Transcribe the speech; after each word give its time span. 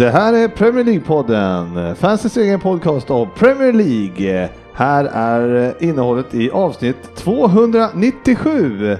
Det 0.00 0.10
här 0.10 0.32
är 0.32 0.48
Premier 0.48 0.84
League-podden, 0.84 1.94
fansens 1.94 2.36
egen 2.36 2.60
podcast 2.60 3.10
av 3.10 3.28
Premier 3.36 3.72
League. 3.72 4.48
Här 4.72 5.04
är 5.04 5.74
innehållet 5.80 6.34
i 6.34 6.50
avsnitt 6.50 7.16
297. 7.16 8.96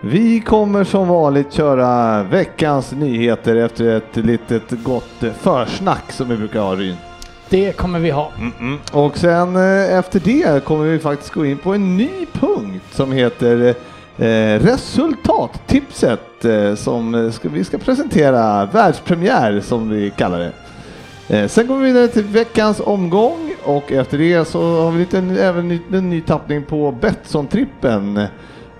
Vi 0.00 0.40
kommer 0.40 0.84
som 0.84 1.08
vanligt 1.08 1.52
köra 1.52 2.22
veckans 2.22 2.92
nyheter 2.92 3.56
efter 3.56 3.96
ett 3.96 4.16
litet 4.16 4.84
gott 4.84 5.24
försnack 5.40 6.12
som 6.12 6.28
vi 6.28 6.36
brukar 6.36 6.60
ha 6.60 6.74
Ryn. 6.74 6.96
Det 7.48 7.76
kommer 7.76 7.98
vi 7.98 8.10
ha. 8.10 8.32
Mm-mm. 8.38 8.78
Och 8.92 9.18
sen 9.18 9.56
eh, 9.56 9.98
efter 9.98 10.20
det 10.20 10.64
kommer 10.64 10.84
vi 10.84 10.98
faktiskt 10.98 11.32
gå 11.32 11.46
in 11.46 11.58
på 11.58 11.74
en 11.74 11.96
ny 11.96 12.26
punkt 12.32 12.84
som 12.90 13.12
heter 13.12 13.74
eh, 14.18 14.58
resultattipset 14.64 16.44
eh, 16.44 16.74
som 16.74 17.14
eh, 17.14 17.30
ska, 17.30 17.48
vi 17.48 17.64
ska 17.64 17.78
presentera 17.78 18.66
världspremiär 18.66 19.60
som 19.60 19.88
vi 19.90 20.10
kallar 20.16 20.38
det. 20.38 20.52
Eh, 21.38 21.48
sen 21.48 21.66
går 21.66 21.76
vi 21.78 21.84
vidare 21.84 22.08
till 22.08 22.24
veckans 22.24 22.80
omgång 22.84 23.52
och 23.64 23.92
efter 23.92 24.18
det 24.18 24.44
så 24.44 24.82
har 24.82 24.90
vi 24.90 24.98
lite, 24.98 25.18
även 25.18 25.68
ny- 25.68 25.80
en 25.92 26.10
ny 26.10 26.20
tappning 26.20 26.62
på 26.64 26.92
Betsson-trippen. 27.00 28.26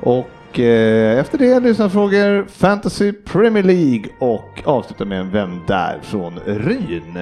Och 0.01 0.61
eh, 0.61 1.19
efter 1.19 1.39
det 1.39 1.61
lyssnarfrågor, 1.61 2.47
Fantasy 2.51 3.13
Premier 3.13 3.63
League 3.65 4.05
och 4.19 4.63
avsluta 4.65 5.05
med 5.05 5.21
en 5.21 5.31
Vem 5.31 5.61
där? 5.67 5.99
från 6.03 6.39
Ryn. 6.47 7.17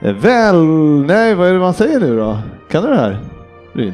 Eh, 0.00 0.12
Väl, 0.14 0.64
nej 1.06 1.34
vad 1.34 1.48
är 1.48 1.52
det 1.52 1.58
man 1.58 1.74
säger 1.74 2.00
nu 2.00 2.16
då? 2.16 2.38
Kan 2.70 2.82
du 2.82 2.88
det 2.88 2.96
här? 2.96 3.18
Ryn? 3.72 3.92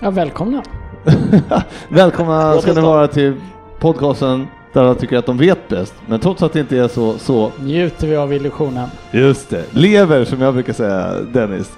Ja, 0.00 0.10
välkomna. 0.10 0.62
Välkomna 1.88 2.60
ska 2.60 2.72
ni 2.72 2.80
vara 2.80 3.08
till 3.08 3.34
podcasten 3.78 4.46
där 4.72 4.80
alla 4.80 4.94
tycker 4.94 5.16
att 5.16 5.26
de 5.26 5.38
vet 5.38 5.68
bäst. 5.68 5.94
Men 6.06 6.20
trots 6.20 6.42
att 6.42 6.52
det 6.52 6.60
inte 6.60 6.78
är 6.78 6.88
så, 6.88 7.18
så 7.18 7.52
Njuter 7.60 8.06
vi 8.06 8.16
av 8.16 8.32
illusionen. 8.32 8.88
just 9.10 9.50
det, 9.50 9.64
lever 9.70 10.24
som 10.24 10.40
jag 10.40 10.54
brukar 10.54 10.72
säga 10.72 11.14
Dennis. 11.32 11.72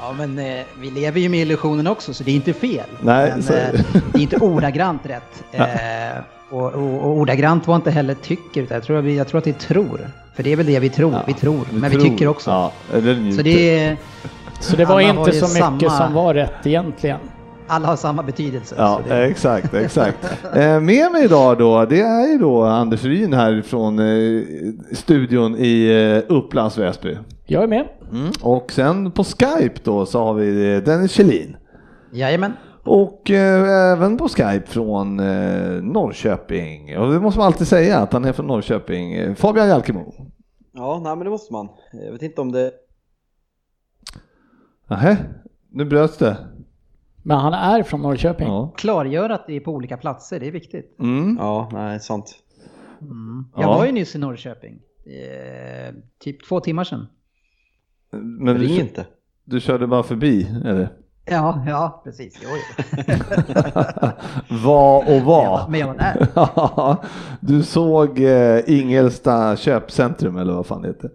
Ja, 0.00 0.12
men 0.18 0.38
eh, 0.38 0.64
vi 0.80 0.90
lever 0.90 1.20
ju 1.20 1.28
med 1.28 1.40
illusionen 1.40 1.86
också, 1.86 2.14
så 2.14 2.24
det 2.24 2.30
är 2.30 2.34
inte 2.34 2.52
fel. 2.52 2.86
Nej, 3.00 3.30
men, 3.34 3.42
så 3.42 3.52
eh, 3.52 3.68
det 4.12 4.18
är 4.18 4.22
inte 4.22 4.36
ordagrant 4.36 5.02
rätt. 5.06 5.44
Eh, 5.52 6.56
och, 6.56 6.72
och, 6.74 6.94
och 7.04 7.10
ordagrant 7.10 7.66
var 7.66 7.76
inte 7.76 7.90
heller 7.90 8.14
tycker, 8.14 8.62
utan 8.62 8.74
jag 8.74 8.84
tror, 8.84 8.98
att 8.98 9.04
vi, 9.04 9.16
jag 9.16 9.28
tror 9.28 9.38
att 9.38 9.44
det 9.44 9.50
är 9.50 9.68
tror. 9.68 10.00
För 10.34 10.42
det 10.42 10.52
är 10.52 10.56
väl 10.56 10.66
det 10.66 10.78
vi 10.78 10.88
tror, 10.88 11.14
vi 11.26 11.34
tror, 11.34 11.66
men 11.72 11.90
tror. 11.90 12.00
vi 12.00 12.10
tycker 12.10 12.28
också. 12.28 12.50
Ja. 12.50 12.72
Så 13.36 13.42
det 13.42 13.78
är, 13.84 13.96
Så 14.60 14.76
det 14.76 14.84
var 14.84 14.94
Alla 14.94 15.08
inte 15.08 15.30
ju 15.30 15.40
så 15.40 15.46
mycket 15.46 15.90
samma- 15.90 16.04
som 16.06 16.14
var 16.14 16.34
rätt 16.34 16.66
egentligen. 16.66 17.18
Alla 17.70 17.86
har 17.88 17.96
samma 17.96 18.22
betydelse. 18.22 18.74
Ja, 18.78 19.00
så 19.02 19.08
det, 19.08 19.24
exakt, 19.24 19.74
exakt. 19.84 20.18
eh, 20.54 20.80
med 20.80 21.12
mig 21.12 21.24
idag 21.24 21.58
då, 21.58 21.84
det 21.84 22.00
är 22.00 22.28
ju 22.32 22.38
då 22.38 22.62
Anders 22.62 23.04
Ryn 23.04 23.32
här 23.32 23.62
från 23.62 23.98
eh, 23.98 24.42
studion 24.92 25.56
i 25.58 25.86
eh, 26.28 26.36
Upplands 26.36 26.78
Väsby. 26.78 27.18
Jag 27.46 27.62
är 27.62 27.66
med. 27.66 27.88
Mm. 28.12 28.30
Och 28.42 28.72
sen 28.72 29.12
på 29.12 29.24
Skype 29.24 29.80
då 29.84 30.06
så 30.06 30.24
har 30.24 30.34
vi 30.34 30.80
Dennis 30.80 31.12
Kjellin. 31.12 31.56
Jajamän. 32.12 32.52
Och 32.84 33.30
eh, 33.30 33.92
även 33.92 34.16
på 34.16 34.28
Skype 34.28 34.66
från 34.66 35.20
eh, 35.20 35.82
Norrköping. 35.82 36.98
Och 36.98 37.12
det 37.12 37.20
måste 37.20 37.38
man 37.38 37.46
alltid 37.46 37.66
säga 37.68 37.98
att 37.98 38.12
han 38.12 38.24
är 38.24 38.32
från 38.32 38.46
Norrköping. 38.46 39.34
Fabian 39.36 39.68
Jalkemo. 39.68 40.12
Ja, 40.72 41.00
nej 41.04 41.16
men 41.16 41.24
det 41.24 41.30
måste 41.30 41.52
man. 41.52 41.68
Jag 41.92 42.12
vet 42.12 42.22
inte 42.22 42.40
om 42.40 42.52
det... 42.52 42.72
Nähä, 44.88 45.16
nu 45.72 45.84
bröts 45.84 46.16
det. 46.16 46.36
Men 47.22 47.36
han 47.38 47.52
är 47.54 47.82
från 47.82 48.02
Norrköping. 48.02 48.48
Ja. 48.48 48.72
Klargör 48.76 49.30
att 49.30 49.46
det 49.46 49.56
är 49.56 49.60
på 49.60 49.70
olika 49.72 49.96
platser, 49.96 50.40
det 50.40 50.46
är 50.46 50.50
viktigt. 50.52 50.96
Mm. 51.00 51.36
Ja, 51.40 51.68
nej, 51.72 52.00
sant. 52.00 52.34
Mm. 53.02 53.44
Jag 53.54 53.62
Ja. 53.64 53.68
var 53.78 53.86
ju 53.86 53.92
nyss 53.92 54.14
i 54.14 54.18
Norrköping. 54.18 54.78
Eh, 55.06 55.94
typ 56.24 56.48
två 56.48 56.60
timmar 56.60 56.84
sedan. 56.84 57.06
Men 58.12 58.58
Ring 58.58 58.68
du, 58.68 58.80
inte. 58.80 59.06
du 59.44 59.60
körde 59.60 59.86
bara 59.86 60.02
förbi, 60.02 60.48
eller? 60.64 60.88
Ja, 61.24 61.64
ja 61.66 62.00
precis. 62.04 62.40
Jo, 62.42 62.48
jo. 62.48 63.04
Vad 64.64 65.08
och 65.16 65.20
var- 65.22 65.68
Men 65.68 65.80
jag 65.80 65.86
var 65.86 65.94
där. 65.94 66.96
du 67.40 67.62
såg 67.62 68.18
eh, 68.20 68.60
Ingelsta 68.66 69.56
köpcentrum 69.56 70.36
eller 70.36 70.52
vad 70.52 70.66
fan 70.66 70.82
det 70.82 70.88
heter. 70.88 71.10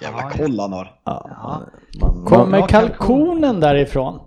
Jävla 0.00 0.20
Ja, 0.22 0.30
koll 0.30 0.60
han 0.60 0.72
har. 0.72 1.00
Ja, 1.04 1.26
Ja. 1.30 1.62
man, 2.00 2.16
man, 2.16 2.24
Kommer 2.26 2.68
kalkon. 2.68 2.88
kalkonen 2.96 3.60
därifrån? 3.60 4.20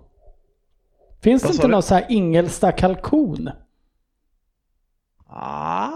Finns 1.22 1.42
det 1.42 1.48
Vad 1.48 1.54
inte 1.54 1.68
någon 1.68 1.82
så 1.82 1.94
här 1.94 2.04
Ingelsta 2.08 2.72
kalkon? 2.72 3.50
Ah, 5.32 5.88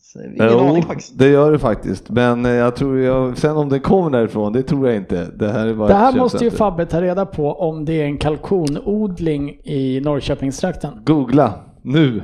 så 0.00 0.22
ingen 0.22 0.36
Jo, 0.52 0.58
aning 0.58 0.82
faktiskt. 0.82 1.18
det 1.18 1.28
gör 1.28 1.52
det 1.52 1.58
faktiskt. 1.58 2.10
Men 2.10 2.46
eh, 2.46 2.52
jag 2.52 2.76
tror 2.76 2.98
jag, 2.98 3.38
sen 3.38 3.56
om 3.56 3.68
den 3.68 3.80
kommer 3.80 4.10
därifrån, 4.10 4.52
det 4.52 4.62
tror 4.62 4.88
jag 4.88 4.96
inte. 4.96 5.24
Det 5.24 5.52
här 5.52 5.66
är 5.66 5.74
bara 5.74 5.88
Det 5.88 5.94
här 5.94 6.12
måste 6.16 6.44
ju. 6.44 6.50
Fabbe 6.50 6.86
ta 6.86 7.02
reda 7.02 7.26
på 7.26 7.52
om 7.52 7.84
det 7.84 7.92
är 7.92 8.04
en 8.04 8.18
kalkonodling 8.18 9.50
i 9.64 10.00
Norrköpingstrakten. 10.04 11.02
Googla 11.04 11.54
nu. 11.82 12.22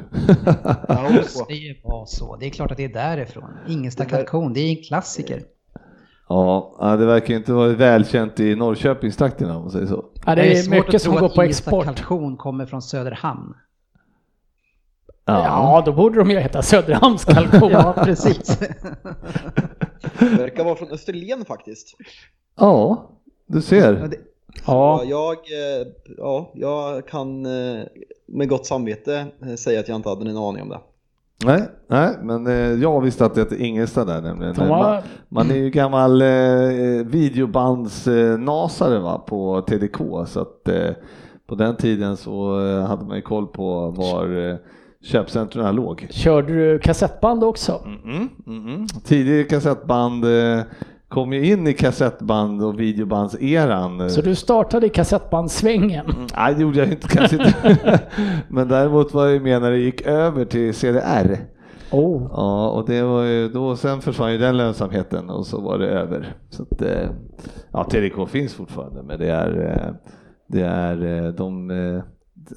Ja, 0.88 1.08
Det 1.48 1.80
vara 1.84 2.06
så. 2.06 2.36
Det 2.36 2.46
är 2.46 2.50
klart 2.50 2.70
att 2.70 2.76
det 2.76 2.84
är 2.84 2.88
därifrån. 3.16 3.50
Ingelsta 3.68 4.04
kalkon, 4.04 4.52
det 4.52 4.60
är 4.60 4.70
en 4.78 4.84
klassiker. 4.84 5.42
Ja, 6.28 6.76
ja, 6.78 6.96
det 6.96 7.06
verkar 7.06 7.34
inte 7.34 7.52
vara 7.52 7.68
välkänt 7.68 8.40
i 8.40 8.54
Norrköpingstrakten 8.54 9.50
om 9.50 9.62
man 9.62 9.70
säger 9.70 9.86
så. 9.86 10.04
Ja, 10.26 10.34
det 10.34 10.52
är 10.52 10.54
svårt 10.62 10.70
mycket 10.70 10.94
att 10.94 11.02
som 11.02 11.14
går 11.14 11.26
att 11.26 11.34
på 11.34 11.42
export. 11.42 11.84
kalkon 11.84 12.36
kommer 12.36 12.66
från 12.66 12.82
Söderhamn. 12.82 13.54
Ja, 15.24 15.82
då 15.86 15.92
borde 15.92 16.18
de 16.18 16.30
ju 16.30 16.38
heta 16.38 16.62
Söderhamns 16.62 17.24
kalkon. 17.24 17.70
Ja, 17.72 17.94
precis. 18.04 18.60
Verkar 20.18 20.64
vara 20.64 20.74
från 20.74 20.90
Österlen 20.90 21.44
faktiskt. 21.44 21.96
Ja, 22.56 23.10
du 23.46 23.62
ser. 23.62 24.08
Ja. 24.10 24.18
Ja. 24.66 25.04
Jag, 25.04 25.32
eh, 25.36 25.86
ja, 26.16 26.52
jag 26.54 27.08
kan 27.08 27.46
eh, 27.46 27.84
med 28.26 28.48
gott 28.48 28.66
samvete 28.66 29.26
eh, 29.42 29.54
säga 29.54 29.80
att 29.80 29.88
jag 29.88 29.96
inte 29.96 30.08
hade 30.08 30.30
en 30.30 30.36
aning 30.36 30.62
om 30.62 30.68
det. 30.68 30.80
Nej, 31.44 31.62
nej, 31.88 32.16
men 32.22 32.46
eh, 32.46 32.54
jag 32.54 33.00
visste 33.00 33.24
att 33.24 33.34
det 33.34 33.40
hette 33.40 33.62
Ingelstad 33.64 34.04
där 34.04 34.22
nämligen. 34.22 34.54
Man, 34.68 35.02
man 35.28 35.50
är 35.50 35.54
ju 35.54 35.70
gammal 35.70 36.22
eh, 36.22 36.28
videobandsnasare 37.06 38.98
va, 38.98 39.18
på 39.18 39.60
TDK 39.60 39.96
så 40.26 40.40
att 40.40 40.68
eh, 40.68 40.90
på 41.46 41.54
den 41.54 41.76
tiden 41.76 42.16
så 42.16 42.66
eh, 42.66 42.86
hade 42.86 43.04
man 43.04 43.16
ju 43.16 43.22
koll 43.22 43.46
på 43.46 43.90
var 43.90 44.50
eh, 44.50 44.56
köpcentren 45.02 45.74
låg. 45.74 46.06
Körde 46.10 46.54
du 46.54 46.78
kassettband 46.78 47.44
också? 47.44 47.82
Mm, 47.84 48.28
mm, 48.46 48.68
mm. 48.68 48.86
Tidigare 49.04 49.44
kassettband 49.44 50.24
eh, 50.24 50.60
kom 51.16 51.32
ju 51.32 51.46
in 51.52 51.66
i 51.66 51.72
kassettband 51.72 52.62
och 52.64 52.80
videobandseran. 52.80 54.10
Så 54.10 54.20
du 54.22 54.34
startade 54.34 54.86
i 54.86 54.88
kassettbandsvängen? 54.88 56.06
Mm, 56.06 56.26
Nej, 56.36 56.54
det 56.54 56.62
gjorde 56.62 56.78
jag 56.78 56.88
inte 56.88 57.08
kanske 57.08 57.36
inte. 57.36 58.00
Men 58.48 58.68
däremot 58.68 59.14
var 59.14 59.24
jag 59.24 59.32
ju 59.34 59.40
med 59.40 59.62
när 59.62 59.70
det 59.70 59.78
gick 59.78 60.00
över 60.06 60.44
till 60.44 60.74
CDR. 60.74 61.38
Oh. 61.90 62.28
Ja, 62.32 62.70
och 62.70 62.86
det 62.86 63.02
var 63.02 63.22
ju 63.22 63.48
då, 63.48 63.76
sen 63.76 64.00
försvann 64.00 64.32
ju 64.32 64.38
den 64.38 64.56
lönsamheten 64.56 65.30
och 65.30 65.46
så 65.46 65.60
var 65.60 65.78
det 65.78 65.86
över. 65.88 66.34
Så 66.50 66.62
att, 66.62 66.82
eh, 66.82 67.08
ja, 67.72 67.84
TDK 67.84 68.26
finns 68.28 68.54
fortfarande, 68.54 69.02
men 69.02 69.18
det 69.18 69.30
är, 69.30 69.70
eh, 69.70 69.94
det 70.48 70.62
är, 70.62 71.24
eh, 71.26 71.32
de 71.32 71.72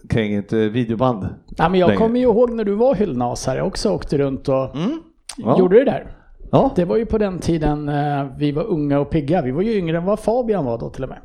kränger 0.09 0.37
inte 0.37 0.69
videoband. 0.69 1.27
Ja, 1.57 1.69
men 1.69 1.79
jag 1.79 1.87
längre. 1.87 1.97
kommer 1.97 2.19
ju 2.19 2.25
ihåg 2.25 2.51
när 2.51 2.63
du 2.63 2.73
var 2.75 2.95
hyllnasare 2.95 3.61
också 3.61 3.89
åkte 3.91 4.17
runt 4.17 4.49
och 4.49 4.75
Mm. 4.75 4.99
Ja. 5.37 5.59
gjorde 5.59 5.79
det 5.79 5.85
där. 5.85 6.15
Ja, 6.51 6.71
Det 6.75 6.85
var 6.85 6.97
ju 6.97 7.05
på 7.05 7.17
den 7.17 7.39
tiden 7.39 7.89
eh, 7.89 8.25
vi 8.37 8.51
var 8.51 8.63
unga 8.63 8.99
och 8.99 9.09
pigga. 9.09 9.41
Vi 9.41 9.51
var 9.51 9.61
ju 9.61 9.77
yngre 9.77 9.97
än 9.97 10.05
vad 10.05 10.19
Fabian 10.19 10.65
var 10.65 10.77
då 10.77 10.89
till 10.89 11.03
och 11.03 11.09
med. 11.09 11.19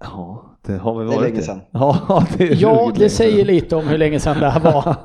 ja 0.00 0.42
det 0.66 0.76
har 0.76 0.98
vi 0.98 1.04
Det 1.04 1.12
är 1.12 1.16
varit. 1.16 1.30
länge 1.30 1.42
sedan. 1.42 1.60
Ja, 1.70 2.22
det 2.38 2.44
Ja, 2.44 2.90
det 2.94 2.98
länge 2.98 3.10
säger 3.10 3.44
lite 3.44 3.76
om 3.76 3.88
hur 3.88 3.98
länge 3.98 4.20
sedan 4.20 4.36
det 4.40 4.48
här 4.50 4.60
var. 4.60 4.96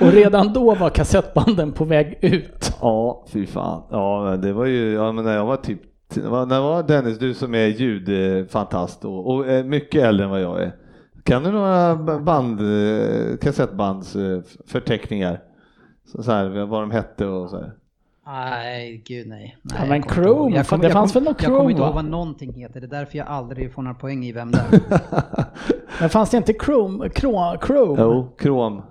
Och 0.00 0.12
redan 0.12 0.52
då 0.52 0.74
var 0.74 0.90
kassettbanden 0.90 1.72
på 1.72 1.84
väg 1.84 2.18
ut. 2.20 2.72
Ja, 2.80 3.24
fy 3.28 3.46
fan. 3.46 3.82
Ja, 3.90 4.38
det 4.42 4.52
var 4.52 4.64
ju, 4.64 4.92
ja, 4.92 5.12
men 5.12 5.24
när 5.24 5.34
jag 5.36 5.46
var 5.46 5.56
typ 5.56 5.80
När 6.16 6.60
var 6.60 6.82
Dennis, 6.82 7.18
du 7.18 7.34
som 7.34 7.54
är 7.54 7.66
ljudfantast 7.66 9.04
och, 9.04 9.26
och 9.34 9.46
är 9.48 9.64
mycket 9.64 10.02
äldre 10.04 10.24
än 10.24 10.30
vad 10.30 10.40
jag 10.40 10.62
är. 10.62 10.72
Kan 11.24 11.42
du 11.42 11.50
några 11.50 11.96
band, 12.20 12.60
eh, 12.60 13.36
kassettbandsförteckningar? 13.40 15.40
Så, 16.12 16.22
så 16.22 16.32
här, 16.32 16.64
vad 16.66 16.82
de 16.82 16.90
hette 16.90 17.26
och 17.26 17.50
så 17.50 17.56
här. 17.56 17.72
Nej, 18.26 19.02
gud 19.06 19.26
nej. 19.28 19.56
nej 19.62 19.78
Ja, 19.80 19.86
men. 19.88 20.02
Chrome, 20.02 20.56
jag 20.56 20.66
kommer- 20.66 20.82
det 20.82 20.88
jag 20.88 20.92
fanns 20.92 21.12
kommer- 21.12 21.24
väl 21.24 21.32
något 21.32 21.42
Jag 21.42 21.46
kommer 21.48 21.58
Chrome, 21.60 21.70
inte 21.70 21.82
ihåg 21.82 21.88
va? 21.88 21.94
vad 21.94 22.04
någonting 22.04 22.52
heter. 22.54 22.80
Det 22.80 22.86
är 22.86 22.98
därför 22.98 23.18
jag 23.18 23.26
aldrig 23.26 23.72
får 23.72 23.82
några 23.82 23.94
poäng 23.94 24.24
i 24.24 24.32
vem 24.32 24.50
det 24.50 24.58
är. 24.58 24.80
Men 26.00 26.08
fanns 26.10 26.30
det 26.30 26.36
inte 26.36 26.52
Chrome? 26.64 27.10
Chrome? 27.10 27.58
Chrome? 27.66 27.96
Jo, 28.02 28.28
Krom, 28.38 28.76
eh, 28.78 28.82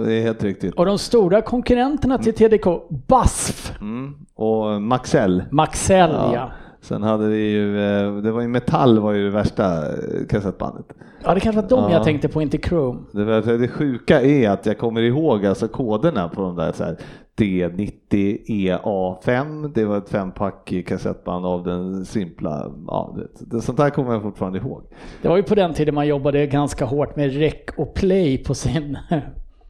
det 0.00 0.12
är 0.14 0.22
helt 0.22 0.42
riktigt. 0.44 0.74
Och 0.74 0.86
de 0.86 0.98
stora 0.98 1.42
konkurrenterna 1.42 2.18
till 2.18 2.34
TDK, 2.34 2.66
BASF, 3.06 3.72
Mm. 3.80 4.14
Och 4.34 4.82
Maxell. 4.82 5.44
Maxell 5.50 6.10
ja. 6.12 6.34
Ja. 6.34 6.50
Sen 6.82 7.02
hade 7.02 7.26
vi 7.28 7.50
ju, 7.50 7.78
eh, 8.06 8.16
det 8.16 8.32
var 8.32 8.40
ju 8.40 8.48
Metall 8.48 8.98
var 8.98 9.12
ju 9.12 9.24
det 9.24 9.30
värsta 9.30 9.82
kassettbandet. 10.28 10.86
Ja, 11.24 11.34
det 11.34 11.40
kanske 11.40 11.62
var 11.62 11.68
de 11.68 11.80
Ja. 11.80 11.92
jag 11.92 12.04
tänkte 12.04 12.28
på, 12.28 12.42
inte 12.42 12.58
Chrome. 12.58 12.98
Det, 13.12 13.58
det 13.58 13.68
sjuka 13.68 14.22
är 14.22 14.50
att 14.50 14.66
jag 14.66 14.78
kommer 14.78 15.00
ihåg 15.02 15.46
alltså 15.46 15.68
koderna 15.68 16.28
på 16.28 16.40
de 16.42 16.56
där 16.56 16.72
så 16.72 16.84
här 16.84 16.96
D90 17.40 18.38
EA5. 18.46 19.72
Det 19.74 19.84
var 19.84 19.98
ett 19.98 20.08
fempack 20.08 20.72
i 20.72 20.82
kassettband 20.82 21.46
av 21.46 21.64
den 21.64 22.04
simpla. 22.04 22.70
Ja, 22.86 23.16
det, 23.16 23.56
det, 23.56 23.62
sånt 23.62 23.78
där 23.78 23.90
kommer 23.90 24.12
jag 24.12 24.22
fortfarande 24.22 24.58
ihåg. 24.58 24.82
Det 25.22 25.28
var 25.28 25.36
ju 25.36 25.42
på 25.42 25.54
den 25.54 25.74
tiden 25.74 25.94
man 25.94 26.06
jobbade 26.06 26.46
ganska 26.46 26.84
hårt 26.84 27.16
med 27.16 27.34
rec 27.36 27.54
och 27.76 27.94
play 27.94 28.38
på 28.38 28.54
sin 28.54 28.98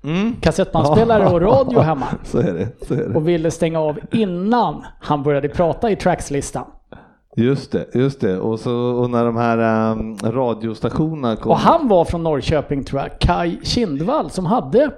Mm. 0.05 0.35
kassettbandspelare 0.41 1.29
och 1.29 1.41
radio 1.41 1.81
hemma. 1.81 2.07
Så 2.25 2.39
är 2.39 2.55
det. 2.55 2.87
Så 2.87 2.95
är 2.95 3.09
det. 3.09 3.15
Och 3.15 3.29
ville 3.29 3.51
stänga 3.51 3.81
av 3.81 3.99
innan 4.13 4.85
han 5.01 5.23
började 5.23 5.49
prata 5.49 5.91
i 5.91 5.97
trackslistan. 5.97 6.65
Just 7.37 7.73
det, 7.73 7.87
just 7.95 8.21
det. 8.21 8.39
Och, 8.39 8.61
så, 8.61 8.73
och 8.77 9.11
när 9.11 9.25
de 9.25 9.37
här 9.37 9.91
um, 9.93 10.17
radiostationerna 10.25 11.37
kom. 11.37 11.53
Och 11.53 11.59
han 11.59 11.89
var 11.89 12.05
från 12.05 12.23
Norrköping 12.23 12.85
tror 12.85 13.01
jag, 13.01 13.19
Kai 13.19 13.59
Kindvall 13.63 14.31
som 14.31 14.47
hade 14.47 14.91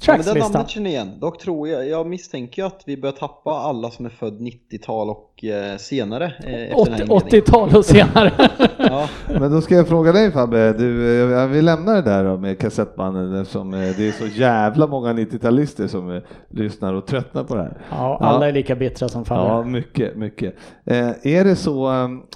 Ja, 0.00 0.12
men 0.12 0.18
det 0.18 0.24
trackslistan. 0.24 0.52
namnet 0.52 0.70
känner 0.70 0.90
jag 0.90 1.04
igen. 1.04 1.20
Dock 1.20 1.38
tror 1.38 1.68
jag, 1.68 1.88
jag 1.88 2.06
misstänker 2.06 2.64
att 2.64 2.82
vi 2.86 2.96
börjar 2.96 3.12
tappa 3.12 3.50
alla 3.50 3.90
som 3.90 4.06
är 4.06 4.10
född 4.10 4.40
90-tal 4.40 5.10
och 5.10 5.44
eh, 5.44 5.76
senare. 5.76 6.24
Eh, 6.24 6.52
den 6.52 6.70
80- 6.72 6.86
inledningen. 6.86 7.08
80-tal 7.08 7.76
och 7.76 7.84
senare. 7.84 8.32
Ja, 8.78 9.08
Men 9.26 9.50
då 9.50 9.60
ska 9.60 9.74
jag 9.74 9.88
fråga 9.88 10.12
dig 10.12 10.32
Fabbe, 10.32 10.72
du, 10.72 11.22
eh, 11.32 11.48
vi 11.48 11.62
lämnar 11.62 11.94
det 11.94 12.02
där 12.02 12.24
då 12.24 12.36
med 12.36 12.58
kassettbanden 12.58 13.34
eftersom 13.34 13.70
det 13.70 13.78
är 13.78 14.12
så 14.12 14.26
jävla 14.26 14.86
många 14.86 15.12
90-talister 15.12 15.86
som 15.86 16.20
lyssnar 16.50 16.94
och 16.94 17.06
tröttnar 17.06 17.44
på 17.44 17.54
det 17.54 17.62
här. 17.62 17.78
Ja, 17.90 18.18
alla 18.20 18.48
är 18.48 18.52
lika 18.52 18.76
bittra 18.76 19.08
som 19.08 19.24
Fabbe. 19.24 19.42
Ja, 19.42 19.62
mycket, 19.62 20.16
mycket. 20.16 20.54
Är 20.84 21.44
det 21.44 21.56
så, 21.56 21.90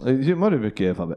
gymmar 0.07 0.51
du 0.51 0.59
mycket 0.59 0.97
Fabbe? 0.97 1.15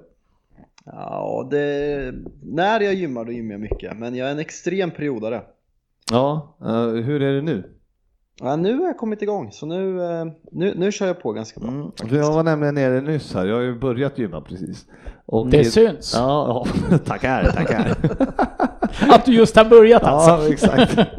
ja 0.85 1.47
det, 1.51 2.13
när 2.43 2.81
jag 2.81 2.93
gymmar 2.93 3.25
då 3.25 3.31
gymmar 3.31 3.51
jag 3.51 3.61
mycket. 3.61 3.97
Men 3.97 4.15
jag 4.15 4.27
är 4.27 4.31
en 4.31 4.39
extrem 4.39 4.91
periodare. 4.91 5.41
Ja, 6.11 6.57
eh, 6.61 7.03
hur 7.03 7.21
är 7.21 7.33
det 7.33 7.41
nu? 7.41 7.69
Ja, 8.41 8.55
nu 8.55 8.77
har 8.77 8.85
jag 8.85 8.97
kommit 8.97 9.21
igång 9.21 9.51
så 9.51 9.65
nu, 9.65 10.03
eh, 10.03 10.25
nu, 10.51 10.73
nu 10.75 10.91
kör 10.91 11.07
jag 11.07 11.21
på 11.21 11.31
ganska 11.31 11.59
bra. 11.59 11.69
Mm. 11.69 11.91
Jag 12.09 12.33
var 12.33 12.43
nämligen 12.43 12.75
nere 12.75 13.01
nyss 13.01 13.33
här, 13.33 13.45
jag 13.45 13.55
har 13.55 13.61
ju 13.61 13.79
börjat 13.79 14.17
gymma 14.17 14.41
precis. 14.41 14.85
Och 15.25 15.49
Det 15.49 15.63
syns. 15.65 16.13
Ja, 16.15 16.65
ja 16.89 16.97
tackar, 17.05 17.43
tackar. 17.43 17.95
Att 19.15 19.25
du 19.25 19.33
just 19.33 19.55
har 19.55 19.65
börjat 19.65 20.03
alltså. 20.03 20.29
Ja, 20.29 20.53
exakt. 20.53 20.97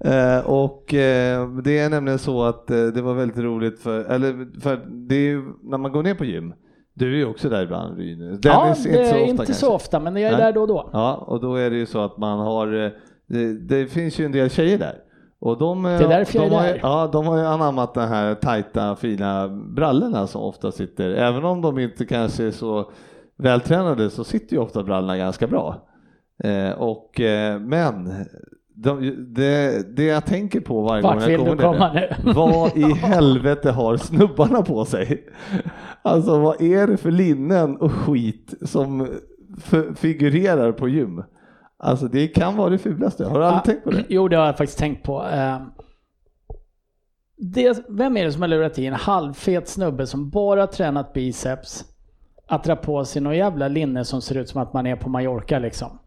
Eh, 0.00 0.38
och 0.46 0.94
eh, 0.94 1.48
det 1.48 1.78
är 1.78 1.90
nämligen 1.90 2.18
så 2.18 2.42
att 2.42 2.70
eh, 2.70 2.86
det 2.86 3.02
var 3.02 3.14
väldigt 3.14 3.38
roligt 3.38 3.80
för, 3.80 4.04
eller 4.04 4.60
för 4.60 4.76
det 5.08 5.14
är 5.14 5.20
ju 5.20 5.42
när 5.62 5.78
man 5.78 5.92
går 5.92 6.02
ner 6.02 6.14
på 6.14 6.24
gym, 6.24 6.54
du 6.94 7.12
är 7.12 7.16
ju 7.16 7.26
också 7.26 7.48
där 7.48 7.62
ibland 7.62 7.98
Ryn. 7.98 8.38
Ja, 8.42 8.62
Dennis 8.64 8.84
det 8.84 9.10
är 9.10 9.18
inte 9.18 9.36
kanske. 9.36 9.54
så 9.54 9.74
ofta, 9.74 10.00
men 10.00 10.16
jag 10.16 10.32
är 10.32 10.36
Nej. 10.36 10.46
där 10.46 10.52
då 10.52 10.60
och 10.60 10.68
då. 10.68 10.90
Ja, 10.92 11.14
och 11.14 11.40
då 11.40 11.54
är 11.54 11.70
det 11.70 11.76
ju 11.76 11.86
så 11.86 12.04
att 12.04 12.18
man 12.18 12.38
har, 12.38 12.92
det, 13.28 13.52
det 13.52 13.86
finns 13.86 14.20
ju 14.20 14.24
en 14.24 14.32
del 14.32 14.50
tjejer 14.50 14.78
där. 14.78 14.94
Och 15.40 15.58
de, 15.58 15.82
Det 15.82 15.88
är 15.90 16.08
därför 16.08 16.38
jag 16.38 16.50
de 16.50 16.54
är 16.54 16.58
har, 16.60 16.66
där. 16.66 16.80
Ja, 16.82 17.08
de 17.12 17.26
har 17.26 17.38
ju 17.38 17.44
anammat 17.44 17.94
de 17.94 18.00
här 18.00 18.34
tajta 18.34 18.96
fina 18.96 19.48
brallorna 19.48 20.26
som 20.26 20.42
ofta 20.42 20.72
sitter, 20.72 21.10
även 21.10 21.44
om 21.44 21.60
de 21.60 21.78
inte 21.78 22.04
kanske 22.06 22.44
är 22.44 22.50
så 22.50 22.90
vältränade 23.36 24.10
så 24.10 24.24
sitter 24.24 24.56
ju 24.56 24.62
ofta 24.62 24.82
brallorna 24.82 25.16
ganska 25.16 25.46
bra. 25.46 25.88
Eh, 26.44 26.70
och, 26.70 27.20
eh, 27.20 27.60
men 27.60 28.10
de, 28.74 29.14
det, 29.34 29.96
det 29.96 30.04
jag 30.04 30.24
tänker 30.26 30.60
på 30.60 30.82
varje 30.82 31.02
gång 31.02 31.14
Vart 31.14 31.22
jag 31.22 31.28
vill 31.28 31.38
kommer 31.38 31.62
komma 31.62 31.92
ner, 31.92 32.16
nu? 32.24 32.32
vad 32.32 32.76
i 32.76 32.82
helvete 32.82 33.70
har 33.70 33.96
snubbarna 33.96 34.62
på 34.62 34.84
sig? 34.84 35.26
Alltså 36.02 36.38
vad 36.38 36.62
är 36.62 36.86
det 36.86 36.96
för 36.96 37.10
linnen 37.10 37.76
och 37.76 37.92
skit 37.92 38.54
som 38.62 39.08
figurerar 39.96 40.72
på 40.72 40.88
gym? 40.88 41.22
Alltså 41.78 42.08
det 42.08 42.28
kan 42.28 42.56
vara 42.56 42.70
det 42.70 42.78
fulaste, 42.78 43.24
har 43.24 43.38
du 43.38 43.44
aldrig 43.44 43.58
Ja, 43.58 43.64
tänkt 43.64 43.84
på 43.84 43.90
det? 43.90 44.04
Jo, 44.08 44.28
det 44.28 44.36
har 44.36 44.46
jag 44.46 44.56
faktiskt 44.58 44.78
tänkt 44.78 45.02
på. 45.02 45.26
Eh, 45.26 45.58
Det, 47.36 47.84
vem 47.88 48.16
är 48.16 48.24
det 48.24 48.32
som 48.32 48.42
har 48.42 48.48
lurat 48.48 48.78
i 48.78 48.86
en 48.86 48.94
halvfet 48.94 49.68
snubbe 49.68 50.06
som 50.06 50.30
bara 50.30 50.66
tränat 50.66 51.12
biceps 51.12 51.84
att 52.48 52.64
dra 52.64 52.76
på 52.76 53.04
sig 53.04 53.22
någon 53.22 53.36
jävla 53.36 53.68
linne 53.68 54.04
som 54.04 54.20
ser 54.22 54.34
ut 54.34 54.48
som 54.48 54.62
att 54.62 54.72
man 54.72 54.86
är 54.86 54.96
på 54.96 55.08
Mallorca 55.08 55.58
liksom? 55.58 55.98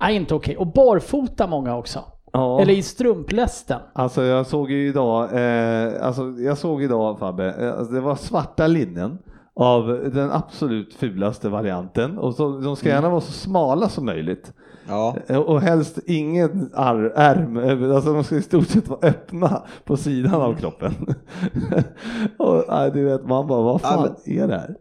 Nej, 0.00 0.16
inte 0.16 0.34
okej. 0.34 0.56
Och 0.56 0.66
barfota 0.72 1.46
många 1.46 1.76
också. 1.76 2.04
Ja. 2.32 2.60
Eller 2.60 2.74
i 2.74 2.82
strumplästen. 2.82 3.80
Alltså 3.92 4.22
jag 4.22 4.46
såg 4.46 4.70
ju 4.70 4.88
idag, 4.88 5.22
eh, 5.24 6.06
alltså 6.06 6.22
jag 6.22 6.58
såg 6.58 6.82
idag 6.82 7.18
Fabbe, 7.18 7.54
eh, 7.54 7.78
alltså 7.78 7.94
det 7.94 8.00
var 8.00 8.14
svarta 8.16 8.66
linnen 8.66 9.18
av 9.54 9.86
den 10.14 10.30
absolut 10.30 10.94
fulaste 10.94 11.48
varianten 11.48 12.18
och 12.18 12.34
så, 12.34 12.58
de 12.60 12.76
ska 12.76 12.88
gärna 12.88 13.08
vara 13.08 13.20
så 13.20 13.32
smala 13.32 13.88
som 13.88 14.06
möjligt. 14.06 14.52
Ja, 14.88 15.16
Eh, 15.26 15.36
Och 15.38 15.60
helst 15.60 15.98
ingen 16.06 16.70
ar- 16.74 17.12
ärm, 17.16 17.56
eh, 17.56 17.94
alltså 17.96 18.12
de 18.12 18.24
ska 18.24 18.36
i 18.36 18.42
stort 18.42 18.66
sett 18.68 18.88
vara 18.88 19.00
öppna 19.08 19.62
på 19.84 19.96
sidan 19.96 20.34
av 20.42 20.54
kroppen. 20.54 20.92
och, 22.38 22.64
du 22.94 23.04
vet, 23.04 23.26
man 23.26 23.46
bara, 23.46 23.62
vad 23.62 23.80
fan 23.80 24.14
är 24.24 24.46
det 24.48 24.54
här? 24.54 24.74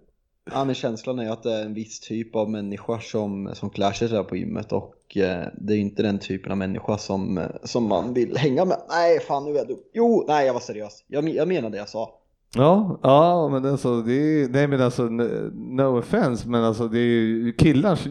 ja 0.52 0.66
men 0.66 0.76
känslan 0.76 1.20
är 1.20 1.32
att 1.32 1.44
det 1.44 1.54
är 1.54 1.66
en 1.66 1.74
viss 1.74 2.00
typ 2.00 2.36
av 2.36 2.50
människa 2.50 3.00
som, 3.00 3.50
som 3.54 3.70
klär 3.70 3.92
sig 3.92 4.08
där 4.08 4.24
på 4.24 4.36
gymmet 4.36 4.72
och 4.72 5.18
eh, 5.18 5.48
det 5.58 5.74
är 5.74 5.78
inte 5.78 6.04
den 6.04 6.20
typen 6.20 6.52
av 6.52 6.58
människa 6.58 6.98
som, 6.98 7.40
som 7.64 7.84
man 7.88 8.14
vill 8.14 8.38
hänga 8.38 8.66
med. 8.66 8.78
Nej, 8.90 9.20
fan 9.20 9.46
nu 9.46 9.52
är 9.52 9.56
jag 9.56 9.68
dum. 9.68 9.78
Jo, 9.94 10.26
nej 10.28 10.46
jag 10.48 10.54
var 10.54 10.60
seriös. 10.62 11.04
Jag, 11.08 11.24
men- 11.24 11.34
jag 11.34 11.48
menar 11.48 11.70
det 11.70 11.78
jag 11.78 11.90
sa. 11.90 12.10
Ja, 12.56 13.00
ja 13.04 13.50
men 13.50 13.66
alltså, 13.66 14.02
det 14.02 14.14
är, 14.14 14.50
nej 14.50 14.68
men 14.68 14.82
alltså, 14.82 15.04
no 15.04 16.00
offense, 16.00 16.50
men 16.50 16.64
alltså 16.64 16.88
det 16.88 17.00
är 17.00 17.02
ju 17.22 17.54
killars 17.54 18.08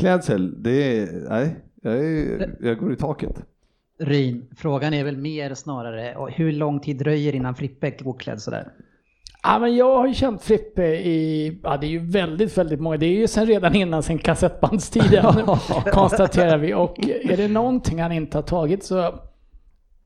gymklädsel, 0.00 0.62
det 0.62 0.98
är, 0.98 1.28
nej, 1.28 1.56
jag, 1.82 1.94
är, 1.94 2.56
jag 2.60 2.78
går 2.78 2.92
i 2.92 2.96
taket. 2.96 3.42
Ryn, 3.98 4.46
frågan 4.56 4.94
är 4.94 5.04
väl 5.04 5.16
mer 5.16 5.54
snarare 5.54 6.16
och 6.16 6.30
hur 6.30 6.52
lång 6.52 6.80
tid 6.80 6.98
dröjer 6.98 7.34
innan 7.34 7.54
Frippe 7.54 7.90
går 7.90 8.18
klädd 8.18 8.40
sådär? 8.40 8.68
Ja, 9.42 9.58
men 9.58 9.76
jag 9.76 9.98
har 9.98 10.06
ju 10.06 10.14
känt 10.14 10.42
Frippe 10.42 10.84
i, 10.84 11.60
ja 11.62 11.76
det 11.76 11.86
är 11.86 11.90
ju 11.90 12.10
väldigt, 12.10 12.58
väldigt 12.58 12.80
många, 12.80 12.96
det 12.96 13.06
är 13.06 13.16
ju 13.16 13.26
sen 13.26 13.46
redan 13.46 13.74
innan 13.74 14.02
sin 14.02 14.18
kassettbandstiden 14.18 15.24
konstaterar 15.92 16.58
vi. 16.58 16.74
Och 16.74 16.98
är 17.08 17.36
det 17.36 17.48
någonting 17.48 18.02
han 18.02 18.12
inte 18.12 18.38
har 18.38 18.42
tagit 18.42 18.84
så 18.84 19.14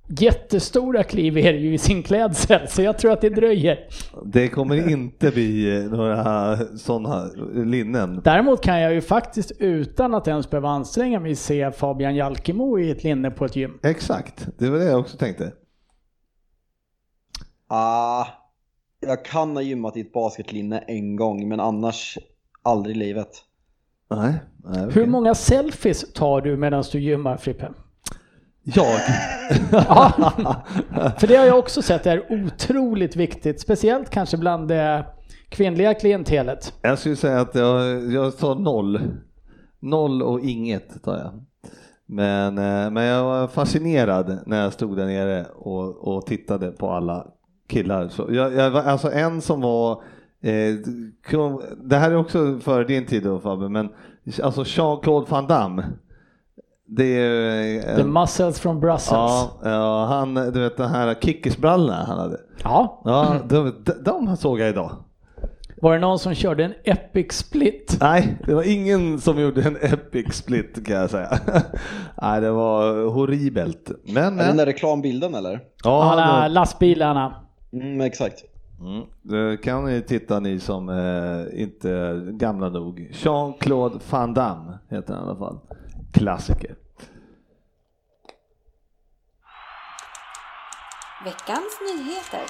jättestora 0.08 1.02
kliv 1.02 1.38
är 1.38 1.52
det 1.52 1.58
ju 1.58 1.75
i 1.75 1.78
sin 1.78 2.02
klädsel, 2.02 2.68
så 2.68 2.82
jag 2.82 2.99
tror 2.99 3.12
att 3.12 3.20
det 3.20 3.28
dröjer. 3.28 3.78
Det 4.25 4.49
kommer 4.49 4.90
inte 4.90 5.30
bli 5.30 5.76
eh, 5.76 5.84
några 5.84 6.56
sådana 6.76 7.25
linnen. 7.54 8.20
Däremot 8.25 8.62
kan 8.62 8.80
jag 8.80 8.94
ju 8.94 9.00
faktiskt 9.00 9.52
utan 9.58 10.14
att 10.14 10.28
ens 10.28 10.50
behöva 10.50 10.68
anstränga 10.68 11.20
mig 11.20 11.34
se 11.34 11.70
Fabian 11.73 12.16
Jalkemo 12.16 12.78
i 12.78 12.90
ett 12.90 13.04
linne 13.04 13.30
på 13.30 13.44
ett 13.44 13.56
gym. 13.56 13.78
Exakt, 13.82 14.49
det 14.58 14.70
var 14.70 14.78
det 14.78 14.84
jag 14.84 15.00
också 15.00 15.16
tänkte. 15.16 15.52
Ah, 17.68 18.26
jag 19.00 19.25
kan 19.25 19.56
ha 19.56 19.62
gymmat 19.62 19.96
i 19.96 20.00
ett 20.00 20.12
basketlinne 20.12 20.78
en 20.78 21.16
gång 21.16 21.49
men 21.49 21.61
annars 21.61 22.18
aldrig 22.62 22.96
i 22.96 22.99
livet. 22.99 23.28
Nej, 24.11 24.34
nej 24.64 24.80
Hur 24.82 24.90
okej. 24.90 25.06
många 25.06 25.34
selfies 25.34 26.12
tar 26.12 26.40
du 26.40 26.56
medan 26.56 26.84
du 26.92 27.00
gymmar 27.00 27.37
Frippe? 27.37 27.68
Jag? 28.64 29.00
För 31.21 31.26
det 31.26 31.37
har 31.37 31.47
jag 31.47 31.59
också 31.59 31.83
sett 31.83 32.06
är 32.06 32.33
otroligt 32.33 33.16
viktigt, 33.16 33.61
speciellt 33.61 34.11
kanske 34.11 34.37
bland 34.37 34.68
det 34.68 35.06
kvinnliga 35.49 35.94
klientelet. 35.94 36.73
Jag 36.83 36.99
skulle 36.99 37.16
säga 37.16 37.40
att 37.40 37.54
jag, 37.54 38.12
jag 38.12 38.38
tar 38.38 38.54
noll. 38.54 39.00
Noll 39.80 40.23
och 40.23 40.40
inget 40.40 41.02
tar 41.04 41.18
jag. 41.18 41.44
Men, 42.06 42.59
eh, 42.59 42.90
men 42.90 43.04
jag 43.04 43.25
var 43.25 43.49
fascinerad 43.49 44.38
när 44.47 44.62
jag 44.62 44.73
stod 44.73 44.97
där 44.97 45.06
nere 45.06 45.44
och, 45.44 46.16
och 46.16 46.26
tittade 46.26 46.71
på 46.71 46.90
alla 46.90 47.26
killar. 47.68 48.09
Så 48.09 48.28
jag, 48.30 48.54
jag 48.54 48.71
var, 48.71 48.83
alltså 48.83 49.12
en 49.12 49.40
som 49.40 49.61
var, 49.61 49.92
eh, 50.42 50.75
det 51.85 51.97
här 51.97 52.11
är 52.11 52.16
också 52.16 52.59
före 52.59 52.85
din 52.85 53.06
tid 53.06 53.23
då 53.23 53.40
Fabbe, 53.40 53.68
men 53.68 53.88
alltså 54.42 54.62
Jean-Claude 54.66 55.30
Van 55.30 55.47
Damme. 55.47 55.85
Det 56.96 57.04
är... 57.18 57.96
The 57.96 58.04
muscles 58.04 58.60
from 58.60 58.80
Brussels. 58.80 59.10
Ja, 59.10 59.50
ja, 59.64 60.04
han, 60.06 60.34
du 60.34 60.60
vet 60.60 60.76
den 60.76 60.90
här 60.90 61.14
kickersbrallorna 61.20 62.04
han 62.04 62.18
hade. 62.18 62.40
Ja. 62.62 63.02
Ja, 63.04 63.36
de, 63.48 63.72
de 64.04 64.36
såg 64.36 64.60
jag 64.60 64.68
idag. 64.68 64.96
Var 65.82 65.92
det 65.94 65.98
någon 66.00 66.18
som 66.18 66.34
körde 66.34 66.64
en 66.64 66.74
epic 66.84 67.32
split? 67.32 67.96
Nej, 68.00 68.36
det 68.46 68.54
var 68.54 68.62
ingen 68.62 69.20
som 69.20 69.40
gjorde 69.40 69.62
en 69.62 69.76
epic 69.76 70.34
split 70.34 70.86
kan 70.86 70.96
jag 70.96 71.10
säga. 71.10 71.38
Nej, 72.22 72.40
det 72.40 72.50
var 72.50 73.06
horribelt. 73.12 73.90
Men, 74.04 74.16
Är 74.16 74.30
det 74.30 74.36
den 74.36 74.46
men. 74.46 74.56
där 74.56 74.66
reklambilden 74.66 75.34
eller? 75.34 75.52
Ja, 75.52 75.60
Ja, 76.18 76.42
ja 76.42 76.48
lastbilarna. 76.48 77.34
Mm, 77.72 78.00
exakt. 78.00 78.44
Mm, 78.80 79.02
det 79.22 79.56
kan 79.56 79.84
ni 79.84 80.02
titta 80.02 80.40
ni 80.40 80.60
som 80.60 80.88
eh, 80.88 81.62
inte 81.62 81.90
är 81.90 82.30
gamla 82.32 82.68
nog. 82.68 83.10
Jean-Claude 83.12 83.98
Van 84.10 84.34
Damme 84.34 84.78
heter 84.88 85.14
han 85.14 85.24
i 85.24 85.28
alla 85.28 85.38
fall. 85.38 85.58
Klassiker. 86.12 86.74
Veckans 91.25 91.81
nyheter. 91.81 92.40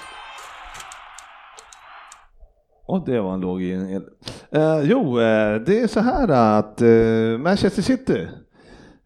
Och 2.86 3.06
det 3.06 3.20
var 3.20 3.34
en 3.34 3.40
låg 3.40 3.62
enhet. 3.62 4.02
Eh, 4.50 4.80
jo, 4.82 5.20
eh, 5.20 5.60
det 5.60 5.80
är 5.80 5.86
så 5.86 6.00
här 6.00 6.28
att 6.28 6.80
eh, 6.80 7.38
Manchester 7.38 7.82
City 7.82 8.28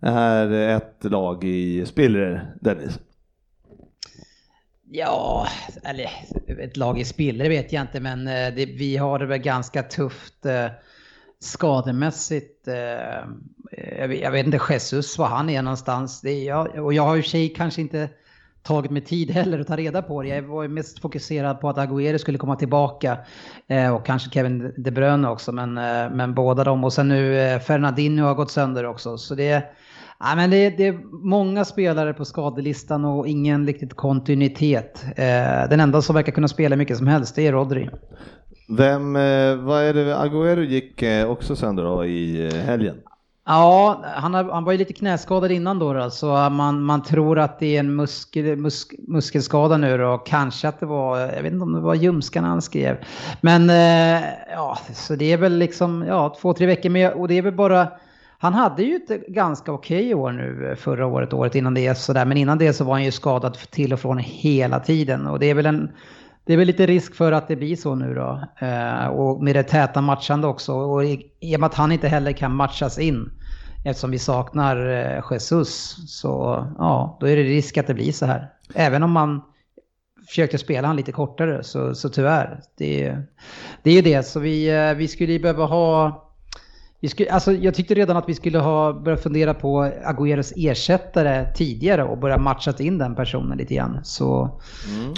är 0.00 0.50
ett 0.52 1.04
lag 1.04 1.44
i 1.44 1.86
spillror, 1.86 2.56
Dennis. 2.60 2.98
Ja, 4.90 5.46
eller 5.84 6.10
ett 6.60 6.76
lag 6.76 6.98
i 6.98 7.04
spiller 7.04 7.48
vet 7.48 7.72
jag 7.72 7.82
inte, 7.82 8.00
men 8.00 8.28
eh, 8.28 8.54
det, 8.54 8.66
vi 8.66 8.96
har 8.96 9.18
det 9.18 9.26
väl 9.26 9.38
ganska 9.38 9.82
tufft 9.82 10.46
eh, 10.46 10.66
skademässigt. 11.40 12.68
Eh, 12.68 12.74
jag, 13.98 14.08
vet, 14.08 14.20
jag 14.20 14.30
vet 14.30 14.46
inte 14.46 14.60
Jesus 14.70 15.18
var 15.18 15.26
han 15.26 15.50
är 15.50 15.62
någonstans. 15.62 16.20
Det 16.20 16.30
är 16.30 16.46
jag, 16.46 16.84
och 16.84 16.94
jag 16.94 17.02
har 17.02 17.16
ju 17.16 17.22
sig 17.22 17.48
kanske 17.48 17.80
inte 17.80 18.08
tagit 18.68 18.90
mig 18.90 19.02
tid 19.02 19.30
heller 19.30 19.60
att 19.60 19.66
ta 19.66 19.76
reda 19.76 20.02
på 20.02 20.22
det. 20.22 20.28
Jag 20.28 20.42
var 20.42 20.62
ju 20.62 20.68
mest 20.68 20.98
fokuserad 20.98 21.60
på 21.60 21.68
att 21.68 21.76
Agüero 21.76 22.18
skulle 22.18 22.38
komma 22.38 22.56
tillbaka 22.56 23.18
eh, 23.68 23.94
och 23.94 24.06
kanske 24.06 24.30
Kevin 24.30 24.72
De 24.76 24.90
Bruyne 24.90 25.28
också, 25.28 25.52
men, 25.52 25.78
eh, 25.78 26.10
men 26.10 26.34
båda 26.34 26.64
dem. 26.64 26.84
Och 26.84 26.92
sen 26.92 27.08
nu 27.08 27.40
eh, 27.40 27.60
Fernandinho 27.60 28.26
har 28.26 28.34
gått 28.34 28.50
sönder 28.50 28.86
också. 28.86 29.18
Så 29.18 29.34
det 29.34 29.64
Ja, 30.20 30.34
men 30.36 30.50
det, 30.50 30.70
det 30.70 30.86
är 30.86 30.98
många 31.28 31.64
spelare 31.64 32.14
på 32.14 32.24
skadelistan 32.24 33.04
och 33.04 33.28
ingen 33.28 33.66
riktigt 33.66 33.94
kontinuitet. 33.94 35.04
Eh, 35.16 35.68
den 35.70 35.80
enda 35.80 36.02
som 36.02 36.14
verkar 36.14 36.32
kunna 36.32 36.48
spela 36.48 36.76
mycket 36.76 36.98
som 36.98 37.06
helst 37.06 37.34
det 37.36 37.46
är 37.46 37.52
Rodri. 37.52 37.90
Vem, 38.68 39.16
eh, 39.16 39.56
vad 39.56 39.82
är 39.82 39.94
det, 39.94 40.14
Agüero 40.14 40.62
gick 40.62 41.02
eh, 41.02 41.30
också 41.30 41.56
sönder 41.56 41.84
då 41.84 42.04
i 42.04 42.46
eh, 42.46 42.54
helgen? 42.54 42.96
Ja, 43.50 44.02
han, 44.14 44.34
har, 44.34 44.44
han 44.44 44.64
var 44.64 44.72
ju 44.72 44.78
lite 44.78 44.92
knäskadad 44.92 45.52
innan 45.52 45.78
då, 45.78 45.92
då 45.92 46.10
så 46.10 46.26
man, 46.50 46.82
man 46.82 47.02
tror 47.02 47.38
att 47.38 47.58
det 47.58 47.76
är 47.76 47.80
en 47.80 47.96
muskel, 47.96 48.56
musk, 48.56 48.94
muskelskada 48.98 49.76
nu 49.76 49.98
då. 49.98 50.18
Kanske 50.18 50.68
att 50.68 50.80
det 50.80 50.86
var, 50.86 51.18
jag 51.18 51.42
vet 51.42 51.52
inte 51.52 51.62
om 51.62 51.72
det 51.72 51.80
var 51.80 51.94
ljumskan 51.94 52.44
han 52.44 52.62
skrev. 52.62 52.96
Men 53.40 53.70
eh, 53.70 54.28
ja, 54.50 54.78
så 54.92 55.14
det 55.14 55.32
är 55.32 55.36
väl 55.36 55.58
liksom, 55.58 56.04
ja, 56.08 56.36
två, 56.40 56.52
tre 56.52 56.66
veckor 56.66 56.90
med 56.90 57.12
och 57.12 57.28
det 57.28 57.38
är 57.38 57.42
väl 57.42 57.54
bara 57.54 57.88
han 58.38 58.54
hade 58.54 58.82
ju 58.82 58.96
ett 58.96 59.26
ganska 59.26 59.72
okej 59.72 60.14
år 60.14 60.32
nu 60.32 60.68
eh, 60.70 60.76
förra 60.76 61.06
året, 61.06 61.32
året 61.32 61.54
innan 61.54 61.74
det 61.74 61.98
sådär, 61.98 62.24
men 62.24 62.36
innan 62.36 62.58
det 62.58 62.72
så 62.72 62.84
var 62.84 62.92
han 62.92 63.04
ju 63.04 63.12
skadad 63.12 63.54
till 63.70 63.92
och 63.92 64.00
från 64.00 64.18
hela 64.18 64.80
tiden 64.80 65.26
och 65.26 65.38
det 65.38 65.50
är 65.50 65.54
väl 65.54 65.66
en 65.66 65.90
det 66.44 66.52
är 66.52 66.56
väl 66.56 66.66
lite 66.66 66.86
risk 66.86 67.14
för 67.14 67.32
att 67.32 67.48
det 67.48 67.56
blir 67.56 67.76
så 67.76 67.94
nu 67.94 68.14
då. 68.14 68.40
Eh, 68.66 69.06
och 69.06 69.42
med 69.42 69.56
det 69.56 69.62
täta 69.62 70.00
matchande 70.00 70.46
också. 70.46 70.74
Och 70.74 71.04
i, 71.04 71.26
i 71.40 71.56
och 71.56 71.60
med 71.60 71.66
att 71.66 71.74
han 71.74 71.92
inte 71.92 72.08
heller 72.08 72.32
kan 72.32 72.54
matchas 72.54 72.98
in 72.98 73.30
eftersom 73.90 74.10
vi 74.10 74.18
saknar 74.18 74.90
eh, 74.90 75.22
Jesus 75.30 75.96
så 76.06 76.66
ja, 76.78 77.18
då 77.20 77.28
är 77.28 77.36
det 77.36 77.42
risk 77.42 77.78
att 77.78 77.86
det 77.86 77.94
blir 77.94 78.12
så 78.12 78.26
här. 78.26 78.52
Även 78.74 79.02
om 79.02 79.10
man 79.10 79.42
försökte 80.28 80.58
spela 80.58 80.86
han 80.88 80.96
lite 80.96 81.12
kortare 81.12 81.62
så, 81.64 81.94
så 81.94 82.08
tyvärr. 82.08 82.60
Det, 82.76 83.16
det 83.82 83.90
är 83.90 83.94
ju 83.94 84.02
det. 84.02 84.22
Så 84.22 84.40
vi, 84.40 84.68
eh, 84.68 84.94
vi 84.94 85.08
skulle 85.08 85.32
ju 85.32 85.38
behöva 85.38 85.64
ha 85.64 86.24
vi 87.00 87.08
skulle, 87.08 87.30
alltså 87.30 87.52
jag 87.52 87.74
tyckte 87.74 87.94
redan 87.94 88.16
att 88.16 88.28
vi 88.28 88.34
skulle 88.34 88.58
ha 88.58 88.92
börjat 88.92 89.22
fundera 89.22 89.54
på 89.54 89.84
Agüeros 90.04 90.52
ersättare 90.56 91.54
tidigare 91.54 92.04
och 92.04 92.18
börja 92.18 92.38
matcha 92.38 92.74
in 92.78 92.98
den 92.98 93.14
personen 93.14 93.58
lite 93.58 93.74
grann. 93.74 94.00
Så, 94.04 94.60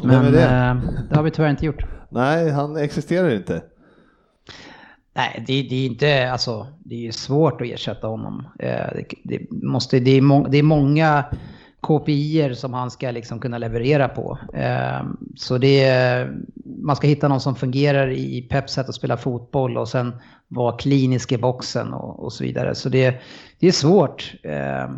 är 0.03 0.07
men 0.07 0.33
det? 0.33 0.43
eh, 0.43 0.77
det 1.11 1.17
har 1.17 1.23
vi 1.23 1.31
tyvärr 1.31 1.51
inte 1.51 1.67
gjort. 1.67 1.85
Nej, 2.09 2.51
han 2.51 2.77
existerar 2.77 3.31
inte. 3.31 3.63
Nej, 5.21 5.45
det, 5.47 5.63
det 5.63 5.75
är 5.77 5.87
inte, 5.87 6.31
alltså 6.33 6.67
det 6.85 7.07
är 7.09 7.13
svårt 7.13 7.61
att 7.61 7.67
ersätta 7.67 8.07
honom. 8.07 8.47
Eh, 8.59 8.87
det, 8.95 9.05
det, 9.25 9.53
måste, 9.63 10.01
det, 10.01 10.11
är, 10.11 10.21
må, 10.21 10.49
det 10.49 10.59
är 10.59 10.63
många 10.63 11.25
KPIer 11.81 12.55
som 12.55 12.75
han 12.75 12.91
ska 12.91 13.11
liksom 13.11 13.41
kunna 13.41 13.59
leverera 13.59 14.09
på. 14.09 14.39
Eh, 14.55 15.03
så 15.37 15.59
det 15.59 15.85
är, 15.85 16.33
man 16.83 16.97
ska 16.97 17.07
hitta 17.07 17.29
någon 17.29 17.41
som 17.41 17.57
fungerar 17.57 18.11
i 18.11 18.43
Peps 18.51 18.73
sätt 18.73 18.89
att 18.89 18.95
spela 18.95 19.17
fotboll 19.17 19.77
och 19.77 19.89
sen 19.89 20.13
vara 20.49 20.77
klinisk 20.77 21.33
i 21.33 21.39
boxen 21.39 21.93
och, 21.93 22.25
och 22.25 22.33
så 22.33 22.45
vidare. 22.45 22.75
Så 22.75 22.89
det, 22.89 23.21
det 23.59 23.67
är 23.69 23.73
svårt. 23.73 24.35
Eh, 24.43 24.91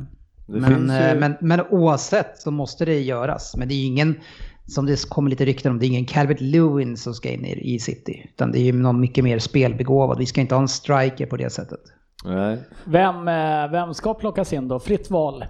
men, 0.46 0.72
ju- 0.72 1.20
men, 1.20 1.34
men 1.40 1.60
oavsett 1.70 2.38
så 2.38 2.50
måste 2.50 2.84
det 2.84 3.00
göras. 3.00 3.56
Men 3.56 3.68
det 3.68 3.74
är 3.74 3.86
ingen, 3.86 4.20
som 4.66 4.86
det 4.86 5.08
kommer 5.08 5.30
lite 5.30 5.44
rykten 5.44 5.72
om, 5.72 5.78
det 5.78 5.86
är 5.86 5.88
ingen 5.88 6.04
Calvert 6.04 6.40
Lewin 6.40 6.96
som 6.96 7.14
ska 7.14 7.28
in 7.28 7.44
i, 7.44 7.74
i 7.74 7.78
City. 7.78 8.30
Utan 8.34 8.52
det 8.52 8.58
är 8.58 8.62
ju 8.62 8.72
någon 8.72 9.00
mycket 9.00 9.24
mer 9.24 9.38
spelbegåvad. 9.38 10.18
Vi 10.18 10.26
ska 10.26 10.40
inte 10.40 10.54
ha 10.54 10.62
en 10.62 10.68
striker 10.68 11.26
på 11.26 11.36
det 11.36 11.50
sättet. 11.50 11.80
Nej. 12.24 12.58
Vem, 12.84 13.28
eh, 13.28 13.70
vem 13.70 13.94
ska 13.94 14.14
plockas 14.14 14.52
in 14.52 14.68
då? 14.68 14.80
Fritt 14.80 15.10
val. 15.10 15.44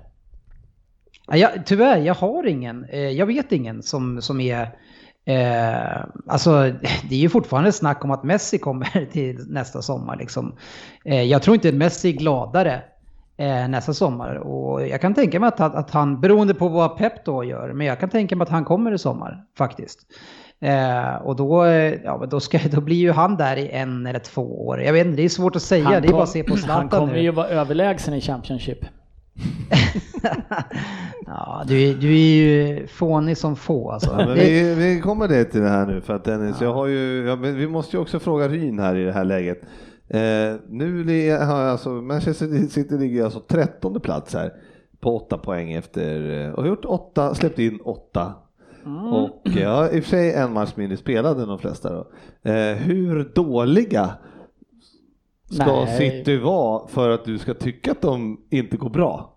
Ja, 1.26 1.37
jag, 1.37 1.66
tyvärr, 1.66 1.99
jag 1.99 2.14
har 2.14 2.47
ingen. 2.47 2.85
Eh, 2.85 3.00
jag 3.00 3.26
vet 3.26 3.52
ingen 3.52 3.83
som, 3.83 4.23
som 4.23 4.40
är... 4.40 4.62
Eh, 5.25 6.04
alltså, 6.26 6.73
det 7.09 7.14
är 7.14 7.19
ju 7.19 7.28
fortfarande 7.28 7.73
snack 7.73 8.04
om 8.04 8.11
att 8.11 8.25
Messi 8.25 8.59
kommer 8.59 9.07
till 9.12 9.38
nästa 9.49 9.83
sommar. 9.83 10.16
Liksom. 10.16 10.57
Eh, 11.04 11.23
jag 11.23 11.42
tror 11.42 11.54
inte 11.54 11.73
Messi 11.73 12.09
är 12.09 12.12
gladare 12.12 12.83
eh, 13.43 13.69
nästa 13.69 13.95
sommar. 13.95 14.35
Och 14.35 14.87
jag 14.89 15.01
kan 15.01 15.15
tänka 15.15 15.41
mig 15.41 15.49
att, 15.49 15.61
att, 15.61 15.75
att 15.75 15.91
han, 15.91 16.21
beroende 16.21 16.55
på 16.55 16.69
vad 16.69 16.97
Pep 16.97 17.25
då 17.25 17.45
gör, 17.45 17.73
men 17.73 17.87
jag 17.87 18.01
kan 18.01 18.09
tänka 18.09 18.37
mig 18.37 18.43
att 18.43 18.49
han 18.51 18.65
kommer 18.65 18.95
i 18.95 18.99
sommar 18.99 19.45
faktiskt. 19.59 19.99
Eh, 20.61 21.15
och 21.15 21.37
då, 21.37 21.65
eh, 21.65 21.95
ja, 22.05 22.27
då, 22.31 22.41
ska, 22.41 22.59
då 22.73 22.81
blir 22.81 22.97
ju 22.97 23.13
han 23.13 23.37
där 23.37 23.57
i 23.57 23.69
en 23.69 24.07
eller 24.07 24.19
två 24.19 24.67
år. 24.67 24.81
Jag 24.83 24.93
vet 24.93 25.07
inte, 25.07 25.17
det 25.17 25.25
är 25.25 25.29
svårt 25.29 25.57
att 25.57 25.63
säga. 25.63 26.01
det 26.01 26.09
är 26.09 26.13
bara 26.13 26.23
att 26.23 26.29
se 26.29 26.43
på 26.43 26.51
han 26.55 26.59
Zlatan 26.59 26.89
kommer 26.89 27.13
nu. 27.13 27.21
ju 27.23 27.31
vara 27.31 27.49
överlägsen 27.49 28.15
i 28.15 28.21
Championship. 28.21 28.79
ja, 31.27 31.63
du, 31.67 31.89
är- 31.91 31.95
du 31.95 32.09
är 32.09 32.35
ju 32.37 32.87
fånig 32.87 33.37
som 33.39 33.57
få 33.57 33.91
alltså. 33.91 34.17
Ja, 34.19 34.27
vi, 34.35 34.75
vi 34.75 35.01
kommer 35.01 35.29
det 35.29 35.45
till 35.45 35.61
det 35.61 35.69
här 35.69 35.87
nu 35.87 36.01
för 36.01 36.15
att 36.15 36.25
Dennis, 36.25 36.61
jag 36.61 36.75
har 36.75 36.87
ju, 36.87 37.27
ja, 37.29 37.37
men 37.37 37.57
vi 37.57 37.67
måste 37.69 37.97
ju 37.97 38.01
också 38.03 38.19
fråga 38.19 38.49
Ryn 38.49 38.79
här 38.79 38.97
i 38.97 39.05
det 39.05 39.13
här 39.13 39.25
läget. 39.25 39.61
Eh, 40.12 40.57
nu 40.69 41.04
har 41.31 41.61
jag 41.61 41.71
alltså, 41.71 41.88
Manchester 41.88 42.69
City 42.69 42.99
ligger 42.99 43.25
alltså 43.25 43.40
13 43.40 44.00
plats 44.00 44.35
här 44.35 44.52
på 45.00 45.16
8 45.16 45.38
poäng 45.38 45.73
efter, 45.73 46.31
eh, 46.31 46.52
och 46.52 46.62
har 46.62 46.69
gjort 46.69 46.85
8, 46.85 47.35
släppt 47.35 47.59
in 47.59 47.81
8. 47.81 48.35
Och 49.12 49.40
ja, 49.45 49.90
i 49.90 50.00
och 50.00 50.04
för 50.04 50.11
sig 50.11 50.33
en 50.33 50.52
match 50.52 50.73
mindre 50.75 50.97
spelade 50.97 51.42
än 51.42 51.49
de 51.49 51.59
flesta 51.59 51.92
då. 51.92 52.07
Eh, 52.50 52.75
hur 52.76 53.33
dåliga 53.35 54.11
ska 55.50 55.85
Nej. 55.85 55.99
City 55.99 56.37
vara 56.37 56.88
för 56.88 57.09
att 57.09 57.25
du 57.25 57.38
ska 57.38 57.54
tycka 57.54 57.92
att 57.92 58.02
de 58.02 58.40
inte 58.50 58.76
går 58.76 58.90
bra? 58.90 59.32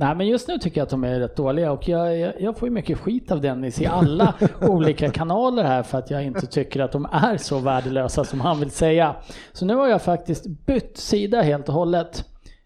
Nej 0.00 0.14
men 0.14 0.26
just 0.26 0.48
nu 0.48 0.58
tycker 0.58 0.80
jag 0.80 0.84
att 0.84 0.90
de 0.90 1.04
är 1.04 1.20
rätt 1.20 1.36
dåliga 1.36 1.72
och 1.72 1.88
jag, 1.88 2.18
jag, 2.18 2.32
jag 2.40 2.58
får 2.58 2.68
ju 2.68 2.74
mycket 2.74 2.98
skit 2.98 3.30
av 3.30 3.40
Dennis 3.40 3.80
i 3.80 3.86
alla 3.86 4.34
olika 4.60 5.10
kanaler 5.10 5.64
här 5.64 5.82
för 5.82 5.98
att 5.98 6.10
jag 6.10 6.24
inte 6.24 6.46
tycker 6.46 6.80
att 6.80 6.92
de 6.92 7.04
är 7.12 7.36
så 7.36 7.58
värdelösa 7.58 8.24
som 8.24 8.40
han 8.40 8.60
vill 8.60 8.70
säga. 8.70 9.16
Så 9.52 9.64
nu 9.64 9.74
har 9.74 9.88
jag 9.88 10.02
faktiskt 10.02 10.46
bytt 10.46 10.96
sida 10.96 11.42
helt 11.42 11.68
och 11.68 11.74
hållet. 11.74 12.24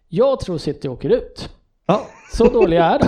Jag 0.09 0.39
tror 0.39 0.57
City 0.57 0.87
åker 0.87 1.09
ut. 1.09 1.49
Ja, 1.87 2.07
Så 2.31 2.45
dåliga 2.45 2.85
är 2.85 2.99
de. 2.99 3.07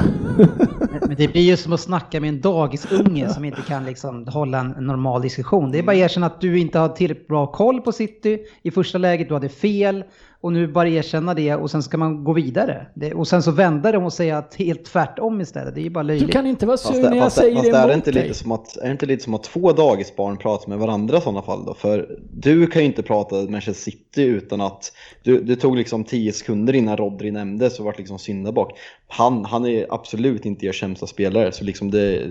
Men 1.07 1.15
det 1.17 1.27
blir 1.27 1.41
ju 1.41 1.57
som 1.57 1.73
att 1.73 1.79
snacka 1.79 2.21
med 2.21 2.27
en 2.27 2.41
dagisunge 2.41 3.29
som 3.29 3.45
inte 3.45 3.61
kan 3.61 3.85
liksom 3.85 4.27
hålla 4.27 4.59
en 4.59 4.69
normal 4.69 5.21
diskussion. 5.21 5.71
Det 5.71 5.79
är 5.79 5.83
bara 5.83 5.91
att 5.91 5.97
erkänna 5.97 6.25
att 6.25 6.41
du 6.41 6.59
inte 6.59 6.79
har 6.79 6.89
tillräckligt 6.89 7.27
bra 7.27 7.47
koll 7.47 7.81
på 7.81 7.91
City 7.91 8.39
i 8.61 8.71
första 8.71 8.97
läget, 8.97 9.27
du 9.27 9.33
hade 9.33 9.49
fel 9.49 10.03
och 10.41 10.53
nu 10.53 10.67
bara 10.67 10.89
erkänna 10.89 11.33
det 11.33 11.55
och 11.55 11.71
sen 11.71 11.83
ska 11.83 11.97
man 11.97 12.23
gå 12.23 12.33
vidare. 12.33 12.87
Det, 12.93 13.13
och 13.13 13.27
sen 13.27 13.43
så 13.43 13.51
vända 13.51 13.91
det 13.91 13.97
och 13.97 14.13
säga 14.13 14.37
att 14.37 14.55
helt 14.55 14.85
tvärtom 14.85 15.41
istället. 15.41 15.75
Det 15.75 15.81
är 15.81 15.83
ju 15.83 15.89
bara 15.89 16.03
Du 16.03 16.07
löjligt. 16.07 16.31
kan 16.31 16.47
inte 16.47 16.65
vara 16.65 16.77
sur 16.77 16.93
det, 16.93 17.09
när 17.09 17.15
jag 17.15 17.23
fast, 17.23 17.35
det, 17.35 17.41
säger 17.41 17.55
fast 17.55 17.71
det 17.71 17.77
är, 17.77 17.83
emot 17.83 17.95
inte 17.95 18.11
dig. 18.11 18.23
lite 18.23 18.33
som 18.39 18.51
att, 18.51 18.77
är 18.77 18.85
det 18.85 18.91
inte 18.91 19.05
lite 19.05 19.23
som 19.23 19.33
att 19.33 19.43
två 19.43 19.71
dagisbarn 19.71 20.37
pratar 20.37 20.69
med 20.69 20.77
varandra 20.79 21.17
i 21.17 21.21
sådana 21.21 21.41
fall 21.41 21.65
då? 21.65 21.73
För 21.73 22.19
du 22.33 22.67
kan 22.67 22.81
ju 22.81 22.85
inte 22.85 23.03
prata 23.03 23.35
Manchester 23.35 23.73
City 23.91 24.23
utan 24.23 24.61
att 24.61 24.91
du, 25.23 25.43
det 25.43 25.55
tog 25.55 25.77
liksom 25.77 26.03
10 26.03 26.31
sekunder 26.33 26.73
innan 26.73 26.97
Rodri 26.97 27.31
nämndes 27.31 27.75
så 27.75 27.83
vart 27.83 27.97
liksom 27.97 28.19
syndabock. 28.19 28.71
Han, 29.09 29.45
han 29.45 29.65
är 29.65 29.85
absolut 29.89 30.45
inte 30.45 30.65
er 30.65 30.71
sämsta 30.71 31.07
spelare, 31.07 31.51
så 31.51 31.63
liksom 31.63 31.91
det, 31.91 32.25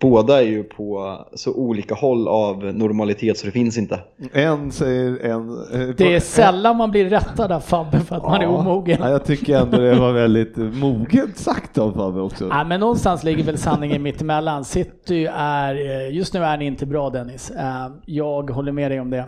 båda 0.00 0.38
är 0.42 0.46
ju 0.46 0.62
på 0.64 1.18
så 1.34 1.54
olika 1.54 1.94
håll 1.94 2.28
av 2.28 2.64
normalitet 2.64 3.38
så 3.38 3.46
det 3.46 3.52
finns 3.52 3.78
inte. 3.78 4.00
En 4.32 4.72
säger 4.72 5.18
en... 5.24 5.48
eh, 5.50 5.88
Det 5.96 6.04
är 6.14 6.18
på- 6.18 6.24
sällan 6.24 6.76
man 6.76 6.90
blir 6.90 7.10
rättad 7.10 7.52
av 7.52 7.60
Fabbe 7.60 8.00
för 8.00 8.16
att 8.16 8.22
man 8.22 8.40
är 8.40 8.42
Ja, 8.44 8.48
omogen. 8.48 8.98
Ja, 9.00 9.10
jag 9.10 9.24
tycker 9.24 9.58
ändå 9.58 9.78
det 9.78 9.94
var 9.94 10.12
väldigt 10.12 10.56
moget 10.56 11.38
sagt 11.38 11.78
av 11.78 11.92
Fabbe 11.92 12.20
också. 12.20 12.46
Nej, 12.46 12.64
men 12.66 12.80
någonstans 12.80 13.24
ligger 13.24 13.44
väl 13.44 13.58
sanningen 13.58 14.02
mitt 14.02 14.20
emellan. 14.20 14.64
City 14.64 15.28
är, 15.34 15.74
eh, 15.74 16.14
just 16.16 16.34
nu 16.34 16.40
är 16.44 16.56
ni 16.58 16.64
inte 16.66 16.86
bra 16.86 17.10
Dennis. 17.10 17.50
Eh, 17.50 17.86
Jag 18.06 18.50
håller 18.50 18.72
med 18.72 18.90
dig 18.90 19.00
om 19.00 19.10
det. 19.10 19.18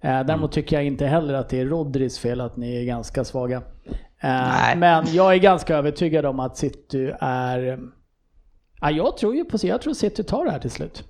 Eh, 0.00 0.20
Däremot 0.26 0.52
tycker 0.52 0.76
jag 0.76 0.84
inte 0.84 1.06
heller 1.06 1.34
att 1.34 1.48
det 1.48 1.60
är 1.60 1.66
Rodris 1.66 2.18
fel 2.18 2.40
att 2.40 2.56
ni 2.56 2.76
är 2.76 2.84
ganska 2.84 3.24
svaga. 3.24 3.62
Eh, 4.24 4.30
Nej. 4.30 4.76
Men 4.76 5.14
jag 5.14 5.34
är 5.34 5.38
ganska 5.38 5.76
övertygad 5.76 6.26
om 6.26 6.40
att 6.40 6.56
City 6.56 7.12
är... 7.20 7.78
Ja, 8.80 8.90
jag 8.90 9.16
tror 9.16 9.34
ju 9.34 9.44
på 9.44 9.58
jag 9.62 9.82
tror 9.82 9.94
City 9.94 10.24
tar 10.24 10.44
det 10.44 10.50
här 10.50 10.58
till 10.58 10.70
slut. 10.70 11.04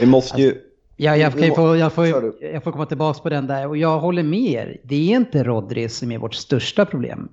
Vi 0.00 0.06
måste 0.06 0.42
ju... 0.42 0.58
Ja, 0.96 1.16
jag, 1.16 1.32
kan 1.32 1.42
ju 1.42 1.54
få, 1.54 1.76
jag, 1.76 1.92
får, 1.92 2.06
jag 2.40 2.64
får 2.64 2.72
komma 2.72 2.86
tillbaka 2.86 3.20
på 3.22 3.28
den 3.28 3.46
där 3.46 3.68
och 3.68 3.76
jag 3.76 3.98
håller 3.98 4.22
med 4.22 4.50
er. 4.50 4.80
Det 4.84 4.94
är 4.94 5.16
inte 5.16 5.44
Rodri 5.44 5.88
som 5.88 6.12
är 6.12 6.18
vårt 6.18 6.34
största 6.34 6.84
problem. 6.84 7.28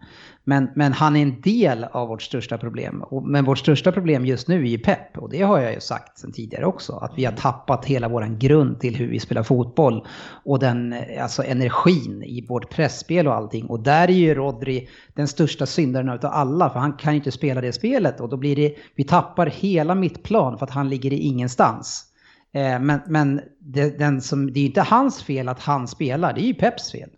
Men, 0.49 0.69
men 0.75 0.93
han 0.93 1.15
är 1.15 1.21
en 1.21 1.41
del 1.41 1.83
av 1.83 2.07
vårt 2.07 2.21
största 2.21 2.57
problem. 2.57 3.03
Och, 3.03 3.23
men 3.23 3.45
vårt 3.45 3.57
största 3.57 3.91
problem 3.91 4.25
just 4.25 4.47
nu 4.47 4.55
är 4.61 4.69
ju 4.69 4.77
Pep. 4.77 5.17
Och 5.17 5.29
det 5.29 5.41
har 5.41 5.59
jag 5.59 5.73
ju 5.73 5.79
sagt 5.79 6.19
sen 6.19 6.31
tidigare 6.31 6.65
också. 6.65 6.93
Att 6.93 7.11
vi 7.15 7.25
har 7.25 7.31
tappat 7.31 7.85
hela 7.85 8.07
vår 8.07 8.37
grund 8.39 8.79
till 8.79 8.95
hur 8.95 9.07
vi 9.07 9.19
spelar 9.19 9.43
fotboll. 9.43 10.07
Och 10.45 10.59
den 10.59 10.95
alltså 11.21 11.43
energin 11.43 12.23
i 12.23 12.45
vårt 12.47 12.69
pressspel 12.69 13.27
och 13.27 13.35
allting. 13.35 13.65
Och 13.65 13.79
där 13.79 14.07
är 14.07 14.13
ju 14.13 14.33
Rodri 14.33 14.89
den 15.13 15.27
största 15.27 15.65
syndaren 15.65 16.09
av 16.09 16.19
alla. 16.23 16.69
För 16.69 16.79
han 16.79 16.93
kan 16.93 17.13
ju 17.13 17.17
inte 17.17 17.31
spela 17.31 17.61
det 17.61 17.73
spelet. 17.73 18.19
Och 18.19 18.29
då 18.29 18.37
blir 18.37 18.55
det, 18.55 18.75
vi 18.95 19.03
tappar 19.03 19.45
hela 19.45 19.95
mittplan 19.95 20.57
för 20.57 20.65
att 20.65 20.71
han 20.71 20.89
ligger 20.89 21.13
i 21.13 21.17
ingenstans. 21.17 22.05
Eh, 22.53 22.79
Men, 22.79 22.99
men 23.07 23.41
det, 23.59 23.99
den 23.99 24.21
som, 24.21 24.53
det 24.53 24.59
är 24.59 24.61
ju 24.61 24.67
inte 24.67 24.81
hans 24.81 25.23
fel 25.23 25.49
att 25.49 25.59
han 25.59 25.87
spelar, 25.87 26.33
det 26.33 26.41
är 26.41 26.47
ju 26.47 26.53
Peps 26.53 26.91
fel. 26.91 27.09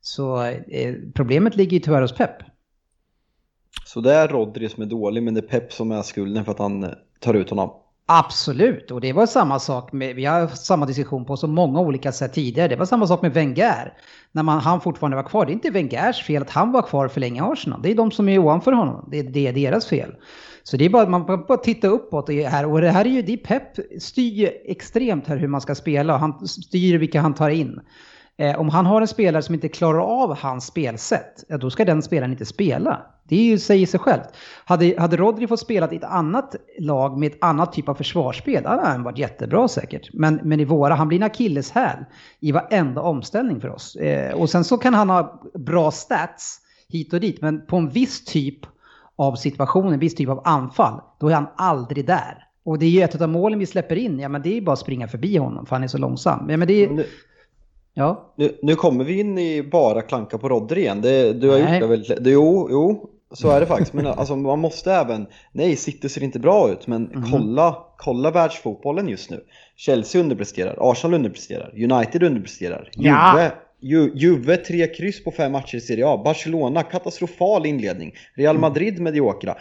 Så 0.00 0.42
eh, 0.44 0.94
problemet 1.14 1.56
ligger 1.56 1.72
ju 1.72 1.78
tyvärr 1.80 2.02
hos 2.02 2.14
Pep. 2.14 2.49
Så 3.84 4.00
det 4.00 4.14
är 4.14 4.28
Rodri 4.28 4.68
som 4.68 4.82
är 4.82 4.86
dålig, 4.86 5.22
men 5.22 5.34
det 5.34 5.40
är 5.40 5.48
Pep 5.48 5.72
som 5.72 5.92
är 5.92 6.02
skulden 6.02 6.44
för 6.44 6.52
att 6.52 6.58
han 6.58 6.84
eh, 6.84 6.90
tar 7.20 7.34
ut 7.34 7.50
honom. 7.50 7.70
Absolut, 8.12 8.90
och 8.90 9.00
det 9.00 9.12
var 9.12 9.26
samma 9.26 9.58
sak 9.58 9.92
med, 9.92 10.16
vi 10.16 10.24
har 10.24 10.40
haft 10.40 10.64
samma 10.64 10.86
diskussion 10.86 11.24
på 11.24 11.36
så 11.36 11.46
många 11.46 11.80
olika 11.80 12.12
sätt 12.12 12.32
tidigare. 12.32 12.68
Det 12.68 12.76
var 12.76 12.86
samma 12.86 13.06
sak 13.06 13.22
med 13.22 13.34
Wenger. 13.34 13.92
När 14.32 14.42
man, 14.42 14.60
han 14.60 14.80
fortfarande 14.80 15.16
var 15.16 15.22
kvar. 15.22 15.46
Det 15.46 15.52
är 15.52 15.54
inte 15.54 15.70
Wengers 15.70 16.22
fel 16.22 16.42
att 16.42 16.50
han 16.50 16.72
var 16.72 16.82
kvar 16.82 17.08
för 17.08 17.20
länge 17.20 17.40
i 17.40 17.44
Arsenal. 17.44 17.82
Det 17.82 17.90
är 17.90 17.94
de 17.94 18.10
som 18.10 18.28
är 18.28 18.38
ovanför 18.38 18.72
honom. 18.72 19.08
Det, 19.10 19.22
det 19.22 19.46
är 19.46 19.52
deras 19.52 19.86
fel. 19.86 20.14
Så 20.62 20.76
det 20.76 20.84
är 20.84 20.88
bara, 20.88 21.08
man 21.08 21.26
bara 21.26 21.58
titta 21.58 21.88
uppåt 21.88 22.28
och 22.28 22.34
här. 22.34 22.66
Och 22.66 22.80
det 22.80 22.90
här 22.90 23.04
är 23.04 23.10
ju, 23.10 23.22
det 23.22 23.32
är 23.32 23.36
Pep 23.36 24.02
styr 24.02 24.50
extremt 24.64 25.26
här 25.26 25.36
hur 25.36 25.48
man 25.48 25.60
ska 25.60 25.74
spela. 25.74 26.16
Han 26.16 26.48
styr 26.48 26.98
vilka 26.98 27.20
han 27.20 27.34
tar 27.34 27.50
in. 27.50 27.80
Eh, 28.40 28.60
om 28.60 28.68
han 28.68 28.86
har 28.86 29.00
en 29.00 29.08
spelare 29.08 29.42
som 29.42 29.54
inte 29.54 29.68
klarar 29.68 30.22
av 30.22 30.38
hans 30.38 30.66
spelsätt, 30.66 31.44
ja, 31.48 31.58
då 31.58 31.70
ska 31.70 31.84
den 31.84 32.02
spelaren 32.02 32.30
inte 32.30 32.46
spela. 32.46 33.02
Det 33.28 33.36
är 33.36 33.44
ju, 33.44 33.58
säger 33.58 33.86
sig 33.86 34.00
självt. 34.00 34.28
Hade, 34.64 34.94
hade 34.98 35.16
Rodri 35.16 35.46
fått 35.46 35.60
spela 35.60 35.92
i 35.92 35.96
ett 35.96 36.04
annat 36.04 36.56
lag 36.78 37.18
med 37.18 37.32
ett 37.32 37.38
annat 37.40 37.72
typ 37.72 37.88
av 37.88 37.94
försvarsspel, 37.94 38.62
då 38.62 38.68
hade 38.68 38.82
han 38.82 39.02
varit 39.02 39.18
jättebra 39.18 39.68
säkert. 39.68 40.10
Men, 40.12 40.40
men 40.42 40.60
i 40.60 40.64
våra, 40.64 40.94
han 40.94 41.08
blir 41.08 41.18
en 41.18 41.22
akilleshäl 41.22 42.04
i 42.40 42.52
varenda 42.52 43.00
omställning 43.00 43.60
för 43.60 43.68
oss. 43.68 43.96
Eh, 43.96 44.34
och 44.34 44.50
sen 44.50 44.64
så 44.64 44.78
kan 44.78 44.94
han 44.94 45.10
ha 45.10 45.42
bra 45.54 45.90
stats 45.90 46.60
hit 46.88 47.12
och 47.12 47.20
dit, 47.20 47.40
men 47.42 47.66
på 47.66 47.76
en 47.76 47.88
viss 47.88 48.24
typ 48.24 48.58
av 49.16 49.34
situation, 49.34 49.92
en 49.92 49.98
viss 49.98 50.14
typ 50.14 50.28
av 50.28 50.42
anfall, 50.44 51.00
då 51.20 51.28
är 51.28 51.34
han 51.34 51.48
aldrig 51.56 52.06
där. 52.06 52.46
Och 52.64 52.78
det 52.78 52.86
är 52.86 52.90
ju 52.90 53.02
ett 53.02 53.20
av 53.20 53.28
målen 53.28 53.58
vi 53.58 53.66
släpper 53.66 53.96
in, 53.96 54.18
ja 54.18 54.28
men 54.28 54.42
det 54.42 54.48
är 54.48 54.54
ju 54.54 54.62
bara 54.62 54.72
att 54.72 54.78
springa 54.78 55.08
förbi 55.08 55.36
honom 55.36 55.66
för 55.66 55.76
han 55.76 55.82
är 55.82 55.88
så 55.88 55.98
långsam. 55.98 56.50
Ja, 56.50 56.56
men 56.56 56.68
det 56.68 56.84
är, 56.84 57.06
ja. 57.94 58.32
nu, 58.36 58.58
nu 58.62 58.74
kommer 58.74 59.04
vi 59.04 59.20
in 59.20 59.38
i 59.38 59.62
bara 59.62 60.02
klanka 60.02 60.38
på 60.38 60.48
Rodri 60.48 60.80
igen. 60.80 61.00
Det, 61.00 61.32
du 61.32 61.48
har 61.50 61.58
Nej. 61.58 61.72
gjort 61.72 61.80
det 61.80 61.86
väldigt 61.86 62.24
det, 62.24 62.30
Jo, 62.30 62.68
jo, 62.70 63.10
så 63.32 63.50
är 63.50 63.60
det 63.60 63.66
faktiskt. 63.66 63.92
Men 63.92 64.06
alltså, 64.06 64.36
man 64.36 64.58
måste 64.58 64.92
även... 64.92 65.26
Nej, 65.52 65.76
City 65.76 66.08
ser 66.08 66.22
inte 66.22 66.38
bra 66.38 66.70
ut, 66.70 66.86
men 66.86 67.02
Mhm. 67.02 67.30
kolla, 67.32 67.76
kolla 67.96 68.30
världsfotbollen 68.30 69.08
just 69.08 69.30
nu. 69.30 69.40
Chelsea 69.76 70.20
underpresterar, 70.20 70.76
Arsenal 70.90 71.14
underpresterar, 71.14 71.72
United 71.92 72.22
underpresterar, 72.22 72.90
Ja. 72.92 73.32
Juve, 73.34 73.52
Ju, 73.82 74.12
Juve 74.14 74.56
tre 74.56 74.86
kryss 74.86 75.24
på 75.24 75.30
fem 75.30 75.52
matcher 75.52 75.76
i 75.76 75.80
Serie 75.80 76.06
A, 76.06 76.22
Barcelona 76.24 76.82
katastrofal 76.82 77.66
inledning, 77.66 78.12
Real 78.36 78.56
Mm. 78.56 78.60
Madrid 78.60 79.00
mediokra. 79.00 79.54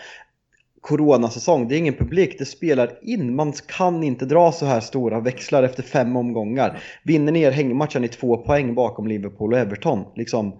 Coronasäsong, 0.81 1.67
det 1.67 1.75
är 1.75 1.77
ingen 1.77 1.93
publik, 1.93 2.35
det 2.39 2.45
spelar 2.45 2.99
in. 3.01 3.35
Man 3.35 3.53
kan 3.67 4.03
inte 4.03 4.25
dra 4.25 4.51
så 4.51 4.65
här 4.65 4.79
stora 4.79 5.19
växlar 5.19 5.63
efter 5.63 5.83
fem 5.83 6.15
omgångar. 6.15 6.79
Vinner 7.03 7.31
ni 7.31 7.41
er 7.41 7.51
hängmatchen 7.51 8.03
i 8.03 8.07
två 8.07 8.37
poäng 8.37 8.75
bakom 8.75 9.07
Liverpool 9.07 9.53
och 9.53 9.59
Everton. 9.59 10.05
Liksom, 10.15 10.53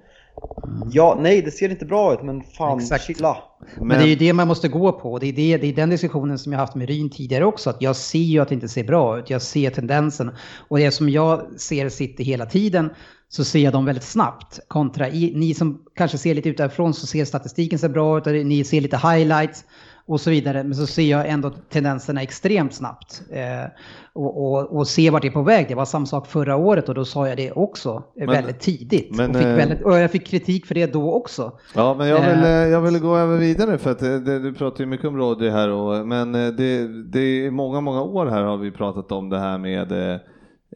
ja, 0.91 1.17
nej, 1.21 1.41
det 1.41 1.51
ser 1.51 1.69
inte 1.69 1.86
bra 1.86 2.13
ut, 2.13 2.23
men 2.23 2.43
fan, 2.43 2.79
Exakt. 2.79 3.05
chilla. 3.05 3.38
Men, 3.77 3.97
det 3.97 4.03
är 4.03 4.08
ju 4.08 4.15
det 4.15 4.34
man 4.34 4.47
måste 4.47 4.67
gå 4.67 4.91
på. 4.91 5.19
Det 5.19 5.27
är, 5.27 5.34
det, 5.34 5.58
det 5.58 5.67
är 5.67 5.73
den 5.73 5.89
diskussionen 5.89 6.39
som 6.39 6.51
jag 6.51 6.60
haft 6.60 6.75
med 6.75 6.89
Ryn 6.89 7.10
tidigare 7.10 7.45
också. 7.45 7.69
Att 7.69 7.82
jag 7.82 7.95
ser 7.95 8.19
ju 8.19 8.39
att 8.39 8.49
det 8.49 8.55
inte 8.55 8.67
ser 8.69 8.84
bra 8.84 9.19
ut. 9.19 9.29
Jag 9.29 9.41
ser 9.41 9.69
tendensen. 9.69 10.32
Och 10.67 10.77
det 10.77 10.91
som 10.91 11.10
jag 11.10 11.60
ser 11.60 11.89
City 11.89 12.23
hela 12.23 12.45
tiden 12.45 12.89
så 13.29 13.43
ser 13.43 13.60
jag 13.60 13.73
dem 13.73 13.86
väldigt 13.86 14.03
snabbt. 14.03 14.60
Kontra 14.67 15.10
i, 15.10 15.34
ni 15.36 15.53
som 15.53 15.82
kanske 15.95 16.17
ser 16.17 16.36
lite 16.36 16.49
utifrån 16.49 16.93
så 16.93 17.08
ser 17.08 17.25
statistiken 17.25 17.79
ser 17.79 17.89
bra 17.89 18.17
ut. 18.17 18.25
Ni 18.25 18.63
ser 18.63 18.82
lite 18.82 18.97
highlights 18.97 19.63
och 20.09 20.21
så 20.21 20.29
vidare. 20.29 20.63
Men 20.63 20.75
så 20.75 20.87
ser 20.87 21.03
jag 21.11 21.29
ändå 21.29 21.49
tendenserna 21.49 22.21
extremt 22.21 22.73
snabbt. 22.73 23.21
Eh, 23.31 23.69
och, 24.13 24.51
och, 24.51 24.77
och 24.77 24.87
ser 24.87 25.11
vart 25.11 25.21
det 25.21 25.27
är 25.27 25.31
på 25.31 25.41
väg. 25.41 25.65
Det 25.67 25.75
var 25.75 25.85
samma 25.85 26.05
sak 26.05 26.27
förra 26.27 26.55
året 26.55 26.89
och 26.89 26.95
då 26.95 27.05
sa 27.05 27.27
jag 27.27 27.37
det 27.37 27.51
också 27.51 27.89
eh, 27.89 28.01
Men- 28.15 28.27
väldigt 28.27 28.59
tidigt. 28.59 29.17
men, 29.17 29.29
och, 29.29 29.35
fick 29.35 29.45
eh, 29.45 29.55
väldigt, 29.55 29.81
och 29.81 29.97
jag 29.97 30.11
fick 30.11 30.27
kritik 30.27 30.65
för 30.65 30.75
det 30.75 30.93
då 30.93 31.13
också. 31.13 31.51
Ja, 31.75 31.95
men 31.97 32.07
jag 32.07 32.19
vill, 32.29 32.43
Eh. 32.43 32.49
jag 32.49 32.81
vill 32.81 32.99
gå 32.99 33.17
över 33.17 33.37
vidare 33.37 33.77
för 33.77 33.91
att 33.91 33.99
det, 33.99 34.39
du 34.39 34.53
pratar 34.53 34.79
ju 34.79 34.85
mycket 34.85 35.07
om 35.07 35.17
Rodri 35.17 35.49
här 35.49 35.69
och, 35.69 36.07
men 36.07 36.31
det, 36.31 36.87
det 37.11 37.19
är 37.45 37.51
många, 37.51 37.81
många 37.81 38.01
år 38.01 38.25
här 38.25 38.43
har 38.43 38.57
vi 38.57 38.71
pratat 38.71 39.11
om 39.11 39.29
det 39.29 39.39
här 39.39 39.57
med 39.57 39.91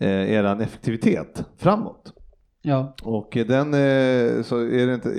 eh, 0.01 0.31
eran 0.33 0.61
effektivitet 0.61 1.45
framåt. 1.57 2.13
Ja. 2.65 2.95
Och 3.03 3.37
den 3.47 3.71
så 4.43 4.57
är 4.57 4.87
det 4.87 4.93
inte, 4.93 5.09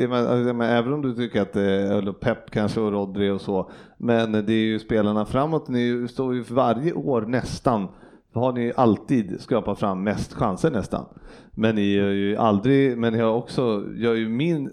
även 0.66 0.92
om 0.92 1.02
du 1.02 1.14
tycker 1.14 1.42
att 1.42 1.56
eller 1.56 2.12
Pep 2.12 2.50
kanske 2.50 2.80
och 2.80 2.92
Rodri 2.92 3.30
och 3.30 3.40
så, 3.40 3.70
men 4.04 4.32
det 4.32 4.52
är 4.52 4.64
ju 4.64 4.78
spelarna 4.78 5.24
framåt, 5.24 5.68
ni 5.68 6.08
står 6.08 6.34
ju 6.34 6.44
för 6.44 6.54
varje 6.54 6.92
år 6.92 7.22
nästan 7.22 7.88
har 8.34 8.52
ni 8.52 8.72
alltid 8.76 9.40
skapat 9.40 9.78
fram 9.78 10.04
mest 10.04 10.32
chanser 10.32 10.70
nästan. 10.70 11.04
Men 11.50 11.74
ni 11.74 11.92
gör 11.92 12.10
ju 12.10 12.36
aldrig, 12.36 12.98
men 12.98 13.12
ni 13.12 13.18
har 13.18 13.32
också, 13.32 13.84
gör 13.96 14.14
ju 14.14 14.28
min, 14.28 14.70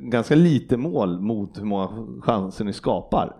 ganska 0.00 0.34
lite 0.34 0.76
mål 0.76 1.20
mot 1.20 1.58
hur 1.58 1.64
många 1.64 1.88
chanser 2.20 2.64
ni 2.64 2.72
skapar. 2.72 3.36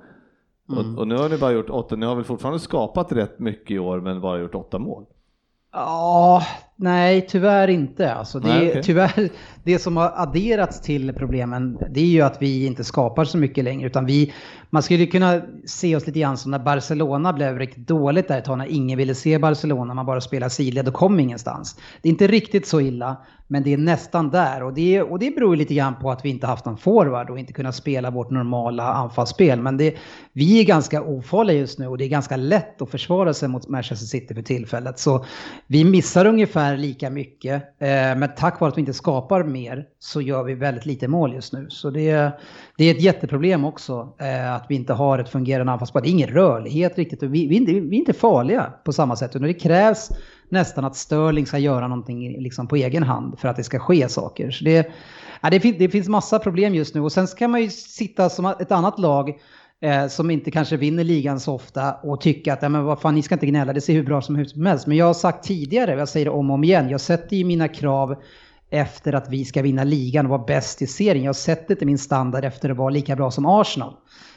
Och, 0.68 0.98
och 0.98 1.08
nu 1.08 1.16
har 1.16 1.28
ni 1.28 1.38
bara 1.38 1.52
gjort 1.52 1.70
åtta, 1.70 1.96
ni 1.96 2.06
har 2.06 2.14
väl 2.14 2.24
fortfarande 2.24 2.60
skapat 2.60 3.12
rätt 3.12 3.38
mycket 3.38 3.70
i 3.70 3.78
år 3.78 4.00
men 4.00 4.20
bara 4.20 4.38
gjort 4.38 4.54
åtta 4.54 4.78
mål. 4.78 5.04
Ja, 5.72 6.42
nej 6.76 7.26
tyvärr 7.28 7.68
inte. 7.68 8.14
Alltså 8.14 8.40
det, 8.40 8.48
Nej, 8.48 8.70
okej. 8.70 8.82
Tyvärr, 8.82 9.30
det 9.66 9.78
som 9.78 9.96
har 9.96 10.12
adderats 10.16 10.80
till 10.80 11.12
problemen 11.12 11.78
det 11.88 12.00
är 12.00 12.04
ju 12.04 12.20
att 12.20 12.42
vi 12.42 12.66
inte 12.66 12.84
skapar 12.84 13.24
så 13.24 13.38
mycket 13.38 13.64
längre. 13.64 13.86
Utan 13.86 14.06
vi, 14.06 14.32
man 14.70 14.82
skulle 14.82 15.06
kunna 15.06 15.42
se 15.66 15.96
oss 15.96 16.06
lite 16.06 16.20
grann 16.20 16.36
som 16.36 16.50
när 16.50 16.58
Barcelona 16.58 17.32
blev 17.32 17.58
riktigt 17.58 17.88
dåligt 17.88 18.28
där 18.28 18.38
ett 18.38 18.44
tag 18.44 18.58
när 18.58 18.66
ingen 18.66 18.98
ville 18.98 19.14
se 19.14 19.38
Barcelona, 19.38 19.94
man 19.94 20.06
bara 20.06 20.20
spelade 20.20 20.50
sidled 20.50 20.88
och 20.88 20.94
kom 20.94 21.20
ingenstans. 21.20 21.76
Det 22.02 22.08
är 22.08 22.10
inte 22.10 22.26
riktigt 22.26 22.66
så 22.66 22.80
illa, 22.80 23.16
men 23.48 23.62
det 23.62 23.72
är 23.72 23.78
nästan 23.78 24.30
där. 24.30 24.62
Och 24.62 24.74
det, 24.74 25.02
och 25.02 25.18
det 25.18 25.30
beror 25.30 25.54
ju 25.54 25.58
lite 25.58 25.74
grann 25.74 25.94
på 26.00 26.10
att 26.10 26.24
vi 26.24 26.28
inte 26.28 26.46
haft 26.46 26.64
någon 26.64 26.76
forward 26.76 27.30
och 27.30 27.38
inte 27.38 27.52
kunnat 27.52 27.74
spela 27.74 28.10
vårt 28.10 28.30
normala 28.30 28.92
anfallsspel. 28.92 29.60
Men 29.60 29.76
det, 29.76 29.94
vi 30.32 30.60
är 30.60 30.64
ganska 30.64 31.02
ofarliga 31.02 31.58
just 31.58 31.78
nu 31.78 31.86
och 31.86 31.98
det 31.98 32.04
är 32.04 32.08
ganska 32.08 32.36
lätt 32.36 32.82
att 32.82 32.90
försvara 32.90 33.34
sig 33.34 33.48
mot 33.48 33.68
Manchester 33.68 34.06
City 34.06 34.34
för 34.34 34.42
tillfället. 34.42 34.98
Så 34.98 35.24
vi 35.66 35.84
missar 35.84 36.26
ungefär 36.26 36.76
lika 36.76 37.10
mycket, 37.10 37.54
eh, 37.78 37.88
men 37.88 38.28
tack 38.36 38.60
vare 38.60 38.70
att 38.70 38.76
vi 38.76 38.80
inte 38.80 38.92
skapar 38.92 39.44
mer 39.56 39.86
så 39.98 40.20
gör 40.20 40.44
vi 40.44 40.54
väldigt 40.54 40.86
lite 40.86 41.08
mål 41.08 41.34
just 41.34 41.52
nu. 41.52 41.66
Så 41.70 41.90
det, 41.90 42.30
det 42.76 42.84
är 42.84 42.94
ett 42.94 43.00
jätteproblem 43.00 43.64
också, 43.64 44.14
eh, 44.20 44.54
att 44.54 44.66
vi 44.68 44.74
inte 44.74 44.92
har 44.92 45.18
ett 45.18 45.28
fungerande 45.28 45.72
anfallsspel. 45.72 46.02
Det 46.02 46.08
är 46.08 46.10
ingen 46.10 46.28
rörlighet 46.28 46.98
riktigt 46.98 47.22
vi, 47.22 47.46
vi, 47.46 47.56
är 47.56 47.60
inte, 47.60 47.72
vi 47.72 47.96
är 47.96 48.00
inte 48.00 48.12
farliga 48.12 48.72
på 48.84 48.92
samma 48.92 49.16
sätt. 49.16 49.36
Utan 49.36 49.48
det 49.48 49.54
krävs 49.54 50.10
nästan 50.48 50.84
att 50.84 50.96
Sterling 50.96 51.46
ska 51.46 51.58
göra 51.58 51.88
någonting 51.88 52.42
liksom 52.42 52.68
på 52.68 52.76
egen 52.76 53.02
hand 53.02 53.38
för 53.38 53.48
att 53.48 53.56
det 53.56 53.64
ska 53.64 53.78
ske 53.78 54.08
saker. 54.08 54.50
Så 54.50 54.64
det, 54.64 54.90
ja, 55.42 55.50
det, 55.50 55.60
fin, 55.60 55.74
det 55.78 55.88
finns 55.88 56.08
massa 56.08 56.38
problem 56.38 56.74
just 56.74 56.94
nu 56.94 57.00
och 57.00 57.12
sen 57.12 57.28
ska 57.28 57.48
man 57.48 57.62
ju 57.62 57.70
sitta 57.70 58.28
som 58.28 58.46
ett 58.46 58.72
annat 58.72 58.98
lag 58.98 59.32
eh, 59.80 60.06
som 60.06 60.30
inte 60.30 60.50
kanske 60.50 60.76
vinner 60.76 61.04
ligan 61.04 61.40
så 61.40 61.54
ofta 61.54 61.92
och 61.92 62.20
tycka 62.20 62.52
att 62.52 62.62
ja, 62.62 62.68
men 62.68 62.84
vad 62.84 63.00
fan, 63.00 63.14
ni 63.14 63.22
ska 63.22 63.34
inte 63.34 63.46
gnälla, 63.46 63.72
det 63.72 63.80
ser 63.80 63.92
hur 63.92 64.04
bra 64.04 64.22
som, 64.22 64.44
som 64.44 64.66
helst. 64.66 64.86
Men 64.86 64.96
jag 64.96 65.06
har 65.06 65.14
sagt 65.14 65.44
tidigare, 65.44 65.98
jag 65.98 66.08
säger 66.08 66.26
det 66.26 66.32
om 66.32 66.50
och 66.50 66.54
om 66.54 66.64
igen, 66.64 66.88
jag 66.88 67.00
sätter 67.00 67.36
ju 67.36 67.44
mina 67.44 67.68
krav 67.68 68.16
efter 68.70 69.12
att 69.12 69.30
vi 69.30 69.44
ska 69.44 69.62
vinna 69.62 69.84
ligan 69.84 70.26
och 70.26 70.30
vara 70.30 70.44
bäst 70.44 70.82
i 70.82 70.86
serien. 70.86 71.24
Jag 71.24 71.36
sätter 71.36 71.74
inte 71.74 71.86
min 71.86 71.98
standard 71.98 72.44
efter 72.44 72.70
att 72.70 72.76
vara 72.76 72.90
lika 72.90 73.16
bra 73.16 73.30
som 73.30 73.46
Arsenal. 73.46 73.94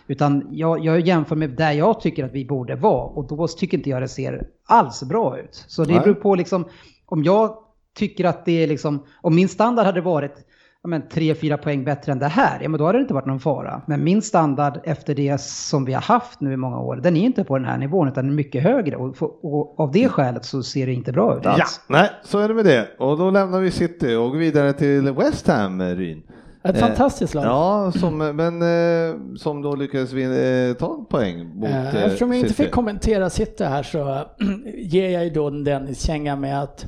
Utan 0.08 0.48
jag, 0.52 0.86
jag 0.86 1.00
jämför 1.00 1.36
med 1.36 1.50
där 1.50 1.72
jag 1.72 2.02
tycker 2.02 2.26
att 2.26 2.34
vi 2.34 2.46
borde 2.46 2.76
vara 2.76 3.04
och 3.04 3.28
då 3.28 3.48
tycker 3.48 3.78
inte 3.78 3.90
jag 3.90 4.02
det 4.02 4.08
ser 4.08 4.48
alls 4.66 5.04
bra 5.04 5.40
ut. 5.40 5.66
Så 5.68 5.84
det 5.84 5.94
Nej. 5.94 6.04
beror 6.04 6.16
på 6.16 6.36
liksom, 6.36 6.66
om 7.06 7.24
jag 7.24 7.58
tycker 7.96 8.26
att 8.26 8.46
det 8.46 8.64
är 8.64 8.68
liksom, 8.68 9.06
om 9.22 9.36
min 9.36 9.50
standard 9.50 9.86
hade 9.86 10.02
varit 10.02 10.49
ja, 10.84 10.90
men, 10.90 11.02
3-4 11.04 11.58
poäng 11.58 11.84
bättre 11.84 12.12
än 12.12 12.20
det 12.20 12.28
här, 12.28 12.60
ja 12.62 12.70
men 12.70 12.78
då 12.80 12.86
hade 12.86 12.98
det 12.98 13.02
inte 13.02 13.14
varit 13.14 13.26
någon 13.26 13.40
fara. 13.40 13.82
Men 13.88 14.04
min 14.04 14.22
standard 14.22 14.80
efter 14.84 15.16
det 15.16 15.42
som 15.42 15.86
vi 15.86 15.94
har 15.94 16.02
haft 16.02 16.42
nu 16.42 16.54
i 16.54 16.58
många 16.58 16.80
år, 16.80 16.96
den 16.96 17.18
är 17.18 17.22
inte 17.22 17.44
på 17.44 17.58
den 17.58 17.68
här 17.68 17.78
nivån 17.78 18.08
utan 18.08 18.24
den 18.24 18.34
är 18.34 18.36
mycket 18.36 18.64
högre. 18.64 18.96
Och, 18.96 19.16
och 19.44 19.80
av 19.80 19.92
det 19.92 20.10
skälet 20.10 20.46
så 20.46 20.64
ser 20.64 20.86
det 20.86 20.94
inte 20.94 21.12
bra 21.12 21.38
ut 21.38 21.42
Ja, 21.46 21.52
alls. 21.52 21.82
nej, 21.88 22.10
så 22.24 22.40
är 22.40 22.48
det 22.48 22.54
med 22.54 22.66
det. 22.66 22.88
Och 23.00 23.18
då 23.18 23.30
lämnar 23.32 23.60
vi 23.60 23.72
City 23.72 24.16
och 24.16 24.32
går 24.32 24.38
vidare 24.38 24.74
till 24.74 25.12
West 25.14 25.48
Ham, 25.48 25.82
Ryn. 25.82 26.24
Ett 26.64 26.76
Eh, 26.76 26.80
fantastiskt 26.88 27.34
lag. 27.34 27.46
Ja, 27.46 27.92
som, 27.96 28.18
men 28.18 28.62
eh, 28.62 29.16
som 29.38 29.62
då 29.62 29.76
lyckades 29.76 30.14
vinna, 30.14 30.36
eh, 30.36 30.74
ta 30.74 30.96
en 31.00 31.06
poäng 31.06 31.56
mot 31.56 31.70
Eh, 31.70 31.96
eh, 31.96 32.04
Eftersom 32.04 32.30
jag 32.32 32.38
inte 32.38 32.50
City. 32.50 32.64
fick 32.64 32.72
kommentera 32.72 33.30
City 33.30 33.64
här 33.64 33.84
så 33.84 34.26
ger 34.78 35.10
jag 35.10 35.24
ju 35.24 35.30
då 35.30 35.50
Dennis 35.50 36.02
känga 36.06 36.36
med 36.36 36.64
att 36.64 36.86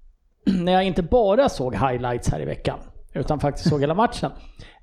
när 0.64 0.72
jag 0.72 0.84
inte 0.84 1.02
bara 1.02 1.48
såg 1.48 1.74
highlights 1.74 2.30
här 2.30 2.40
i 2.40 2.44
veckan, 2.44 2.78
utan 3.12 3.40
faktiskt 3.40 3.68
såg 3.68 3.80
hela 3.80 3.94
matchen 3.94 4.30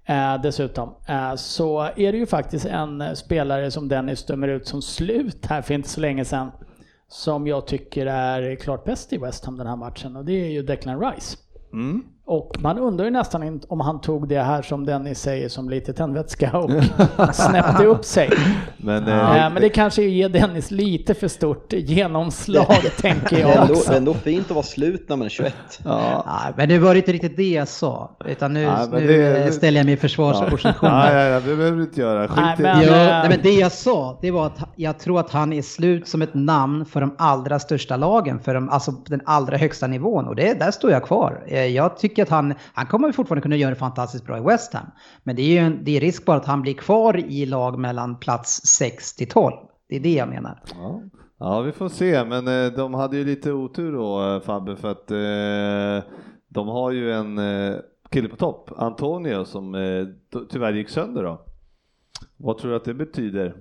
eh, 0.05 0.41
dessutom, 0.41 0.95
eh, 1.07 1.35
så 1.35 1.81
är 1.81 2.11
det 2.11 2.17
ju 2.17 2.25
faktiskt 2.25 2.65
en 2.65 3.15
spelare 3.15 3.71
som 3.71 3.87
Dennis 3.87 4.25
dömer 4.25 4.47
ut 4.47 4.67
som 4.67 4.81
slut 4.81 5.45
här 5.45 5.61
för 5.61 5.73
inte 5.73 5.89
så 5.89 6.01
länge 6.01 6.25
sedan, 6.25 6.51
som 7.07 7.47
jag 7.47 7.67
tycker 7.67 8.05
är 8.05 8.55
klart 8.55 8.85
bäst 8.85 9.13
i 9.13 9.17
West 9.17 9.45
Ham 9.45 9.57
den 9.57 9.67
här 9.67 9.75
matchen 9.75 10.15
och 10.15 10.25
det 10.25 10.33
är 10.33 10.49
ju 10.49 10.63
Declan 10.63 10.99
Rice. 11.01 11.37
Mm. 11.73 12.03
Och 12.29 12.55
man 12.59 12.77
undrar 12.79 13.05
ju 13.05 13.11
nästan 13.11 13.43
inte 13.43 13.67
om 13.69 13.79
han 13.79 14.01
tog 14.01 14.27
det 14.27 14.39
här 14.41 14.61
som 14.61 14.85
Dennis 14.85 15.19
säger 15.19 15.49
som 15.49 15.69
lite 15.69 15.93
tändvätska 15.93 16.57
och 16.57 16.71
snäppte 17.35 17.85
upp 17.85 18.05
sig. 18.05 18.29
Men, 18.77 19.07
Eh, 19.07 19.45
eh, 19.45 19.53
men 19.53 19.61
det 19.61 19.69
kanske 19.69 20.01
ger 20.03 20.29
Dennis 20.29 20.71
lite 20.71 21.13
för 21.13 21.27
stort 21.27 21.73
genomslag, 21.73 22.75
tänker 23.01 23.39
jag 23.39 23.63
också. 23.71 23.89
det 23.89 23.93
är 23.95 23.97
ändå 23.97 24.13
fint 24.13 24.45
att 24.45 24.51
vara 24.51 24.63
slut 24.65 25.05
när 25.09 25.15
man 25.15 25.25
är 25.25 25.29
21. 25.29 25.53
ja. 25.85 26.23
Nej, 26.27 26.53
men 26.57 26.69
det 26.69 26.79
var 26.79 26.95
inte 26.95 27.11
riktigt 27.11 27.37
det 27.37 27.49
jag 27.51 27.67
sa. 27.67 28.17
Utan 28.25 28.53
nu, 28.53 28.65
men 28.65 28.89
nu 29.03 29.07
det- 29.07 29.51
ställer 29.51 29.79
jag 29.79 29.85
mig 29.85 29.93
i 29.93 29.97
försvarsposition. 29.97 30.89
Ja, 30.89 31.13
ja, 31.13 31.23
ja, 31.23 31.39
det 31.39 31.55
behöver 31.55 31.77
du 31.77 31.83
inte 31.83 32.01
göra. 32.01 32.29
Nej, 32.35 32.55
men- 32.59 32.81
Ja, 32.81 32.87
eh, 32.95 33.07
nej, 33.07 33.29
men 33.29 33.39
det 33.43 33.51
jag 33.53 33.71
sa, 33.71 34.19
det 34.21 34.31
var 34.31 34.45
att 34.45 34.59
jag 34.75 34.99
tror 34.99 35.19
att 35.19 35.31
han 35.31 35.53
är 35.53 35.61
slut 35.61 36.07
som 36.07 36.21
ett 36.21 36.33
namn 36.33 36.85
för 36.85 37.01
de 37.01 37.15
allra 37.17 37.59
största 37.59 37.97
lagen, 37.97 38.39
för 38.39 38.53
de, 38.53 38.69
alltså 38.69 38.91
den 38.91 39.21
allra 39.25 39.57
högsta 39.57 39.87
nivån. 39.87 40.27
Och 40.27 40.35
det, 40.35 40.59
där 40.59 40.71
står 40.71 40.91
jag 40.91 41.03
kvar. 41.03 41.43
Eh, 41.47 41.65
Jag 41.65 41.97
tycker 41.97 42.16
att 42.23 42.30
han, 42.30 42.53
han 42.73 42.86
kommer 42.86 43.12
fortfarande 43.12 43.41
kunna 43.41 43.56
göra 43.56 43.69
det 43.69 43.75
fantastiskt 43.75 44.25
bra 44.25 44.38
i 44.38 44.41
West 44.41 44.73
Ham. 44.73 44.86
Men 45.23 45.36
det 45.36 45.41
är 45.41 45.47
ju 45.51 45.58
en, 45.58 45.84
det 45.84 45.97
är 45.97 45.99
risk 46.01 46.25
bara 46.25 46.38
att 46.38 46.45
han 46.45 46.62
blir 46.62 46.73
kvar 46.73 47.17
i 47.17 47.45
lag 47.45 47.80
mellan 47.80 48.19
plats 48.19 48.62
6 48.65 49.15
till 49.15 49.30
12. 49.30 49.56
Det 49.89 49.95
är 49.95 49.99
det 49.99 50.13
jag 50.13 50.30
menar. 50.30 50.63
Ja. 50.75 51.01
ja, 51.38 51.62
vi 51.62 51.71
får 51.71 51.89
se, 51.89 52.25
men 52.25 52.47
eh, 52.47 52.71
de 52.73 52.93
hade 52.93 53.17
ju 53.17 53.25
lite 53.25 53.51
otur 53.51 53.91
då 53.93 54.34
eh, 54.36 54.41
Fabbe 54.41 54.75
för 54.75 54.91
att 54.91 55.12
eh, 55.12 56.12
de 56.47 56.67
har 56.67 56.91
ju 56.91 57.12
en 57.13 57.39
kille 58.12 58.30
på 58.30 58.36
topp, 58.36 58.69
Antonio, 58.77 59.45
som 59.45 59.75
tyvärr 60.49 60.73
gick 60.73 60.89
sönder 60.89 61.23
då. 61.23 61.41
Vad 62.38 62.58
tror 62.58 62.71
du 62.71 62.77
att 62.77 62.86
det 62.86 62.93
betyder? 62.93 63.56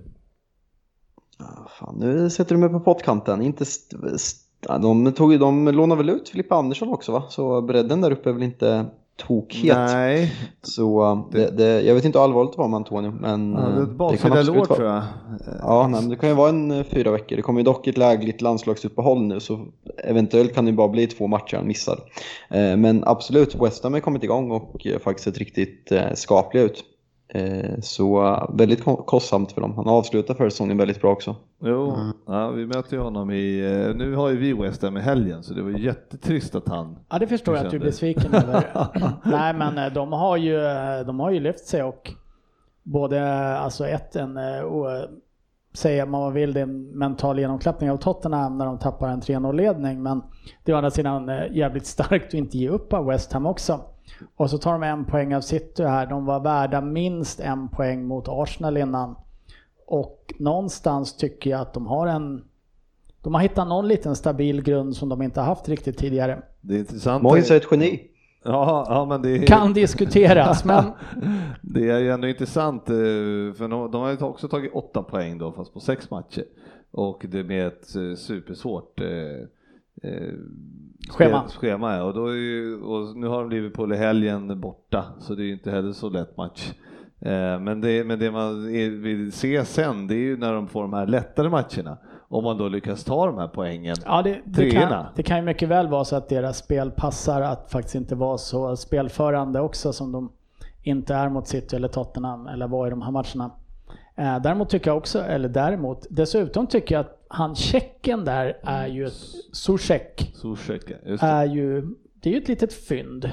Ah, 1.39 1.67
Fan, 1.79 1.95
nu 1.99 2.29
sätter 2.29 2.55
du 2.55 2.61
mig 2.61 2.69
på 2.69 2.79
pottkanten. 2.79 3.41
Inte 3.41 3.63
st- 3.63 3.97
st- 4.13 4.46
ja, 4.67 4.77
de, 4.77 5.11
tog, 5.11 5.39
de 5.39 5.67
lånade 5.67 6.03
väl 6.03 6.09
ut 6.09 6.29
Filippa 6.29 6.55
Andersson 6.55 6.89
också 6.89 7.11
va? 7.11 7.23
Så 7.29 7.61
bredden 7.61 8.01
där 8.01 8.11
uppe 8.11 8.29
är 8.29 8.33
väl 8.33 8.43
inte 8.43 8.85
tokhet. 9.17 9.77
Nej, 9.77 10.33
Så 10.61 11.11
uh, 11.11 11.25
det, 11.31 11.57
det, 11.57 11.81
jag 11.81 11.95
vet 11.95 12.05
inte 12.05 12.19
hur 12.19 12.23
allvarligt 12.23 12.53
det 12.53 12.57
var 12.57 12.67
med 12.67 12.77
Antonio. 12.77 13.11
Men 13.11 13.53
ja, 13.53 13.59
det 13.59 13.79
är 13.79 13.83
ett 13.83 14.11
det 14.11 14.17
kan 14.17 14.31
absolut 14.31 14.69
vara. 14.69 14.75
tror 14.75 14.87
jag. 14.87 15.03
Ja, 15.61 15.87
nej, 15.87 16.01
men 16.01 16.09
det 16.09 16.15
kan 16.15 16.29
ju 16.29 16.35
vara 16.35 16.49
en 16.49 16.71
eh, 16.71 16.83
fyra 16.83 17.11
veckor. 17.11 17.35
Det 17.35 17.41
kommer 17.41 17.59
ju 17.59 17.63
dock 17.63 17.87
ett 17.87 17.97
lägligt 17.97 18.41
landslagsuppehåll 18.41 19.21
nu 19.21 19.39
så 19.39 19.65
eventuellt 20.03 20.55
kan 20.55 20.65
det 20.65 20.71
bara 20.71 20.87
bli 20.87 21.07
två 21.07 21.27
matcher 21.27 21.57
han 21.57 21.67
missar. 21.67 21.99
Eh, 22.49 22.77
men 22.77 23.03
absolut, 23.05 23.55
West 23.55 23.83
Ham 23.83 23.93
har 23.93 23.99
kommit 23.99 24.23
igång 24.23 24.51
och 24.51 24.87
eh, 24.87 24.99
faktiskt 24.99 25.23
sett 25.23 25.37
riktigt 25.37 25.91
eh, 25.91 26.13
skapliga 26.13 26.63
ut. 26.63 26.83
Eh, 27.29 27.79
så 27.81 28.19
väldigt 28.53 28.83
ko- 28.83 29.03
kostsamt 29.03 29.51
för 29.51 29.61
dem. 29.61 29.73
Han 29.75 29.87
avslutar 29.87 30.33
för 30.33 30.49
säsongen 30.49 30.77
väldigt 30.77 31.01
bra 31.01 31.11
också. 31.11 31.35
Jo, 31.63 31.97
ja, 32.27 32.49
vi 32.49 32.65
möter 32.65 32.95
ju 32.97 33.01
honom 33.03 33.31
i, 33.31 33.59
eh, 33.89 33.95
nu 33.95 34.15
har 34.15 34.29
ju 34.29 34.37
vi 34.37 34.53
West 34.53 34.81
Ham 34.81 34.97
i 34.97 34.99
helgen 34.99 35.43
så 35.43 35.53
det 35.53 35.61
var 35.61 35.69
jättetrist 35.71 36.55
att 36.55 36.67
han 36.67 36.97
Ja, 37.09 37.19
det 37.19 37.27
förstår 37.27 37.55
jag 37.55 37.65
att 37.65 37.71
du 37.71 37.77
är 37.77 37.81
besviken 37.81 38.33
över. 38.33 38.63
Nej, 39.23 39.53
men 39.53 39.77
eh, 39.77 39.93
de 39.93 40.11
har 40.11 40.37
ju, 40.37 40.59
de 41.05 41.19
har 41.19 41.31
ju 41.31 41.39
lyft 41.39 41.65
sig 41.67 41.83
och 41.83 42.13
både, 42.83 43.23
alltså 43.57 43.87
ett, 43.87 44.15
en, 44.15 44.37
och, 44.63 44.87
säga 45.73 46.05
vad 46.05 46.21
man 46.21 46.33
vill, 46.33 46.53
det 46.53 46.59
är 46.59 46.63
en 46.63 46.83
mental 46.83 47.39
genomklappning 47.39 47.91
av 47.91 47.97
Tottenham 47.97 48.57
när 48.57 48.65
de 48.65 48.77
tappar 48.79 49.09
en 49.09 49.21
3-0-ledning. 49.21 50.03
Men 50.03 50.21
det 50.63 50.71
är 50.71 50.75
å 50.75 50.77
andra 50.77 50.91
sidan 50.91 51.31
jävligt 51.51 51.85
starkt 51.85 52.27
att 52.27 52.33
inte 52.33 52.57
ge 52.57 52.69
upp 52.69 52.93
av 52.93 53.05
West 53.05 53.33
Ham 53.33 53.45
också. 53.45 53.79
Och 54.35 54.49
så 54.49 54.57
tar 54.57 54.71
de 54.71 54.83
en 54.83 55.05
poäng 55.05 55.35
av 55.35 55.41
City 55.41 55.83
här. 55.83 56.07
De 56.07 56.25
var 56.25 56.39
värda 56.39 56.81
minst 56.81 57.39
en 57.39 57.69
poäng 57.69 58.07
mot 58.07 58.25
Arsenal 58.27 58.77
innan. 58.77 59.15
Och 59.87 60.33
någonstans 60.39 61.17
tycker 61.17 61.49
jag 61.49 61.61
att 61.61 61.73
de 61.73 61.87
har 61.87 62.07
en 62.07 62.43
de 63.21 63.33
har 63.33 63.41
hittat 63.41 63.67
någon 63.67 63.87
liten 63.87 64.15
stabil 64.15 64.63
grund 64.63 64.95
som 64.95 65.09
de 65.09 65.21
inte 65.21 65.39
har 65.39 65.47
haft 65.47 65.69
riktigt 65.69 65.97
tidigare. 65.97 66.41
Det 66.61 66.75
är 66.75 66.79
intressant. 66.79 67.23
Moyes 67.23 67.51
är 67.51 67.57
ett 67.57 67.67
geni. 67.71 68.01
Ja, 68.43 68.85
ja, 68.89 69.05
men 69.05 69.21
det 69.21 69.29
är, 69.29 69.45
Kan 69.45 69.73
diskuteras, 69.73 70.65
men 70.65 70.83
det 71.61 71.89
är 71.89 71.99
ju 71.99 72.11
ändå 72.11 72.27
intressant 72.27 72.89
eh, 72.89 72.95
för 73.57 73.89
de, 73.91 74.01
har 74.01 74.11
ju 74.11 74.17
också 74.17 74.47
tagit 74.47 74.73
åtta 74.73 75.03
poäng 75.03 75.37
då 75.37 75.51
fast 75.51 75.73
på 75.73 75.79
sex 75.79 76.09
matcher 76.09 76.43
och 76.91 77.25
det 77.29 77.43
med 77.43 77.67
ett 77.67 77.95
eh, 77.95 78.15
supersvårt 78.15 79.01
eh, 79.01 80.09
eh, 80.11 80.33
Schema. 81.09 81.43
schema 81.47 81.95
ja. 81.95 82.03
och, 82.03 82.13
då 82.13 82.35
ju, 82.35 82.81
och 82.81 83.17
nu 83.17 83.27
har 83.27 83.41
de 83.41 83.49
Liverpool 83.49 83.93
i 83.93 83.97
helgen 83.97 84.61
borta 84.61 85.05
så 85.19 85.35
det 85.35 85.43
är 85.43 85.45
ju 85.45 85.53
inte 85.53 85.71
heller 85.71 85.91
så 85.91 86.09
lätt 86.09 86.37
match. 86.37 86.73
Eh, 87.19 87.59
Men 87.59 87.81
det, 87.81 88.03
men 88.03 88.19
det 88.19 88.31
man 88.31 88.65
vill 89.01 89.31
se 89.31 89.65
sen 89.65 90.07
det 90.07 90.13
är 90.15 90.19
ju 90.19 90.37
när 90.37 90.53
de 90.53 90.67
får 90.67 90.81
de 90.81 90.93
här 90.93 91.07
lättare 91.07 91.49
matcherna. 91.49 91.97
Om 92.29 92.43
man 92.43 92.57
då 92.57 92.67
lyckas 92.67 93.03
ta 93.03 93.25
de 93.25 93.37
här 93.37 93.47
poängen. 93.47 93.95
ja, 94.05 94.21
det, 94.21 94.41
det, 94.45 94.71
kan, 94.71 95.05
det 95.15 95.23
kan 95.23 95.37
ju 95.37 95.43
mycket 95.43 95.69
väl 95.69 95.87
vara 95.87 96.05
så 96.05 96.15
att 96.15 96.29
deras 96.29 96.57
spel 96.57 96.91
passar 96.91 97.41
att 97.41 97.71
faktiskt 97.71 97.95
inte 97.95 98.15
vara 98.15 98.37
så 98.37 98.75
spelförande 98.75 99.59
också 99.59 99.93
som 99.93 100.11
de 100.11 100.31
inte 100.83 101.13
är 101.15 101.29
mot 101.29 101.47
City 101.47 101.75
eller 101.75 101.87
Tottenham 101.87 102.47
eller 102.47 102.67
var 102.67 102.87
i 102.87 102.89
de 102.89 103.01
här 103.01 103.11
matcherna. 103.11 103.51
Eh, 104.15 104.41
däremot 104.41 104.69
tycker 104.69 104.89
jag 104.89 104.97
också, 104.97 105.19
eller 105.23 105.49
däremot, 105.49 106.05
dessutom 106.09 106.67
tycker 106.67 106.95
jag 106.95 106.99
att 106.99 107.16
han 107.29 107.55
tjecken 107.55 108.25
där 108.25 108.57
är 108.63 108.87
ju, 108.87 109.05
ett- 109.05 109.13
Zuzek, 109.53 110.31
är 111.21 111.45
ju, 111.45 111.81
det 112.23 112.29
är 112.29 112.33
ju 112.33 112.39
ett 112.41 112.47
litet 112.47 112.73
fynd. 112.73 113.31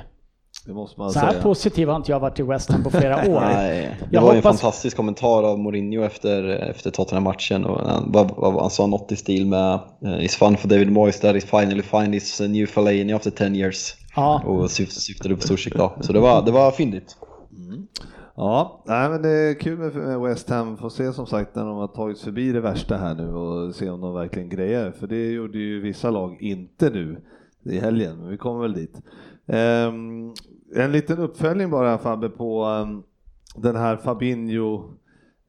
Det 0.67 0.73
måste 0.75 1.01
man 1.01 1.11
Så 1.11 1.19
här 1.19 1.31
säga. 1.31 1.43
positiv 1.43 1.89
har 1.89 1.97
inte 1.97 2.13
jag 2.13 2.21
varit 2.21 2.39
i 2.41 2.43
West 2.43 2.71
Ham 2.71 2.83
på 2.83 2.91
flera 2.91 3.17
år. 3.29 3.41
Nej, 3.41 3.97
det 4.01 4.07
Jag 4.11 4.21
var 4.23 4.29
ju 4.33 4.39
en 4.39 4.43
hoppas- 4.45 4.61
fantastisk 4.61 4.97
kommentar 4.97 5.43
av 5.43 5.59
Mourinho 5.59 6.03
efter, 6.05 6.45
efter 6.49 6.91
Tottenham-matchen. 6.91 7.65
Och 7.65 7.81
han, 7.91 8.55
han 8.61 8.71
sa 8.71 8.87
något 8.87 9.13
i 9.13 9.17
stil 9.17 9.47
med 9.47 9.73
eh, 9.75 9.79
“It's 10.09 10.39
fun 10.39 10.57
for 10.57 10.69
David 10.69 10.93
Moyes 10.93 11.21
that 11.21 11.35
he 11.35 11.41
finally 11.41 11.83
find 11.83 12.15
his 12.15 12.41
new 12.41 12.67
Fellaini 12.67 13.13
after 13.13 13.31
10 13.31 13.47
years”. 13.57 13.95
Ja. 14.17 14.43
Och 14.47 14.71
syft, 14.71 14.93
syftade 15.03 15.35
på 15.37 15.43
Zuzek 15.43 15.75
då. 15.77 15.93
Så 16.01 16.13
det 16.13 16.21
var, 16.21 16.43
det 16.43 16.51
var 16.53 16.71
fyndigt. 16.71 17.17
Ja, 18.37 18.83
nej, 18.87 19.11
men 19.11 19.23
det 19.23 19.31
är 19.31 19.55
kul 19.55 19.79
med 19.79 20.21
West 20.21 20.51
Ham. 20.51 20.77
Får 20.77 20.89
se 20.89 21.13
som 21.13 21.27
sagt 21.27 21.55
när 21.55 21.65
de 21.65 21.77
har 21.77 21.89
tagit 21.89 22.21
förbi 22.21 22.53
det 22.53 22.61
värsta 22.61 22.97
här 22.97 23.15
nu 23.15 23.35
och 23.35 23.75
se 23.75 23.91
om 23.91 24.01
de 24.01 24.15
verkligen 24.15 24.49
grejer. 24.49 24.91
För 24.91 25.07
det 25.07 25.31
gjorde 25.31 25.59
ju 25.59 25.81
vissa 25.81 26.11
lag 26.11 26.37
inte 26.41 26.91
nu 26.91 27.23
i 27.63 27.79
helgen, 27.79 28.19
men 28.19 28.29
vi 28.29 28.37
kommer 28.37 28.61
väl 28.61 28.73
dit. 28.73 29.03
Um, 29.47 30.35
en 30.77 30.93
liten 30.93 31.19
uppföljning 31.19 31.71
bara 31.71 31.99
Fabbe 31.99 32.29
på 32.29 32.65
um, 32.65 33.03
den 33.57 33.77
här 33.77 33.97
Fabinho 33.97 34.91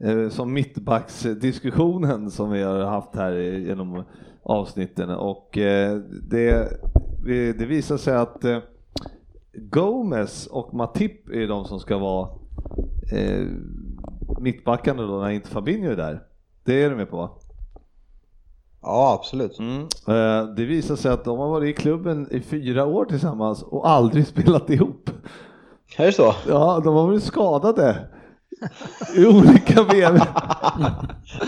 uh, 0.06 0.30
som 0.30 0.54
mittbacksdiskussionen 0.54 2.32
som 2.32 2.52
vi 2.52 2.64
har 2.64 2.80
haft 2.80 3.16
här 3.16 3.34
genom 3.42 4.04
avsnitten 4.44 5.10
och 5.10 5.58
uh, 5.58 5.98
det, 6.30 6.70
det 7.58 7.66
visar 7.66 7.98
sig 7.98 8.16
att 8.16 8.44
eh, 8.44 8.52
uh, 8.52 8.62
Gomes 9.54 10.48
och 10.48 10.74
Matip 10.74 11.30
är 11.30 11.48
de 11.48 11.66
som 11.66 11.80
ska 11.80 11.98
vara 11.98 12.30
eh, 13.12 13.48
mittbackarna 14.40 15.04
då 15.04 15.20
när 15.20 15.30
inte 15.30 15.50
Fabinho 15.50 15.92
är 15.92 15.96
där. 15.96 16.24
Det 16.64 16.84
är 16.84 16.90
du 16.90 16.96
med 16.96 17.10
på 17.10 17.18
va? 17.18 17.30
Ja, 18.82 19.14
absolut. 19.20 19.60
Mm. 19.60 19.82
Eh, 20.08 20.56
det 20.56 20.66
visar 20.66 20.96
sig 20.96 21.12
att 21.12 21.26
de 21.26 21.40
har 21.40 21.50
varit 21.50 21.78
i 21.78 21.82
klubben 21.82 22.28
i 22.32 22.42
fyra 22.42 22.86
år 22.86 23.06
tillsammans 23.06 23.64
och 23.64 23.90
aldrig 23.90 24.28
spelat 24.36 24.70
ihop. 24.70 25.10
Är 25.98 26.06
det 26.06 26.12
så? 26.12 26.34
Ja, 26.48 26.82
de 26.84 26.96
har 26.96 27.08
varit 27.08 27.24
skadade 27.24 28.08
i 29.16 29.26
olika 29.26 29.84
VM. 29.84 30.20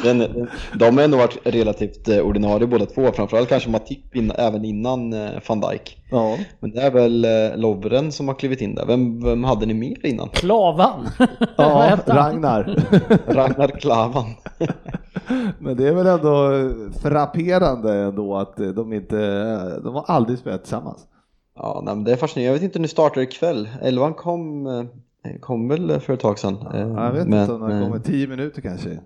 Den, 0.04 0.20
den, 0.20 0.48
de 0.74 0.98
har 0.98 1.04
ändå 1.04 1.18
varit 1.18 1.38
relativt 1.44 2.08
eh, 2.08 2.20
ordinarie 2.20 2.68
båda 2.68 2.86
två, 2.86 3.12
framförallt 3.12 3.50
kanske 3.50 3.70
Matip 3.70 4.16
in, 4.16 4.32
även 4.32 4.66
innan 4.66 5.14
eh, 5.14 5.30
van 5.48 5.60
Dijk. 5.60 5.98
Ja. 6.12 6.38
Men 6.60 6.72
det 6.72 6.82
är 6.82 6.92
väl 6.92 7.26
eh, 7.26 7.58
Lovren 7.58 8.12
som 8.12 8.28
har 8.28 8.36
klivit 8.36 8.62
in 8.62 8.76
där. 8.76 8.86
Vem, 8.86 9.24
vem 9.24 9.44
hade 9.44 9.66
ni 9.66 9.74
mer 9.74 10.06
innan? 10.06 10.30
Klavan! 10.30 11.10
Ja? 11.58 11.98
Ragnar. 12.06 12.86
Ragnar 13.28 13.68
Klavan. 13.68 14.26
Men 15.60 15.78
det 15.78 15.88
är 15.88 15.94
väl 15.94 16.08
ändå 16.08 16.52
frapperande 17.02 17.94
ändå 17.94 18.38
att 18.38 18.58
de 18.58 18.94
inte, 18.94 19.18
de 19.80 19.96
har 19.96 20.06
aldrig 20.08 20.40
spelat 20.40 20.62
tillsammans. 20.62 21.08
Ja, 21.58 21.82
nej, 21.86 21.96
men 21.96 22.04
det 22.04 22.12
är 22.12 22.16
fascinerande. 22.16 22.48
Jag 22.48 22.54
vet 22.54 22.64
inte, 22.64 22.80
nu 22.80 22.88
startar 22.88 23.22
ikväll. 23.22 23.70
Elvan 23.82 24.14
kom, 24.14 24.68
eh, 24.68 24.84
kom 25.40 25.68
väl 25.68 26.00
för 26.00 26.14
ett 26.14 26.20
tag 26.20 26.40
sedan. 26.40 26.58
Eh, 26.74 26.80
Jag 26.80 27.12
vet 27.12 27.28
men, 27.28 27.42
inte 27.42 27.54
om 27.54 27.72
eh, 27.72 27.84
kommer 27.84 28.00
tio 28.00 28.28
minuter 28.28 28.62
kanske. 28.62 29.00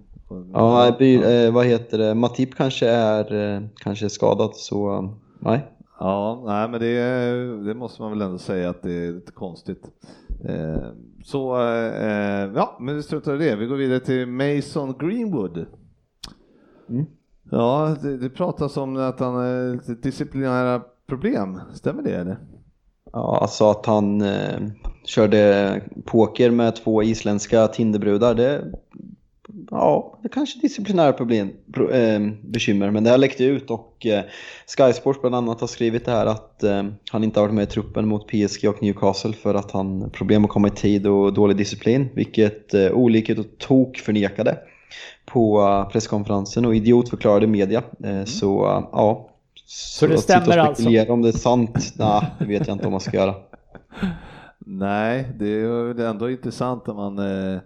Ja, 0.53 0.97
eh, 0.99 1.53
vad 1.53 1.65
heter 1.65 1.97
det? 1.97 2.15
Matip 2.15 2.55
kanske 2.55 2.89
är, 2.89 3.55
eh, 3.55 3.61
kanske 3.75 4.05
är 4.05 4.09
skadad 4.09 4.55
så 4.55 4.93
eh, 4.93 5.11
nej. 5.39 5.67
Ja, 5.99 6.43
nej, 6.45 6.69
men 6.69 6.79
det, 6.79 7.65
det 7.67 7.73
måste 7.73 8.01
man 8.01 8.11
väl 8.11 8.21
ändå 8.21 8.37
säga 8.37 8.69
att 8.69 8.81
det 8.81 8.91
är 8.91 9.11
lite 9.11 9.31
konstigt. 9.31 9.83
Eh, 10.45 10.83
så 11.23 11.61
eh, 11.61 12.51
ja, 12.55 12.77
men 12.79 12.95
vi 12.95 13.03
struntar 13.03 13.35
i 13.35 13.37
det. 13.49 13.55
Vi 13.55 13.65
går 13.65 13.75
vidare 13.75 13.99
till 13.99 14.27
Mason 14.27 14.95
Greenwood. 14.99 15.65
Mm. 16.89 17.05
Ja, 17.51 17.95
det, 18.01 18.17
det 18.17 18.29
pratas 18.29 18.77
om 18.77 18.97
att 18.97 19.19
han 19.19 19.33
har 19.33 19.73
lite 19.73 19.93
disciplinära 19.93 20.81
problem. 21.07 21.59
Stämmer 21.73 22.03
det 22.03 22.15
eller? 22.15 22.37
Ja, 23.13 23.37
alltså 23.41 23.69
att 23.69 23.85
han 23.85 24.21
eh, 24.21 24.59
körde 25.05 25.81
poker 26.05 26.51
med 26.51 26.75
två 26.75 27.03
isländska 27.03 27.67
Tinderbrudar, 27.67 28.35
det, 28.35 28.61
ja, 29.71 30.19
det 30.23 30.29
kanske 30.29 30.59
är 30.59 30.61
disciplinära 30.61 31.13
problem, 31.13 31.51
pro, 31.73 31.89
eh, 31.89 32.19
bekymmer, 32.43 32.91
men 32.91 33.03
det 33.03 33.09
har 33.09 33.17
läckt 33.17 33.41
ut 33.41 33.71
och 33.71 34.05
eh, 34.05 34.23
Sky 34.77 34.93
Sports 34.93 35.21
bland 35.21 35.35
annat 35.35 35.61
har 35.61 35.67
skrivit 35.67 36.05
det 36.05 36.11
här 36.11 36.25
att 36.25 36.63
eh, 36.63 36.83
han 37.11 37.23
inte 37.23 37.39
har 37.39 37.47
varit 37.47 37.55
med 37.55 37.63
i 37.63 37.71
truppen 37.71 38.07
mot 38.07 38.27
PSG 38.27 38.69
och 38.69 38.83
Newcastle 38.83 39.33
för 39.33 39.55
att 39.55 39.71
han 39.71 40.09
problem 40.09 40.45
att 40.45 40.51
komma 40.51 40.67
i 40.67 40.71
tid 40.71 41.07
och 41.07 41.33
dålig 41.33 41.57
disciplin, 41.57 42.09
vilket 42.13 42.73
eh, 42.73 42.91
Olikhet 42.91 43.39
och 43.39 43.57
Tok 43.57 43.97
förnekade 43.97 44.57
på 45.25 45.61
eh, 45.61 45.89
presskonferensen 45.89 46.65
och 46.65 46.75
idiot 46.75 47.09
förklarade 47.09 47.47
media. 47.47 47.83
Eh, 48.03 48.23
Så 48.25 48.65
eh, 48.65 48.83
ja, 48.91 49.30
så, 49.73 50.07
det 50.07 50.13
att 50.13 50.19
sitta 50.19 50.37
och 50.37 50.43
stämmer 50.43 50.57
alltså? 50.57 50.83
spekulera 50.83 51.13
om 51.13 51.21
det 51.21 51.27
är 51.27 51.31
sant, 51.31 51.93
nej, 51.97 52.25
det 52.39 52.45
vet 52.45 52.67
jag 52.67 52.75
inte 52.75 52.85
om 52.85 52.91
man 52.91 53.01
ska 53.01 53.17
göra. 53.17 53.35
Nej, 54.65 55.35
det 55.39 55.47
är 55.47 55.99
ändå 55.99 56.29
intressant 56.29 56.87
om 56.87 56.95
man 56.95 57.19
eh, 57.19 57.59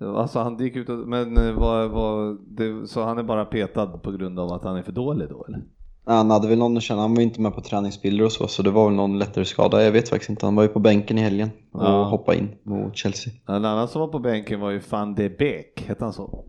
Alltså 0.00 0.38
han 0.38 0.56
gick 0.56 0.76
ut 0.76 0.88
och, 0.88 0.98
men 1.08 1.36
eh, 1.36 1.52
vad, 1.52 1.90
vad, 1.90 2.38
det, 2.48 2.88
så 2.88 3.02
han 3.02 3.18
är 3.18 3.22
bara 3.22 3.44
petad 3.44 3.86
på 3.86 4.12
grund 4.12 4.38
av 4.38 4.52
att 4.52 4.64
han 4.64 4.76
är 4.76 4.82
för 4.82 4.92
dålig 4.92 5.28
då 5.28 5.44
eller? 5.44 5.62
Han 6.08 6.30
hade 6.30 6.48
väl 6.48 6.58
någon 6.58 6.76
att 6.76 6.82
känna, 6.82 7.00
han 7.00 7.14
var 7.14 7.22
inte 7.22 7.40
med 7.40 7.54
på 7.54 7.60
träningsbilder 7.60 8.24
och 8.24 8.32
så, 8.32 8.48
så 8.48 8.62
det 8.62 8.70
var 8.70 8.86
väl 8.86 8.94
någon 8.94 9.18
lättare 9.18 9.44
skada. 9.44 9.84
Jag 9.84 9.92
vet 9.92 10.08
faktiskt 10.08 10.30
inte, 10.30 10.46
han 10.46 10.54
var 10.56 10.62
ju 10.62 10.68
på 10.68 10.78
bänken 10.78 11.18
i 11.18 11.20
helgen 11.20 11.50
och 11.72 11.84
Ja. 11.84 12.04
hoppade 12.04 12.38
in 12.38 12.48
mot 12.62 12.96
Chelsea. 12.96 13.32
En 13.48 13.54
annan 13.64 13.88
som 13.88 14.00
var 14.00 14.08
på 14.08 14.18
bänken 14.18 14.60
var 14.60 14.70
ju 14.70 14.80
van 14.90 15.14
de 15.14 15.28
Beek, 15.28 15.84
hette 15.88 16.04
han 16.04 16.12
så? 16.12 16.44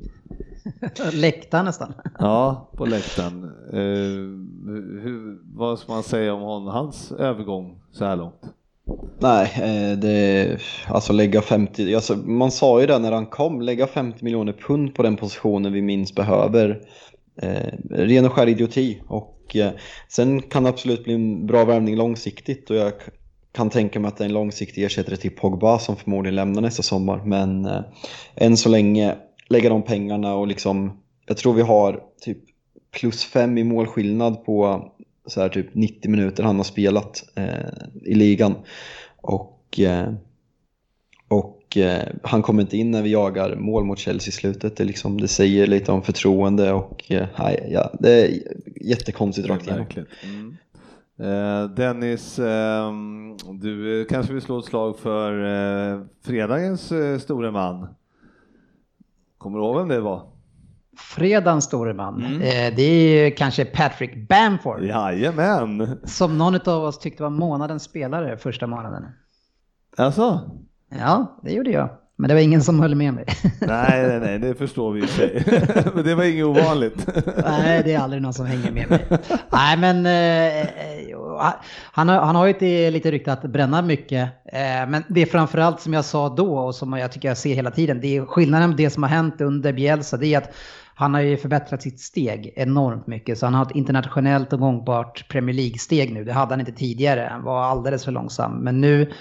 Läktaren 1.13 1.65
nästan. 1.65 1.93
Ja, 2.19 2.69
på 2.77 2.85
läktaren. 2.85 3.43
Eh, 3.73 3.79
hur, 5.03 5.39
vad 5.57 5.79
ska 5.79 5.93
man 5.93 6.03
säga 6.03 6.33
om 6.33 6.41
hon, 6.41 6.67
hans 6.67 7.11
övergång 7.11 7.79
så 7.91 8.05
här 8.05 8.15
långt? 8.15 8.41
Nej, 9.19 9.53
eh, 9.55 9.97
det, 9.97 10.57
alltså 10.87 11.13
lägga 11.13 11.41
50, 11.41 11.95
alltså 11.95 12.15
man 12.15 12.51
sa 12.51 12.81
ju 12.81 12.87
det 12.87 12.99
när 12.99 13.11
han 13.11 13.25
kom, 13.25 13.61
lägga 13.61 13.87
50 13.87 14.23
miljoner 14.23 14.53
pund 14.53 14.95
på 14.95 15.03
den 15.03 15.15
positionen 15.15 15.73
vi 15.73 15.81
minst 15.81 16.15
behöver. 16.15 16.81
Eh, 17.41 17.73
ren 17.89 18.25
och 18.25 18.33
skär 18.33 18.47
idioti 18.47 19.01
och 19.07 19.55
eh, 19.55 19.71
sen 20.09 20.41
kan 20.41 20.63
det 20.63 20.69
absolut 20.69 21.03
bli 21.03 21.13
en 21.13 21.47
bra 21.47 21.65
värvning 21.65 21.95
långsiktigt 21.95 22.69
och 22.69 22.75
jag 22.75 22.93
kan 23.51 23.69
tänka 23.69 23.99
mig 23.99 24.09
att 24.09 24.17
det 24.17 24.23
är 24.23 24.25
en 24.25 24.33
långsiktig 24.33 24.83
ersättare 24.83 25.17
till 25.17 25.31
Pogba 25.31 25.79
som 25.79 25.95
förmodligen 25.95 26.35
lämnar 26.35 26.61
nästa 26.61 26.83
sommar 26.83 27.21
men 27.25 27.65
eh, 27.65 27.81
än 28.35 28.57
så 28.57 28.69
länge 28.69 29.15
lägga 29.47 29.69
de 29.69 29.81
pengarna 29.81 30.35
och 30.35 30.47
liksom 30.47 30.91
jag 31.27 31.37
tror 31.37 31.53
vi 31.53 31.61
har 31.61 32.03
typ 32.21 32.37
plus 32.91 33.23
fem 33.23 33.57
i 33.57 33.63
målskillnad 33.63 34.45
på 34.45 34.89
så 35.25 35.41
här 35.41 35.49
typ 35.49 35.75
90 35.75 36.11
minuter 36.11 36.43
han 36.43 36.57
har 36.57 36.63
spelat 36.63 37.23
eh, 37.35 37.69
i 38.03 38.13
ligan 38.15 38.55
och 39.17 39.79
eh, 39.79 40.13
och 41.27 41.77
eh, 41.77 42.03
han 42.23 42.41
kommer 42.41 42.61
inte 42.61 42.77
in 42.77 42.91
när 42.91 43.01
vi 43.01 43.11
jagar 43.11 43.55
mål 43.55 43.85
mot 43.85 43.99
Chelsea 43.99 44.29
i 44.29 44.31
slutet. 44.31 44.77
Det, 44.77 44.83
liksom, 44.83 45.21
det 45.21 45.27
säger 45.27 45.67
lite 45.67 45.91
om 45.91 46.01
förtroende 46.01 46.73
och 46.73 47.11
eh, 47.11 47.27
nej, 47.39 47.69
ja, 47.71 47.91
det 47.99 48.11
är 48.11 48.41
jättekonstigt 48.81 49.47
rakt 49.47 49.63
igenom. 49.63 49.83
Verkligen. 49.83 50.07
Mm. 50.23 50.57
Eh, 51.19 51.69
Dennis, 51.69 52.39
ehm, 52.39 53.37
du 53.51 54.01
eh, 54.01 54.07
kanske 54.07 54.33
vill 54.33 54.41
slå 54.41 54.59
ett 54.59 54.65
slag 54.65 54.99
för 54.99 55.43
eh, 55.93 56.01
fredagens 56.21 56.93
store 57.19 57.51
man? 57.51 57.87
Kommer 59.37 59.59
du 59.59 59.65
ihåg 59.65 59.77
vem 59.77 59.87
det 59.87 59.99
var? 59.99 60.31
Fredagens 60.97 61.65
store 61.65 61.93
man. 61.93 62.25
Mm. 62.25 62.41
Eh, 62.41 62.75
det 62.75 62.81
är 62.81 63.25
ju 63.25 63.31
kanske 63.31 63.65
Patrick 63.65 64.29
Bamford. 64.29 64.83
Jajamän! 64.83 65.99
Som 66.03 66.37
någon 66.37 66.55
av 66.55 66.83
oss 66.83 66.99
tyckte 66.99 67.23
var 67.23 67.29
månadens 67.29 67.83
spelare 67.83 68.37
första 68.37 68.67
månaden. 68.67 69.05
Alltså? 69.97 70.51
Ja, 70.89 71.39
det 71.43 71.51
gjorde 71.51 71.71
jag. 71.71 71.89
Men 72.19 72.27
det 72.27 72.33
var 72.33 72.41
ingen 72.41 72.63
som 72.63 72.79
höll 72.79 72.95
med 72.95 73.13
mig. 73.13 73.25
Nej, 73.59 74.07
nej, 74.07 74.19
nej, 74.19 74.39
det 74.39 74.55
förstår 74.55 74.91
vi 74.91 75.03
i 75.03 75.07
sig. 75.07 75.43
Men 75.95 76.03
det 76.03 76.15
var 76.15 76.23
inget 76.23 76.45
ovanligt. 76.45 77.07
Nej, 77.45 77.81
det 77.83 77.93
är 77.93 77.99
aldrig 77.99 78.21
någon 78.21 78.33
som 78.33 78.45
hänger 78.45 78.71
med 78.71 78.89
mig. 78.89 79.05
Nej, 79.49 79.77
men 79.77 80.05
eh, 80.05 80.67
jo, 81.09 81.39
han, 81.91 82.09
har, 82.09 82.21
han 82.21 82.35
har 82.35 82.45
ju 82.45 82.51
ett, 82.51 82.93
lite 82.93 83.11
rykte 83.11 83.33
att 83.33 83.43
bränna 83.43 83.81
mycket. 83.81 84.29
Eh, 84.45 84.89
men 84.89 85.03
det 85.07 85.21
är 85.21 85.25
framförallt 85.25 85.81
som 85.81 85.93
jag 85.93 86.05
sa 86.05 86.29
då 86.29 86.57
och 86.57 86.75
som 86.75 86.93
jag 86.93 87.11
tycker 87.11 87.27
jag 87.27 87.37
ser 87.37 87.55
hela 87.55 87.71
tiden. 87.71 88.01
Det 88.01 88.17
är 88.17 88.25
skillnaden 88.25 88.69
med 88.69 88.77
det 88.77 88.89
som 88.89 89.03
har 89.03 89.09
hänt 89.09 89.41
under 89.41 89.73
Bielsa. 89.73 90.17
Det 90.17 90.33
är 90.33 90.37
att 90.37 90.53
han 90.99 91.13
har 91.13 91.21
ju 91.21 91.37
förbättrat 91.37 91.81
sitt 91.81 91.99
steg 91.99 92.53
enormt 92.55 93.07
mycket. 93.07 93.37
Så 93.37 93.45
han 93.45 93.53
har 93.53 93.65
ett 93.65 93.75
internationellt 93.75 94.53
och 94.53 94.59
gångbart 94.59 95.27
Premier 95.29 95.55
League-steg 95.55 96.13
nu. 96.13 96.23
Det 96.23 96.33
hade 96.33 96.51
han 96.51 96.59
inte 96.59 96.71
tidigare. 96.71 97.27
Han 97.31 97.43
var 97.43 97.63
alldeles 97.63 98.05
för 98.05 98.11
långsam. 98.11 98.51
Men 98.51 98.81
nu 98.81 99.11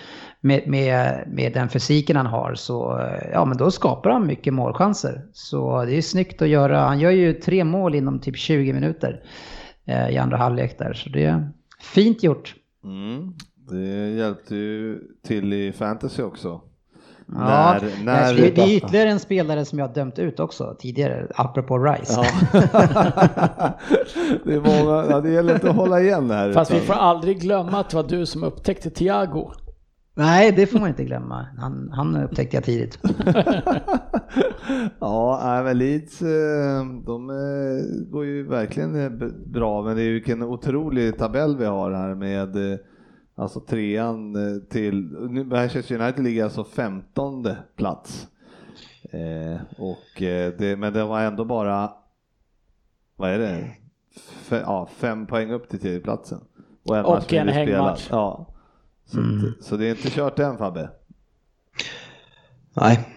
med, 0.47 0.69
med, 0.69 1.25
med 1.29 1.53
den 1.53 1.69
fysiken 1.69 2.17
han 2.17 2.27
har 2.27 2.55
så 2.55 3.01
ja, 3.33 3.45
men 3.45 3.57
då 3.57 3.71
skapar 3.71 4.11
han 4.11 4.27
mycket 4.27 4.55
målchanser. 4.55 5.23
Så 5.33 5.85
det 5.85 5.97
är 5.97 6.03
snyggt 6.03 6.43
att 6.43 6.49
göra. 6.49 6.79
Han 6.81 6.99
gör 7.01 7.11
ju 7.11 7.33
tre 7.33 7.65
mål 7.65 7.95
inom 7.95 8.21
typ 8.21 8.37
20 8.37 8.73
minuter 8.73 9.23
eh, 9.87 10.09
i 10.11 10.19
andra 10.19 10.37
halvlek 10.37 10.79
där. 10.79 10.93
Så 10.95 11.09
det 11.09 11.25
är 11.25 11.51
fint 11.81 12.23
gjort. 12.23 12.55
Mm. 12.85 13.33
Det 13.71 14.11
hjälpte 14.11 14.55
ju 14.57 14.99
till 15.27 15.53
i 15.53 15.73
fantasy 15.73 16.23
också. 16.23 16.61
Ja, 17.29 17.79
När- 17.83 18.05
när- 18.05 18.35
det, 18.35 18.51
det 18.51 18.63
är 18.63 18.77
ytterligare 18.77 19.11
en 19.11 19.21
spelare 19.21 19.65
som 19.65 19.79
jag 19.79 19.87
har 19.87 19.95
dömt 19.95 20.19
ut 20.19 20.41
också 20.41 20.77
tidigare, 20.79 21.27
apropå 21.35 21.79
Rice. 21.79 22.13
Ja. 22.17 22.25
det, 24.45 24.55
är 24.55 24.61
många, 24.61 25.07
ja, 25.11 25.21
det 25.21 25.31
gäller 25.31 25.55
inte 25.55 25.71
att 25.71 25.77
hålla 25.77 26.01
igen 26.01 26.31
här. 26.31 26.53
Fast 26.53 26.71
vi 26.71 26.75
utan- 26.77 26.87
får 26.87 26.95
aldrig 26.95 27.41
glömma 27.41 27.81
att 27.81 27.91
det 27.91 27.97
var 27.97 28.09
du 28.09 28.27
som 28.27 28.45
upptäckte 28.45 28.91
Thiago. 28.91 29.53
Nej, 30.19 30.53
det 30.53 30.67
får 30.67 30.81
man 30.81 30.89
inte 30.89 31.05
glömma. 31.05 31.47
Han, 31.59 31.91
han 31.93 32.17
upptäckte 32.17 32.57
jag 32.57 32.65
tidigt. 32.65 32.99
Ja, 35.01 35.73
Leeds, 35.73 36.23
eh, 36.23 36.85
de 37.07 37.31
eh, 37.31 38.11
går 38.11 38.25
ju 38.25 38.49
verkligen 38.49 38.95
eh, 39.05 39.11
bra, 39.47 39.83
men 39.83 39.97
det 39.97 40.03
är 40.03 40.05
ju 40.05 40.13
vilken 40.13 40.43
otrolig 40.43 41.19
tabell 41.19 41.57
vi 41.57 41.65
har 41.65 41.93
här 41.93 42.15
med 42.15 42.79
alltså 43.35 43.61
trean 43.61 44.35
till, 44.71 45.03
nu 45.31 45.45
Manchester 45.45 46.01
United 46.01 46.25
ligger 46.25 46.45
alltså 46.45 46.65
femtonde 46.65 47.57
plats. 47.77 48.29
Och 49.79 50.23
det, 50.59 50.79
men 50.79 50.93
det 50.93 51.05
var 51.05 51.21
ändå 51.21 51.45
bara, 51.45 51.91
vad 53.17 53.31
är 53.31 53.39
det, 53.39 53.71
Fe, 54.21 54.61
ja, 54.61 54.89
fem 54.97 55.27
poäng 55.27 55.51
upp 55.51 55.69
till 55.69 55.81
tredjeplatsen. 55.81 56.41
Och 56.89 56.97
en, 56.97 57.05
Och 57.05 57.15
match 57.15 57.33
en 57.33 57.49
hängmatch. 57.49 58.09
Ja. 58.11 58.56
Så, 59.07 59.19
Mm. 59.19 59.53
så 59.61 59.77
det 59.77 59.87
är 59.87 59.91
inte 59.91 60.11
kört 60.11 60.39
än 60.39 60.59
Fabbe. 60.59 60.91
Nej. 62.75 63.09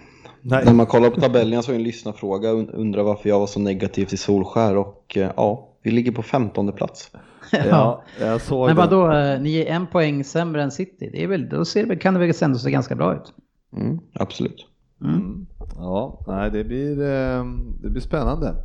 Nej. 0.42 0.66
När 0.66 0.74
man 0.74 0.86
kollar 0.86 1.10
på 1.10 1.22
tabellen, 1.22 1.54
jag 1.54 1.64
såg 1.64 1.76
en 1.76 1.84
lyssnarfråga, 1.84 2.50
und- 2.54 2.72
undrar 2.74 3.04
varför 3.04 3.30
jag 3.30 3.40
var 3.40 3.48
så 3.48 3.60
negativ 3.60 4.06
till 4.06 4.18
Solskär 4.18 4.78
och 4.78 5.18
eh, 5.18 5.32
ja, 5.36 5.70
vi 5.84 5.92
ligger 5.92 6.12
på 6.12 6.22
15 6.24 6.72
plats. 6.72 7.12
Ja, 7.70 8.04
jag 8.20 8.42
såg 8.42 8.68
Men 8.68 8.76
det. 8.76 8.82
vadå, 8.82 9.12
eh, 9.14 9.42
ni 9.42 9.58
är 9.58 9.66
en 9.66 9.88
poäng 9.88 10.24
sämre 10.24 10.64
än 10.64 10.72
City. 10.72 11.10
Det 11.12 11.24
är 11.24 11.28
väl, 11.28 11.50
då 11.50 11.66
ser 11.66 11.86
det, 11.86 11.96
kan 11.96 12.14
det 12.14 12.20
väl 12.20 12.34
ändå 12.42 12.58
se 12.60 12.72
ganska 12.72 12.96
bra 12.96 13.16
ut. 13.16 13.34
Mm, 13.78 14.00
absolut. 14.14 14.68
Mm. 15.04 15.46
Ja, 15.76 16.24
nej, 16.28 16.52
det, 16.52 16.64
blir, 16.64 17.02
eh, 17.02 17.44
det 17.82 17.90
blir 17.90 18.02
spännande. 18.02 18.56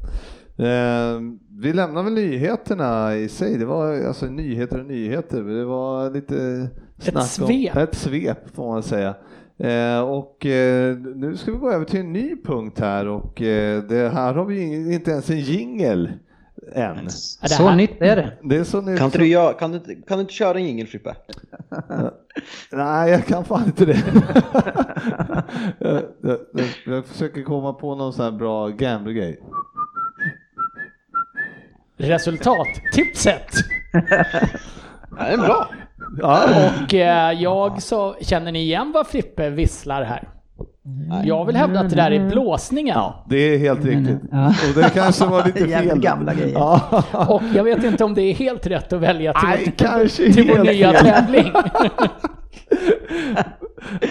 Eh, 1.55 1.61
Vi 1.63 1.73
lämnar 1.73 2.03
väl 2.03 2.13
nyheterna 2.13 3.17
i 3.17 3.29
sig. 3.29 3.59
Det 3.59 3.65
var 3.65 4.07
alltså 4.07 4.27
nyheter 4.27 4.81
och 4.81 4.87
nyheter. 4.87 5.43
Det 5.43 5.65
var 5.65 6.11
lite 6.11 6.69
snack 6.99 7.27
svep. 7.27 7.77
Om, 7.77 7.83
ett 7.83 7.95
svep 7.95 8.55
får 8.55 8.69
man 8.73 8.83
säga. 8.83 9.15
Eh, 9.59 10.01
och 10.01 10.47
eh, 10.47 10.97
nu 10.97 11.37
ska 11.37 11.53
vi 11.53 11.59
gå 11.59 11.71
över 11.71 11.85
till 11.85 12.01
en 12.01 12.13
ny 12.13 12.37
punkt 12.45 12.81
här 12.81 13.09
och 13.09 13.43
eh, 13.43 13.83
det 13.83 14.09
här 14.15 14.35
har 14.35 14.45
vi 14.45 14.93
inte 14.95 15.11
ens 15.11 15.31
en 15.31 15.41
jingel 15.41 16.13
än. 16.73 17.11
Så 17.11 17.75
nytt 17.75 18.03
är 18.03 18.17
det. 18.17 18.33
Det 18.43 18.57
är 18.57 18.65
så 18.65 18.81
nytt. 18.81 18.99
Kan 18.99 19.05
inte 19.07 19.19
du, 19.19 19.27
göra, 19.27 19.53
kan 19.53 19.71
du, 19.71 19.77
inte- 19.77 19.95
kan 19.95 20.19
du 20.19 20.21
inte 20.21 20.33
köra 20.35 20.59
en 20.59 20.65
jingel 20.65 20.87
Frippe? 20.87 21.15
Nej, 22.73 23.11
jag 23.11 23.27
kan 23.27 23.45
fan 23.45 23.65
inte 23.67 23.85
det. 23.85 24.05
jag, 25.79 26.03
jag, 26.21 26.39
jag, 26.53 26.67
jag 26.95 27.07
försöker 27.07 27.43
komma 27.43 27.73
på 27.73 27.95
någon 27.95 28.13
sån 28.13 28.25
här 28.25 28.33
bra 28.33 28.69
gambler-grej. 28.69 29.41
Resultattipset. 31.97 33.47
Ja, 35.19 35.25
den 35.31 35.41
är 35.41 35.47
bra. 35.47 35.69
Ja, 36.19 36.45
Och 36.85 36.95
eh, 36.95 37.33
jag 37.33 37.83
så, 37.83 38.17
känner 38.21 38.53
ni 38.53 38.59
igen 38.63 38.91
vad 38.95 39.07
Frippe 39.07 39.51
visslar 39.51 40.03
här? 40.03 40.29
Jag 41.25 41.45
vill 41.45 41.57
hävda 41.57 41.81
att 41.81 41.91
det 41.91 41.97
där 41.97 42.11
är 42.11 42.29
blåsningen. 42.29 42.99
det 43.29 43.37
är 43.37 43.59
helt 43.59 43.85
riktigt. 43.85 44.19
Ja. 44.33 44.47
Och 44.47 44.83
det 44.83 44.91
kanske 44.95 45.25
var 45.27 45.45
lite 45.45 45.69
fel. 45.69 46.01
gamla 46.01 46.35
grejer. 46.35 46.55
Ja. 46.55 47.03
Och 47.29 47.43
jag 47.55 47.65
vet 47.65 47.85
inte 47.85 48.05
om 48.05 48.15
det 48.15 48.23
är 48.23 48.35
helt 48.35 48.67
rätt 48.67 48.93
att 48.93 49.01
välja 49.01 49.33
till, 49.33 49.49
Nej, 49.49 49.65
till, 49.65 49.73
kanske 49.87 50.33
till 50.33 50.49
vår 50.57 50.65
nya 50.65 50.93
fel. 50.93 51.05
tävling. 51.05 51.53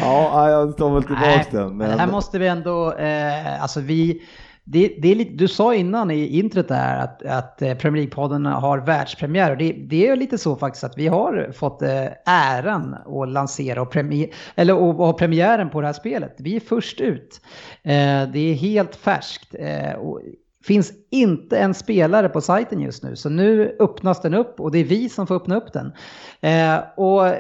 Ja, 0.02 0.50
jag 0.50 0.78
tar 0.78 0.94
väl 0.94 1.04
tillbaks 1.04 1.48
den. 1.52 1.78
Men 1.78 1.90
Men... 1.90 2.00
här 2.00 2.08
måste 2.08 2.40
vi 2.40 2.48
ändå, 2.48 2.94
eh, 2.94 3.62
alltså 3.64 3.80
vi, 3.80 4.22
det, 4.66 4.96
det 5.02 5.12
är 5.12 5.16
lite, 5.16 5.34
du 5.34 5.48
sa 5.48 5.76
innan 5.76 6.12
i 6.12 6.40
introt 6.40 6.68
där 6.68 7.00
att, 7.00 7.26
att 7.26 7.62
eh, 7.62 7.74
Premier 7.74 8.04
League-podden 8.04 8.52
har 8.52 8.78
världspremiär 8.78 9.52
och 9.52 9.58
det, 9.58 9.72
det 9.72 10.08
är 10.08 10.16
lite 10.16 10.38
så 10.38 10.56
faktiskt 10.56 10.84
att 10.84 10.98
vi 10.98 11.08
har 11.08 11.52
fått 11.54 11.82
eh, 11.82 12.08
äran 12.26 12.94
att 12.94 13.30
lansera 13.30 13.82
och, 13.82 13.92
premiär, 13.92 14.30
eller, 14.56 14.76
och, 14.76 14.90
och 14.90 15.06
ha 15.06 15.14
premiären 15.14 15.70
på 15.70 15.82
det 15.82 15.88
här 15.88 15.94
spelet. 15.94 16.36
Vi 16.40 16.56
är 16.56 16.60
först 16.60 17.02
ut. 17.02 17.42
Eh, 17.84 18.30
det 18.34 18.40
är 18.40 18.54
helt 18.54 18.96
färskt. 18.96 19.56
Eh, 19.60 19.94
och, 19.94 20.22
finns 20.64 20.94
inte 21.10 21.58
en 21.58 21.74
spelare 21.74 22.30
på 22.30 22.42
sajten 22.42 22.82
just 22.82 23.04
nu, 23.04 23.16
så 23.16 23.30
nu 23.30 23.76
öppnas 23.80 24.22
den 24.22 24.34
upp 24.34 24.60
och 24.60 24.72
det 24.72 24.80
är 24.80 24.84
vi 24.84 25.10
som 25.10 25.28
får 25.28 25.36
öppna 25.36 25.56
upp 25.56 25.74
den. 25.74 25.94
Eh, 26.42 26.84
och 26.96 27.36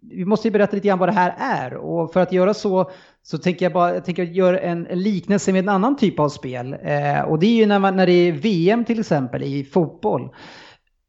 vi 0.00 0.24
måste 0.24 0.48
ju 0.48 0.52
berätta 0.52 0.76
lite 0.76 0.88
grann 0.88 0.98
vad 0.98 1.08
det 1.08 1.12
här 1.12 1.34
är 1.38 1.74
och 1.74 2.12
för 2.12 2.20
att 2.20 2.32
göra 2.32 2.54
så 2.54 2.90
så 3.30 3.38
tänker 3.38 3.64
jag 3.64 3.72
bara 3.72 3.94
jag 3.94 4.04
tänker 4.04 4.22
göra 4.22 4.58
en, 4.58 4.86
en 4.86 5.02
liknelse 5.02 5.52
med 5.52 5.58
en 5.58 5.68
annan 5.68 5.96
typ 5.96 6.18
av 6.18 6.28
spel. 6.28 6.76
Eh, 6.82 7.20
och 7.20 7.38
det 7.38 7.46
är 7.46 7.56
ju 7.56 7.66
när, 7.66 7.78
man, 7.78 7.96
när 7.96 8.06
det 8.06 8.12
är 8.12 8.32
VM 8.32 8.84
till 8.84 9.00
exempel 9.00 9.42
i 9.42 9.64
fotboll. 9.64 10.28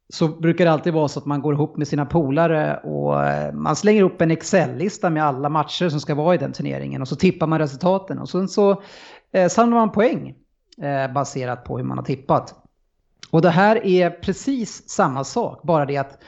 Så 0.10 0.28
brukar 0.28 0.66
det 0.66 0.72
alltid 0.72 0.94
vara 0.94 1.08
så 1.08 1.20
att 1.20 1.26
man 1.26 1.42
går 1.42 1.54
ihop 1.54 1.78
med 1.78 1.88
sina 1.88 2.06
polare 2.06 2.78
och 2.78 3.26
eh, 3.26 3.54
man 3.54 3.76
slänger 3.76 4.04
upp 4.04 4.22
en 4.22 4.32
Excel-lista 4.32 5.10
med 5.10 5.24
alla 5.24 5.50
matcher 5.50 5.90
som 5.90 6.00
ska 6.00 6.16
vara 6.16 6.36
i 6.36 6.38
den 6.38 6.54
turneringen 6.54 7.02
och 7.02 7.08
så 7.08 7.16
tippar 7.16 7.48
man 7.48 7.60
resultaten 7.60 8.20
och 8.20 8.30
sen 8.30 8.48
så 8.48 8.82
eh, 9.34 9.48
samlar 9.48 9.78
man 9.78 9.92
poäng 9.92 10.36
eh, 10.82 11.14
baserat 11.14 11.64
på 11.64 11.78
hur 11.78 11.86
man 11.86 11.98
har 11.98 12.06
tippat. 12.06 12.56
Och 13.32 13.42
det 13.42 13.50
här 13.50 13.86
är 13.86 14.10
precis 14.10 14.90
samma 14.90 15.24
sak, 15.24 15.64
bara 15.64 15.86
det 15.86 15.98
att 15.98 16.20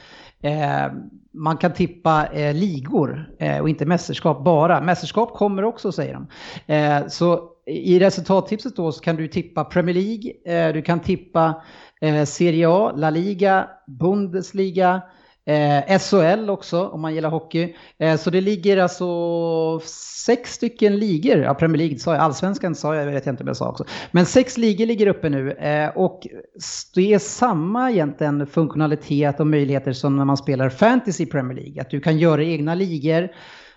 eh, 0.42 0.92
man 1.34 1.58
kan 1.58 1.74
tippa 1.74 2.28
eh, 2.28 2.54
ligor 2.54 3.36
eh, 3.40 3.62
och 3.62 3.70
inte 3.70 3.86
mästerskap 3.86 4.44
bara. 4.44 4.82
Mästerskap 4.82 5.34
kommer 5.34 5.64
också 5.64 5.92
säger 5.92 6.14
de. 6.14 6.28
Eh, 6.74 7.08
så 7.08 7.52
i 7.66 8.00
resultattipset 8.00 8.76
då 8.76 8.92
så 8.92 9.02
kan 9.02 9.16
du 9.16 9.28
tippa 9.28 9.64
Premier 9.64 9.96
League, 9.96 10.32
eh, 10.46 10.74
du 10.74 10.82
kan 10.82 11.00
tippa 11.00 11.62
eh, 12.02 12.26
Serie 12.26 12.70
A, 12.70 12.94
La 12.96 13.10
Liga, 13.10 13.68
Bundesliga, 13.88 15.02
Eh, 15.46 16.00
SHL 16.00 16.50
också 16.50 16.88
om 16.88 17.02
man 17.02 17.16
gillar 17.16 17.30
hockey. 17.30 17.76
Eh, 17.98 18.18
så 18.18 18.30
det 18.30 18.42
ligger 18.42 18.78
alltså 18.78 19.80
sex 20.26 20.54
stycken 20.54 20.98
ligor, 20.98 21.38
ja 21.38 21.54
Premier 21.54 21.78
League 21.78 22.00
sa 22.00 22.14
jag, 22.14 22.22
allsvenskan 22.22 22.76
sa 22.76 22.96
jag, 22.96 23.08
jag 23.08 23.12
vet 23.12 23.28
inte 23.28 23.44
om 23.44 23.48
jag 23.48 23.58
sa 23.58 23.70
också. 23.70 23.86
Men 24.12 24.26
sex 24.26 24.58
ligor 24.58 24.86
ligger 24.86 25.08
uppe 25.08 25.30
nu 25.30 25.52
eh, 25.52 25.90
och 25.90 26.28
det 26.96 27.14
är 27.14 27.20
samma 27.20 27.92
egentligen 27.92 28.48
funktionalitet 28.48 29.40
och 29.40 29.48
möjligheter 29.48 29.94
som 29.94 30.18
när 30.18 30.26
man 30.26 30.38
spelar 30.38 30.70
fantasy 30.70 31.26
Premier 31.26 31.58
League. 31.58 31.82
Att 31.82 31.90
du 31.90 32.00
kan 32.00 32.18
göra 32.18 32.44
egna 32.44 32.76
ligor 32.76 33.30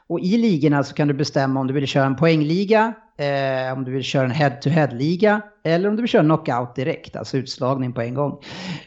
och 0.08 0.20
i 0.20 0.38
ligorna 0.38 0.82
så 0.84 0.94
kan 0.94 1.08
du 1.08 1.14
bestämma 1.14 1.60
om 1.60 1.66
du 1.66 1.74
vill 1.74 1.86
köra 1.86 2.06
en 2.06 2.16
poängliga, 2.16 2.92
eh, 3.18 3.72
om 3.72 3.84
du 3.84 3.92
vill 3.92 4.02
köra 4.02 4.24
en 4.24 4.30
head-to-head-liga 4.30 5.40
eller 5.64 5.88
om 5.88 5.96
du 5.96 6.02
vill 6.02 6.10
köra 6.10 6.22
knockout 6.22 6.74
direkt, 6.74 7.16
alltså 7.16 7.36
utslagning 7.36 7.92
på 7.92 8.00
en 8.00 8.14
gång. 8.14 8.38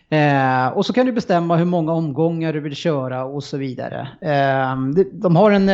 Eh, 0.10 0.68
och 0.68 0.86
så 0.86 0.94
kan 0.94 1.06
du 1.06 1.12
bestämma 1.12 1.56
hur 1.56 1.66
många 1.66 1.94
omgångar 1.94 2.54
du 2.54 2.60
vill 2.60 2.76
köra 2.76 3.26
och 3.26 3.44
så 3.44 3.58
vidare. 3.58 4.08
Eh, 4.22 4.78
de, 5.12 5.36
har 5.36 5.52
en, 5.52 5.70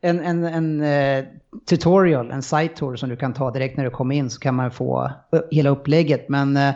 en, 0.00 0.20
en, 0.20 0.44
en 0.44 0.82
eh, 0.82 1.24
tutorial, 1.70 2.30
en 2.30 2.42
site 2.42 2.74
tour 2.74 2.96
som 2.96 3.08
du 3.08 3.16
kan 3.16 3.34
ta 3.34 3.50
direkt 3.50 3.76
när 3.76 3.84
du 3.84 3.90
kommer 3.90 4.14
in 4.14 4.30
så 4.30 4.40
kan 4.40 4.54
man 4.54 4.70
få 4.70 5.10
eh, 5.32 5.40
hela 5.50 5.70
upplägget. 5.70 6.28
Men 6.28 6.56
eh, 6.56 6.74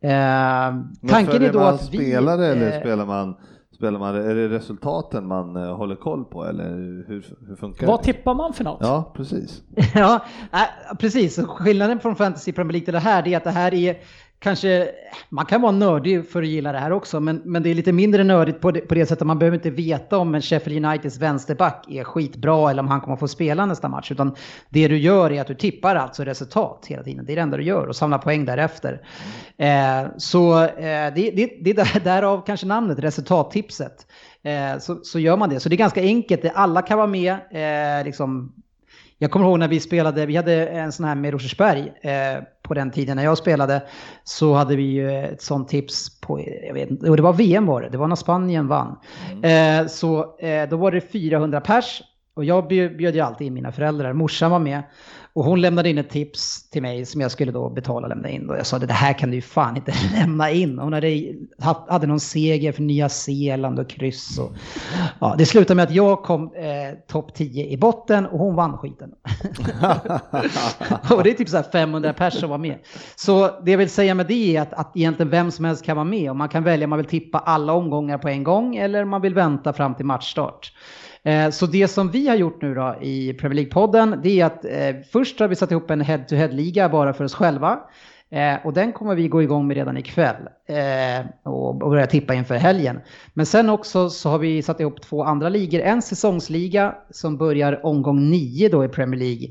Men 0.00 1.08
tanken 1.08 1.42
är 1.42 1.52
då 1.52 1.58
man 1.58 1.74
att 1.74 1.94
vi... 1.94 1.98
spelare 1.98 2.46
eller 2.46 2.72
eh, 2.72 2.80
spelar 2.80 3.06
man, 3.06 3.36
spelar 3.76 3.98
man, 3.98 4.14
är 4.14 4.34
det 4.34 4.48
resultaten 4.48 5.26
man 5.26 5.56
eh, 5.56 5.76
håller 5.76 5.96
koll 5.96 6.24
på 6.24 6.44
eller 6.44 6.68
hur, 7.08 7.24
hur 7.48 7.56
funkar 7.56 7.86
Vad 7.86 8.00
det? 8.00 8.04
tippar 8.04 8.34
man 8.34 8.52
för 8.52 8.64
något? 8.64 8.78
Ja, 8.80 9.12
precis. 9.16 9.62
Ja, 9.94 10.24
äh, 10.52 10.96
precis. 10.98 11.38
Skillnaden 11.46 12.00
från 12.00 12.16
Fantasy 12.16 12.52
Premier 12.52 12.72
League 12.72 12.84
till 12.84 12.94
det 12.94 13.00
här 13.00 13.28
är 13.28 13.36
att 13.36 13.44
det 13.44 13.50
här 13.50 13.74
är 13.74 13.96
kanske, 14.38 14.88
man 15.28 15.46
kan 15.46 15.62
vara 15.62 15.72
nördig 15.72 16.28
för 16.28 16.42
att 16.42 16.48
gilla 16.48 16.72
det 16.72 16.78
här 16.78 16.92
också, 16.92 17.20
men, 17.20 17.42
men 17.44 17.62
det 17.62 17.70
är 17.70 17.74
lite 17.74 17.92
mindre 17.92 18.24
nördigt 18.24 18.60
på 18.60 18.70
det, 18.70 18.80
på 18.80 18.94
det 18.94 19.06
sättet 19.06 19.26
man 19.26 19.38
behöver 19.38 19.56
inte 19.56 19.70
veta 19.70 20.18
om 20.18 20.34
en 20.34 20.42
Sheffield 20.42 20.86
Uniteds 20.86 21.18
vänsterback 21.18 21.86
är 21.88 22.04
skitbra 22.04 22.70
eller 22.70 22.82
om 22.82 22.88
han 22.88 23.00
kommer 23.00 23.16
få 23.16 23.28
spela 23.28 23.66
nästa 23.66 23.88
match, 23.88 24.12
utan 24.12 24.34
det 24.68 24.88
du 24.88 24.98
gör 24.98 25.32
är 25.32 25.40
att 25.40 25.46
du 25.46 25.54
tippar 25.54 25.96
alltså 25.96 26.24
resultat 26.24 26.84
hela 26.88 27.02
tiden. 27.02 27.24
Det 27.24 27.32
är 27.32 27.36
det 27.36 27.42
enda 27.42 27.56
du 27.56 27.64
gör 27.64 27.86
och 27.86 27.96
samlar 27.96 28.18
poäng 28.18 28.44
därefter. 28.44 29.02
Eh, 29.56 30.06
så 30.16 30.62
eh, 30.62 31.14
det, 31.14 31.30
det, 31.30 31.50
det 31.60 31.70
är 31.70 32.04
därav 32.04 32.42
kanske 32.46 32.66
namnet, 32.66 32.98
resultattipset. 32.98 34.06
Eh, 34.42 34.78
så, 34.78 35.00
så 35.02 35.18
gör 35.18 35.36
man 35.36 35.48
det. 35.50 35.60
Så 35.60 35.68
det 35.68 35.74
är 35.74 35.78
ganska 35.78 36.00
enkelt, 36.00 36.44
alla 36.54 36.82
kan 36.82 36.98
vara 36.98 37.06
med. 37.06 37.32
Eh, 37.32 38.04
liksom, 38.04 38.52
jag 39.18 39.30
kommer 39.30 39.46
ihåg 39.46 39.58
när 39.58 39.68
vi 39.68 39.80
spelade, 39.80 40.26
vi 40.26 40.36
hade 40.36 40.66
en 40.66 40.92
sån 40.92 41.06
här 41.06 41.14
med 41.14 41.32
Rosersberg 41.32 41.92
eh, 42.02 42.42
på 42.62 42.74
den 42.74 42.90
tiden 42.90 43.16
när 43.16 43.24
jag 43.24 43.38
spelade. 43.38 43.82
Så 44.24 44.54
hade 44.54 44.76
vi 44.76 44.82
ju 44.82 45.10
ett 45.10 45.42
sånt 45.42 45.68
tips 45.68 46.20
på, 46.20 46.40
jag 46.66 46.74
vet 46.74 46.90
inte, 46.90 47.10
och 47.10 47.16
det 47.16 47.22
var 47.22 47.32
VM 47.32 47.66
var 47.66 47.82
det, 47.82 47.88
det 47.88 47.98
var 47.98 48.08
när 48.08 48.16
Spanien 48.16 48.68
vann. 48.68 48.98
Eh, 49.42 49.86
så 49.86 50.38
eh, 50.38 50.68
då 50.68 50.76
var 50.76 50.92
det 50.92 51.00
400 51.00 51.60
pers 51.60 52.02
och 52.36 52.44
jag 52.44 52.68
bjöd, 52.68 53.00
ju 53.00 53.20
alltid 53.20 53.46
in 53.46 53.54
mina 53.54 53.72
föräldrar, 53.72 54.12
morsan 54.12 54.50
var 54.50 54.58
med. 54.58 54.82
Och 55.32 55.44
hon 55.44 55.60
lämnade 55.60 55.90
in 55.90 55.98
ett 55.98 56.10
tips 56.10 56.70
till 56.70 56.82
mig 56.82 57.06
som 57.06 57.20
jag 57.20 57.30
skulle 57.30 57.52
då 57.52 57.70
betala 57.70 58.04
och 58.04 58.08
lämna 58.08 58.28
in. 58.28 58.50
Och 58.50 58.56
jag 58.56 58.66
sa 58.66 58.78
det 58.78 58.92
här 58.92 59.12
kan 59.12 59.30
du 59.30 59.36
ju 59.36 59.42
fan 59.42 59.76
inte 59.76 59.94
lämna 60.12 60.50
in. 60.50 60.78
Hon 60.78 60.92
hade, 60.92 61.34
haft- 61.58 61.90
hade 61.90 62.06
någon 62.06 62.20
seger 62.20 62.72
för 62.72 62.82
Nya 62.82 63.08
Zeeland 63.08 63.78
och 63.78 63.88
kryss. 63.88 64.38
Och, 64.38 64.52
ja, 65.20 65.34
det 65.38 65.46
slutade 65.46 65.74
med 65.74 65.82
att 65.82 65.94
jag 65.94 66.22
kom 66.22 66.44
eh, 66.44 66.98
topp 67.08 67.34
10 67.34 67.66
i 67.66 67.76
botten 67.76 68.26
och 68.26 68.38
hon 68.38 68.54
vann 68.54 68.78
skiten. 68.78 69.10
och 71.10 71.22
det 71.22 71.30
är 71.30 71.34
typ 71.34 71.48
så 71.48 71.56
här 71.56 71.66
500 71.72 72.12
personer 72.12 72.40
som 72.40 72.50
var 72.50 72.58
med. 72.58 72.78
Så 73.16 73.60
det 73.62 73.70
jag 73.70 73.78
vill 73.78 73.90
säga 73.90 74.14
med 74.14 74.26
det 74.26 74.56
är 74.56 74.62
att, 74.62 74.72
att 74.72 74.96
egentligen 74.96 75.30
vem 75.30 75.50
som 75.50 75.64
helst 75.64 75.84
kan 75.84 75.96
vara 75.96 76.04
med. 76.04 76.30
Och 76.30 76.36
man 76.36 76.48
kan 76.48 76.64
välja 76.64 76.84
om 76.84 76.90
man 76.90 76.98
vill 76.98 77.06
tippa 77.06 77.38
alla 77.38 77.72
omgångar 77.72 78.18
på 78.18 78.28
en 78.28 78.44
gång 78.44 78.76
eller 78.76 79.02
om 79.02 79.08
man 79.08 79.22
vill 79.22 79.34
vänta 79.34 79.72
fram 79.72 79.94
till 79.94 80.06
matchstart. 80.06 80.72
Eh, 81.26 81.50
så 81.50 81.66
det 81.66 81.88
som 81.88 82.10
vi 82.10 82.28
har 82.28 82.36
gjort 82.36 82.62
nu 82.62 82.74
då 82.74 82.96
i 83.00 83.32
Premier 83.32 83.64
League-podden, 83.64 84.20
det 84.22 84.40
är 84.40 84.46
att 84.46 84.64
eh, 84.64 85.02
först 85.12 85.40
har 85.40 85.48
vi 85.48 85.56
satt 85.56 85.70
ihop 85.70 85.90
en 85.90 86.00
head-to-head-liga 86.00 86.88
bara 86.88 87.12
för 87.12 87.24
oss 87.24 87.34
själva. 87.34 87.80
Eh, 88.30 88.66
och 88.66 88.72
den 88.72 88.92
kommer 88.92 89.14
vi 89.14 89.28
gå 89.28 89.42
igång 89.42 89.66
med 89.66 89.76
redan 89.76 89.96
ikväll 89.96 90.48
eh, 90.66 91.26
och, 91.42 91.68
och 91.68 91.90
börja 91.90 92.06
tippa 92.06 92.34
inför 92.34 92.54
helgen. 92.54 93.00
Men 93.34 93.46
sen 93.46 93.70
också 93.70 94.10
så 94.10 94.28
har 94.28 94.38
vi 94.38 94.62
satt 94.62 94.80
ihop 94.80 95.02
två 95.02 95.24
andra 95.24 95.48
ligor. 95.48 95.80
En 95.80 96.02
säsongsliga 96.02 96.94
som 97.10 97.36
börjar 97.36 97.86
omgång 97.86 98.30
9 98.30 98.68
då 98.68 98.84
i 98.84 98.88
Premier 98.88 99.20
League 99.20 99.48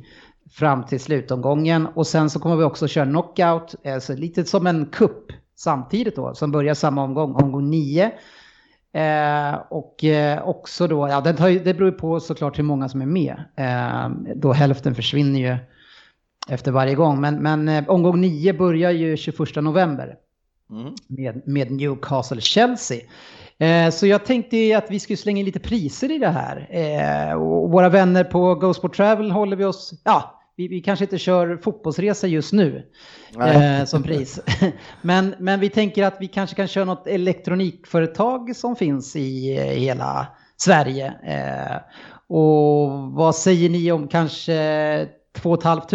fram 0.52 0.86
till 0.86 1.00
slutomgången. 1.00 1.88
Och 1.96 2.08
sen 2.08 2.30
så 2.30 2.40
kommer 2.40 2.56
vi 2.56 2.64
också 2.64 2.88
köra 2.88 3.06
knockout, 3.06 3.76
eh, 3.84 4.00
så 4.00 4.14
lite 4.14 4.44
som 4.44 4.68
en 4.68 4.86
kupp 4.86 5.32
samtidigt 5.56 6.16
då, 6.16 6.34
som 6.34 6.52
börjar 6.52 6.74
samma 6.74 7.04
omgång, 7.04 7.36
omgång 7.36 7.70
9. 7.70 8.12
Eh, 8.96 9.56
och 9.70 10.04
eh, 10.04 10.48
också 10.48 10.88
då, 10.88 11.08
ja 11.10 11.22
det, 11.22 11.34
tar, 11.34 11.50
det 11.50 11.74
beror 11.74 11.90
ju 11.90 11.98
på 11.98 12.20
såklart 12.20 12.60
hur 12.60 12.64
många 12.64 12.90
som 12.90 13.02
är 13.02 13.06
med. 13.06 13.36
Eh, 13.56 14.10
då 14.36 14.54
hälften 14.54 14.96
försvinner 14.96 15.40
ju 15.40 15.58
efter 16.50 16.72
varje 16.72 16.96
gång. 16.96 17.22
Men, 17.22 17.36
men 17.36 17.70
eh, 17.70 17.90
omgång 17.90 18.22
9 18.22 18.54
börjar 18.54 18.92
ju 18.92 19.18
21 19.18 19.56
november 19.56 20.16
Mm. 20.72 20.94
med, 21.08 21.48
med 21.48 21.72
Newcastle-Chelsea. 21.72 23.02
Eh, 23.58 23.92
så 23.92 24.08
jag 24.08 24.26
tänkte 24.26 24.78
att 24.78 24.92
vi 24.92 25.00
skulle 25.00 25.18
slänga 25.18 25.40
in 25.40 25.46
lite 25.46 25.60
priser 25.60 26.12
i 26.12 26.18
det 26.18 26.30
här. 26.30 26.68
Eh, 26.70 27.34
och 27.34 27.72
våra 27.72 27.90
vänner 27.90 28.24
på 28.24 28.56
Go 28.56 28.74
Sport 28.74 28.96
Travel 28.96 29.32
håller 29.32 29.58
vi 29.58 29.66
oss, 29.66 29.94
ja, 30.04 30.42
vi, 30.58 30.68
vi 30.68 30.82
kanske 30.82 31.06
inte 31.06 31.18
kör 31.18 31.58
fotbollsresa 31.58 32.28
just 32.28 32.54
nu 32.54 32.84
eh, 33.42 33.86
som 33.86 34.04
pris. 34.04 34.40
men, 35.02 35.36
men 35.40 35.60
vi 35.60 35.70
tänker 35.70 36.04
att 36.04 36.18
vi 36.20 36.28
kanske 36.28 36.56
kan 36.56 36.68
köra 36.68 36.86
något 36.86 37.08
elektronikföretag 37.08 38.56
som 38.56 38.76
finns 38.76 39.16
i, 39.16 39.58
eh, 39.58 39.64
hela 39.64 40.28
Sverige. 40.58 41.14
Eh, 41.24 41.78
Och 42.28 42.90
vad 43.12 43.36
säger 43.36 43.70
ni 43.70 43.92
om 43.92 44.08
kanske 44.08 45.08
2 45.36 45.58
500 45.62 45.86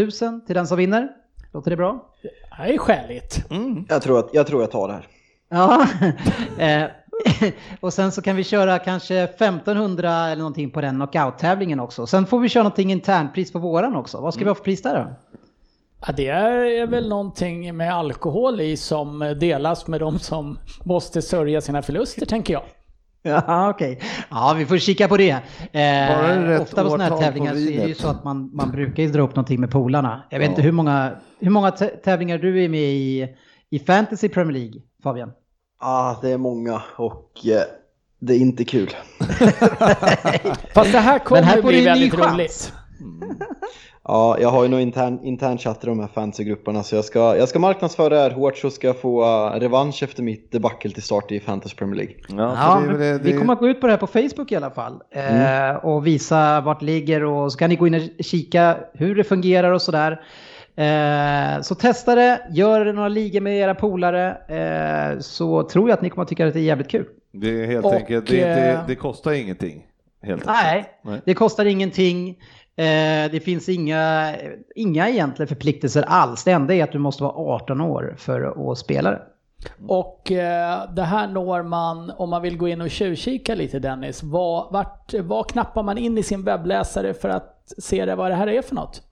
till 0.47 0.55
den 0.55 0.67
som 0.67 0.79
vinner? 0.79 1.09
Låter 1.53 1.71
det 1.71 1.77
bra? 1.77 2.07
Det 2.59 2.75
är 2.75 2.79
skäligt. 2.79 3.45
Jag, 3.89 4.03
tror 4.03 4.19
att, 4.19 4.31
jag 4.33 4.47
tror 4.47 4.61
jag 4.61 4.71
tar 4.71 4.89
det 4.89 4.95
här. 4.95 5.07
Ja, 5.51 5.87
eh, 6.65 6.91
och 7.81 7.93
sen 7.93 8.13
så 8.13 8.23
kan 8.23 8.37
vi 8.37 8.45
köra 8.45 8.79
kanske 8.79 9.19
1500 9.23 10.11
eller 10.29 10.37
någonting 10.37 10.71
på 10.71 10.81
den 10.81 10.97
knockout-tävlingen 10.97 11.81
också. 11.81 12.07
Sen 12.07 12.27
får 12.27 12.41
vi 12.41 12.49
köra 12.49 12.63
någonting 12.63 12.93
internpris 12.93 13.53
på 13.53 13.59
våran 13.59 13.97
också. 13.97 14.21
Vad 14.21 14.35
ska 14.35 14.45
vi 14.45 14.51
ha 14.51 14.55
för 14.55 14.65
pris 14.65 14.83
där 14.83 14.95
då? 14.95 15.13
Ja, 16.07 16.13
det 16.17 16.29
är 16.29 16.87
väl 16.87 17.09
någonting 17.09 17.77
med 17.77 17.95
alkohol 17.95 18.61
i 18.61 18.77
som 18.77 19.37
delas 19.41 19.87
med 19.87 20.01
de 20.01 20.19
som 20.19 20.59
måste 20.85 21.23
sörja 21.23 21.61
sina 21.61 21.83
förluster, 21.83 22.27
tänker 22.27 22.53
jag. 22.55 22.63
Ja, 23.23 23.71
okej. 23.71 24.01
Ja, 24.31 24.55
vi 24.59 24.67
får 24.67 24.79
kika 24.79 25.09
på 25.09 25.17
det. 25.17 25.31
Eh, 25.73 26.43
rätt 26.43 26.61
ofta 26.61 26.83
på 26.83 26.91
sådana 26.91 27.05
här 27.05 27.17
tävlingar 27.23 27.53
så 27.53 27.59
är 27.59 27.81
det 27.83 27.89
ju 27.89 27.95
så 27.95 28.09
att 28.09 28.25
man, 28.25 28.51
man 28.55 28.71
brukar 28.71 29.03
ju 29.03 29.09
dra 29.09 29.23
upp 29.23 29.37
någonting 29.37 29.61
med 29.61 29.71
polarna. 29.71 30.23
Jag 30.31 30.39
vet 30.39 30.47
Ja. 30.47 30.51
inte 30.51 30.63
hur 30.63 30.73
många, 30.73 31.13
hur 31.41 31.51
många 31.51 31.71
tä- 31.71 31.97
tävlingar 32.05 32.39
du 32.39 32.65
är 32.65 32.69
med 32.69 32.81
i, 32.81 33.29
i 33.71 33.79
Fantasy 33.79 34.29
Premier 34.29 34.59
League, 34.59 34.81
Fabian? 35.03 35.33
Ah, 35.83 36.17
det 36.23 36.31
är 36.31 36.39
många 36.39 36.83
och 36.97 37.47
eh, 37.47 37.63
det 38.19 38.35
är 38.35 38.39
inte 38.39 38.65
kul. 38.65 38.91
Fast 40.75 40.93
det 40.93 40.99
här 40.99 41.19
kommer 41.19 41.43
här 41.43 41.63
bli 41.63 41.79
ny 41.79 41.85
väldigt 41.85 42.15
chans. 42.15 42.33
roligt. 42.33 42.73
Ja, 44.05 44.37
jag 44.41 44.49
har 44.49 44.63
ju 44.63 44.69
någon 44.69 44.81
intern, 44.81 45.21
intern 45.23 45.59
chatt 45.59 45.85
i 45.85 45.87
de 45.87 46.01
här 46.01 46.07
fantasygrupperna 46.07 46.83
så 46.83 46.95
jag 46.97 47.05
ska, 47.05 47.37
jag 47.37 47.49
ska 47.49 47.59
marknadsföra 47.59 48.09
det 48.09 48.21
här 48.21 48.31
hårt 48.31 48.59
så 48.59 48.71
ska 48.71 48.87
jag 48.87 49.01
få 49.01 49.25
uh, 49.25 49.61
revansch 49.61 50.03
efter 50.03 50.23
mitt 50.23 50.53
debacle 50.53 50.91
till 50.91 51.03
start 51.03 51.33
i 51.33 51.41
Fantasy 51.41 51.77
Premier 51.77 51.97
League. 51.97 52.15
Ja, 52.29 52.57
Ja, 52.59 52.81
det 52.81 52.87
väl 52.87 52.99
det, 52.99 53.19
vi 53.19 53.33
det, 53.33 53.39
kommer 53.39 53.53
att 53.53 53.59
gå 53.59 53.69
ut 53.69 53.81
på 53.81 53.87
det 53.87 53.93
här 53.93 54.01
på 54.01 54.07
Facebook 54.07 54.53
i 54.53 54.57
alla 54.57 54.71
fall. 54.71 55.03
Eh, 55.11 55.85
och 55.85 56.07
visa 56.07 56.61
vart 56.61 56.81
det 56.81 56.87
ligger 56.87 57.25
och 57.25 57.53
så 57.53 57.59
kan 57.59 57.71
ni 57.71 57.77
gå 57.77 57.87
in 57.87 57.95
och 57.95 58.25
kika 58.25 58.77
hur 58.95 59.15
det 59.15 59.25
fungerar 59.25 59.73
och 59.73 59.83
sådär. 59.83 60.21
Eh, 60.77 61.61
så 61.63 61.75
testa 61.75 62.15
det, 62.15 62.43
gör 62.51 62.93
några 62.93 63.09
ligor 63.09 63.41
med 63.41 63.57
era 63.57 63.75
polare 63.75 64.37
så 65.21 65.41
så 65.41 65.69
tror 65.69 65.89
jag 65.89 65.97
att 65.97 66.03
ni 66.03 66.11
kommer 66.11 66.23
att 66.23 66.29
tycka 66.29 66.47
att 66.47 66.55
det 66.55 66.61
är 66.61 66.65
jävligt 66.65 66.91
kul. 66.91 67.07
det 67.33 67.63
är 67.63 67.67
helt 67.67 67.87
Och, 67.87 67.95
enkelt, 67.95 68.27
det, 68.27 68.37
inte, 68.37 68.71
eh, 68.71 68.87
det 68.87 68.95
kostar 68.95 69.33
ingenting. 69.33 69.87
Helt 70.23 70.47
Nej. 70.47 70.85
Nej. 71.03 71.21
det 71.25 71.35
kostar 71.35 71.65
ingenting. 71.65 72.29
Eh, 72.77 73.31
det 73.31 73.45
finns 73.45 73.69
inga, 73.69 74.35
inga 74.75 75.09
egentliga 75.09 75.47
förpliktelser 75.47 76.03
alls. 76.07 76.45
Det 76.45 76.51
enda 76.51 76.75
är 76.75 76.85
att 76.85 76.93
du 76.93 76.99
måste 76.99 77.23
vara 77.23 77.33
18 77.33 77.81
år 77.81 78.15
för 78.19 78.71
att 78.73 78.79
spela 78.79 79.11
det. 79.11 79.23
Och 79.89 80.33
eh, 80.33 80.95
det 80.95 81.03
här 81.03 81.29
når 81.29 81.63
man, 81.63 82.11
om 82.11 82.31
man 82.31 82.43
vill 82.43 82.57
gå 82.57 82.69
in 82.69 82.81
och 82.81 82.91
tjuvkika 82.91 83.55
lite 83.55 83.79
Dennis, 83.79 84.23
vad, 84.23 84.73
vart, 84.73 85.15
vad 85.15 85.51
knappar 85.51 85.83
man 85.83 85.99
in 85.99 86.19
i 86.19 86.23
sin 86.23 86.45
webbläsare 86.45 87.15
för 87.15 87.29
att 87.29 87.73
se 87.79 88.05
det, 88.05 88.15
vad 88.15 88.31
det 88.31 88.35
här 88.35 88.47
är 88.47 88.63
för 88.63 88.75
något? 88.75 89.03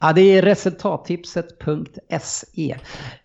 Ja, 0.00 0.12
det 0.12 0.20
är 0.20 0.42
resultattipset.se. 0.42 2.76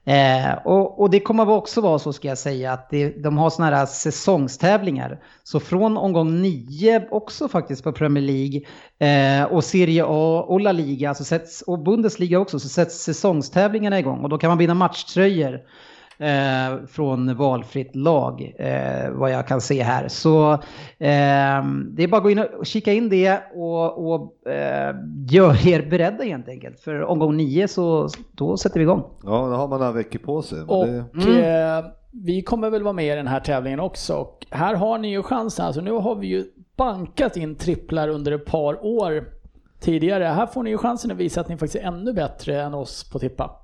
Eh, 0.06 0.54
och, 0.66 1.02
och 1.02 1.10
det 1.10 1.20
kommer 1.20 1.50
också 1.50 1.82
vara 1.82 2.00
så 2.00 2.14
ska 2.14 2.28
jag 2.28 2.38
säga 2.38 2.74
att 2.74 2.90
det, 2.90 3.24
de 3.24 3.38
har 3.38 3.50
sådana 3.50 3.76
här 3.76 3.86
säsongstävlingar. 3.86 5.24
Så 5.44 5.60
från 5.60 5.98
omgång 5.98 6.42
9 6.42 7.08
också 7.12 7.48
faktiskt 7.48 7.84
på 7.84 7.92
Premier 7.92 8.24
League 8.24 8.62
eh, 9.00 9.44
och 9.44 9.64
Serie 9.64 10.04
A 10.08 10.46
och 10.48 10.62
La 10.62 10.72
Liga 10.72 11.14
så 11.14 11.24
sätts, 11.24 11.62
och 11.62 11.80
Bundesliga 11.80 12.40
också 12.40 12.60
så 12.60 12.70
sätts 12.70 13.04
säsongstävlingarna 13.04 14.00
igång 14.00 14.20
och 14.20 14.30
då 14.30 14.38
kan 14.38 14.48
man 14.48 14.58
vinna 14.58 14.74
matchtröjor 14.74 15.60
eh, 16.22 16.86
från 16.88 17.36
valfritt 17.36 17.96
lag, 17.96 18.56
eh, 18.60 19.12
vad 19.12 19.32
jag 19.32 19.48
kan 19.48 19.62
se 19.62 19.84
här. 19.84 20.08
Så 20.08 20.54
eh, 20.54 21.66
det 21.90 22.04
är 22.04 22.08
bara 22.08 22.18
att 22.18 22.24
gå 22.24 22.30
in 22.30 22.40
och 22.60 22.66
kika 22.66 22.94
in 22.94 23.10
det 23.10 23.42
och, 23.56 24.14
och 24.14 24.48
eh, 24.52 24.96
gör 25.30 25.68
er 25.68 25.90
beredda 25.90 26.24
helt 26.24 26.48
enkelt. 26.48 26.80
För 26.80 27.02
omgång 27.04 27.38
nio 27.38 27.68
så 27.68 28.10
då 28.32 28.58
sätter 28.58 28.80
vi 28.80 28.84
igång. 28.84 29.04
Ja, 29.24 29.30
då 29.30 29.56
har 29.56 29.68
man 29.68 29.80
några 29.80 29.92
veckor 29.92 30.20
på 30.20 30.42
sig. 30.42 30.62
Och 30.62 30.88
det, 31.14 31.78
eh, 31.78 31.86
vi 32.12 32.42
kommer 32.42 32.70
väl 32.70 32.84
vara 32.84 32.94
med 32.94 33.06
i 33.06 33.16
den 33.16 33.28
här 33.28 33.40
tävlingen 33.40 33.80
också. 33.80 34.16
Och 34.16 34.46
här 34.50 34.76
har 34.76 34.98
ni 34.98 35.12
ju 35.12 35.24
chansen. 35.24 35.66
Alltså 35.66 35.82
nu 35.82 35.92
har 35.92 36.16
vi 36.16 36.28
ju 36.28 36.46
bankat 36.78 37.38
in 37.38 37.56
tripplar 37.56 38.08
under 38.08 38.32
ett 38.32 38.46
par 38.46 38.86
år 38.86 39.24
tidigare. 39.80 40.24
Här 40.24 40.46
får 40.46 40.64
ni 40.64 40.70
ju 40.70 40.78
chansen 40.78 41.12
att 41.12 41.18
visa 41.18 41.42
att 41.42 41.50
ni 41.50 41.58
faktiskt 41.58 41.84
är 41.84 41.88
ännu 41.88 42.14
bättre 42.14 42.62
än 42.62 42.74
oss 42.74 43.10
på 43.12 43.20
tippa. 43.20 43.61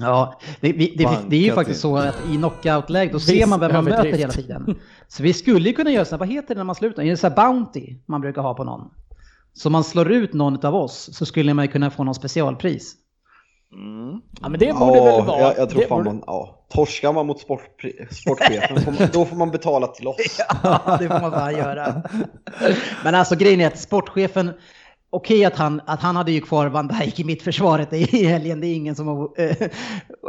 Ja, 0.00 0.38
det, 0.60 0.72
vi, 0.72 0.94
det, 0.98 1.08
det 1.28 1.36
är 1.36 1.40
ju 1.40 1.52
faktiskt 1.52 1.80
så 1.80 1.96
att 1.96 2.16
i 2.30 2.36
knockout-läge 2.36 3.12
då 3.12 3.20
ser 3.20 3.46
man 3.46 3.60
vem 3.60 3.72
man 3.72 3.84
möter 3.84 4.12
hela 4.12 4.32
tiden. 4.32 4.78
Så 5.08 5.22
vi 5.22 5.32
skulle 5.32 5.68
ju 5.68 5.74
kunna 5.74 5.90
göra 5.90 6.04
så 6.04 6.10
här, 6.10 6.18
vad 6.18 6.28
heter 6.28 6.48
det 6.54 6.58
när 6.58 6.64
man 6.64 6.74
slutar? 6.74 7.02
Är 7.02 7.10
det 7.10 7.16
så 7.16 7.28
här 7.28 7.36
Bounty 7.36 7.96
man 8.06 8.20
brukar 8.20 8.42
ha 8.42 8.54
på 8.54 8.64
någon? 8.64 8.90
Så 9.54 9.70
man 9.70 9.84
slår 9.84 10.12
ut 10.12 10.32
någon 10.32 10.66
av 10.66 10.74
oss 10.74 11.08
så 11.12 11.26
skulle 11.26 11.54
man 11.54 11.64
ju 11.64 11.70
kunna 11.70 11.90
få 11.90 12.04
någon 12.04 12.14
specialpris. 12.14 12.94
Ja 14.40 14.48
men 14.48 14.60
det 14.60 14.72
borde 14.72 15.00
väl 15.00 15.24
vara... 15.24 15.40
jag, 15.40 15.58
jag 15.58 15.70
tror 15.70 15.80
det 15.80 15.86
fan 15.88 15.98
borde- 15.98 16.10
man, 16.10 16.22
ja. 16.26 16.52
Torskar 16.70 17.12
man 17.12 17.26
mot 17.26 17.40
sportchefen, 17.40 19.08
då 19.12 19.24
får 19.24 19.36
man 19.36 19.50
betala 19.50 19.86
till 19.86 20.08
oss. 20.08 20.16
Ja, 20.62 20.96
det 21.00 21.08
får 21.08 21.20
man 21.20 21.30
fan 21.32 21.56
göra. 21.56 22.02
Men 23.04 23.14
alltså 23.14 23.36
grejen 23.36 23.60
är 23.60 23.66
att 23.66 23.78
sportchefen, 23.78 24.50
okej 25.16 25.44
att, 25.44 25.56
han, 25.56 25.80
att 25.86 26.00
han 26.00 26.16
hade 26.16 26.32
ju 26.32 26.40
kvar 26.40 26.66
Van 26.66 26.88
Dijk 26.88 27.20
i 27.20 27.24
mittförsvaret 27.24 27.92
i 27.92 28.26
helgen, 28.26 28.60
det 28.60 28.66
är 28.66 28.74
ingen 28.74 28.94
som 28.94 29.06
var 29.06 29.30
eh, 29.36 29.56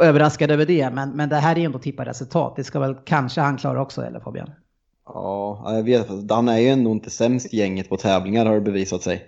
överraskad 0.00 0.50
över 0.50 0.66
det. 0.66 0.90
Men, 0.90 1.10
men 1.10 1.28
det 1.28 1.36
här 1.36 1.54
är 1.54 1.58
ju 1.60 1.64
ändå 1.64 1.78
tippa 1.78 2.04
resultat, 2.04 2.56
det 2.56 2.64
ska 2.64 2.80
väl 2.80 2.94
kanske 3.04 3.40
han 3.40 3.56
klara 3.56 3.82
också, 3.82 4.02
eller 4.02 4.20
Fabian? 4.20 4.50
Ja, 5.06 5.64
jag 5.66 5.82
vet. 5.82 6.30
Han 6.30 6.48
är 6.48 6.58
ju 6.58 6.68
ändå 6.68 6.90
inte 6.90 7.10
sämst 7.10 7.54
i 7.54 7.56
gänget 7.56 7.88
på 7.88 7.96
tävlingar 7.96 8.46
har 8.46 8.54
det 8.54 8.60
bevisat 8.60 9.02
sig. 9.02 9.24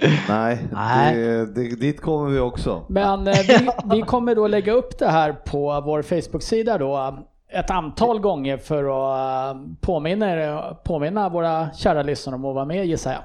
nej, 0.28 0.58
Nej. 0.72 1.16
Det, 1.16 1.46
det, 1.46 1.80
dit 1.80 2.00
kommer 2.00 2.30
vi 2.30 2.38
också. 2.38 2.84
Men 2.88 3.26
eh, 3.26 3.34
vi, 3.48 3.68
vi 3.96 4.02
kommer 4.02 4.34
då 4.34 4.46
lägga 4.46 4.72
upp 4.72 4.98
det 4.98 5.08
här 5.08 5.32
på 5.32 5.80
vår 5.80 6.02
Facebook-sida 6.02 6.78
då 6.78 7.24
ett 7.48 7.70
antal 7.70 8.20
gånger 8.20 8.56
för 8.56 8.84
att 8.84 9.54
eh, 9.54 9.62
påminna, 9.80 10.60
påminna 10.84 11.28
våra 11.28 11.72
kära 11.72 12.02
lyssnare 12.02 12.36
om 12.36 12.44
att 12.44 12.54
vara 12.54 12.64
med 12.64 12.86
gissar 12.86 13.12
jag. 13.12 13.22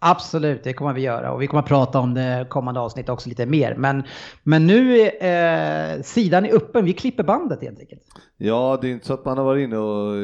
Absolut, 0.00 0.64
det 0.64 0.72
kommer 0.72 0.92
vi 0.92 1.00
göra 1.00 1.32
och 1.32 1.42
vi 1.42 1.46
kommer 1.46 1.62
att 1.62 1.68
prata 1.68 2.00
om 2.00 2.14
det 2.14 2.46
kommande 2.48 2.80
avsnitt 2.80 3.08
också 3.08 3.28
lite 3.28 3.46
mer. 3.46 3.74
Men, 3.74 4.02
men 4.42 4.66
nu 4.66 5.00
är 5.20 5.96
eh, 5.96 6.02
sidan 6.02 6.44
är 6.44 6.56
öppen, 6.56 6.84
vi 6.84 6.92
klipper 6.92 7.22
bandet 7.22 7.62
helt 7.62 7.80
enkelt. 7.80 8.02
Ja, 8.36 8.78
det 8.80 8.88
är 8.88 8.92
inte 8.92 9.06
så 9.06 9.14
att 9.14 9.24
man 9.24 9.38
har 9.38 9.44
varit 9.44 9.64
inne 9.64 9.76
och 9.78 10.14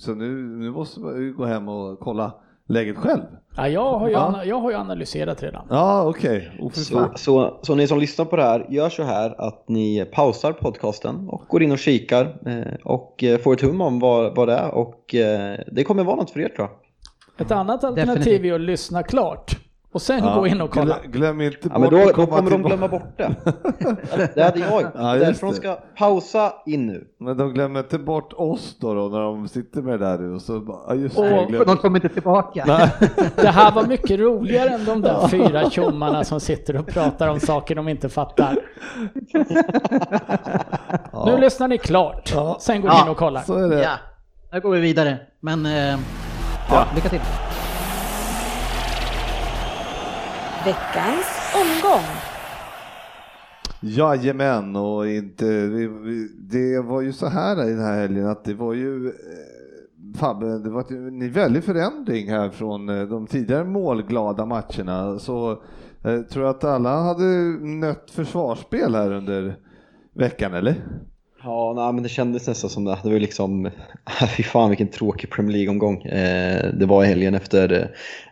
så 0.00 0.14
nu, 0.14 0.34
nu 0.58 0.70
måste 0.70 1.00
man 1.00 1.34
gå 1.36 1.44
hem 1.44 1.68
och 1.68 2.00
kolla 2.00 2.34
läget 2.68 2.96
själv. 2.96 3.22
Ja, 3.56 3.68
jag, 3.68 3.98
har 3.98 4.08
ju, 4.08 4.12
Ja. 4.12 4.44
jag 4.44 4.60
har 4.60 4.70
ju 4.70 4.76
analyserat 4.76 5.42
redan. 5.42 5.66
Ja, 5.70 6.08
okej. 6.08 6.50
Oh, 6.60 6.70
fy 6.70 6.80
Så, 6.80 7.10
så, 7.16 7.58
så 7.62 7.74
ni 7.74 7.86
som 7.86 7.98
lyssnar 7.98 8.24
på 8.24 8.36
det 8.36 8.42
här, 8.42 8.66
gör 8.70 8.88
så 8.88 9.02
här 9.02 9.40
att 9.48 9.68
ni 9.68 10.04
pausar 10.12 10.52
podcasten 10.52 11.28
och 11.28 11.44
går 11.48 11.62
in 11.62 11.72
och 11.72 11.78
kikar 11.78 12.36
eh, 12.46 12.74
och 12.84 13.24
eh, 13.24 13.38
får 13.38 13.52
ett 13.52 13.60
hum 13.62 13.80
om 13.80 13.98
vad, 13.98 14.36
vad 14.36 14.48
det 14.48 14.54
är 14.54 14.70
och 14.74 15.14
eh, 15.14 15.58
det 15.72 15.84
kommer 15.84 16.04
vara 16.04 16.16
något 16.16 16.30
för 16.30 16.40
er 16.40 16.48
tror 16.48 16.68
jag. 16.68 16.83
Ett 17.38 17.50
annat 17.50 17.84
alternativ 17.84 18.18
Definitivt. 18.18 18.50
är 18.50 18.54
att 18.54 18.60
lyssna 18.60 19.02
klart 19.02 19.56
och 19.92 20.02
sen 20.02 20.24
Ja, 20.24 20.34
gå 20.38 20.46
in 20.46 20.60
och 20.60 20.70
kolla. 20.70 20.94
glö- 20.98 21.06
Glöm 21.10 21.40
inte 21.40 21.58
Ja, 21.62 21.68
bort 21.68 21.80
men 21.80 21.90
då, 21.90 21.96
att 21.98 22.06
då 22.08 22.12
komma 22.14 22.36
kommer 22.36 22.50
de 22.50 22.62
glömma 22.62 22.88
bort 22.88 23.02
det. 23.16 23.34
Det 24.34 24.42
hade 24.42 24.58
jag. 24.58 24.82
Ja, 24.94 25.14
Därför 25.14 25.46
de 25.46 25.52
ska 25.54 25.78
pausa 25.98 26.52
in 26.66 26.86
nu. 26.86 27.04
Men 27.20 27.36
de 27.36 27.52
glömmer 27.54 27.80
inte 27.80 27.98
bort 27.98 28.32
oss 28.32 28.76
då, 28.80 28.94
då 28.94 29.08
när 29.08 29.20
de 29.20 29.48
sitter 29.48 29.82
med 29.82 30.00
det 30.00 30.06
där 30.06 30.34
och 30.34 30.42
så 30.42 30.60
bara, 30.60 30.78
ja 30.88 30.94
just 30.94 31.18
Och- 31.18 31.24
det. 31.24 31.30
jag 31.30 31.48
glömde. 31.48 31.64
De 31.64 31.76
kommer 31.76 31.96
inte 31.98 32.08
tillbaka. 32.08 32.64
Nej. 32.66 32.90
Det 33.36 33.48
här 33.48 33.72
var 33.72 33.84
mycket 33.86 34.20
roligare 34.20 34.68
än 34.70 34.84
de 34.84 35.00
där 35.02 35.28
fyra 35.28 35.70
tjommarna 35.70 36.24
som 36.24 36.40
sitter 36.40 36.76
och 36.76 36.86
pratar 36.86 37.28
om 37.28 37.40
saker 37.40 37.74
de 37.74 37.88
inte 37.88 38.08
fattar. 38.08 38.56
Nu 41.26 41.36
lyssnar 41.40 41.68
ni 41.68 41.78
klart, 41.78 42.32
Ja. 42.34 42.56
sen 42.60 42.80
går 42.80 42.88
ni 42.88 43.00
in 43.02 43.08
och 43.08 43.16
kollar. 43.16 43.40
Så 43.42 43.54
är 43.54 43.68
det. 43.68 43.82
Ja, 43.82 43.90
här 44.52 44.60
går 44.60 44.70
vi 44.70 44.80
vidare. 44.80 45.18
Men 45.40 45.66
eh, 45.66 45.98
ja, 46.68 46.86
lycka 46.94 47.08
till. 47.08 47.20
Veckans 50.64 51.26
omgång. 51.54 52.04
Jajamän, 53.80 54.76
och 54.76 55.08
inte, 55.08 55.44
vi, 55.66 55.86
vi, 55.86 56.28
det 56.38 56.80
var 56.80 57.00
ju 57.00 57.12
så 57.12 57.26
här 57.26 57.68
i 57.68 57.70
den 57.70 57.84
här 57.84 58.00
helgen 58.00 58.26
att 58.26 58.44
det 58.44 58.54
var 58.54 58.74
ju 58.74 59.06
eh, 59.06 59.12
Fabbe, 60.18 60.58
det 60.58 60.70
var 60.70 60.92
en 60.92 61.32
väldig 61.32 61.64
förändring 61.64 62.30
här 62.30 62.50
från 62.50 62.88
eh, 62.88 63.02
de 63.02 63.26
tidigare 63.26 63.64
målglada 63.64 64.46
matcherna. 64.46 65.18
Så 65.18 65.50
eh, 66.04 66.20
tror 66.20 66.44
jag 66.44 66.56
att 66.56 66.64
alla 66.64 67.02
hade 67.02 67.24
nött 67.60 68.10
försvarsspel 68.10 68.94
här 68.94 69.12
under 69.12 69.56
veckan, 70.14 70.54
eller? 70.54 70.74
Ja, 71.44 71.72
nej, 71.76 71.92
men 71.92 72.02
det 72.02 72.08
kändes 72.08 72.46
nästan 72.46 72.70
som 72.70 72.84
det. 72.84 72.98
Det 73.02 73.08
var 73.08 73.14
ju 73.14 73.20
liksom, 73.20 73.70
fy 74.36 74.42
fan 74.42 74.68
vilken 74.68 74.88
tråkig 74.88 75.30
Premier 75.30 75.52
League-omgång. 75.52 76.02
Eh, 76.02 76.74
det 76.74 76.86
var 76.86 77.04
i 77.04 77.06
helgen 77.06 77.34
efter, 77.34 77.72
eh, 77.72 77.86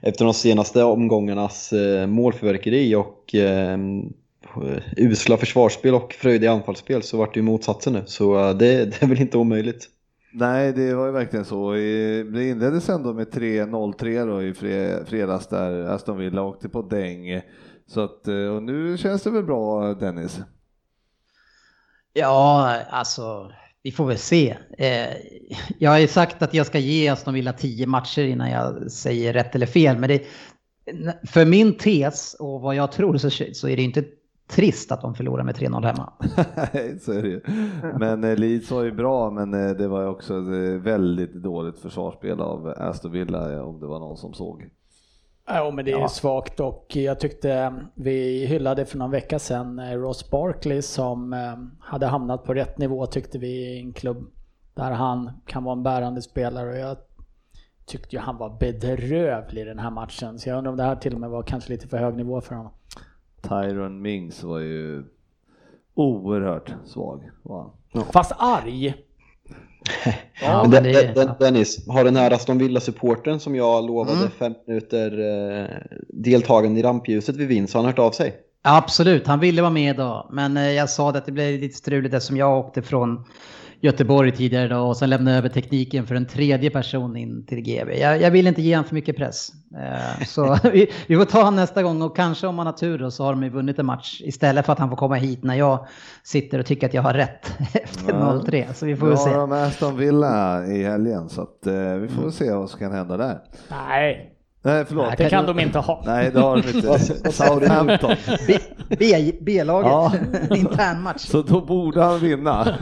efter 0.09 0.25
de 0.25 0.35
senaste 0.35 0.85
omgångarnas 0.85 1.73
eh, 1.73 2.07
målförverkeri 2.07 2.95
och 2.95 3.35
eh, 3.35 3.79
usla 4.97 5.37
försvarsspel 5.37 5.95
och 5.95 6.13
fröjdiga 6.13 6.53
anfallsspel 6.53 7.03
så 7.03 7.17
vart 7.17 7.35
det 7.35 7.41
ju 7.41 7.45
motsatsen 7.45 7.93
nu. 7.93 8.03
Så 8.07 8.49
eh, 8.49 8.57
det, 8.57 8.85
det 8.85 9.03
är 9.03 9.07
väl 9.07 9.21
inte 9.21 9.39
omöjligt. 9.39 9.89
Nej, 10.35 10.73
det 10.73 10.95
var 10.95 11.07
ju 11.07 11.13
verkligen 11.13 11.45
så. 11.45 11.73
Det 11.73 12.49
inleddes 12.49 12.89
ändå 12.89 13.13
med 13.13 13.29
3-0-3 13.29 14.27
då 14.27 14.43
i 14.43 14.55
fredags 15.05 15.47
där 15.47 15.85
Aston 15.85 16.19
Villa 16.19 16.43
åkte 16.43 16.69
på 16.69 16.83
däng. 16.83 17.41
Så 17.87 18.01
att, 18.01 18.29
eh, 18.29 18.35
och 18.35 18.63
nu 18.63 18.99
känns 18.99 19.23
det 19.23 19.31
väl 19.31 19.45
bra 19.45 19.95
Dennis? 19.95 20.41
Ja, 22.13 22.77
alltså 22.91 23.53
vi 23.83 23.93
får 23.93 24.07
väl 24.07 24.19
se. 24.19 24.57
Eh, 24.79 25.17
jag 25.79 25.91
har 25.91 25.99
ju 25.99 26.09
sagt 26.09 26.43
att 26.43 26.55
jag 26.55 26.67
ska 26.67 26.79
ge 26.79 27.09
Aston 27.09 27.35
Villa 27.35 27.53
10 27.53 27.87
matcher 27.87 28.23
innan 28.23 28.51
jag 28.51 28.91
säger 28.91 29.33
rätt 29.33 29.55
eller 29.55 29.67
fel. 29.67 29.99
Men 29.99 30.09
det, 30.09 30.23
för 31.27 31.45
min 31.45 31.75
tes 31.75 32.35
och 32.35 32.61
vad 32.61 32.75
jag 32.75 32.93
tror 32.93 33.19
så, 33.19 33.31
så 33.53 33.69
är 33.69 33.77
det 33.77 33.83
inte 33.83 34.05
trist 34.53 34.93
att 34.93 35.03
de 35.03 35.15
förlorar 35.15 35.45
med 35.45 35.57
3-0 35.57 35.85
hemma. 35.85 36.13
Så 37.01 37.13
är 37.13 37.23
det 37.23 37.29
ju. 37.29 37.41
Men 37.99 38.25
eh, 38.25 38.37
Leeds 38.37 38.71
var 38.71 38.83
ju 38.83 38.93
bra, 38.93 39.31
men 39.31 39.55
eh, 39.55 39.71
det 39.71 39.89
var 39.89 40.03
ju 40.03 40.09
också 40.09 40.39
ett 40.39 40.47
eh, 40.47 40.83
väldigt 40.83 41.35
dåligt 41.35 41.79
försvarsspel 41.79 42.41
av 42.41 42.75
Aston 42.77 43.13
Villa 43.13 43.65
om 43.65 43.81
det 43.81 43.87
var 43.87 43.99
någon 43.99 44.17
som 44.17 44.35
såg. 44.35 44.69
Ja, 45.55 45.71
men 45.71 45.85
det 45.85 45.93
är 45.93 45.99
ja. 45.99 46.09
svagt 46.09 46.61
och 46.61 46.97
jag 46.97 47.21
tyckte 47.21 47.75
vi 47.95 48.47
hyllade 48.47 48.85
för 48.85 48.99
någon 48.99 49.11
vecka 49.11 49.39
sedan 49.39 49.79
eh, 49.79 49.99
Ross 49.99 50.31
Barkley 50.31 50.83
som 50.83 51.33
hade 51.81 52.07
hamnat 52.07 52.45
på 52.45 52.55
rätt 52.55 52.79
nivå 52.79 53.07
tyckte 53.07 53.39
vi 53.39 53.49
i 53.49 53.81
en 53.81 53.93
klubb 53.93 54.31
där 54.75 54.91
han 54.91 55.31
kan 55.47 55.65
vara 55.65 55.77
en 55.77 55.83
bärande 55.83 56.23
spelare 56.23 56.71
och 56.71 56.79
jag 56.79 56.97
tyckte 57.87 58.17
ju 58.17 58.23
han 58.23 58.37
var 58.37 58.57
bedrövlig 58.61 59.63
i 59.63 59.65
den 59.65 59.79
här 59.79 59.91
matchen 59.91 60.39
så 60.39 60.49
jag 60.49 60.59
undrar 60.59 60.71
om 60.71 60.77
det 60.77 60.83
här 60.83 60.97
till 60.97 61.15
och 61.15 61.21
med 61.21 61.31
var 61.31 61.43
kanske 61.43 61.73
lite 61.73 61.89
för 61.89 61.97
hög 61.97 62.17
nivå 62.17 62.41
för 62.41 62.55
honom. 62.55 62.73
Tyron 63.41 64.03
Mings 64.03 64.43
var 64.43 64.59
ju 64.59 65.05
oerhört 65.95 66.75
svag. 66.85 67.31
Wow. 67.43 67.73
Fast 68.13 68.33
arg. 68.39 68.95
Ja, 70.43 70.67
men 70.69 70.83
det, 70.83 71.37
Dennis, 71.41 71.89
har 71.89 72.05
den 72.05 72.17
här 72.17 72.31
Aston 72.31 72.59
Villa-supporten 72.59 73.41
som 73.41 73.55
jag 73.57 73.87
lovade 73.87 74.17
mm. 74.17 74.31
fem 74.39 74.55
minuter 74.67 75.19
eh, 75.21 75.77
deltagande 76.09 76.81
i 76.81 76.83
rampljuset 76.83 77.37
vid 77.37 77.49
vinst, 77.49 77.75
har 77.75 77.81
han 77.81 77.91
hört 77.91 77.99
av 77.99 78.11
sig? 78.11 78.35
Absolut, 78.63 79.27
han 79.27 79.41
ville 79.41 79.63
vara 79.63 79.73
med 79.73 79.95
idag. 79.95 80.29
Men 80.33 80.57
eh, 80.57 80.71
jag 80.71 80.91
sa 80.91 81.11
att 81.11 81.27
det 81.27 81.33
blev 81.33 81.61
lite 81.61 81.77
struligt 81.77 82.15
eftersom 82.15 82.37
jag 82.37 82.59
åkte 82.59 82.83
från 82.83 83.25
Göteborg 83.83 84.33
tidigare 84.33 84.65
idag 84.65 84.89
och 84.89 84.97
sen 84.97 85.11
lämna 85.11 85.37
över 85.37 85.49
tekniken 85.49 86.07
för 86.07 86.15
en 86.15 86.27
tredje 86.27 86.71
person 86.71 87.17
in 87.17 87.47
till 87.47 87.61
GB. 87.61 88.01
Jag, 88.01 88.21
jag 88.21 88.31
vill 88.31 88.47
inte 88.47 88.63
ge 88.63 88.77
honom 88.77 88.89
för 88.89 88.95
mycket 88.95 89.17
press. 89.17 89.53
Eh, 89.77 90.25
så 90.27 90.59
vi, 90.73 90.91
vi, 91.07 91.17
får 91.17 91.25
ta 91.25 91.39
honom 91.39 91.57
nästa 91.57 91.83
gång 91.83 92.03
och 92.03 92.17
kanske 92.17 92.47
om 92.47 92.55
man 92.55 92.67
har 92.67 92.73
tur 92.73 92.99
då 92.99 93.11
så 93.11 93.25
har 93.25 93.33
de 93.33 93.43
ju 93.43 93.51
vunnit 93.51 93.79
en 93.79 93.87
match 93.87 94.21
istället 94.25 94.67
för 94.67 94.73
att 94.73 94.79
han 94.79 94.89
får 94.89 94.97
komma 94.97 95.15
hit 95.15 95.45
när 95.45 95.55
jag 95.55 95.87
sitter 96.23 96.59
och 96.59 96.67
tycker 96.67 96.87
att 96.87 96.95
jag 96.95 97.03
har 97.03 97.15
rätt 97.15 97.53
efter 97.73 98.13
ja. 98.13 98.43
0-3. 98.47 98.73
Så 98.73 98.87
vi 98.87 98.97
får 98.97 99.07
väl 99.07 99.19
se. 99.19 99.31
Nu 99.31 99.37
har 99.37 99.41
de 99.41 99.53
Aston 99.53 99.97
Villa 99.97 100.67
i 100.67 100.85
helgen 100.85 101.29
så 101.29 101.43
att, 101.43 101.67
eh, 101.67 101.95
vi 101.95 102.09
får 102.09 102.31
se 102.31 102.53
vad 102.53 102.71
som 102.71 102.79
kan 102.79 102.93
hända 102.93 103.17
där. 103.17 103.39
Nej, 103.71 104.33
Nej, 104.65 104.85
förlåt. 104.85 105.07
Nej, 105.07 105.15
det 105.19 105.31
kan 105.31 105.47
de 105.47 105.59
inte 105.59 105.79
ha. 105.79 106.03
Nej, 106.07 106.31
det 106.31 106.41
har 106.41 106.57
de 106.57 106.69
inte. 106.77 106.99
Southampton. 107.33 108.17
B-laget, 109.41 109.91
ja. 109.91 110.13
internmatch. 110.57 111.21
Så 111.21 111.43
då 111.43 111.61
borde 111.61 112.03
han 112.03 112.19
vinna. 112.19 112.65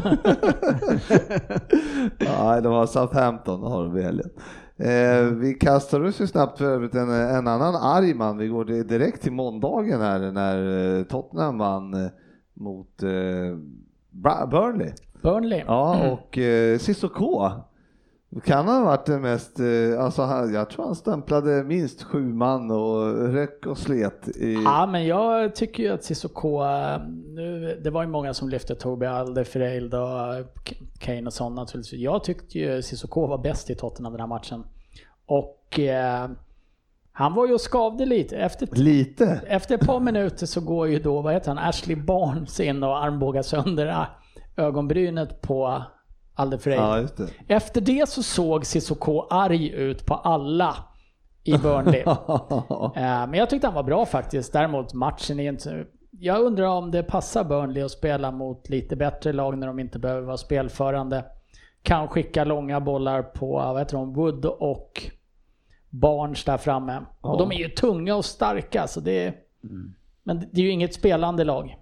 Nej, 2.19 2.63
de 2.63 2.73
har 2.73 2.87
Southampton, 2.87 3.63
har 3.63 3.85
de 3.85 3.99
i 3.99 4.03
helgen. 4.03 4.31
Eh, 4.77 5.23
vi 5.23 5.55
kastar 5.61 6.05
oss 6.05 6.21
ju 6.21 6.27
snabbt 6.27 6.59
för 6.59 6.65
övrigt 6.65 6.95
en, 6.95 7.11
en 7.11 7.49
annan 7.49 7.77
arg 7.77 8.15
man. 8.15 8.39
Vi 8.39 8.49
går 8.49 8.65
direkt 8.65 9.23
till 9.23 9.33
måndagen 9.33 10.01
här 10.01 10.33
när 10.33 10.99
eh, 10.99 11.05
Tottenham 11.05 11.59
vann 11.59 11.95
eh, 11.95 12.11
mot 12.55 13.03
eh, 13.03 13.09
Burnley. 14.51 14.93
Burnley. 15.23 15.63
Ja, 15.67 15.95
mm. 15.95 16.13
och 16.13 16.39
eh, 16.39 16.79
Cissoko 16.79 17.51
kan 18.45 18.69
ha 18.69 18.85
varit 18.85 19.07
det 19.07 19.19
mest, 19.19 19.61
eh, 19.61 20.05
alltså 20.05 20.23
jag 20.53 20.71
tror 20.71 20.85
han 20.85 20.95
stämplade 20.95 21.65
minst 21.65 22.03
sju 22.03 22.35
man 22.35 22.71
och 22.71 23.15
räck 23.33 23.67
och 23.67 23.79
slet. 23.79 24.29
I... 24.29 24.63
Ja 24.65 24.87
men 24.87 25.07
jag 25.07 25.55
tycker 25.55 25.83
ju 25.83 25.89
att 25.89 26.05
Cissoko, 26.05 26.63
eh, 26.63 27.01
nu, 27.35 27.81
det 27.85 27.91
var 27.91 28.03
ju 28.03 28.09
många 28.09 28.35
som 28.35 28.49
lyfte 28.49 28.75
Toby 28.75 29.07
Alderfereld 29.07 29.95
och 29.95 30.75
Kane 30.99 31.27
och 31.27 31.33
sånt 31.33 31.57
naturligtvis. 31.57 32.01
Jag 32.01 32.25
tyckte 32.25 32.59
ju 32.59 32.83
Cissoko 32.83 33.27
var 33.27 33.39
bäst 33.39 33.71
i 33.71 33.75
Tottenham 33.75 34.13
den 34.13 34.21
här 34.21 34.29
matchen. 34.29 34.65
Och 35.27 35.79
eh, 35.79 36.31
han 37.13 37.35
var 37.35 37.47
ju 37.47 37.55
och 37.55 37.61
skavde 37.61 38.07
lite. 38.07 38.37
Efter, 38.37 38.69
lite? 38.73 39.41
Efter 39.47 39.75
ett 39.75 39.87
par 39.87 40.01
minuter 40.01 40.47
så 40.47 40.61
går 40.61 40.89
ju 40.89 40.99
då, 40.99 41.23
vad 41.23 41.35
heter 41.35 41.49
han, 41.49 41.59
Ashley 41.59 41.97
Barnes 41.97 42.61
in 42.61 42.83
och 42.83 43.05
armbågar 43.05 43.43
sönder 43.43 44.07
ögonbrynet 44.57 45.41
på 45.41 45.83
Alder 46.35 46.71
ja, 46.71 47.07
det. 47.17 47.55
Efter 47.55 47.81
det 47.81 48.09
så 48.09 48.23
såg 48.23 48.67
Cissoko 48.67 49.27
arg 49.31 49.69
ut 49.69 50.07
på 50.07 50.15
alla 50.15 50.77
i 51.45 51.59
Burnley. 51.59 52.05
Eh, 52.97 53.27
men 53.27 53.35
jag 53.35 53.51
tyckte 53.51 53.67
han 53.67 53.75
var 53.75 53.83
bra 53.83 54.07
faktiskt. 54.07 54.53
Däremot 54.53 54.95
matchen 54.95 55.41
är 55.41 55.49
inte... 55.49 55.87
Jag 56.11 56.41
undrar 56.41 56.67
om 56.67 56.91
det 56.91 57.03
passar 57.03 57.45
Burnley 57.45 57.83
att 57.83 57.91
spela 57.91 58.31
mot 58.31 58.69
lite 58.69 58.97
bättre 58.97 59.33
lag 59.33 59.59
när 59.59 59.67
de 59.67 59.79
inte 59.79 59.99
behöver 59.99 60.23
vara 60.23 60.37
spelförande. 60.37 61.25
Kan 61.83 62.09
skicka 62.09 62.45
långa 62.45 62.81
bollar 62.81 63.23
på, 63.23 63.53
vad 63.53 63.79
heter 63.79 63.97
de, 63.97 64.13
Wood 64.13 64.45
och 64.45 65.03
Barnes 65.91 66.45
där 66.45 66.57
framme. 66.57 67.03
Ja. 67.23 67.29
Och 67.29 67.39
de 67.39 67.53
är 67.53 67.57
ju 67.57 67.69
tunga 67.69 68.15
och 68.17 68.25
starka 68.25 68.87
så 68.87 69.01
det 69.01 69.25
är... 69.25 69.35
Mm. 69.65 69.95
Men 70.23 70.39
det 70.53 70.61
är 70.61 70.65
ju 70.65 70.71
inget 70.71 70.95
spelande 70.95 71.45
lag. 71.45 71.77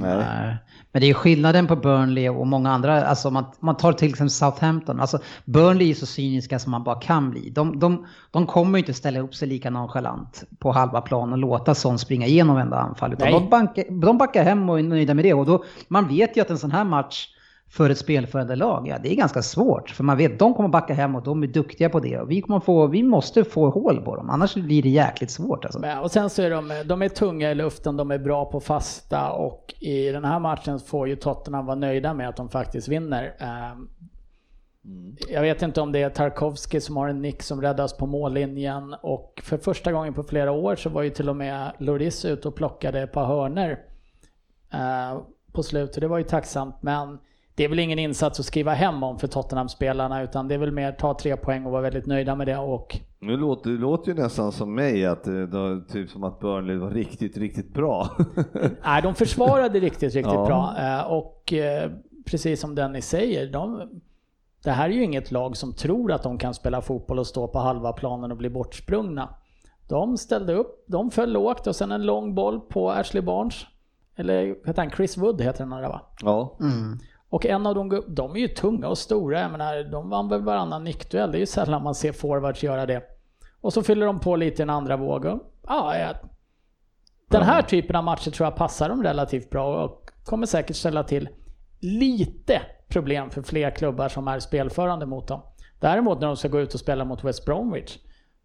Nej. 0.00 0.56
Men 0.92 1.02
det 1.02 1.10
är 1.10 1.14
skillnaden 1.14 1.66
på 1.66 1.76
Burnley 1.76 2.28
och 2.28 2.46
många 2.46 2.70
andra, 2.70 3.04
alltså 3.04 3.30
man, 3.30 3.44
man 3.60 3.76
tar 3.76 3.92
till 3.92 4.08
exempel 4.08 4.30
Southampton, 4.30 5.00
alltså 5.00 5.18
Burnley 5.44 5.90
är 5.90 5.94
så 5.94 6.06
cyniska 6.06 6.58
som 6.58 6.70
man 6.70 6.84
bara 6.84 7.00
kan 7.00 7.30
bli. 7.30 7.50
De, 7.50 7.78
de, 7.78 8.06
de 8.30 8.46
kommer 8.46 8.78
inte 8.78 8.94
ställa 8.94 9.20
upp 9.20 9.34
sig 9.34 9.48
lika 9.48 9.70
nonchalant 9.70 10.44
på 10.58 10.72
halva 10.72 11.00
plan 11.00 11.32
och 11.32 11.38
låta 11.38 11.74
sån 11.74 11.98
springa 11.98 12.26
igenom 12.26 12.54
varenda 12.54 12.76
anfall. 12.76 13.12
Utan 13.12 13.32
de, 13.32 13.48
bankar, 13.48 13.84
de 14.00 14.18
backar 14.18 14.44
hem 14.44 14.70
och 14.70 14.78
är 14.78 14.82
nöjda 14.82 15.14
med 15.14 15.24
det. 15.24 15.34
Och 15.34 15.46
då, 15.46 15.64
man 15.88 16.08
vet 16.08 16.36
ju 16.36 16.40
att 16.40 16.50
en 16.50 16.58
sån 16.58 16.70
här 16.72 16.84
match 16.84 17.28
för 17.72 17.90
ett 17.90 17.98
spelförande 17.98 18.56
lag, 18.56 18.88
ja 18.88 18.98
det 19.02 19.12
är 19.12 19.16
ganska 19.16 19.42
svårt. 19.42 19.90
För 19.90 20.04
man 20.04 20.16
vet, 20.16 20.38
de 20.38 20.54
kommer 20.54 20.68
backa 20.68 20.94
hem 20.94 21.14
och 21.14 21.22
de 21.22 21.42
är 21.42 21.46
duktiga 21.46 21.88
på 21.88 22.00
det. 22.00 22.18
Och 22.18 22.30
vi, 22.30 22.40
kommer 22.40 22.60
få, 22.60 22.86
vi 22.86 23.02
måste 23.02 23.44
få 23.44 23.70
hål 23.70 24.02
på 24.04 24.16
dem, 24.16 24.30
annars 24.30 24.54
blir 24.54 24.82
det 24.82 24.88
jäkligt 24.88 25.30
svårt. 25.30 25.64
Alltså. 25.64 25.80
Och 26.02 26.10
sen 26.10 26.30
så 26.30 26.42
är 26.42 26.50
de, 26.50 26.82
de 26.84 27.02
är 27.02 27.08
tunga 27.08 27.50
i 27.50 27.54
luften, 27.54 27.96
de 27.96 28.10
är 28.10 28.18
bra 28.18 28.44
på 28.44 28.60
fasta 28.60 29.32
och 29.32 29.74
i 29.80 30.08
den 30.08 30.24
här 30.24 30.38
matchen 30.38 30.80
får 30.80 31.08
ju 31.08 31.16
Tottenham 31.16 31.66
vara 31.66 31.76
nöjda 31.76 32.14
med 32.14 32.28
att 32.28 32.36
de 32.36 32.48
faktiskt 32.48 32.88
vinner. 32.88 33.36
Ehm, 33.38 33.88
jag 35.28 35.42
vet 35.42 35.62
inte 35.62 35.80
om 35.80 35.92
det 35.92 36.02
är 36.02 36.10
Tarkovski 36.10 36.80
som 36.80 36.96
har 36.96 37.08
en 37.08 37.22
nick 37.22 37.42
som 37.42 37.62
räddas 37.62 37.96
på 37.96 38.06
mållinjen 38.06 38.94
och 39.02 39.42
för 39.44 39.58
första 39.58 39.92
gången 39.92 40.14
på 40.14 40.22
flera 40.22 40.52
år 40.52 40.76
så 40.76 40.90
var 40.90 41.02
ju 41.02 41.10
till 41.10 41.28
och 41.28 41.36
med 41.36 41.72
Loris 41.78 42.24
ute 42.24 42.48
och 42.48 42.54
plockade 42.54 43.00
ett 43.00 43.12
par 43.12 43.26
hörner 43.26 43.78
eh, 44.72 45.20
på 45.52 45.62
slutet. 45.62 46.00
Det 46.00 46.08
var 46.08 46.18
ju 46.18 46.24
tacksamt 46.24 46.82
men 46.82 47.18
det 47.54 47.64
är 47.64 47.68
väl 47.68 47.78
ingen 47.78 47.98
insats 47.98 48.40
att 48.40 48.46
skriva 48.46 48.72
hem 48.72 49.02
om 49.02 49.18
för 49.18 49.28
Tottenham-spelarna 49.28 50.22
utan 50.22 50.48
det 50.48 50.54
är 50.54 50.58
väl 50.58 50.72
mer 50.72 50.92
ta 50.92 51.14
tre 51.14 51.36
poäng 51.36 51.66
och 51.66 51.72
vara 51.72 51.82
väldigt 51.82 52.06
nöjda 52.06 52.34
med 52.34 52.46
det. 52.46 52.56
Och... 52.56 52.98
Nu 53.18 53.36
låter 53.36 53.70
det 53.70 53.76
låter 53.76 54.12
ju 54.12 54.22
nästan 54.22 54.52
som 54.52 54.74
mig, 54.74 55.06
att 55.06 55.24
det, 55.24 55.46
det, 55.46 55.84
typ 55.88 56.10
som 56.10 56.24
att 56.24 56.40
Burnley 56.40 56.76
var 56.76 56.90
riktigt, 56.90 57.36
riktigt 57.36 57.74
bra. 57.74 58.08
Nej, 58.84 59.02
de 59.02 59.14
försvarade 59.14 59.80
riktigt, 59.80 60.14
riktigt 60.14 60.32
ja. 60.32 60.46
bra. 60.46 60.74
Eh, 60.78 61.12
och 61.12 61.52
eh, 61.52 61.90
precis 62.24 62.60
som 62.60 62.74
Dennis 62.74 63.08
säger, 63.08 63.52
de, 63.52 63.90
det 64.64 64.70
här 64.70 64.88
är 64.88 64.92
ju 64.92 65.02
inget 65.04 65.30
lag 65.30 65.56
som 65.56 65.72
tror 65.72 66.12
att 66.12 66.22
de 66.22 66.38
kan 66.38 66.54
spela 66.54 66.80
fotboll 66.80 67.18
och 67.18 67.26
stå 67.26 67.48
på 67.48 67.58
halva 67.58 67.92
planen 67.92 68.30
och 68.30 68.36
bli 68.36 68.50
bortsprungna. 68.50 69.28
De 69.88 70.16
ställde 70.16 70.54
upp, 70.54 70.84
de 70.86 71.10
föll 71.10 71.32
lågt 71.32 71.66
och 71.66 71.76
sen 71.76 71.92
en 71.92 72.06
lång 72.06 72.34
boll 72.34 72.60
på 72.60 72.90
Ashley 72.90 73.22
Barnes. 73.22 73.66
Eller 74.16 74.66
heter 74.66 74.82
han 74.82 74.90
Chris 74.90 75.16
Wood 75.16 75.40
heter 75.40 75.64
den 75.64 75.72
andra 75.72 75.88
va? 75.88 76.00
Ja. 76.22 76.56
Mm. 76.60 76.98
Och 77.32 77.46
en 77.46 77.66
av 77.66 77.74
dem, 77.74 78.02
de 78.08 78.36
är 78.36 78.40
ju 78.40 78.48
tunga 78.48 78.88
och 78.88 78.98
stora. 78.98 79.40
Jag 79.40 79.50
menar, 79.50 79.84
de 79.84 80.10
vann 80.10 80.28
väl 80.28 80.42
varannan 80.42 80.84
nickduell. 80.84 81.32
Det 81.32 81.38
är 81.38 81.40
ju 81.40 81.46
sällan 81.46 81.82
man 81.82 81.94
ser 81.94 82.12
forwards 82.12 82.62
göra 82.62 82.86
det. 82.86 83.02
Och 83.60 83.72
så 83.72 83.82
fyller 83.82 84.06
de 84.06 84.20
på 84.20 84.36
lite 84.36 84.62
i 84.62 84.64
en 84.64 84.70
andra 84.70 84.96
våg. 84.96 85.26
Ja, 85.26 85.40
ja, 85.98 86.14
den 87.32 87.42
här 87.42 87.62
typen 87.62 87.96
av 87.96 88.04
matcher 88.04 88.30
tror 88.30 88.46
jag 88.46 88.56
passar 88.56 88.88
dem 88.88 89.02
relativt 89.02 89.50
bra 89.50 89.84
och 89.84 90.10
kommer 90.24 90.46
säkert 90.46 90.76
ställa 90.76 91.02
till 91.02 91.28
lite 91.80 92.62
problem 92.88 93.30
för 93.30 93.42
fler 93.42 93.70
klubbar 93.70 94.08
som 94.08 94.28
är 94.28 94.38
spelförande 94.38 95.06
mot 95.06 95.28
dem. 95.28 95.42
Däremot 95.80 96.20
när 96.20 96.26
de 96.26 96.36
ska 96.36 96.48
gå 96.48 96.60
ut 96.60 96.74
och 96.74 96.80
spela 96.80 97.04
mot 97.04 97.24
West 97.24 97.44
Bromwich, 97.44 97.98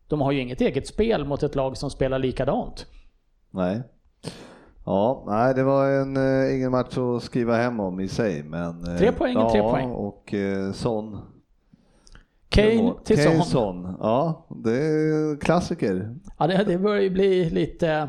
de 0.07 0.21
har 0.21 0.31
ju 0.31 0.41
inget 0.41 0.61
eget 0.61 0.87
spel 0.87 1.25
mot 1.25 1.43
ett 1.43 1.55
lag 1.55 1.77
som 1.77 1.89
spelar 1.89 2.19
likadant. 2.19 2.85
Nej. 3.51 3.83
Ja, 4.87 5.23
nej 5.27 5.53
det 5.53 5.63
var 5.63 5.91
en, 5.91 6.17
eh, 6.17 6.55
ingen 6.55 6.71
match 6.71 6.97
att 6.97 7.23
skriva 7.23 7.55
hem 7.55 7.79
om 7.79 7.99
i 7.99 8.07
sig. 8.07 8.43
Men, 8.43 8.83
eh, 8.83 8.97
tre 8.97 9.11
poäng 9.11 9.33
ja, 9.33 9.49
tre 9.51 9.61
poäng. 9.61 9.91
Och 9.91 10.33
eh, 10.33 10.71
Son. 10.71 11.19
Kane 12.49 12.93
till 13.03 13.17
Kane, 13.17 13.35
Son. 13.35 13.43
Son. 13.43 13.97
Ja, 13.99 14.47
det 14.49 14.77
är 14.77 15.39
klassiker. 15.39 16.15
Ja, 16.37 16.47
det, 16.47 16.63
det 16.63 16.77
börjar 16.77 17.01
ju 17.01 17.09
bli 17.09 17.49
lite 17.49 18.07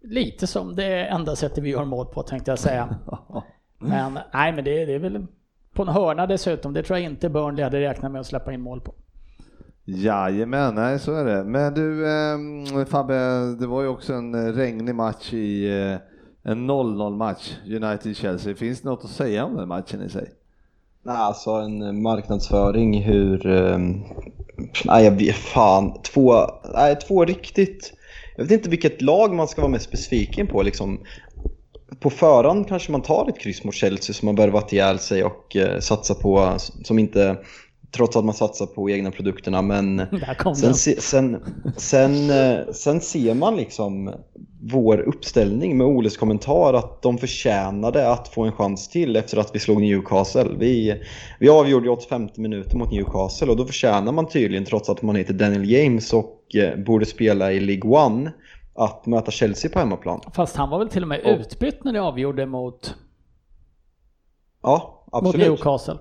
lite 0.00 0.46
som 0.46 0.76
det 0.76 1.04
enda 1.04 1.36
sättet 1.36 1.64
vi 1.64 1.70
gör 1.70 1.84
mål 1.84 2.06
på 2.06 2.22
tänkte 2.22 2.50
jag 2.50 2.58
säga. 2.58 2.96
Men 3.78 4.18
nej, 4.32 4.52
men 4.52 4.64
det, 4.64 4.84
det 4.84 4.94
är 4.94 4.98
väl 4.98 5.26
på 5.72 5.82
en 5.82 5.88
hörna 5.88 6.26
dessutom. 6.26 6.72
Det 6.72 6.82
tror 6.82 6.98
jag 6.98 7.10
inte 7.10 7.28
Burnley 7.28 7.64
hade 7.64 7.80
räknat 7.80 8.12
med 8.12 8.20
att 8.20 8.26
släppa 8.26 8.52
in 8.52 8.60
mål 8.60 8.80
på. 8.80 8.94
Jajamän, 9.90 10.74
nej 10.74 10.98
så 10.98 11.14
är 11.14 11.24
det. 11.24 11.44
Men 11.44 11.74
du 11.74 12.06
eh, 12.80 12.86
Fabbe, 12.86 13.14
det 13.60 13.66
var 13.66 13.82
ju 13.82 13.88
också 13.88 14.12
en 14.12 14.34
eh, 14.34 14.52
regnig 14.52 14.94
match 14.94 15.32
i 15.32 15.68
eh, 15.68 16.50
en 16.52 16.70
0-0 16.70 17.16
match, 17.16 17.52
United-Chelsea. 17.66 18.54
Finns 18.54 18.80
det 18.80 18.88
något 18.88 19.04
att 19.04 19.10
säga 19.10 19.44
om 19.44 19.56
den 19.56 19.68
matchen 19.68 20.02
i 20.02 20.08
sig? 20.08 20.30
Nej, 21.02 21.16
alltså 21.16 21.50
en 21.50 21.82
eh, 21.82 21.92
marknadsföring 21.92 23.02
hur... 23.02 23.46
Eh, 23.46 23.78
nej, 24.84 25.04
jag 25.04 25.10
vet 25.10 25.36
fan. 25.36 26.02
Två, 26.02 26.34
nej, 26.74 26.96
två 26.96 27.24
riktigt... 27.24 27.92
Jag 28.36 28.44
vet 28.44 28.52
inte 28.52 28.70
vilket 28.70 29.02
lag 29.02 29.34
man 29.34 29.48
ska 29.48 29.60
vara 29.60 29.72
mest 29.72 29.90
besviken 29.90 30.46
på 30.46 30.62
liksom. 30.62 31.00
På 32.00 32.10
förhand 32.10 32.68
kanske 32.68 32.92
man 32.92 33.02
tar 33.02 33.28
ett 33.28 33.40
kryss 33.40 33.64
mot 33.64 33.74
Chelsea 33.74 34.14
som 34.14 34.28
har 34.28 34.34
värvat 34.34 34.72
ihjäl 34.72 34.98
sig 34.98 35.24
och 35.24 35.56
eh, 35.56 35.80
satsar 35.80 36.14
på, 36.14 36.54
som 36.58 36.98
inte 36.98 37.36
trots 37.90 38.16
att 38.16 38.24
man 38.24 38.34
satsar 38.34 38.66
på 38.66 38.90
egna 38.90 39.10
produkterna. 39.10 39.62
Men 39.62 40.02
sen, 40.56 40.74
sen, 40.74 41.42
sen, 41.76 42.30
eh, 42.30 42.72
sen 42.72 43.00
ser 43.00 43.34
man 43.34 43.56
liksom 43.56 44.14
vår 44.60 44.98
uppställning 44.98 45.78
med 45.78 45.86
Oles 45.86 46.16
kommentar 46.16 46.74
att 46.74 47.02
de 47.02 47.18
förtjänade 47.18 48.10
att 48.10 48.28
få 48.28 48.42
en 48.42 48.52
chans 48.52 48.88
till 48.88 49.16
efter 49.16 49.36
att 49.36 49.54
vi 49.54 49.58
slog 49.58 49.80
Newcastle. 49.80 50.48
Vi, 50.58 51.02
vi 51.40 51.48
avgjorde 51.48 51.90
85 51.90 52.28
minuter 52.36 52.76
mot 52.76 52.92
Newcastle 52.92 53.50
och 53.50 53.56
då 53.56 53.64
förtjänar 53.64 54.12
man 54.12 54.28
tydligen, 54.28 54.64
trots 54.64 54.88
att 54.88 55.02
man 55.02 55.16
heter 55.16 55.34
Daniel 55.34 55.70
James 55.70 56.12
och 56.12 56.54
eh, 56.54 56.78
borde 56.78 57.06
spela 57.06 57.52
i 57.52 57.60
League 57.60 57.90
One, 57.90 58.32
att 58.74 59.06
möta 59.06 59.30
Chelsea 59.30 59.70
på 59.70 59.78
hemmaplan. 59.78 60.20
Fast 60.34 60.56
han 60.56 60.70
var 60.70 60.78
väl 60.78 60.88
till 60.88 61.02
och 61.02 61.08
med 61.08 61.20
utbytt 61.20 61.84
när 61.84 61.92
ni 61.92 61.98
avgjorde 61.98 62.46
mot, 62.46 62.94
ja, 64.62 65.04
absolut. 65.12 65.36
mot 65.36 65.46
Newcastle? 65.48 65.98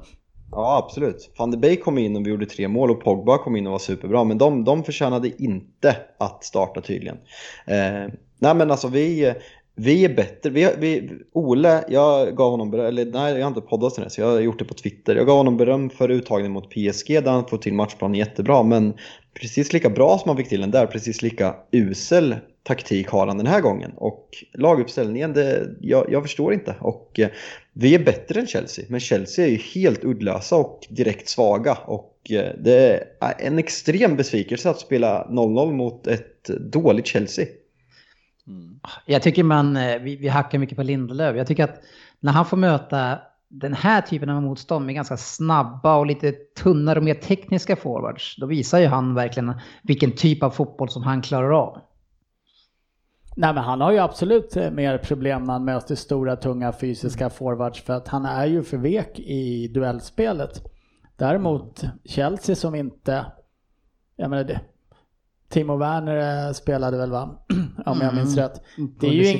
Ja, 0.51 0.83
absolut. 0.85 1.29
Van 1.37 1.51
de 1.51 1.57
Beek 1.57 1.83
kom 1.83 1.97
in 1.97 2.15
och 2.15 2.25
vi 2.25 2.29
gjorde 2.29 2.45
tre 2.45 2.67
mål 2.67 2.91
och 2.91 3.03
Pogba 3.03 3.37
kom 3.37 3.55
in 3.55 3.67
och 3.67 3.71
var 3.71 3.79
superbra. 3.79 4.23
Men 4.23 4.37
de, 4.37 4.63
de 4.63 4.83
förtjänade 4.83 5.43
inte 5.43 5.97
att 6.17 6.43
starta 6.43 6.81
tydligen. 6.81 7.17
Eh, 7.65 8.13
nej 8.39 8.55
men 8.55 8.71
alltså 8.71 8.87
vi, 8.87 9.33
vi 9.75 10.05
är 10.05 10.15
bättre. 10.15 10.49
Vi, 10.49 10.69
vi, 10.77 11.11
Ole, 11.33 11.83
jag 11.89 12.35
gav 12.35 12.51
honom 12.51 12.71
beröm, 12.71 12.85
eller 12.85 13.05
nej 13.05 13.33
jag 13.33 13.41
har 13.41 13.47
inte 13.47 13.61
poddat 13.61 13.93
sen 13.93 14.09
så 14.09 14.21
jag 14.21 14.27
har 14.27 14.39
gjort 14.39 14.59
det 14.59 14.65
på 14.65 14.73
Twitter. 14.73 15.15
Jag 15.15 15.27
gav 15.27 15.37
honom 15.37 15.57
beröm 15.57 15.89
för 15.89 16.09
uttagningen 16.09 16.51
mot 16.51 16.69
PSG 16.69 17.23
där 17.23 17.31
han 17.31 17.47
får 17.47 17.57
till 17.57 17.73
matchplanen 17.73 18.15
jättebra. 18.15 18.63
Men 18.63 18.93
precis 19.33 19.73
lika 19.73 19.89
bra 19.89 20.17
som 20.17 20.29
han 20.29 20.37
fick 20.37 20.49
till 20.49 20.61
den 20.61 20.71
där, 20.71 20.85
precis 20.85 21.21
lika 21.21 21.55
usel 21.71 22.35
taktik 22.68 23.09
har 23.09 23.28
han 23.28 23.38
den 23.38 23.47
här 23.47 23.61
gången. 23.61 23.91
Och 23.95 24.30
laguppställningen, 24.53 25.34
det, 25.34 25.76
jag, 25.82 26.05
jag 26.11 26.24
förstår 26.24 26.53
inte. 26.53 26.76
Och 26.80 27.20
eh, 27.20 27.30
vi 27.74 27.95
är 27.95 28.03
bättre 28.03 28.39
än 28.39 28.47
Chelsea, 28.47 28.86
men 28.89 28.99
Chelsea 28.99 29.45
är 29.45 29.49
ju 29.49 29.57
helt 29.57 30.03
uddlösa 30.03 30.55
och 30.55 30.88
direkt 30.89 31.30
svaga. 31.30 31.74
Och 31.74 32.32
eh, 32.32 32.53
det 32.59 33.03
är 33.20 33.34
en 33.39 33.59
extrem 33.59 34.15
besvikelse 34.15 34.70
att 34.70 34.80
spela 34.80 35.28
0-0 35.30 35.72
mot 35.72 36.07
ett 36.07 36.43
dåligt 36.43 37.07
Chelsea. 37.07 37.45
Mm. 38.47 38.80
Jag 39.05 39.22
tycker 39.22 39.43
man, 39.43 39.78
eh, 39.78 39.99
vi, 39.99 40.15
vi 40.15 40.28
hackar 40.28 40.57
mycket 40.59 40.78
på 40.78 40.84
Lindelöf. 40.84 41.38
Jag 41.38 41.47
tycker 41.47 41.63
att 41.63 41.82
när 42.20 42.32
han 42.32 42.45
får 42.45 42.57
möta 42.57 43.20
den 43.49 43.74
här 43.74 44.01
typen 44.01 44.30
av 44.30 44.41
motstånd 44.41 44.86
med 44.86 44.95
ganska 44.95 45.18
snabba 45.18 45.95
och 45.95 46.05
lite 46.05 46.32
tunnare 46.32 46.99
och 46.99 47.05
mer 47.05 47.13
tekniska 47.13 47.76
forwards, 47.76 48.36
då 48.38 48.45
visar 48.45 48.80
ju 48.80 48.88
han 48.88 49.15
verkligen 49.15 49.53
vilken 49.82 50.11
typ 50.11 50.43
av 50.43 50.49
fotboll 50.49 50.89
som 50.89 51.03
han 51.03 51.22
klarar 51.22 51.51
av. 51.51 51.82
Nej 53.39 53.53
men 53.53 53.63
han 53.63 53.81
har 53.81 53.91
ju 53.91 53.97
absolut 53.97 54.57
eh, 54.57 54.71
mer 54.71 54.97
problem 54.97 55.43
när 55.43 55.53
han 55.53 55.65
möter 55.65 55.95
stora 55.95 56.35
tunga 56.35 56.71
fysiska 56.71 57.29
forwards 57.29 57.81
för 57.81 57.93
att 57.93 58.07
han 58.07 58.25
är 58.25 58.45
ju 58.45 58.63
för 58.63 58.77
vek 58.77 59.19
i 59.19 59.67
duellspelet. 59.67 60.63
Däremot 61.15 61.83
Chelsea 62.05 62.55
som 62.55 62.75
inte, 62.75 63.25
jag 64.15 64.29
menar 64.29 64.43
det, 64.43 64.59
Timo 65.49 65.77
Werner 65.77 66.47
eh, 66.47 66.53
spelade 66.53 66.97
väl 66.97 67.11
va? 67.11 67.29
Om 67.85 67.99
jag 68.01 68.15
minns 68.15 68.38
mm. 68.38 68.49
rätt. 68.49 68.61
Det 68.99 69.07
är 69.07 69.11
ju 69.11 69.39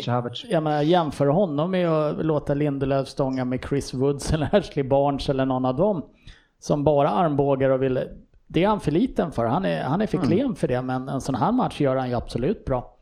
jag 0.50 0.64
menar, 0.64 0.82
jämför 0.82 1.28
honom 1.28 1.72
med 1.72 1.90
att 1.90 2.26
låta 2.26 2.54
Lindelöf 2.54 3.08
stånga 3.08 3.46
med 3.46 3.66
Chris 3.70 3.94
Woods 3.94 4.34
eller 4.34 4.56
Ashley 4.56 4.84
Barnes 4.84 5.30
eller 5.30 5.46
någon 5.46 5.66
av 5.66 5.76
dem. 5.76 6.06
Som 6.60 6.84
bara 6.84 7.10
armbågar 7.10 7.70
och 7.70 7.84
vill... 7.84 8.00
Det 8.48 8.64
är 8.64 8.68
han 8.68 8.80
för 8.80 8.92
liten 8.92 9.32
för. 9.32 9.46
Han 9.46 9.66
är, 9.66 9.84
han 9.84 10.02
är 10.02 10.08
för 10.08 10.18
mm. 10.18 10.30
klen 10.30 10.56
för 10.56 10.68
det 10.68 10.82
men 10.82 11.10
en 11.10 11.22
sån 11.22 11.36
här 11.36 11.52
match 11.52 11.82
gör 11.82 11.96
han 11.96 12.10
ju 12.10 12.16
absolut 12.16 12.66
bra. 12.66 12.97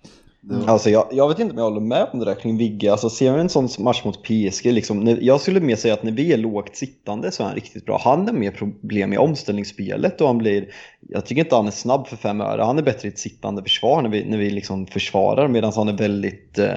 Mm. 0.50 0.70
Alltså 0.70 0.90
jag, 0.90 1.08
jag, 1.12 1.28
vet 1.28 1.40
inte 1.40 1.52
om 1.52 1.58
jag 1.58 1.66
håller 1.66 1.82
med 1.82 2.08
om 2.14 2.20
det 2.20 2.26
där 2.26 2.36
kring 2.36 2.58
Vigge. 2.58 2.92
Alltså 2.92 3.10
ser 3.10 3.34
vi 3.34 3.40
en 3.40 3.50
sån 3.50 3.70
match 3.80 4.04
mot 4.04 4.24
PSG, 4.24 4.66
liksom, 4.66 5.00
när, 5.00 5.18
jag 5.22 5.42
skulle 5.42 5.60
mer 5.60 5.76
säga 5.76 5.94
att 5.94 6.04
när 6.04 6.12
vi 6.12 6.34
är 6.34 6.38
lågt 6.38 6.76
sittande 6.76 7.32
så 7.32 7.44
är 7.44 7.48
han 7.48 7.56
riktigt 7.56 7.86
bra. 7.86 8.02
Han 8.04 8.28
har 8.28 8.34
mer 8.34 8.52
problem 8.52 9.14
i 9.14 9.18
omställningsspelet 9.18 10.22
och 10.22 10.28
han 10.28 10.38
blir, 10.38 10.68
jag 11.10 11.26
tycker 11.26 11.42
inte 11.42 11.56
han 11.56 11.68
är 11.68 11.72
snabb 11.72 12.08
för 12.08 12.16
fem 12.16 12.42
öre. 12.42 12.62
Han 12.62 12.78
är 12.78 12.84
bättre 12.84 13.08
i 13.08 13.12
ett 13.12 13.20
sittande 13.20 13.64
försvar 13.64 14.02
när 14.02 14.10
vi, 14.10 14.26
när 14.26 14.38
vi 14.38 14.50
liksom 14.50 14.88
försvarar 14.88 15.48
medan 15.48 15.72
han 15.76 15.88
är 15.88 15.98
väldigt 15.98 16.60
eh, 16.60 16.76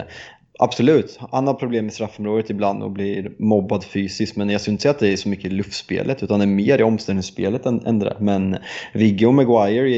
Absolut, 0.61 1.19
han 1.31 1.47
har 1.47 1.55
problem 1.55 1.85
med 1.85 1.95
straffområdet 1.95 2.51
ibland 2.51 2.83
och 2.83 2.91
blir 2.91 3.33
mobbad 3.39 3.85
fysiskt 3.85 4.37
men 4.37 4.51
jag 4.51 4.61
skulle 4.61 4.73
inte 4.73 4.83
säga 4.83 4.91
att 4.91 4.99
det 4.99 5.13
är 5.13 5.17
så 5.17 5.29
mycket 5.29 5.45
i 5.45 5.55
luftspelet 5.55 6.23
utan 6.23 6.39
det 6.39 6.45
är 6.45 6.47
mer 6.47 6.79
i 6.79 6.83
omställningsspelet 6.83 7.67
än, 7.67 7.87
än 7.87 7.99
det 7.99 8.05
där. 8.05 8.17
Men 8.19 8.57
Vigge 8.95 9.27
och 9.27 9.35
Maguire 9.35 9.89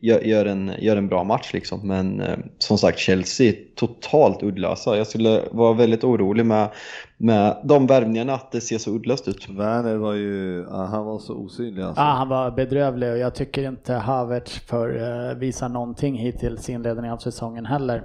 gör, 0.00 0.20
gör, 0.20 0.46
en, 0.46 0.72
gör 0.78 0.96
en 0.96 1.08
bra 1.08 1.24
match 1.24 1.50
liksom. 1.52 1.88
Men 1.88 2.20
eh, 2.20 2.38
som 2.58 2.78
sagt 2.78 2.98
Chelsea 2.98 3.48
är 3.48 3.56
totalt 3.74 4.42
uddlösa. 4.42 4.96
Jag 4.96 5.06
skulle 5.06 5.42
vara 5.50 5.72
väldigt 5.72 6.04
orolig 6.04 6.46
med, 6.46 6.68
med 7.16 7.56
de 7.64 7.86
värvningarna 7.86 8.34
att 8.34 8.52
det 8.52 8.60
ser 8.60 8.78
så 8.78 8.90
uddlöst 8.90 9.28
ut. 9.28 9.48
Werner 9.48 9.96
var 9.96 10.14
ju, 10.14 10.66
han 10.68 11.04
var 11.04 11.18
så 11.18 11.34
osynlig 11.34 11.82
alltså. 11.82 12.00
Ja, 12.00 12.06
han 12.06 12.28
var 12.28 12.50
bedrövlig 12.50 13.10
och 13.10 13.18
jag 13.18 13.34
tycker 13.34 13.68
inte 13.68 13.94
Havertz 13.94 14.58
för 14.58 14.96
uh, 14.96 15.38
visa 15.38 15.68
någonting 15.68 16.14
hittills 16.14 16.68
i 16.68 16.72
inledningen 16.72 17.12
av 17.12 17.18
säsongen 17.18 17.66
heller. 17.66 18.02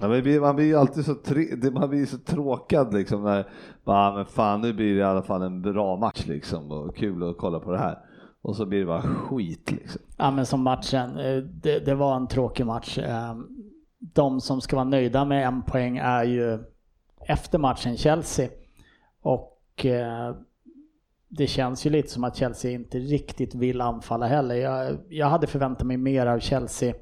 Ja, 0.00 0.08
man, 0.08 0.22
blir, 0.22 0.40
man 0.40 0.56
blir 0.56 0.66
ju 0.66 0.76
alltid 0.76 1.04
så, 1.04 1.14
tre, 1.14 1.70
man 1.72 1.90
blir 1.90 2.06
så 2.06 2.18
tråkad 2.18 2.94
liksom 2.94 3.22
när, 3.22 3.48
bara, 3.84 3.98
ah, 3.98 4.14
men 4.16 4.26
fan 4.26 4.60
nu 4.60 4.72
blir 4.72 4.94
det 4.94 5.00
i 5.00 5.02
alla 5.02 5.22
fall 5.22 5.42
en 5.42 5.62
bra 5.62 5.96
match 5.96 6.26
liksom 6.26 6.70
och 6.70 6.96
kul 6.96 7.30
att 7.30 7.38
kolla 7.38 7.60
på 7.60 7.72
det 7.72 7.78
här. 7.78 7.98
Och 8.42 8.56
så 8.56 8.66
blir 8.66 8.80
det 8.80 8.86
bara 8.86 9.02
skit 9.02 9.70
liksom. 9.70 10.02
Ja 10.16 10.30
men 10.30 10.46
som 10.46 10.62
matchen, 10.62 11.18
eh, 11.18 11.36
det, 11.36 11.78
det 11.78 11.94
var 11.94 12.16
en 12.16 12.26
tråkig 12.26 12.66
match. 12.66 12.98
Ehm, 12.98 13.46
de 13.98 14.40
som 14.40 14.60
ska 14.60 14.76
vara 14.76 14.84
nöjda 14.88 15.24
med 15.24 15.46
en 15.46 15.62
poäng 15.62 15.96
är 15.98 16.24
ju 16.24 16.58
efter 17.26 17.58
matchen 17.58 17.96
Chelsea. 17.96 18.48
Och 19.22 19.86
eh, 19.86 20.36
det 21.28 21.46
känns 21.46 21.86
ju 21.86 21.90
lite 21.90 22.08
som 22.08 22.24
att 22.24 22.36
Chelsea 22.36 22.70
inte 22.70 22.98
riktigt 22.98 23.54
vill 23.54 23.80
anfalla 23.80 24.26
heller. 24.26 24.54
Jag, 24.54 24.98
jag 25.08 25.26
hade 25.26 25.46
förväntat 25.46 25.86
mig 25.86 25.96
mer 25.96 26.26
av 26.26 26.38
Chelsea 26.38 26.94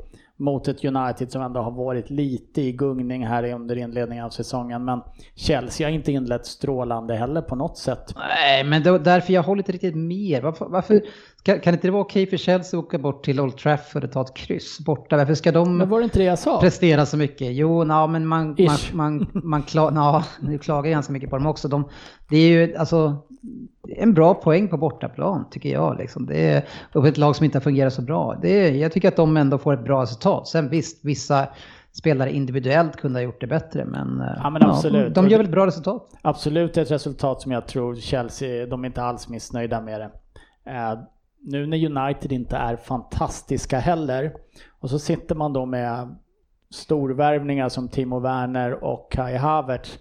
mot 0.42 0.68
ett 0.68 0.84
United 0.84 1.32
som 1.32 1.42
ändå 1.42 1.60
har 1.60 1.70
varit 1.70 2.10
lite 2.10 2.62
i 2.62 2.72
gungning 2.72 3.26
här 3.26 3.52
under 3.52 3.78
inledningen 3.78 4.24
av 4.24 4.30
säsongen. 4.30 4.84
Men 4.84 5.00
Chelsea 5.34 5.86
har 5.86 5.92
inte 5.92 6.12
inlett 6.12 6.46
strålande 6.46 7.14
heller 7.14 7.42
på 7.42 7.56
något 7.56 7.78
sätt. 7.78 8.14
Nej, 8.16 8.64
men 8.64 8.82
då, 8.82 8.98
därför 8.98 9.32
jag 9.32 9.42
håller 9.42 9.60
inte 9.60 9.72
riktigt 9.72 9.96
med. 9.96 10.42
Varför, 10.42 10.66
varför 10.66 11.02
kan, 11.42 11.60
kan 11.60 11.74
inte 11.74 11.86
det 11.86 11.90
vara 11.90 12.02
okej 12.02 12.26
för 12.26 12.36
Chelsea 12.36 12.80
att 12.80 12.84
åka 12.84 12.98
bort 12.98 13.24
till 13.24 13.40
Old 13.40 13.56
Trafford 13.56 14.04
och 14.04 14.12
ta 14.12 14.20
ett 14.20 14.34
kryss 14.34 14.80
borta? 14.80 15.16
Varför 15.16 15.34
ska 15.34 15.52
de 15.52 15.76
men 15.76 15.88
var 15.88 15.98
det 15.98 16.04
inte 16.04 16.18
det 16.18 16.24
jag 16.24 16.38
sa? 16.38 16.60
prestera 16.60 17.06
så 17.06 17.16
mycket? 17.16 17.52
Jo, 17.52 17.84
na, 17.84 18.06
men 18.06 18.26
man, 18.26 18.56
man, 18.58 18.78
man, 18.92 19.26
man, 19.32 19.62
klar, 19.62 19.90
na, 19.90 20.24
nu 20.40 20.58
klagar 20.58 20.90
ganska 20.90 21.12
mycket 21.12 21.30
på 21.30 21.36
dem 21.38 21.46
också. 21.46 21.68
De, 21.68 21.88
det 22.30 22.36
är 22.36 22.48
ju 22.48 22.76
alltså 22.76 23.16
en 23.88 24.14
bra 24.14 24.34
poäng 24.34 24.68
på 24.68 24.76
bortaplan 24.76 25.44
tycker 25.50 25.68
jag. 25.68 25.98
Liksom. 25.98 26.26
Det 26.26 26.50
är 26.50 26.64
och 26.94 27.08
ett 27.08 27.18
lag 27.18 27.36
som 27.36 27.44
inte 27.44 27.58
har 27.58 27.62
fungerat 27.62 27.92
så 27.92 28.02
bra. 28.02 28.38
Det 28.42 28.48
är, 28.48 28.72
jag 28.72 28.92
tycker 28.92 29.08
att 29.08 29.16
de 29.16 29.36
ändå 29.36 29.58
får 29.58 29.74
ett 29.74 29.84
bra 29.84 30.02
resultat. 30.02 30.48
Sen 30.48 30.68
visst, 30.68 31.04
vissa 31.04 31.48
spelare 31.92 32.32
individuellt 32.32 32.96
kunde 32.96 33.18
ha 33.18 33.24
gjort 33.24 33.40
det 33.40 33.46
bättre. 33.46 33.84
Men, 33.84 34.20
eh, 34.20 34.26
ja, 34.36 34.50
men. 34.50 34.62
Ja, 34.62 35.08
de 35.08 35.28
gör 35.28 35.38
väl 35.38 35.46
ett 35.46 35.52
bra 35.52 35.66
resultat. 35.66 36.10
Absolut 36.22 36.76
ett 36.76 36.90
resultat 36.90 37.42
som 37.42 37.52
jag 37.52 37.66
tror 37.66 37.94
Chelsea, 37.96 38.66
de 38.66 38.84
är 38.84 38.86
inte 38.86 39.02
alls 39.02 39.28
missnöjda 39.28 39.80
med 39.80 40.00
det. 40.00 40.10
Uh, 40.70 41.02
nu 41.40 41.66
när 41.66 41.86
United 41.86 42.32
inte 42.32 42.56
är 42.56 42.76
fantastiska 42.76 43.78
heller 43.78 44.32
och 44.80 44.90
så 44.90 44.98
sitter 44.98 45.34
man 45.34 45.52
då 45.52 45.66
med 45.66 46.16
storvärvningar 46.70 47.68
som 47.68 47.88
Timo 47.88 48.20
Werner 48.20 48.84
och 48.84 49.12
Kai 49.12 49.36
Havertz 49.36 49.98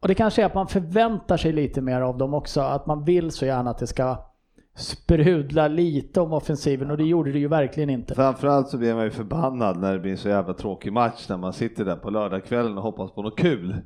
och 0.00 0.08
det 0.08 0.14
kanske 0.14 0.42
är 0.42 0.46
att 0.46 0.54
man 0.54 0.68
förväntar 0.68 1.36
sig 1.36 1.52
lite 1.52 1.80
mer 1.80 2.00
av 2.00 2.18
dem 2.18 2.34
också. 2.34 2.60
Att 2.60 2.86
man 2.86 3.04
vill 3.04 3.30
så 3.30 3.46
gärna 3.46 3.70
att 3.70 3.78
det 3.78 3.86
ska 3.86 4.26
sprudla 4.76 5.68
lite 5.68 6.20
om 6.20 6.32
offensiven 6.32 6.90
och 6.90 6.96
det 6.96 7.04
gjorde 7.04 7.32
det 7.32 7.38
ju 7.38 7.48
verkligen 7.48 7.90
inte. 7.90 8.14
Framförallt 8.14 8.68
så 8.68 8.78
blir 8.78 8.94
man 8.94 9.04
ju 9.04 9.10
förbannad 9.10 9.76
när 9.76 9.92
det 9.92 9.98
blir 9.98 10.12
en 10.12 10.18
så 10.18 10.28
jävla 10.28 10.54
tråkig 10.54 10.92
match 10.92 11.26
när 11.28 11.36
man 11.36 11.52
sitter 11.52 11.84
där 11.84 11.96
på 11.96 12.10
lördagskvällen 12.10 12.76
och 12.76 12.82
hoppas 12.82 13.12
på 13.12 13.22
något 13.22 13.38
kul. 13.38 13.76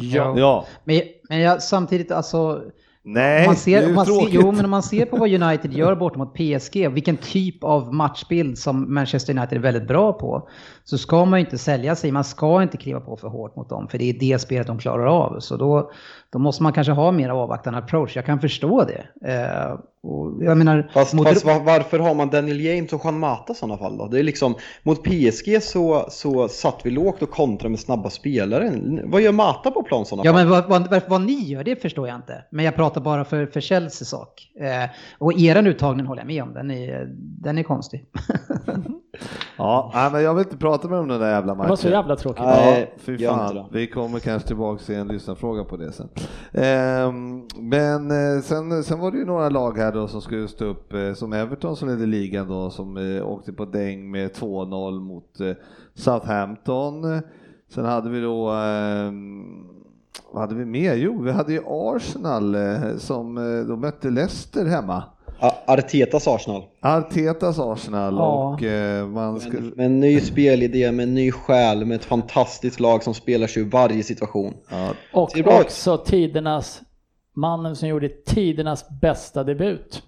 Ja, 0.00 0.34
ja. 0.38 0.66
men, 0.84 1.00
men 1.28 1.40
jag, 1.40 1.62
samtidigt 1.62 2.12
alltså 2.12 2.62
Nej, 3.02 3.46
man 3.46 3.54
det 3.54 3.60
ser, 3.60 3.82
är 3.82 3.84
om 3.84 3.88
ju 3.88 3.94
man 3.94 4.06
ser, 4.06 4.28
jo, 4.30 4.52
men 4.52 4.64
om 4.64 4.70
man 4.70 4.82
ser 4.82 5.06
på 5.06 5.16
vad 5.16 5.42
United 5.42 5.72
gör 5.72 5.94
bort 5.94 6.16
mot 6.16 6.34
PSG, 6.34 6.88
vilken 6.90 7.16
typ 7.16 7.64
av 7.64 7.94
matchbild 7.94 8.58
som 8.58 8.94
Manchester 8.94 9.38
United 9.38 9.58
är 9.58 9.62
väldigt 9.62 9.88
bra 9.88 10.12
på, 10.12 10.48
så 10.84 10.98
ska 10.98 11.24
man 11.24 11.38
ju 11.38 11.44
inte 11.44 11.58
sälja 11.58 11.96
sig. 11.96 12.12
Man 12.12 12.24
ska 12.24 12.62
inte 12.62 12.76
kliva 12.76 13.00
på 13.00 13.16
för 13.16 13.28
hårt 13.28 13.56
mot 13.56 13.68
dem, 13.68 13.88
för 13.88 13.98
det 13.98 14.10
är 14.10 14.12
det 14.12 14.38
spelet 14.38 14.66
de 14.66 14.78
klarar 14.78 15.06
av. 15.06 15.40
Så 15.40 15.56
då, 15.56 15.90
då 16.32 16.38
måste 16.38 16.62
man 16.62 16.72
kanske 16.72 16.92
ha 16.92 17.12
mer 17.12 17.28
avvaktande 17.28 17.78
approach. 17.78 18.16
Jag 18.16 18.26
kan 18.26 18.40
förstå 18.40 18.84
det. 18.84 19.30
Eh, 19.32 19.78
och 20.02 20.44
jag 20.44 20.58
menar, 20.58 20.90
Fast, 20.94 21.14
mot- 21.14 21.28
fast 21.28 21.44
var, 21.44 21.60
varför 21.60 21.98
har 21.98 22.14
man 22.14 22.30
Daniel 22.30 22.60
James 22.60 22.92
och 22.92 23.00
Juan 23.04 23.18
Mata 23.18 23.52
i 23.52 23.56
sådana 23.56 23.78
fall 23.78 23.96
då? 23.98 24.06
Det 24.06 24.18
är 24.18 24.22
liksom, 24.22 24.54
mot 24.82 25.04
PSG 25.04 25.62
så, 25.62 26.06
så 26.10 26.48
satt 26.48 26.80
vi 26.84 26.90
lågt 26.90 27.22
och 27.22 27.30
kontrade 27.30 27.70
med 27.70 27.80
snabba 27.80 28.10
spelare. 28.10 28.72
Vad 29.04 29.22
gör 29.22 29.32
Mata 29.32 29.70
på 29.70 29.82
plan 29.82 30.06
sådana 30.06 30.22
Ja, 30.26 30.32
fall? 30.32 30.40
men 30.46 30.50
vad, 30.68 30.88
vad, 30.90 31.02
vad 31.08 31.20
ni 31.20 31.32
gör, 31.44 31.64
det 31.64 31.82
förstår 31.82 32.08
jag 32.08 32.16
inte. 32.16 32.44
Men 32.50 32.64
jag 32.64 32.74
pratar 32.76 33.00
bara 33.00 33.24
för, 33.24 33.46
för 33.46 33.60
Chelseas 33.60 34.08
sak. 34.08 34.48
Eh, 34.60 34.90
och 35.18 35.32
er 35.40 35.66
uttagning 35.66 36.06
håller 36.06 36.20
jag 36.22 36.26
med 36.26 36.42
om, 36.42 36.52
den 36.54 36.70
är, 36.70 37.06
den 37.16 37.58
är 37.58 37.62
konstig. 37.62 38.04
Ja, 39.56 39.90
nej, 39.94 40.12
men 40.12 40.22
jag 40.22 40.34
vill 40.34 40.44
inte 40.44 40.56
prata 40.56 40.88
med 40.88 40.98
om 40.98 41.08
den 41.08 41.20
där 41.20 41.30
jävla 41.30 41.54
matchen. 41.54 41.66
Det 41.66 41.70
var 41.70 41.76
så 41.76 41.88
jävla 41.88 42.16
tråkigt. 42.16 42.44
Nej. 42.44 42.92
Ja, 42.94 43.02
fy 43.02 43.18
fan. 43.18 43.64
Vi 43.72 43.86
kommer 43.86 44.18
kanske 44.18 44.48
tillbaka 44.48 44.84
till 44.84 44.94
en 44.94 45.08
lyssnarfråga 45.08 45.64
på 45.64 45.76
det 45.76 45.92
sen. 45.92 46.08
Ehm, 46.52 47.46
men 47.56 48.10
eh, 48.10 48.42
sen, 48.42 48.84
sen 48.84 48.98
var 48.98 49.10
det 49.10 49.18
ju 49.18 49.24
några 49.24 49.48
lag 49.48 49.78
här 49.78 49.92
då 49.92 50.08
som 50.08 50.20
skulle 50.20 50.48
stå 50.48 50.64
upp, 50.64 50.92
eh, 50.92 51.12
som 51.12 51.32
Everton 51.32 51.76
som 51.76 51.88
ledde 51.88 52.06
ligan 52.06 52.48
då, 52.48 52.70
som 52.70 52.96
eh, 52.96 53.28
åkte 53.28 53.52
på 53.52 53.64
däng 53.64 54.10
med 54.10 54.30
2-0 54.30 55.00
mot 55.00 55.38
Southampton. 55.94 57.20
Sen 57.74 57.84
hade 57.84 58.10
vi 58.10 58.20
då 58.20 58.50
ehm, 58.50 59.66
vad 60.32 60.40
hade 60.40 60.54
vi 60.54 60.64
mer? 60.64 60.94
Jo, 60.94 61.22
vi 61.22 61.30
hade 61.32 61.52
ju 61.52 61.62
Arsenal 61.66 62.56
som 62.98 63.34
då 63.68 63.76
mötte 63.76 64.10
Leicester 64.10 64.64
hemma. 64.66 65.02
Artetas 65.66 66.28
Arsenal. 66.28 66.62
Artetas 66.80 67.58
Arsenal 67.58 68.14
Ja. 68.14 68.48
och 68.54 68.62
eh, 68.62 69.06
man 69.08 69.40
skulle... 69.40 69.72
Med 69.76 69.86
en 69.86 70.00
ny 70.00 70.20
spelidé, 70.20 70.92
med 70.92 71.02
en 71.02 71.14
ny 71.14 71.32
själ, 71.32 71.84
med 71.84 71.94
ett 71.94 72.04
fantastiskt 72.04 72.80
lag 72.80 73.02
som 73.02 73.14
spelar 73.14 73.46
sig 73.46 73.62
ur 73.62 73.70
varje 73.70 74.02
situation. 74.02 74.54
Ja, 74.70 74.92
Och 75.12 75.30
bra 75.44 75.60
ut. 75.60 75.66
också 75.66 75.96
tidernas, 75.96 76.82
mannen 77.36 77.76
som 77.76 77.88
gjorde 77.88 78.08
tidernas 78.08 79.00
bästa 79.00 79.44
debut. 79.44 80.02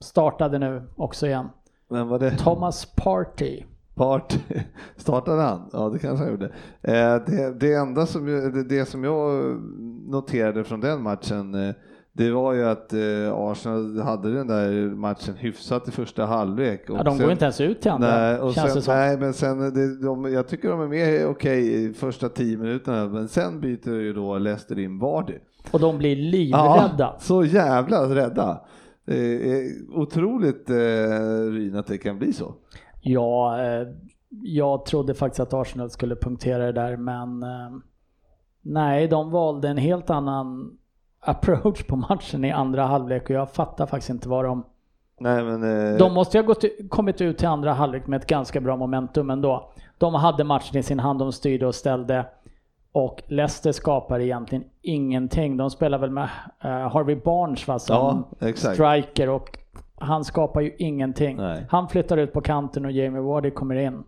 Startade 0.00 0.58
nu 0.58 0.82
också 0.96 1.26
igen. 1.26 1.46
men 1.90 2.08
var 2.08 2.18
det? 2.18 2.30
Thomas 2.38 2.86
Party. 2.96 3.62
Part 3.94 4.38
startade 4.96 5.42
han? 5.42 5.70
Ja, 5.72 5.88
det 5.88 5.98
kanske 5.98 6.24
han 6.24 6.32
gjorde. 6.32 6.46
Eh, 6.82 7.16
det, 7.26 7.60
det 7.60 7.74
enda 7.74 8.06
som, 8.06 8.26
det, 8.26 8.64
det 8.64 8.86
som 8.86 9.04
jag 9.04 9.42
noterade 10.10 10.64
från 10.64 10.80
den 10.80 11.02
matchen, 11.02 11.54
eh, 11.54 11.74
det 12.16 12.30
var 12.30 12.52
ju 12.52 12.64
att 12.64 12.92
eh, 12.92 13.32
Arsenal 13.34 14.00
hade 14.00 14.34
den 14.34 14.46
där 14.46 14.94
matchen 14.94 15.34
hyfsat 15.36 15.88
i 15.88 15.90
första 15.90 16.24
halvlek. 16.26 16.90
och 16.90 16.96
Ja, 16.98 17.02
de 17.02 17.16
sen- 17.16 17.22
går 17.24 17.32
inte 17.32 17.44
ens 17.44 17.60
ut 17.60 17.80
till 17.80 17.90
andra, 17.90 18.08
Nej, 18.18 18.38
och 18.38 18.54
känns 18.54 18.66
sen, 18.68 18.76
det 18.76 18.82
som. 18.82 18.94
nej, 18.94 19.18
men 19.18 19.32
sen, 19.32 19.58
det, 19.74 20.00
de, 20.02 20.32
jag 20.32 20.48
tycker 20.48 20.68
de 20.68 20.80
är 20.80 20.88
mer 20.88 21.26
okej 21.26 21.94
första 21.94 22.28
tio 22.28 22.56
minuterna, 22.58 23.06
men 23.08 23.28
sen 23.28 23.60
byter 23.60 23.88
ju 23.94 24.12
då 24.12 24.38
Leicester 24.38 24.78
in 24.78 24.98
Vardy. 24.98 25.34
Och 25.70 25.80
de 25.80 25.98
blir 25.98 26.16
livrädda. 26.16 27.14
så 27.18 27.44
jävla 27.44 28.14
rädda. 28.14 28.60
Det 29.06 29.50
är 29.52 29.70
otroligt 29.94 30.70
eh, 30.70 30.76
Ryn 31.50 31.76
att 31.76 31.86
det 31.86 31.98
kan 31.98 32.18
bli 32.18 32.32
så. 32.32 32.54
Ja, 33.00 33.60
eh, 33.64 33.86
jag 34.30 34.84
trodde 34.86 35.14
faktiskt 35.14 35.40
att 35.40 35.54
Arsenal 35.54 35.90
skulle 35.90 36.16
punktera 36.16 36.66
det 36.66 36.72
där, 36.72 36.96
men 36.96 37.42
eh, 37.42 37.78
nej, 38.62 39.08
de 39.08 39.30
valde 39.30 39.68
en 39.68 39.76
helt 39.76 40.10
annan 40.10 40.70
approach 41.28 41.84
på 41.86 41.96
matchen 41.96 42.44
i 42.44 42.50
andra 42.52 42.86
halvlek 42.86 43.22
och 43.24 43.30
jag 43.30 43.50
fattar 43.50 43.86
faktiskt 43.86 44.10
inte 44.10 44.28
vad 44.28 44.44
de... 44.44 44.64
Nej, 45.20 45.42
men, 45.44 45.92
eh, 45.92 45.98
De 45.98 46.14
måste 46.14 46.36
ju 46.38 46.42
ha 46.42 46.46
gått, 46.46 46.64
kommit 46.88 47.20
ut 47.20 47.38
till 47.38 47.48
andra 47.48 47.72
halvlek 47.72 48.06
med 48.06 48.20
ett 48.22 48.26
ganska 48.26 48.60
bra 48.60 48.76
momentum 48.76 49.30
ändå. 49.30 49.70
De 49.98 50.14
hade 50.14 50.44
matchen 50.44 50.76
i 50.78 50.82
sin 50.82 51.00
hand, 51.00 51.18
de 51.18 51.32
styrde 51.32 51.66
och 51.66 51.74
ställde. 51.74 52.26
Och 52.92 53.22
Leicester 53.26 53.72
skapar 53.72 54.20
egentligen 54.20 54.64
ingenting. 54.82 55.56
De 55.56 55.70
spelar 55.70 55.98
väl 55.98 56.10
med 56.10 56.28
eh, 56.60 56.70
Harvey 56.70 57.16
Barnes 57.16 57.68
va, 57.68 57.78
som 57.78 58.24
Ja, 58.38 58.52
striker 58.54 59.28
och 59.28 59.58
han 59.98 60.24
skapar 60.24 60.60
ju 60.60 60.74
ingenting. 60.78 61.36
Nej. 61.36 61.66
Han 61.70 61.88
flyttar 61.88 62.16
ut 62.16 62.32
på 62.32 62.40
kanten 62.40 62.84
och 62.84 62.90
Jamie 62.92 63.20
Vardy 63.22 63.50
kommer 63.50 63.74
in. 63.76 64.02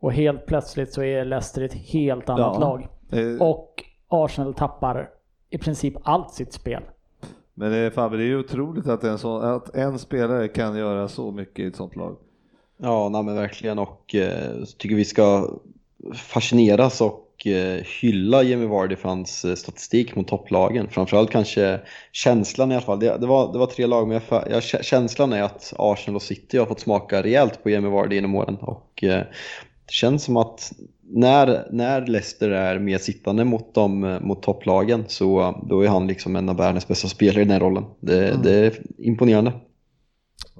Och 0.00 0.12
helt 0.12 0.46
plötsligt 0.46 0.92
så 0.92 1.02
är 1.02 1.24
Leicester 1.24 1.62
ett 1.62 1.74
helt 1.74 2.28
annat 2.28 2.52
Ja. 2.54 2.58
lag. 2.60 2.88
Eh, 3.12 3.42
Och 3.42 3.84
Arsenal 4.08 4.54
tappar 4.54 5.08
i 5.50 5.58
princip 5.58 5.94
allt 6.02 6.34
sitt 6.34 6.52
spel. 6.52 6.82
Men 7.54 7.70
det 7.70 7.76
är, 7.76 7.90
Fabbe, 7.90 8.16
det 8.16 8.22
är 8.22 8.26
ju 8.26 8.38
otroligt 8.38 8.86
att 8.86 9.04
en, 9.04 9.18
så, 9.18 9.38
att 9.38 9.74
en 9.74 9.98
spelare 9.98 10.48
kan 10.48 10.78
göra 10.78 11.08
så 11.08 11.30
mycket 11.30 11.58
i 11.58 11.66
ett 11.66 11.76
sånt 11.76 11.96
lag. 11.96 12.16
Ja, 12.76 13.08
nej, 13.08 13.22
men 13.22 13.34
verkligen 13.34 13.78
och 13.78 14.14
eh, 14.14 14.64
tycker 14.78 14.96
vi 14.96 15.04
ska 15.04 15.50
fascineras 16.14 17.00
och 17.00 17.46
eh, 17.46 17.84
hylla 18.00 18.42
Jamie 18.42 18.68
Vardy 18.68 18.96
för 18.96 19.08
hans 19.08 19.44
eh, 19.44 19.54
statistik 19.54 20.16
mot 20.16 20.28
topplagen. 20.28 20.88
Framförallt 20.88 21.30
kanske 21.30 21.80
känslan 22.12 22.72
i 22.72 22.74
alla 22.74 22.84
fall. 22.84 23.00
Det, 23.00 23.18
det, 23.18 23.26
var, 23.26 23.52
det 23.52 23.58
var 23.58 23.66
tre 23.66 23.86
lag, 23.86 24.08
men 24.08 24.20
jag, 24.30 24.44
jag, 24.50 24.62
känslan 24.62 25.32
är 25.32 25.42
att 25.42 25.72
Arsenal 25.78 26.16
och 26.16 26.22
City 26.22 26.58
har 26.58 26.66
fått 26.66 26.80
smaka 26.80 27.22
rejält 27.22 27.62
på 27.62 27.70
Jamie 27.70 27.90
Vardy 27.90 28.14
genom 28.14 28.34
åren. 28.34 28.56
Och 28.56 29.04
eh, 29.04 29.22
det 29.88 29.92
känns 29.92 30.24
som 30.24 30.36
att 30.36 30.72
när, 31.10 31.68
när 31.70 32.06
Leicester 32.06 32.50
är 32.50 32.78
mer 32.78 32.98
sittande 32.98 33.44
mot, 33.44 33.74
dem, 33.74 34.04
eh, 34.04 34.20
mot 34.20 34.42
topplagen 34.42 35.04
så 35.08 35.54
då 35.68 35.80
är 35.80 35.88
han 35.88 36.06
liksom 36.06 36.36
en 36.36 36.48
av 36.48 36.56
världens 36.56 36.88
bästa 36.88 37.08
spelare 37.08 37.40
i 37.40 37.44
den 37.44 37.52
här 37.52 37.60
rollen. 37.60 37.84
Det, 38.00 38.42
det 38.42 38.66
är 38.66 38.82
imponerande. 38.98 39.52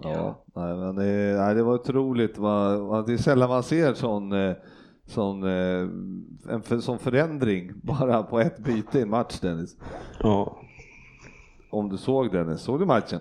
Ja, 0.02 0.44
nej, 0.54 0.76
men 0.76 0.94
det, 0.94 1.36
nej, 1.38 1.54
det 1.54 1.62
var 1.62 1.74
otroligt. 1.74 2.34
Det 2.34 3.12
är 3.12 3.16
sällan 3.16 3.48
man 3.48 3.62
ser 3.62 3.94
sån, 3.94 4.32
eh, 4.32 4.56
sån, 5.06 5.42
eh, 5.42 5.88
en 6.54 6.62
för, 6.62 6.78
sån 6.78 6.98
förändring 6.98 7.72
bara 7.82 8.22
på 8.22 8.40
ett 8.40 8.58
byte 8.58 8.98
i 8.98 9.02
en 9.02 9.10
match 9.10 9.40
Dennis. 9.40 9.76
Ja. 10.20 10.58
Om 11.70 11.88
du 11.88 11.96
såg 11.96 12.32
Dennis, 12.32 12.60
såg 12.60 12.80
du 12.80 12.86
matchen? 12.86 13.20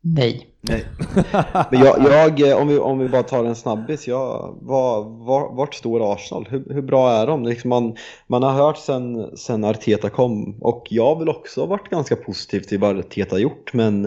Nej. 0.00 0.46
Nej. 0.60 0.84
Men 1.70 1.80
jag, 1.80 2.02
jag, 2.02 2.48
eh, 2.50 2.56
om, 2.56 2.68
vi, 2.68 2.78
om 2.78 2.98
vi 2.98 3.08
bara 3.08 3.22
tar 3.22 3.44
en 3.44 3.56
snabbis, 3.56 4.08
jag, 4.08 4.58
var, 4.60 5.04
var, 5.04 5.54
vart 5.56 5.74
står 5.74 6.12
Arsenal? 6.12 6.46
Hur, 6.50 6.74
hur 6.74 6.82
bra 6.82 7.12
är 7.12 7.26
de? 7.26 7.44
Liksom 7.44 7.68
man, 7.68 7.96
man 8.26 8.42
har 8.42 8.52
hört 8.52 8.78
sen, 8.78 9.36
sen 9.36 9.64
Arteta 9.64 10.10
kom 10.10 10.58
och 10.60 10.86
jag 10.90 11.04
har 11.04 11.18
väl 11.18 11.28
också 11.28 11.66
varit 11.66 11.90
ganska 11.90 12.16
positiv 12.16 12.60
till 12.60 12.78
vad 12.78 12.98
Arteta 12.98 13.34
har 13.34 13.40
gjort 13.40 13.72
men 13.72 14.02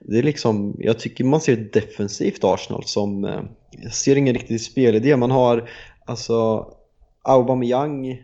det 0.00 0.18
är 0.18 0.22
liksom, 0.22 0.76
jag 0.78 0.98
tycker 0.98 1.24
man 1.24 1.40
ser 1.40 1.52
ett 1.52 1.72
defensivt 1.72 2.44
Arsenal 2.44 2.84
som, 2.84 3.24
eh, 3.24 3.40
jag 3.70 3.94
ser 3.94 4.16
ingen 4.16 4.34
riktig 4.34 4.60
spelidé. 4.60 5.16
Man 5.16 5.30
har 5.30 5.68
alltså 6.06 6.66
Aubameyang 7.22 8.22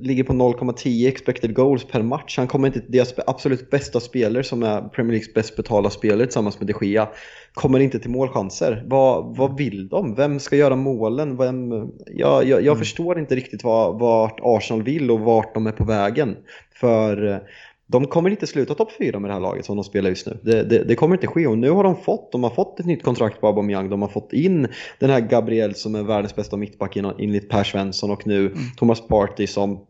ligger 0.00 0.24
på 0.24 0.32
0,10 0.32 1.08
expected 1.08 1.54
goals 1.54 1.84
per 1.84 2.02
match. 2.02 2.38
Han 2.38 2.46
kommer 2.46 2.66
inte 2.66 2.82
deras 2.88 3.14
absolut 3.26 3.70
bästa 3.70 4.00
spelare 4.00 4.44
som 4.44 4.62
är 4.62 4.80
Premier 4.80 5.12
Leagues 5.12 5.34
bäst 5.34 5.56
betalda 5.56 5.90
spelare 5.90 6.26
tillsammans 6.26 6.60
med 6.60 6.66
de 6.66 6.86
Gea 6.86 7.08
kommer 7.56 7.80
inte 7.80 7.98
till 7.98 8.10
målchanser. 8.10 8.82
Vad, 8.86 9.36
vad 9.36 9.56
vill 9.56 9.88
de? 9.88 10.14
Vem 10.14 10.40
ska 10.40 10.56
göra 10.56 10.76
målen? 10.76 11.36
Vem, 11.36 11.90
jag 12.06 12.44
jag, 12.44 12.62
jag 12.62 12.78
förstår 12.78 13.18
inte 13.18 13.36
riktigt 13.36 13.64
vad, 13.64 13.98
vart 13.98 14.40
Arsenal 14.42 14.82
vill 14.82 15.10
och 15.10 15.20
vart 15.20 15.54
de 15.54 15.66
är 15.66 15.72
på 15.72 15.84
vägen. 15.84 16.36
För 16.80 17.42
de 17.86 18.06
kommer 18.06 18.30
inte 18.30 18.46
sluta 18.46 18.74
topp 18.74 18.92
fyra 18.98 19.18
med 19.18 19.30
det 19.30 19.34
här 19.34 19.40
laget 19.40 19.64
som 19.66 19.76
de 19.76 19.84
spelar 19.84 20.08
just 20.10 20.26
nu. 20.26 20.38
Det, 20.42 20.62
det, 20.62 20.84
det 20.84 20.94
kommer 20.94 21.14
inte 21.14 21.26
ske 21.26 21.46
och 21.46 21.58
nu 21.58 21.70
har 21.70 21.84
de 21.84 21.96
fått, 21.96 22.32
de 22.32 22.42
har 22.42 22.50
fått 22.50 22.80
ett 22.80 22.86
nytt 22.86 23.02
kontrakt 23.02 23.40
på 23.40 23.46
Aubameyang. 23.46 23.90
De 23.90 24.02
har 24.02 24.08
fått 24.08 24.32
in 24.32 24.68
den 24.98 25.10
här 25.10 25.20
Gabriel 25.20 25.74
som 25.74 25.94
är 25.94 26.02
världens 26.02 26.36
bästa 26.36 26.56
mittback 26.56 26.96
enligt 26.96 27.48
Per 27.48 27.64
Svensson 27.64 28.10
och 28.10 28.26
nu 28.26 28.54
Thomas 28.76 29.06
Partey 29.08 29.46
som 29.46 29.86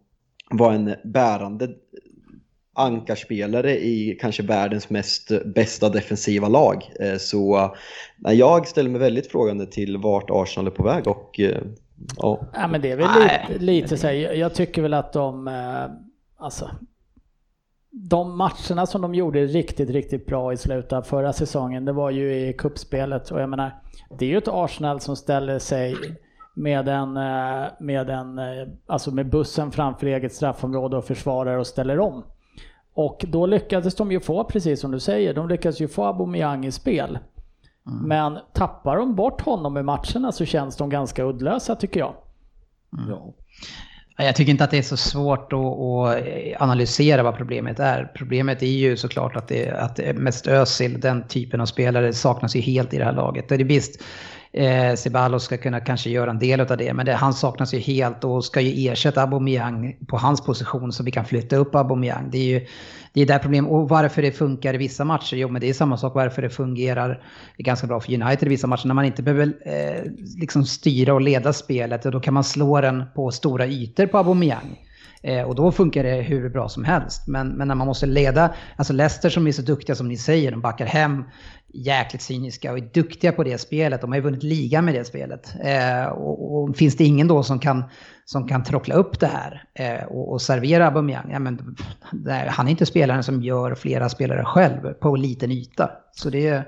var 0.51 0.73
en 0.73 0.95
bärande 1.05 1.69
ankarspelare 2.75 3.77
i 3.79 4.19
kanske 4.21 4.43
världens 4.43 4.91
mest 4.91 5.31
bästa 5.55 5.89
defensiva 5.89 6.49
lag. 6.49 6.91
Eh, 7.01 7.17
Så 7.19 7.75
nej, 8.19 8.37
jag 8.37 8.69
ställer 8.69 8.91
mig 8.91 9.01
väldigt 9.01 9.27
frågande 9.31 9.67
till 9.67 9.97
vart 9.97 10.31
Arsenal 10.31 10.67
är 10.67 10.71
på 10.71 10.83
väg 10.83 11.07
och 11.09 11.41
eh, 11.41 11.59
ja. 12.17 12.41
Ja, 12.55 12.69
men 12.69 12.81
det 12.81 12.91
är 12.91 12.97
väl 12.97 13.09
lite, 13.23 13.65
lite 13.65 13.97
så 13.97 14.07
här, 14.07 14.15
jag- 14.15 14.55
tycker 14.55 14.83
väl 14.83 14.95
att 14.95 15.13
de, 15.13 15.49
eh, 15.49 15.85
alltså, 16.45 16.71
de 17.99 18.37
matcherna 18.37 18.87
som 18.87 19.03
de 19.03 19.15
gjorde 19.15 19.47
riktigt, 19.47 19.91
riktigt 19.91 20.27
bra 20.27 20.53
i 20.53 20.57
slutet 20.57 20.93
av 20.93 21.03
förra 21.03 21.33
säsongen, 21.33 21.85
det 21.85 21.93
var 21.93 22.11
ju 22.11 22.35
i 22.35 22.53
kuppspelet 22.53 23.31
och 23.31 23.41
jag 23.41 23.49
menar, 23.49 23.75
det 24.19 24.25
är 24.25 24.29
ju 24.29 24.39
ett 24.39 24.49
Arsenal 24.49 25.01
som 25.01 25.17
ställer 25.17 25.59
sig 25.59 25.97
med 26.55 26.89
en, 26.89 27.17
eh, 27.17 27.67
med 27.81 28.11
en, 28.11 28.39
eh, 28.39 28.69
alltså 28.87 29.11
med 29.11 29.31
bussen 29.31 29.73
framför 29.73 30.07
eget 30.07 30.35
straffområde 30.35 30.97
och 30.97 31.05
försvarar 31.05 31.59
och 31.59 31.67
ställer 31.67 32.01
om. 32.01 32.25
Och 32.95 33.25
då 33.29 33.47
lyckades 33.47 33.95
de 33.95 34.13
ju 34.13 34.21
få, 34.21 34.45
precis 34.45 34.81
som 34.81 34.91
du 34.91 35.01
säger, 35.01 35.35
de 35.35 35.49
lyckades 35.49 35.81
ju 35.81 35.89
få 35.89 36.05
Aubameyang 36.05 36.67
i 36.67 36.73
spel. 36.73 37.19
Men 38.07 38.39
tappar 38.53 38.97
de 38.97 39.15
bort 39.15 39.41
honom 39.41 39.77
i 39.77 39.83
matcherna 39.83 40.33
så 40.33 40.45
känns 40.45 40.77
de 40.77 40.91
ganska 40.91 41.25
uddlösa 41.25 41.77
tycker 41.77 42.01
jag. 42.01 42.15
Ja. 43.09 43.35
Jag 44.19 44.37
tycker 44.37 44.51
inte 44.51 44.65
att 44.65 44.71
det 44.71 44.79
är 44.79 44.83
så 44.83 44.97
svårt 44.97 45.53
att, 45.53 45.59
att, 45.59 46.27
eh, 46.27 46.63
analysera 46.63 47.23
vad 47.23 47.37
problemet 47.37 47.81
är. 47.81 48.13
Problemet 48.15 48.63
är 48.63 48.67
ju 48.67 48.97
såklart 48.97 49.37
att 49.37 49.49
det, 49.49 49.71
att 49.71 50.01
mest 50.15 50.47
Özil, 50.47 51.01
den 51.01 51.29
typen 51.29 51.61
av 51.61 51.67
spelare, 51.67 52.13
saknas 52.13 52.57
ju 52.57 52.61
helt 52.61 52.95
i 52.95 52.99
det 52.99 53.05
här 53.05 53.13
laget. 53.13 53.49
Det 53.49 53.55
är 53.55 53.65
visst, 53.65 54.03
eh, 54.53 54.95
Ceballos 54.95 55.43
ska 55.43 55.57
kunna 55.57 55.81
kanske 55.81 56.11
göra 56.11 56.31
en 56.31 56.39
del 56.39 56.61
av 56.61 56.77
det, 56.77 56.95
men 56.95 57.07
det, 57.07 57.13
han 57.13 57.35
saknas 57.35 57.75
ju 57.75 57.79
helt 57.79 58.25
och 58.25 58.45
ska 58.45 58.61
ju 58.61 58.91
ersätta 58.91 59.23
Aubameyang 59.23 59.97
på 60.09 60.17
hans 60.17 60.41
position 60.41 60.93
så 60.93 61.03
vi 61.03 61.11
kan 61.11 61.25
flytta 61.25 61.57
upp 61.57 61.75
Aubameyang. 61.75 62.31
Det 62.31 62.39
är 62.39 62.61
ju 62.61 62.67
det 63.17 63.23
är 63.23 63.27
där 63.27 63.39
problemet. 63.39 63.71
Och 63.71 63.89
varför 63.89 64.23
det 64.23 64.33
funkar 64.33 64.75
i 64.75 64.77
vissa 64.77 65.05
matcher, 65.05 65.37
jo 65.37 65.49
men 65.49 65.61
det 65.61 65.69
är 65.69 65.75
samma 65.75 65.97
sak 65.97 66.15
varför 66.15 66.43
det 66.43 66.51
fungerar 66.51 67.23
ganska 67.59 67.87
bra 67.87 68.01
för 68.01 68.23
United 68.23 68.47
i 68.47 68.49
vissa 68.49 68.67
matcher. 68.67 68.87
När 68.87 68.95
man 68.95 69.05
inte 69.05 69.23
behöver 69.23 69.47
eh, 69.47 70.13
liksom 70.39 70.65
styra 70.65 71.15
och 71.15 71.21
leda 71.21 71.53
spelet, 71.53 72.07
och 72.07 72.13
då 72.13 72.21
kan 72.21 72.35
man 72.35 72.45
slå 72.45 72.81
den 72.81 73.05
på 73.15 73.31
stora 73.31 73.67
ytor 73.67 74.07
på 74.07 74.19
Aubameyang. 74.19 74.79
Eh, 75.23 75.43
och 75.43 75.55
då 75.55 75.73
funkar 75.73 76.05
det 76.05 76.23
hur 76.23 76.49
bra 76.49 76.69
som 76.69 76.85
helst. 76.85 77.29
Men, 77.29 77.49
men 77.49 77.69
när 77.69 77.75
man 77.75 77.87
måste 77.87 78.07
leda, 78.07 78.55
alltså 78.77 78.93
Leicester 78.93 79.31
som 79.31 79.47
är 79.47 79.53
så 79.53 79.63
duktiga 79.63 79.97
som 79.97 80.09
ni 80.09 80.17
säger, 80.17 80.51
de 80.51 80.61
backar 80.61 80.87
hem 80.87 81.25
jäkligt 81.75 82.23
cyniska 82.23 82.73
och 82.73 82.79
är 82.79 82.91
duktiga 82.95 83.33
på 83.33 83.45
det 83.45 83.59
spelet. 83.59 84.01
De 84.01 84.11
har 84.11 84.17
ju 84.17 84.23
vunnit 84.23 84.43
liga 84.43 84.83
med 84.83 84.95
det 84.95 85.05
spelet. 85.05 85.55
Eh, 85.61 86.07
och, 86.07 86.63
och, 86.63 86.77
finns 86.77 86.97
det 86.97 87.05
ingen 87.05 87.29
då 87.29 87.43
som 87.43 87.59
kan, 87.59 87.85
som 88.25 88.49
kan 88.49 88.65
trockla 88.65 88.95
upp 88.95 89.21
det 89.21 89.27
här 89.27 89.65
eh, 89.75 90.07
och, 90.07 90.33
och, 90.33 90.43
servera 90.43 90.87
Aubameyang, 90.87 91.31
ja, 91.33 91.39
men, 91.39 91.77
nej, 92.13 92.49
han 92.49 92.67
är 92.67 92.71
inte 92.71 92.87
spelaren 92.87 93.23
som 93.23 93.43
gör 93.43 93.75
flera 93.75 94.09
spelare 94.09 94.45
själv 94.45 94.93
på 94.93 95.17
liten 95.17 95.51
yta. 95.51 95.91
Så 96.13 96.31
det, 96.31 96.63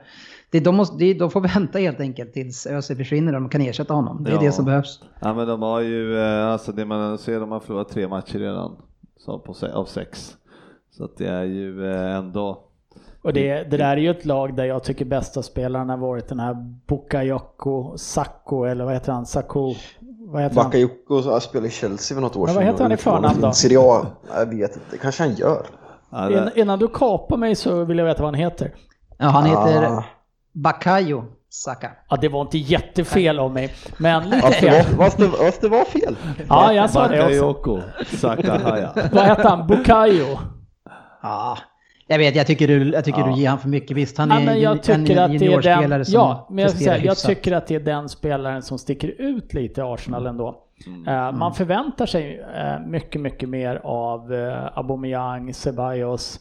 det, 0.50 0.60
de, 0.60 0.76
måste, 0.76 0.96
det, 0.96 1.14
de 1.14 1.30
får 1.30 1.40
vänta 1.54 1.78
helt 1.78 2.00
enkelt 2.00 2.32
tills 2.32 2.66
Özil 2.66 2.96
försvinner 2.96 3.34
och 3.34 3.40
de 3.40 3.48
kan 3.48 3.60
ersätta 3.60 3.94
honom. 3.94 4.24
Det 4.24 4.30
är 4.30 4.34
ja. 4.34 4.40
det 4.40 4.52
som 4.52 4.64
behövs. 4.64 5.02
Ja 5.20 5.34
men 5.34 5.48
de 5.48 5.62
har 5.62 5.80
ju, 5.80 6.18
eh, 6.18 6.46
alltså 6.46 6.72
det 6.72 6.84
man 6.84 7.18
ser, 7.18 7.40
de 7.40 7.50
har 7.50 7.60
förlorat 7.60 7.88
tre 7.88 8.08
matcher 8.08 8.38
redan 8.38 8.76
så 9.16 9.38
på, 9.38 9.54
av 9.72 9.84
sex. 9.84 10.36
Så 10.90 11.04
att 11.04 11.16
det 11.16 11.28
är 11.28 11.44
ju 11.44 11.90
eh, 11.92 12.16
ändå 12.16 12.67
och 13.28 13.34
det, 13.34 13.70
det 13.70 13.76
där 13.76 13.90
är 13.90 13.96
ju 13.96 14.10
ett 14.10 14.24
lag 14.24 14.56
där 14.56 14.64
jag 14.64 14.84
tycker 14.84 15.04
bästa 15.04 15.42
spelaren 15.42 15.88
har 15.88 15.96
varit 15.96 16.28
den 16.28 16.40
här 16.40 16.54
Bukayoko 16.86 17.96
Sacco, 17.96 18.64
eller 18.64 18.84
vad 18.84 18.94
heter 18.94 19.12
han? 19.12 19.26
Sacco? 19.26 19.74
Vad 20.26 20.42
heter 20.42 20.56
Bakayoko 20.56 21.40
spelade 21.40 21.68
i 21.68 21.70
Chelsea 21.70 22.14
för 22.14 22.22
något 22.22 22.36
år 22.36 22.46
sedan. 22.46 22.56
vad 22.56 22.64
heter 22.64 22.82
han 22.82 22.92
i 22.92 22.96
förnamn 22.96 23.40
då? 23.40 23.52
Serie 23.52 23.78
A, 23.80 24.06
jag 24.34 24.46
vet 24.46 24.76
inte, 24.76 24.86
det 24.90 24.98
kanske 24.98 25.22
han 25.22 25.34
gör. 25.34 25.66
Ja, 26.10 26.18
det... 26.18 26.52
Innan 26.54 26.78
du 26.78 26.88
kapar 26.88 27.36
mig 27.36 27.54
så 27.54 27.84
vill 27.84 27.98
jag 27.98 28.04
veta 28.04 28.22
vad 28.22 28.34
han 28.34 28.40
heter. 28.40 28.74
Ja, 29.18 29.26
han 29.26 29.46
heter 29.46 29.84
ah. 29.84 30.04
Bakayo 30.52 31.24
Saka. 31.50 31.90
Ja, 32.10 32.16
det 32.16 32.28
var 32.28 32.40
inte 32.40 32.58
jättefel 32.58 33.38
av 33.38 33.52
mig, 33.52 33.74
men 33.98 34.30
lite 34.30 34.50
fel. 34.52 34.84
Fast 34.84 35.18
det, 35.18 35.28
fast 35.28 35.60
det 35.60 35.68
var 35.68 35.84
fel. 35.84 36.16
Ja, 36.48 36.72
jag 36.72 36.90
sa 36.90 37.08
det 37.08 37.24
också. 37.24 37.46
Bakayoko 37.46 37.80
Saka 38.16 38.58
Haya. 38.58 38.92
Vad 39.12 39.24
hette 39.24 39.48
han? 39.48 39.66
Bukayo? 39.66 40.38
Ja, 41.22 41.58
jag 42.10 42.18
vet, 42.18 42.36
jag 42.36 42.46
tycker 42.46 42.68
du, 42.68 42.92
jag 42.92 43.04
tycker 43.04 43.20
ja. 43.20 43.26
du 43.26 43.40
ger 43.40 43.48
han 43.48 43.58
för 43.58 43.68
mycket. 43.68 43.96
Visst, 43.96 44.18
han 44.18 44.30
är 44.30 44.40
ja, 44.40 44.54
jag 44.54 44.82
tycker 44.82 45.16
en 45.16 45.18
att 45.18 45.38
det 45.38 45.46
är 45.46 45.88
den, 45.88 46.04
som 46.04 46.14
Ja, 46.14 46.46
men 46.50 46.62
jag, 46.62 46.70
säga, 46.70 46.98
jag 46.98 47.18
tycker 47.18 47.52
att 47.52 47.66
det 47.66 47.74
är 47.74 47.80
den 47.80 48.08
spelaren 48.08 48.62
som 48.62 48.78
sticker 48.78 49.08
ut 49.08 49.54
lite 49.54 49.80
i 49.80 49.84
Arsenal 49.84 50.26
ändå. 50.26 50.64
Mm. 50.86 51.08
Uh, 51.08 51.38
man 51.38 51.54
förväntar 51.54 52.06
sig 52.06 52.40
uh, 52.40 52.86
mycket, 52.86 53.20
mycket 53.20 53.48
mer 53.48 53.80
av 53.84 54.32
uh, 54.32 54.78
Aubameyang, 54.78 55.54
Ceballos. 55.54 56.40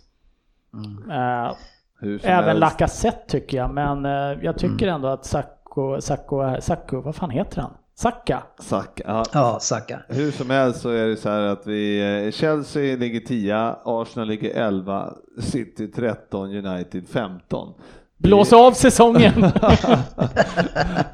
Mm. 0.74 2.24
även 2.24 2.58
Lacazette 2.58 3.28
tycker 3.28 3.58
jag, 3.58 3.74
men 3.74 4.04
jag 4.42 4.58
tycker 4.58 4.88
mm. 4.88 4.96
ändå 4.96 5.08
att 5.08 5.26
Sacco, 5.26 6.02
Sacco, 6.02 6.62
Sacco, 6.62 7.02
vad 7.02 7.16
fan 7.16 7.30
heter 7.30 7.62
han? 7.62 7.72
Saka. 8.00 8.44
Saka. 8.60 9.04
Ja. 9.06 9.24
ja, 9.34 9.60
Saka. 9.60 10.00
Hur 10.08 10.32
som 10.32 10.50
helst 10.50 10.82
så 10.82 10.90
är 10.90 11.08
det 11.08 11.18
så 11.18 11.30
här 11.30 11.42
att 11.42 11.68
vi, 11.68 12.02
eh, 12.26 12.32
Chelsea 12.32 12.98
ligger 12.98 13.20
10, 13.20 13.76
Arsenal 13.86 14.28
ligger 14.28 14.50
11, 14.68 15.14
City 15.40 15.88
13, 15.88 16.66
United 16.66 17.08
15. 17.08 17.74
Blås 18.18 18.54
av 18.54 18.72
säsongen! 18.72 19.34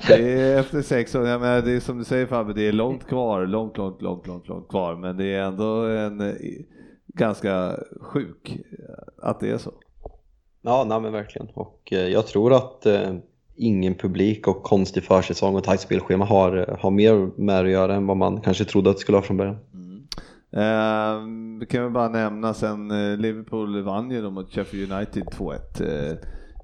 det 0.07 0.41
är 0.41 0.59
efter 0.59 0.81
sex 0.81 1.15
år, 1.15 1.27
jag 1.27 1.41
menar, 1.41 1.61
det 1.61 1.71
är 1.71 1.79
som 1.79 1.97
du 1.97 2.03
säger 2.03 2.25
Fabbe, 2.25 2.53
det 2.53 2.67
är 2.67 2.71
långt 2.71 3.07
kvar, 3.07 3.45
långt, 3.45 3.77
långt, 3.77 4.01
långt, 4.01 4.27
långt, 4.27 4.47
långt 4.47 4.69
kvar, 4.69 4.95
men 4.95 5.17
det 5.17 5.33
är 5.33 5.41
ändå 5.41 5.85
en 5.85 6.21
eh, 6.21 6.35
ganska 7.07 7.75
sjuk 8.01 8.57
att 9.21 9.39
det 9.39 9.49
är 9.49 9.57
så. 9.57 9.71
Ja, 10.61 10.85
nej 10.87 10.99
men 10.99 11.11
verkligen. 11.11 11.47
Och 11.53 11.93
eh, 11.93 12.07
jag 12.07 12.27
tror 12.27 12.53
att 12.53 12.85
ingen 13.55 13.95
publik 13.95 14.47
och 14.47 14.63
konstig 14.63 15.03
försäsong 15.03 15.55
och 15.55 15.63
tajt 15.63 15.81
spelschema 15.81 16.25
har, 16.25 16.77
har 16.79 16.91
mer 16.91 17.39
med 17.41 17.61
att 17.61 17.69
göra 17.69 17.95
än 17.95 18.07
vad 18.07 18.17
man 18.17 18.41
kanske 18.41 18.65
trodde 18.65 18.89
att 18.89 18.95
det 18.95 19.01
skulle 19.01 19.17
ha 19.17 19.23
från 19.23 19.37
början. 19.37 19.57
Mm. 19.73 20.03
Eh, 20.51 21.59
vi 21.59 21.65
kan 21.65 21.83
väl 21.83 21.91
bara 21.91 22.09
nämna 22.09 22.53
sen 22.53 22.91
eh, 22.91 23.17
Liverpool 23.17 23.81
vann 23.81 24.11
ju 24.11 24.21
då 24.21 24.31
mot 24.31 24.53
Sheffield 24.53 24.91
United 24.91 25.23
2-1. 25.23 25.53
Eh, 25.53 26.17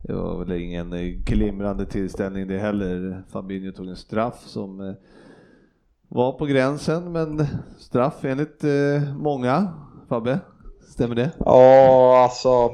det 0.04 0.14
var 0.14 0.40
väl 0.40 0.62
ingen 0.62 0.94
eh, 0.94 1.02
glimrande 1.02 1.86
tillställning 1.86 2.48
det 2.48 2.60
heller. 2.60 3.24
Fabinho 3.32 3.72
tog 3.72 3.88
en 3.88 3.96
straff 3.96 4.40
som 4.46 4.82
eh, 4.82 4.94
var 6.08 6.32
på 6.32 6.46
gränsen, 6.46 7.12
men 7.12 7.46
straff 7.78 8.26
enligt 8.26 8.64
eh, 8.64 9.16
många. 9.18 9.74
Fabbe, 10.10 10.40
stämmer 10.90 11.16
det? 11.16 11.32
Ja, 11.40 12.24
alltså. 12.24 12.72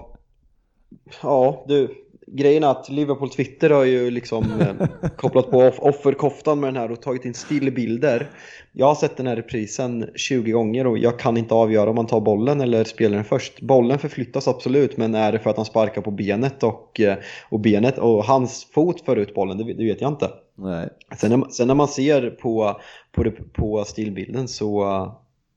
Ja, 1.21 1.65
du 1.67 2.04
grejen 2.27 2.63
är 2.63 2.67
att 2.67 2.89
Liverpool 2.89 3.29
Twitter 3.29 3.69
har 3.69 3.83
ju 3.83 4.11
liksom 4.11 4.45
eh, 4.61 5.09
kopplat 5.17 5.51
på 5.51 5.57
off 5.57 5.79
offerkoftan 5.79 6.59
med 6.59 6.67
den 6.67 6.81
här 6.81 6.91
och 6.91 7.01
tagit 7.01 7.25
in 7.25 7.33
stillbilder. 7.33 8.29
Jag 8.71 8.85
har 8.85 8.95
sett 8.95 9.17
den 9.17 9.27
här 9.27 9.35
reprisen 9.35 10.09
20 10.15 10.51
gånger 10.51 10.87
och 10.87 10.97
jag 10.97 11.19
kan 11.19 11.37
inte 11.37 11.53
avgöra 11.53 11.89
om 11.89 11.95
man 11.95 12.07
tar 12.07 12.21
bollen 12.21 12.61
eller 12.61 12.83
spelar 12.83 13.15
den 13.15 13.25
först. 13.25 13.61
Bollen 13.61 13.99
förflyttas 13.99 14.47
absolut, 14.47 14.97
men 14.97 15.15
är 15.15 15.31
det 15.31 15.39
för 15.39 15.49
att 15.49 15.57
han 15.57 15.65
sparkar 15.65 16.01
på 16.01 16.11
benet 16.11 16.63
och, 16.63 16.99
eh, 16.99 17.17
och 17.49 17.59
benet 17.59 17.97
och 17.97 18.23
hans 18.23 18.67
fot 18.73 19.01
för 19.01 19.15
ut 19.15 19.33
bollen, 19.33 19.57
det, 19.57 19.73
det 19.73 19.85
vet 19.85 20.01
jag 20.01 20.11
inte. 20.11 20.29
Nej. 20.55 20.89
Sen, 21.17 21.39
när, 21.39 21.49
sen 21.49 21.67
när 21.67 21.75
man 21.75 21.87
ser 21.87 22.29
på, 22.29 22.79
på, 23.11 23.31
på 23.53 23.83
stillbilden 23.83 24.47
så 24.47 24.83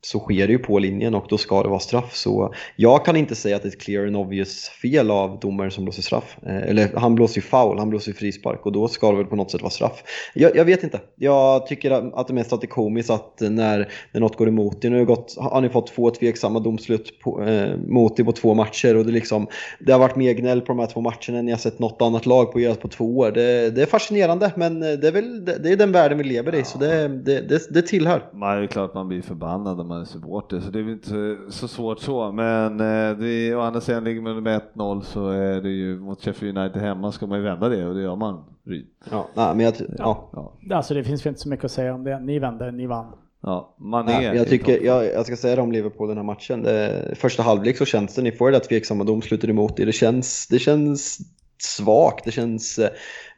så 0.01 0.19
sker 0.19 0.47
det 0.47 0.53
ju 0.53 0.59
på 0.59 0.79
linjen 0.79 1.15
och 1.15 1.27
då 1.29 1.39
ska 1.39 1.63
det 1.63 1.69
vara 1.69 1.81
straff. 1.81 2.15
Så 2.15 2.55
jag 2.77 3.05
kan 3.05 3.17
inte 3.17 3.35
säga 3.35 3.57
att 3.57 3.63
det 3.63 3.69
är 3.69 3.73
ett 3.73 3.81
clear 3.81 4.07
and 4.07 4.17
obvious 4.17 4.69
fel 4.69 5.11
av 5.11 5.39
domaren 5.41 5.71
som 5.71 5.85
blåser 5.85 6.03
straff. 6.03 6.39
Eh, 6.47 6.57
eller 6.57 6.97
han 6.97 7.15
blåser 7.15 7.37
ju 7.37 7.43
foul, 7.43 7.79
han 7.79 7.91
blåser 7.91 8.09
ju 8.09 8.15
frispark 8.15 8.67
och 8.67 8.73
då 8.73 8.89
ska 8.89 9.11
det 9.11 9.17
väl 9.17 9.27
på 9.27 9.37
något 9.37 9.51
sätt 9.51 9.63
vara 9.63 9.71
straff. 9.71 10.03
Jag, 10.35 10.57
jag 10.57 10.65
vet 10.65 10.83
inte. 10.83 11.01
Jag 11.17 11.67
tycker 11.67 11.91
att 12.21 12.29
det 12.29 12.35
mest 12.35 12.53
att 12.53 12.61
det 12.61 12.65
är 12.65 12.69
komiskt 12.69 13.11
att 13.11 13.41
när, 13.41 13.93
när 14.13 14.21
något 14.21 14.37
går 14.37 14.49
emot 14.49 14.85
er, 14.85 14.91
nu 14.91 14.99
har, 14.99 15.05
gått, 15.05 15.37
har 15.39 15.61
ni 15.61 15.69
fått 15.69 15.87
två 15.87 16.11
tveksamma 16.11 16.61
domslut 16.61 17.21
på, 17.21 17.43
eh, 17.45 17.77
mot 17.77 18.21
er 18.21 18.25
på 18.25 18.33
två 18.33 18.55
matcher 18.55 18.97
och 18.97 19.07
det, 19.07 19.13
liksom, 19.13 19.47
det 19.81 19.93
har 19.93 19.99
varit 19.99 20.17
mer 20.17 20.33
gnäll 20.33 20.61
på 20.61 20.67
de 20.67 20.79
här 20.79 20.87
två 20.87 21.01
matcherna 21.01 21.39
än 21.39 21.45
ni 21.45 21.51
har 21.51 21.59
sett 21.59 21.79
något 21.79 22.03
annat 22.03 22.27
lag 22.27 22.53
på 22.53 22.61
göra 22.61 22.75
på 22.75 22.89
två 22.89 23.19
år. 23.19 23.31
Det, 23.31 23.71
det, 23.71 23.83
är 23.83 23.87
fascinerande 23.87 24.53
men 24.57 24.83
eh, 24.83 24.93
det 24.93 25.09
är, 25.09 25.13
väl, 25.13 25.45
det, 25.45 25.59
det 25.59 25.73
är 25.73 25.77
den 25.77 25.93
världen 25.93 26.19
vi 26.19 26.25
lever 26.25 26.55
i 26.55 26.65
så 26.65 26.79
det, 26.79 27.09
det, 27.09 27.41
det, 27.41 27.75
det 27.75 27.83
tillhör. 27.83 28.23
Man 28.33 28.63
är 28.63 28.67
klart 28.67 28.95
man 28.95 29.09
blir 29.09 29.23
förbannad 29.23 29.88
man 29.89 30.01
är 30.01 30.05
supporter 30.05 30.61
så 30.61 30.71
det 30.71 30.79
är 30.79 30.91
inte 30.91 31.37
så 31.49 31.69
svårt 31.69 32.01
så. 32.01 32.33
Men 32.33 32.81
eh, 32.81 33.19
det, 33.19 33.55
å 33.55 33.61
andra 33.61 33.81
sidan 33.81 34.05
ligger 34.05 34.21
man 34.21 34.43
med 34.43 34.61
1-0 34.75 35.01
så 35.01 35.29
är 35.29 35.63
det 35.63 35.71
ju 35.71 35.99
mot 35.99 36.25
Sheffield 36.25 36.59
United 36.59 36.83
hemma 36.83 37.13
ska 37.13 37.27
man 37.27 37.39
ju 37.39 37.45
vända 37.45 37.69
det 37.69 37.87
och 37.87 37.95
det 37.95 38.03
gör 38.03 38.17
man. 38.17 38.45
Ja, 39.11 39.29
nej, 39.35 39.55
men 39.55 39.61
jag, 39.61 39.75
ja. 39.99 40.31
ja. 40.33 40.77
Alltså 40.77 40.95
det 40.95 41.05
finns 41.05 41.27
väl 41.27 41.31
inte 41.31 41.41
så 41.41 41.49
mycket 41.49 41.65
att 41.65 41.71
säga 41.71 41.95
om 41.95 42.05
det. 42.05 42.21
Ni 42.21 42.39
vände, 42.39 42.71
ni 42.73 42.87
vann. 42.87 43.13
Ja, 43.41 43.75
man 43.79 44.09
är. 44.09 44.23
Ja, 44.23 44.35
jag, 44.35 44.49
tycker, 44.49 44.85
jag, 44.85 45.05
jag 45.05 45.27
ska 45.27 45.37
säga 45.37 45.57
det 45.57 45.63
om 45.63 45.73
Liverpool 45.73 46.09
den 46.09 46.17
här 46.17 46.25
matchen. 46.25 46.63
Det, 46.63 47.15
första 47.17 47.43
halvlek 47.43 47.77
så 47.77 47.85
känns 47.85 48.15
det, 48.15 48.23
ni 48.23 48.33
får 48.33 48.51
det 48.51 48.59
där 48.59 48.65
tveksamma 48.65 49.05
domslutet 49.05 49.51
emot 49.51 49.77
det. 49.77 49.85
Det 49.85 49.93
känns, 49.93 50.47
det 50.47 50.59
känns 50.59 51.19
svagt. 51.63 52.25
Det 52.25 52.31
känns 52.31 52.79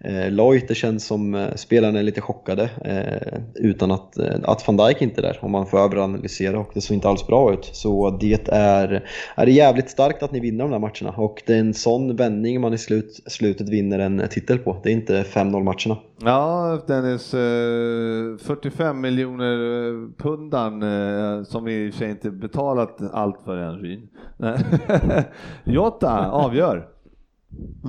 eh, 0.00 0.30
lojt, 0.30 0.68
det 0.68 0.74
känns 0.74 1.06
som 1.06 1.34
eh, 1.34 1.54
spelarna 1.54 1.98
är 1.98 2.02
lite 2.02 2.20
chockade 2.20 2.70
eh, 2.84 3.38
utan 3.54 3.90
att, 3.90 4.18
eh, 4.18 4.34
att 4.42 4.66
van 4.66 4.76
Dijk 4.76 5.02
inte 5.02 5.20
är 5.20 5.22
där 5.22 5.38
om 5.42 5.50
man 5.50 5.66
får 5.66 5.78
överanalysera 5.78 6.58
och 6.58 6.70
det 6.74 6.80
såg 6.80 6.94
inte 6.94 7.08
alls 7.08 7.26
bra 7.26 7.52
ut. 7.52 7.70
Så 7.72 8.10
det 8.10 8.48
är, 8.48 9.08
är 9.34 9.46
det 9.46 9.52
jävligt 9.52 9.90
starkt 9.90 10.22
att 10.22 10.32
ni 10.32 10.40
vinner 10.40 10.64
de 10.64 10.70
där 10.70 10.78
matcherna 10.78 11.10
och 11.16 11.42
det 11.46 11.54
är 11.54 11.60
en 11.60 11.74
sån 11.74 12.16
vändning 12.16 12.60
man 12.60 12.74
i 12.74 12.78
slut, 12.78 13.22
slutet 13.26 13.68
vinner 13.68 13.98
en 13.98 14.28
titel 14.30 14.58
på. 14.58 14.80
Det 14.82 14.90
är 14.90 14.92
inte 14.92 15.22
5-0 15.22 15.62
matcherna. 15.62 16.00
Ja, 16.22 16.80
Dennis, 16.86 17.34
eh, 17.34 18.36
45 18.38 19.00
miljoner 19.00 19.86
eh, 19.86 20.08
pundan 20.18 20.82
eh, 20.82 21.42
som 21.42 21.64
vi 21.64 21.86
i 21.86 21.90
och 21.90 21.94
för 21.94 21.98
sig 21.98 22.10
inte 22.10 22.30
betalat 22.30 22.98
allt 23.12 23.42
för 23.44 23.56
än 23.56 23.78
Ryn. 23.78 24.08
Jota 25.64 26.30
avgör. 26.30 26.88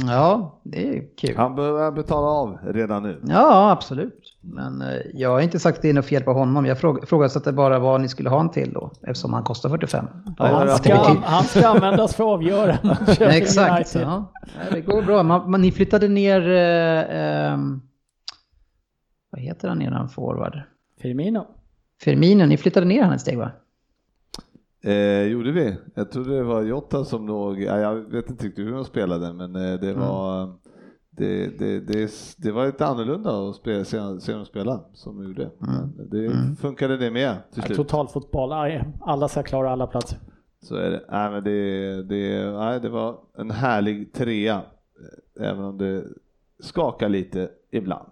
Ja, 0.08 0.60
det 0.64 0.98
är 0.98 1.16
kul. 1.18 1.38
Han 1.38 1.56
börjar 1.56 1.92
betala 1.92 2.28
av 2.28 2.58
redan 2.64 3.04
nu. 3.04 3.22
Ja, 3.28 3.72
absolut. 3.72 4.38
Men 4.42 4.82
eh, 4.82 5.02
jag 5.14 5.30
har 5.30 5.42
inte 5.42 5.60
sagt 5.60 5.78
att 5.78 5.82
det 5.82 5.90
är 5.90 5.94
något 5.94 6.06
fel 6.06 6.24
på 6.24 6.34
honom. 6.34 6.66
Jag 6.66 6.78
frågasatte 6.80 7.54
bara 7.54 7.80
vad 7.80 8.02
ni 8.02 8.08
skulle 8.08 8.30
ha 8.30 8.40
en 8.40 8.50
till 8.50 8.74
då, 8.74 8.92
eftersom 9.02 9.34
han 9.34 9.44
kostar 9.44 9.70
45. 9.70 10.06
Ja, 10.38 10.46
han, 10.46 10.78
ska, 10.78 10.96
han 11.24 11.44
ska 11.44 11.68
användas 11.68 12.16
för 12.16 12.24
att 12.24 12.30
avgöra. 12.30 12.78
Exakt. 13.20 13.96
Ja. 13.96 14.32
Det 14.72 14.82
går 14.82 15.02
bra. 15.02 15.24
Man, 15.24 15.52
man, 15.52 15.62
ni 15.62 15.72
flyttade 15.72 16.08
ner, 16.08 16.50
eh, 16.50 17.52
eh, 17.52 17.58
vad 19.30 19.42
heter 19.42 19.68
han, 19.68 19.82
eran 19.82 20.10
forward? 20.10 20.62
Firmino. 21.02 21.48
Firmino, 22.02 22.46
ni 22.46 22.58
flyttade 22.58 22.86
ner 22.86 23.04
han 23.04 23.14
ett 23.14 23.22
steg 23.22 23.38
va? 23.38 23.52
Eh, 24.84 25.24
gjorde 25.24 25.52
vi? 25.52 25.76
Jag 25.96 26.12
trodde 26.12 26.36
det 26.36 26.44
var 26.44 26.62
Jota 26.62 27.06
som 27.06 27.28
låg, 27.28 27.62
ja, 27.62 27.80
jag 27.80 27.96
vet 27.96 28.30
inte 28.30 28.46
riktigt 28.46 28.66
hur 28.66 28.72
de 28.72 28.86
spelade 28.86 29.34
men 29.34 29.56
eh, 29.56 29.80
det 29.80 29.94
var 29.94 30.44
mm. 30.44 30.56
det, 31.10 31.60
det, 31.60 31.80
det, 31.80 32.12
det, 32.38 32.52
var 32.52 32.66
lite 32.66 32.86
annorlunda 32.86 33.50
att 33.50 33.56
spela, 33.56 33.86
se, 33.86 34.22
se 34.22 34.34
dem 34.34 34.46
spela 34.46 34.84
som 34.94 35.18
de 35.18 35.28
gjorde. 35.28 35.44
Mm. 35.44 35.90
Men 35.98 36.10
det 36.10 36.26
mm. 36.26 36.56
funkade 36.56 36.98
det 36.98 37.12
med 37.12 37.36
till 37.54 37.64
slut. 37.64 37.78
Totalfotboll, 37.78 38.52
alla 39.02 39.28
ska 39.28 39.44
klara 39.44 39.72
alla 39.72 39.88
platser. 39.88 40.20
Så 40.62 40.76
är 40.76 40.90
det. 40.90 41.06
Nej, 41.10 41.32
men 41.32 41.44
det, 41.44 42.04
det, 42.04 42.52
nej, 42.52 42.80
det 42.80 42.90
var 42.90 43.20
en 43.38 43.52
härlig 43.52 44.14
trea, 44.14 44.62
även 45.40 45.64
om 45.64 45.78
det 45.78 46.04
skakar 46.60 47.10
lite 47.10 47.50
ibland. 47.72 48.12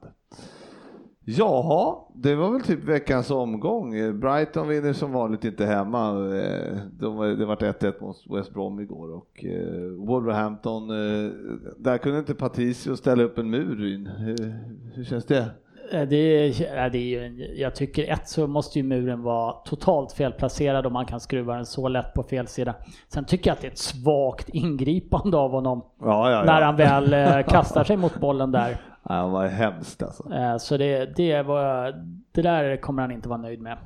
Jaha, 1.38 1.96
det 2.14 2.36
var 2.36 2.52
väl 2.52 2.62
typ 2.62 2.84
veckans 2.84 3.32
omgång. 3.32 4.20
Brighton 4.20 4.68
vinner 4.68 4.94
som 4.94 5.12
vanligt 5.12 5.46
inte 5.46 5.66
hemma. 5.66 6.10
Eh, 6.10 6.78
de, 7.00 7.38
det 7.40 7.46
vart 7.46 7.62
1-1 7.62 8.02
mot 8.02 8.18
West 8.30 8.54
Brom 8.54 8.80
igår 8.80 9.14
och 9.14 9.46
eh, 9.46 10.08
Wolverhampton, 10.08 10.90
eh, 10.90 11.32
där 11.78 11.98
kunde 11.98 12.20
inte 12.20 12.36
Patricio 12.36 12.96
ställa 12.96 13.24
upp 13.24 13.38
en 13.38 13.50
mur. 13.50 13.76
Hur, 14.18 14.54
hur 14.94 15.04
känns 15.04 15.26
det? 15.26 15.46
Det 15.92 16.16
är, 16.16 16.90
det 16.90 16.98
är 16.98 17.28
ju, 17.28 17.48
jag 17.58 17.76
tycker 17.76 18.12
ett 18.12 18.28
så 18.28 18.48
måste 18.48 18.80
ju 18.80 18.84
muren 18.84 19.24
vara 19.24 19.52
totalt 19.52 20.12
felplacerad 20.12 20.86
och 20.86 20.92
man 20.92 21.06
kan 21.06 21.20
skruva 21.20 21.56
den 21.56 21.66
så 21.66 21.88
lätt 21.88 22.14
på 22.14 22.24
fel 22.24 22.48
sida. 22.48 22.76
Sen 23.08 23.26
tycker 23.26 23.50
jag 23.50 23.56
att 23.56 23.62
det 23.62 23.68
är 23.68 23.72
ett 23.72 23.78
svagt 23.78 24.50
ingripande 24.50 25.38
av 25.38 25.52
honom 25.52 25.82
ja, 26.02 26.32
ja, 26.32 26.38
ja. 26.38 26.44
när 26.44 26.62
han 26.62 26.76
väl 26.76 27.44
kastar 27.44 27.84
sig 27.84 27.98
mot 27.98 28.20
bollen 28.20 28.52
där. 28.52 28.78
Ja, 29.10 29.16
han 29.16 29.32
var 29.32 29.48
hemskt 29.48 30.04
alltså. 30.04 30.34
Eh, 30.34 30.58
så 30.58 30.78
det, 30.78 31.06
det, 31.16 31.42
var, 31.44 31.92
det 32.32 32.42
där 32.42 32.78
kommer 32.78 33.02
han 33.02 33.12
inte 33.12 33.30
vara 33.30 33.42
nöjd 33.42 33.62
med. 33.62 33.78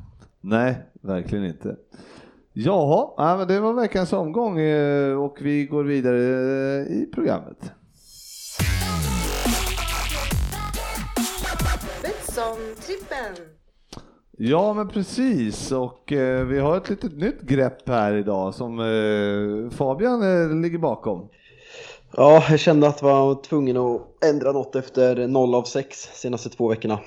Nej, 0.42 0.76
verkligen 1.02 1.46
inte. 1.46 1.76
Jaha, 2.54 3.38
men 3.38 3.48
det 3.48 3.60
var 3.60 3.74
veckans 3.74 4.14
omgång 4.14 4.60
eh, 4.60 5.14
och 5.24 5.38
vi 5.42 5.66
går 5.66 5.84
vidare 5.84 6.18
eh, 6.18 6.82
i 6.82 7.10
programmet. 7.14 7.74
Betsson-trippen. 12.02 13.46
Ja 14.38 14.74
men 14.74 14.88
precis 14.88 15.72
och 15.72 16.12
eh, 16.12 16.46
vi 16.46 16.60
har 16.60 16.78
ett 16.78 16.90
litet 16.90 17.18
nytt 17.18 17.42
grepp 17.42 17.88
här 17.90 18.14
idag 18.14 18.54
som 18.54 18.80
eh, 18.80 19.70
Fabian 19.78 20.22
eh, 20.22 20.62
ligger 20.62 20.78
bakom. 20.78 21.30
Ja, 22.18 22.44
jag 22.50 22.60
kände 22.60 22.88
att 22.88 23.02
jag 23.02 23.08
var 23.08 23.44
tvungen 23.44 23.78
att 23.78 24.02
ändra 24.26 24.52
något 24.52 24.76
efter 24.76 25.28
0 25.28 25.56
av 25.56 25.64
6 25.64 25.98
senaste 25.98 26.50
två 26.50 26.68
veckorna. 26.68 27.00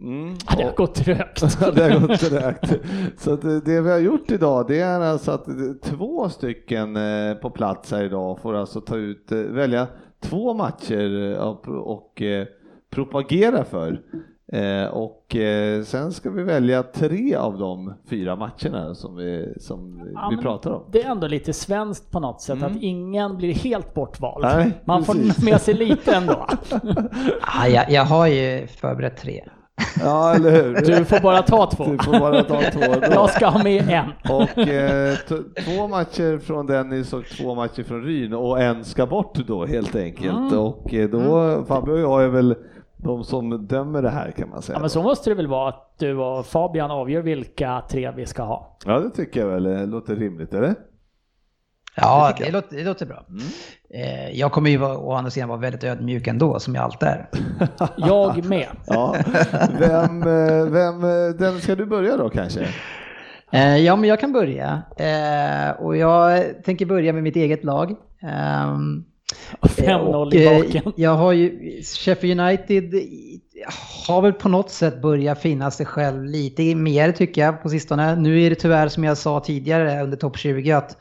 Mm. 0.00 0.36
Ja, 0.48 0.56
det 0.56 0.64
har 0.64 0.72
gått 0.72 0.94
trögt. 0.94 1.40
det 1.74 1.82
har 1.82 2.08
gått 2.08 2.20
trögt. 2.20 2.72
Så 3.18 3.36
det 3.36 3.80
vi 3.80 3.90
har 3.90 3.98
gjort 3.98 4.30
idag 4.30 4.66
det 4.68 4.80
är 4.80 5.00
alltså 5.00 5.30
att 5.30 5.46
två 5.82 6.28
stycken 6.28 6.96
eh, 6.96 7.34
på 7.34 7.50
plats 7.50 7.90
här 7.90 8.04
idag 8.04 8.40
får 8.40 8.54
alltså 8.54 8.80
ta 8.80 8.96
ut, 8.96 9.32
eh, 9.32 9.38
välja 9.38 9.86
två 10.20 10.54
matcher 10.54 11.32
eh, 11.32 11.38
och 11.68 12.22
propagera 12.90 13.64
för. 13.64 14.00
Eh, 14.54 14.86
och 14.86 15.36
eh, 15.36 15.82
sen 15.82 16.12
ska 16.12 16.30
vi 16.30 16.42
välja 16.42 16.82
tre 16.82 17.34
av 17.34 17.58
de 17.58 17.94
fyra 18.10 18.36
matcherna 18.36 18.94
som 18.94 19.16
vi, 19.16 19.54
som 19.60 20.10
ja, 20.14 20.28
vi 20.36 20.42
pratar 20.42 20.70
om. 20.70 20.82
Det 20.92 21.02
är 21.02 21.10
ändå 21.10 21.26
lite 21.26 21.52
svenskt 21.52 22.10
på 22.10 22.20
något 22.20 22.40
sätt 22.40 22.56
mm. 22.56 22.72
att 22.72 22.82
ingen 22.82 23.36
blir 23.36 23.54
helt 23.54 23.94
bortvald. 23.94 24.44
Nej, 24.44 24.72
Man 24.84 25.04
precis. 25.04 25.36
får 25.36 25.44
med 25.44 25.60
sig 25.60 25.74
lite 25.74 26.14
ändå. 26.14 26.46
ja, 27.40 27.68
jag, 27.68 27.90
jag 27.90 28.04
har 28.04 28.26
ju 28.26 28.66
förberett 28.66 29.16
tre. 29.16 29.44
Ja, 30.00 30.34
eller 30.34 30.50
hur? 30.50 30.74
Du 30.74 31.04
får 31.04 31.20
bara 31.20 31.42
ta 31.42 31.70
två. 31.76 31.84
Du 31.84 31.98
får 31.98 32.20
bara 32.20 32.42
ta 32.42 32.60
två. 32.60 32.80
Då. 32.80 33.06
Jag 33.10 33.30
ska 33.30 33.46
ha 33.46 33.62
med 33.62 33.88
en. 33.90 34.32
Och 34.32 34.58
eh, 34.58 35.14
två 35.64 35.88
matcher 35.88 36.38
från 36.38 36.66
Dennis 36.66 37.12
och 37.12 37.24
två 37.24 37.54
matcher 37.54 37.82
från 37.82 38.02
Ryn 38.02 38.34
och 38.34 38.62
en 38.62 38.84
ska 38.84 39.06
bort 39.06 39.34
då 39.46 39.66
helt 39.66 39.96
enkelt. 39.96 40.52
Mm. 40.52 40.58
Och 40.58 40.94
eh, 40.94 41.10
då, 41.10 41.38
mm. 41.38 41.64
Fabio 41.64 41.92
och 41.92 42.00
jag 42.00 42.24
är 42.24 42.28
väl 42.28 42.54
de 43.04 43.24
som 43.24 43.66
dömer 43.66 44.02
det 44.02 44.10
här 44.10 44.30
kan 44.30 44.48
man 44.48 44.62
säga. 44.62 44.76
Ja, 44.76 44.80
men 44.80 44.90
så 44.90 45.02
måste 45.02 45.30
det 45.30 45.34
väl 45.34 45.46
vara 45.46 45.68
att 45.68 45.94
du 45.98 46.16
och 46.16 46.46
Fabian 46.46 46.90
avgör 46.90 47.22
vilka 47.22 47.82
tre 47.90 48.10
vi 48.16 48.26
ska 48.26 48.42
ha? 48.42 48.78
Ja, 48.86 48.98
det 48.98 49.10
tycker 49.10 49.40
jag 49.40 49.46
väl 49.46 49.62
det 49.62 49.86
låter 49.86 50.16
rimligt, 50.16 50.54
eller? 50.54 50.74
Ja, 51.96 52.34
det, 52.38 52.44
det, 52.44 52.50
låter, 52.50 52.76
det 52.76 52.84
låter, 52.84 53.06
bra. 53.06 53.26
Mm. 53.28 53.42
Eh, 53.90 54.30
jag 54.30 54.52
kommer 54.52 54.70
ju 54.70 54.84
å 54.84 55.12
andra 55.12 55.30
sidan 55.30 55.48
vara 55.48 55.58
väldigt 55.58 55.84
ödmjuk 55.84 56.26
ändå, 56.26 56.58
som 56.58 56.74
jag 56.74 56.84
alltid 56.84 57.08
är. 57.08 57.28
jag 57.96 58.44
med. 58.44 58.66
ja. 58.86 59.16
Vem, 59.78 60.22
eh, 60.22 60.66
vem, 60.66 61.04
eh, 61.04 61.34
den 61.38 61.60
ska 61.60 61.74
du 61.74 61.86
börja 61.86 62.16
då 62.16 62.30
kanske? 62.30 62.68
Ja, 63.78 63.96
men 63.96 64.04
jag 64.04 64.20
kan 64.20 64.32
börja. 64.32 64.82
Och 65.78 65.96
jag 65.96 66.44
tänker 66.64 66.86
börja 66.86 67.12
med 67.12 67.22
mitt 67.22 67.36
eget 67.36 67.64
lag. 67.64 67.94
Ehm, 69.60 69.68
5-0 69.68 70.34
i 70.34 70.46
baken. 70.46 70.82
Eh, 70.86 70.92
jag 70.96 71.14
har 71.14 71.32
ju, 71.32 71.82
Sheffield 71.82 72.40
United 72.40 72.94
har 74.06 74.22
väl 74.22 74.32
på 74.32 74.48
något 74.48 74.70
sätt 74.70 75.02
börjat 75.02 75.40
finna 75.40 75.70
sig 75.70 75.86
själv 75.86 76.24
lite 76.24 76.74
mer 76.74 77.12
tycker 77.12 77.42
jag 77.42 77.62
på 77.62 77.68
sistone. 77.68 78.16
Nu 78.16 78.42
är 78.42 78.50
det 78.50 78.56
tyvärr 78.56 78.88
som 78.88 79.04
jag 79.04 79.18
sa 79.18 79.40
tidigare 79.40 80.02
under 80.02 80.16
topp 80.16 80.38
20 80.38 80.72
att 80.72 80.96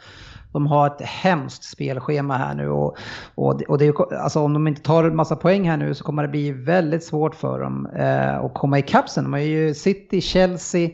de 0.53 0.67
har 0.67 0.87
ett 0.87 1.01
hemskt 1.01 1.63
spelschema 1.63 2.37
här 2.37 2.55
nu 2.55 2.69
och, 2.69 2.97
och, 3.35 3.61
och 3.61 3.77
det 3.77 3.87
är, 3.87 4.13
alltså 4.13 4.39
om 4.39 4.53
de 4.53 4.67
inte 4.67 4.81
tar 4.81 5.03
en 5.03 5.15
massa 5.15 5.35
poäng 5.35 5.69
här 5.69 5.77
nu 5.77 5.93
så 5.93 6.03
kommer 6.03 6.21
det 6.21 6.29
bli 6.29 6.51
väldigt 6.51 7.03
svårt 7.03 7.35
för 7.35 7.59
dem 7.59 7.87
eh, 7.95 8.37
att 8.37 8.53
komma 8.53 8.79
ikapp 8.79 9.09
sen. 9.09 9.23
De 9.23 9.33
har 9.33 9.39
ju 9.39 9.73
City, 9.73 10.21
Chelsea, 10.21 10.89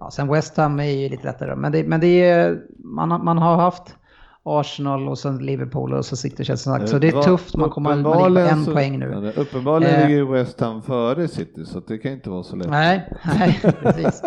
ja, 0.00 0.10
sen 0.10 0.28
West 0.28 0.56
Ham 0.56 0.80
är 0.80 0.84
ju 0.84 1.08
lite 1.08 1.26
lättare. 1.26 1.56
Men 1.56 1.72
det, 1.72 1.84
men 1.84 2.00
det 2.00 2.22
är, 2.22 2.58
man, 2.78 3.08
man 3.24 3.38
har 3.38 3.56
haft 3.56 3.96
Arsenal 4.48 5.08
och 5.08 5.18
sen 5.18 5.38
Liverpool 5.38 5.94
och 5.94 6.04
så 6.04 6.16
känns 6.16 6.46
det 6.46 6.56
sagt. 6.56 6.88
Så 6.88 6.98
det 6.98 7.08
är 7.08 7.22
tufft, 7.22 7.56
man 7.56 7.70
kommer 7.70 7.96
man 7.96 8.34
ligger 8.34 8.48
på 8.48 8.54
en 8.54 8.64
så, 8.64 8.72
poäng 8.72 8.98
nu. 8.98 9.32
Uppenbarligen 9.36 9.94
eh, 9.94 10.08
ligger 10.08 10.24
West 10.24 10.60
Ham 10.60 10.82
före 10.82 11.28
City 11.28 11.64
så 11.64 11.80
det 11.80 11.98
kan 11.98 12.12
inte 12.12 12.30
vara 12.30 12.42
så 12.42 12.56
lätt. 12.56 12.70
Nej, 12.70 13.08
nej 13.38 13.60
precis. 13.82 14.22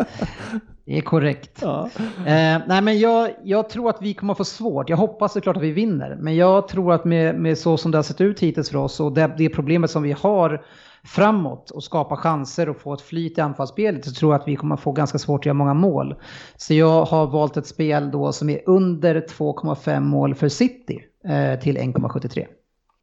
Det 0.86 0.98
är 0.98 1.02
korrekt. 1.02 1.60
Ja. 1.62 1.90
Eh, 2.18 2.62
nej 2.68 2.82
men 2.82 3.00
jag, 3.00 3.30
jag 3.44 3.70
tror 3.70 3.90
att 3.90 4.02
vi 4.02 4.14
kommer 4.14 4.34
få 4.34 4.46
svårt. 4.46 4.90
Jag 4.90 4.98
hoppas 4.98 5.34
såklart 5.34 5.58
att 5.58 5.64
vi 5.64 5.72
vinner. 5.72 6.18
Men 6.20 6.36
jag 6.36 6.68
tror 6.68 6.94
att 6.94 7.06
med, 7.06 7.36
med 7.36 7.58
så 7.58 7.78
som 7.78 7.92
det 7.92 7.98
har 7.98 8.04
sett 8.04 8.22
ut 8.22 8.40
hittills 8.40 8.70
för 8.70 8.78
oss 8.78 9.00
och 9.00 9.12
det, 9.12 9.34
det 9.38 9.50
problemet 9.50 9.92
som 9.92 10.04
vi 10.04 10.12
har 10.12 10.62
framåt 11.04 11.70
och 11.70 11.84
skapa 11.84 12.18
chanser 12.18 12.70
och 12.70 12.78
få 12.78 12.94
ett 12.94 13.02
flyt 13.02 13.38
i 13.38 13.42
anfallsspelet 13.42 14.06
så 14.06 14.12
tror 14.12 14.34
jag 14.34 14.42
att 14.42 14.48
vi 14.48 14.56
kommer 14.56 14.78
få 14.78 14.92
ganska 14.92 15.18
svårt 15.18 15.42
att 15.42 15.46
göra 15.46 15.54
många 15.54 15.74
mål. 15.74 16.16
Så 16.58 16.74
jag 16.74 17.06
har 17.06 17.28
valt 17.28 17.58
ett 17.58 17.68
spel 17.68 18.12
då 18.12 18.32
som 18.32 18.50
är 18.50 18.62
under 18.66 19.22
2,5 19.22 20.00
mål 20.00 20.36
för 20.36 20.50
City 20.50 21.00
eh, 21.26 21.60
till 21.60 21.78
1,73. 21.78 22.46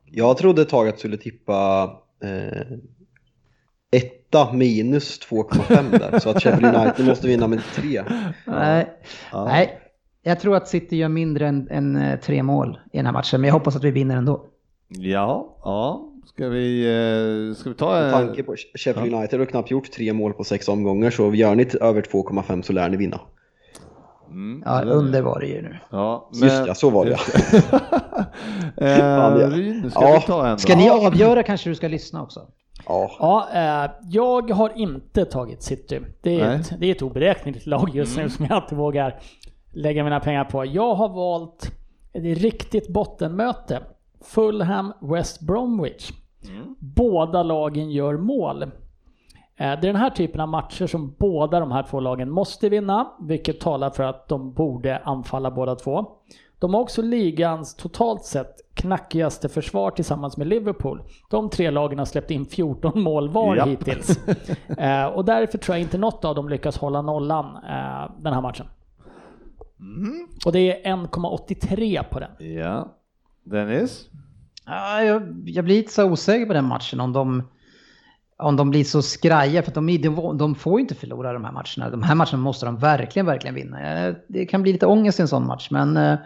Jag 0.05 0.37
trodde 0.37 0.63
ett 0.63 0.69
tag 0.69 0.89
att 0.89 0.95
du 0.95 0.99
skulle 0.99 1.17
tippa 1.17 1.91
eh, 2.25 2.79
etta 3.91 4.53
minus 4.53 5.21
2,5 5.31 5.99
där 5.99 6.19
så 6.19 6.31
att 6.31 6.43
Sheffield 6.43 6.77
United 6.77 7.07
måste 7.07 7.27
vinna 7.27 7.47
med 7.47 7.61
3. 7.75 8.05
Nej, 8.47 8.93
ja. 9.33 9.45
nej, 9.45 9.81
jag 10.23 10.41
tror 10.41 10.57
att 10.57 10.69
City 10.69 10.97
gör 10.97 11.09
mindre 11.09 11.49
än, 11.49 11.69
än 11.71 11.97
eh, 11.97 12.21
tre 12.21 12.43
mål 12.43 12.81
i 12.93 12.97
den 12.97 13.07
här 13.07 13.13
matchen 13.13 13.41
men 13.41 13.49
jag 13.49 13.55
hoppas 13.55 13.77
att 13.77 13.85
vi 13.85 13.91
vinner 13.91 14.17
ändå. 14.17 14.45
Ja, 14.89 15.57
ja, 15.65 16.08
Ska 16.29 16.49
vi, 16.49 16.85
eh, 16.85 17.55
ska 17.55 17.71
vi 17.71 17.77
ta... 17.77 17.91
Med 17.91 18.13
tanke 18.13 18.43
på 18.43 18.57
Sheffield 18.75 19.15
United 19.15 19.39
har 19.39 19.47
knappt 19.47 19.71
gjort 19.71 19.93
tre 19.93 20.13
mål 20.13 20.33
på 20.33 20.45
sex 20.45 20.69
omgångar 20.69 21.11
så 21.11 21.35
gör 21.35 21.55
ni 21.55 21.67
över 21.81 22.03
2,5 22.03 22.63
så 22.63 22.73
lär 22.73 22.89
ni 22.89 22.97
vinna. 22.97 23.21
Mm, 24.31 24.63
ja, 24.67 24.83
under 24.83 25.23
var 25.23 25.41
det 25.41 25.47
ju 25.47 25.63
nu. 25.63 25.77
Ja, 25.91 26.31
men... 26.33 26.49
Just 26.49 26.67
ja, 26.67 26.75
så 26.75 26.91
var 26.91 27.05
det 27.05 27.13
eh, 28.77 29.51
Ryn, 29.51 29.91
ska 29.91 30.03
ja. 30.03 30.19
vi 30.21 30.27
ta 30.27 30.47
en 30.47 30.59
Ska 30.59 30.77
ni 30.77 30.91
avgöra 30.91 31.43
kanske 31.43 31.71
du 31.71 31.75
ska 31.75 31.89
lyssna 31.89 32.23
också? 32.23 32.41
Ja. 32.87 33.11
ja 33.19 33.49
eh, 33.55 33.91
jag 34.11 34.51
har 34.51 34.73
inte 34.77 35.25
tagit 35.25 35.63
City. 35.63 36.01
Det 36.23 36.41
är, 36.41 36.55
ett, 36.55 36.81
det 36.81 36.87
är 36.87 36.91
ett 36.91 37.03
oberäkneligt 37.03 37.67
lag 37.67 37.91
just 37.95 38.17
mm. 38.17 38.25
nu 38.25 38.31
som 38.31 38.47
jag 38.51 38.59
inte 38.59 38.75
vågar 38.75 39.21
lägga 39.73 40.05
mina 40.05 40.21
pengar 40.21 40.45
på. 40.45 40.65
Jag 40.65 40.95
har 40.95 41.09
valt 41.09 41.73
ett 42.13 42.39
riktigt 42.39 42.89
bottenmöte. 42.89 43.83
Fulham 44.21 44.93
West 45.01 45.41
Bromwich. 45.41 46.13
Mm. 46.49 46.75
Båda 46.79 47.43
lagen 47.43 47.91
gör 47.91 48.17
mål. 48.17 48.63
Eh, 48.63 48.69
det 49.57 49.63
är 49.65 49.77
den 49.77 49.97
här 49.97 50.11
typen 50.11 50.41
av 50.41 50.49
matcher 50.49 50.87
som 50.87 51.15
båda 51.19 51.61
de 51.61 51.73
här 51.73 51.83
två 51.83 52.01
lagen 52.01 52.31
måste 52.31 52.69
vinna, 52.69 53.13
vilket 53.21 53.61
talar 53.61 53.91
för 53.91 54.03
att 54.03 54.29
de 54.29 54.53
borde 54.53 54.99
anfalla 54.99 55.51
båda 55.51 55.75
två. 55.75 56.07
De 56.59 56.75
har 56.75 56.81
också 56.81 57.03
ligans 57.03 57.75
totalt 57.75 58.25
sett 58.25 58.55
knackigaste 58.75 59.49
försvar 59.49 59.91
tillsammans 59.91 60.37
med 60.37 60.47
Liverpool. 60.47 61.03
De 61.31 61.51
tre 61.51 61.71
lagen 61.71 61.99
har 61.99 62.07
släppt 62.07 62.31
in 62.31 62.47
14 62.47 63.03
mål 63.03 63.29
var 63.29 63.57
Japp. 63.57 63.69
hittills. 63.69 64.21
Eh, 64.79 65.07
och 65.07 65.25
därför 65.25 65.59
tror 65.59 65.77
jag 65.77 65.83
inte 65.83 65.99
något 65.99 66.25
av 66.25 66.35
dem 66.35 66.49
lyckas 66.49 66.79
hålla 66.79 67.03
nollan 67.03 67.47
eh, 67.47 68.11
den 68.21 68.33
här 68.35 68.41
matchen. 68.41 68.67
Mm. 69.81 70.29
Och 70.47 70.53
det 70.53 70.87
är 70.87 70.97
1,83 70.97 72.03
på 72.11 72.21
den. 72.21 72.31
Ja. 72.55 72.89
Dennis? 73.49 74.09
Ja, 74.67 75.03
jag, 75.03 75.43
jag 75.47 75.65
blir 75.65 75.77
lite 75.77 75.93
så 75.93 76.05
osäker 76.11 76.47
på 76.47 76.53
den 76.53 76.65
matchen 76.65 77.01
om 77.01 77.13
de... 77.13 77.43
om 78.37 78.57
de 78.57 78.71
blir 78.71 78.85
så 78.85 79.03
skraja, 79.03 79.63
för 79.63 79.73
de, 79.73 79.99
de, 80.03 80.39
de 80.39 80.55
får 80.55 80.79
ju 80.79 80.83
inte 80.83 80.95
förlora 80.95 81.33
de 81.33 81.45
här 81.45 81.53
matcherna. 81.53 81.91
De 81.91 82.03
här 82.03 82.15
matcherna 82.15 82.39
måste 82.39 82.67
de 82.67 82.77
verkligen, 82.77 83.27
verkligen 83.27 83.55
vinna. 83.55 84.07
Eh, 84.07 84.15
det 84.29 84.47
kan 84.47 84.63
bli 84.63 84.73
lite 84.73 84.87
ångest 84.87 85.19
i 85.19 85.23
en 85.23 85.29
sån 85.29 85.47
match, 85.47 85.69
men 85.71 85.97
eh, 85.97 86.19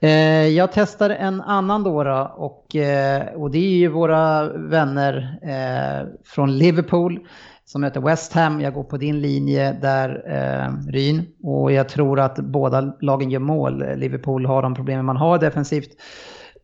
eh 0.00 0.48
jag 0.48 0.72
testar 0.72 1.10
en 1.10 1.40
annan 1.40 1.82
då, 1.82 2.04
då 2.04 2.32
och, 2.36 2.76
eh, 2.76 3.34
och 3.34 3.50
det 3.50 3.58
är 3.58 3.76
ju 3.76 3.88
våra 3.88 4.48
vänner 4.48 5.38
eh, 5.42 6.08
från 6.24 6.58
Liverpool 6.58 7.26
som 7.64 7.80
möter 7.80 8.00
West 8.00 8.32
Ham. 8.32 8.60
Jag 8.60 8.74
går 8.74 8.84
på 8.84 8.96
din 8.96 9.20
linje 9.20 9.72
där, 9.72 10.22
eh, 10.26 10.90
Ryn. 10.92 11.22
Och 11.42 11.72
jag 11.72 11.88
tror 11.88 12.20
att 12.20 12.36
båda 12.36 12.94
lagen 13.00 13.30
gör 13.30 13.40
mål. 13.40 13.84
Liverpool 13.96 14.46
har 14.46 14.62
de 14.62 14.74
problemen 14.74 15.04
man 15.04 15.16
har 15.16 15.38
defensivt. 15.38 15.90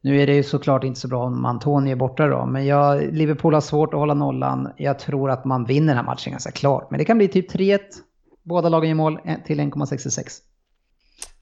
Nu 0.01 0.21
är 0.21 0.27
det 0.27 0.35
ju 0.35 0.43
såklart 0.43 0.85
inte 0.85 1.01
så 1.01 1.09
bra 1.09 1.25
om 1.25 1.45
Antonio 1.45 1.93
är 1.93 1.97
borta 1.97 2.27
då, 2.27 2.47
men 2.47 2.67
jag, 2.67 3.13
Liverpool 3.13 3.55
har 3.55 3.61
svårt 3.61 3.95
att 3.95 4.01
hålla 4.01 4.15
nollan. 4.15 4.69
Jag 4.77 4.99
tror 4.99 5.31
att 5.31 5.45
man 5.45 5.65
vinner 5.65 5.87
den 5.87 5.97
här 5.97 6.05
matchen 6.05 6.31
ganska 6.31 6.51
klart. 6.51 6.91
Men 6.91 6.99
det 6.99 7.05
kan 7.05 7.19
bli 7.19 7.29
typ 7.29 7.53
3-1. 7.53 7.79
Båda 8.43 8.69
lagen 8.69 8.89
gör 8.89 8.97
mål 8.97 9.19
till 9.47 9.61
1,66. 9.61 10.41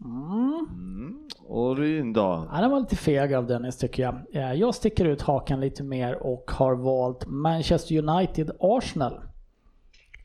Mm. 0.05 0.67
Mm. 0.71 1.29
Och 1.49 1.77
Ryn 1.77 2.13
då? 2.13 2.49
Ja, 2.53 2.61
den 2.61 2.71
var 2.71 2.81
lite 2.81 2.97
feg 2.97 3.35
av 3.35 3.47
Dennis 3.47 3.79
tycker 3.79 4.03
jag. 4.03 4.15
Eh, 4.33 4.53
jag 4.53 4.75
sticker 4.75 5.05
ut 5.05 5.23
hakan 5.23 5.61
lite 5.61 5.83
mer 5.83 6.27
och 6.27 6.51
har 6.51 6.75
valt 6.75 7.27
Manchester 7.27 8.09
United 8.09 8.51
Arsenal. 8.61 9.21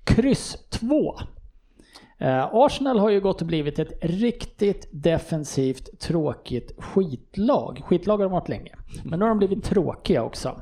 Kryss 0.04 0.58
2. 0.70 1.16
Eh, 2.18 2.49
Arsenal 2.54 2.99
har 2.99 3.10
ju 3.10 3.22
gått 3.22 3.41
och 3.41 3.47
blivit 3.47 3.80
ett 3.80 3.97
riktigt 4.02 4.89
defensivt 4.91 5.99
tråkigt 5.99 6.72
skitlag. 6.78 7.82
Skitlag 7.86 8.18
har 8.18 8.24
de 8.24 8.32
varit 8.32 8.49
länge. 8.49 8.76
Men 9.04 9.20
nu 9.20 9.26
har 9.26 9.30
de 9.30 9.38
blivit 9.38 9.64
tråkiga 9.64 10.24
också. 10.24 10.62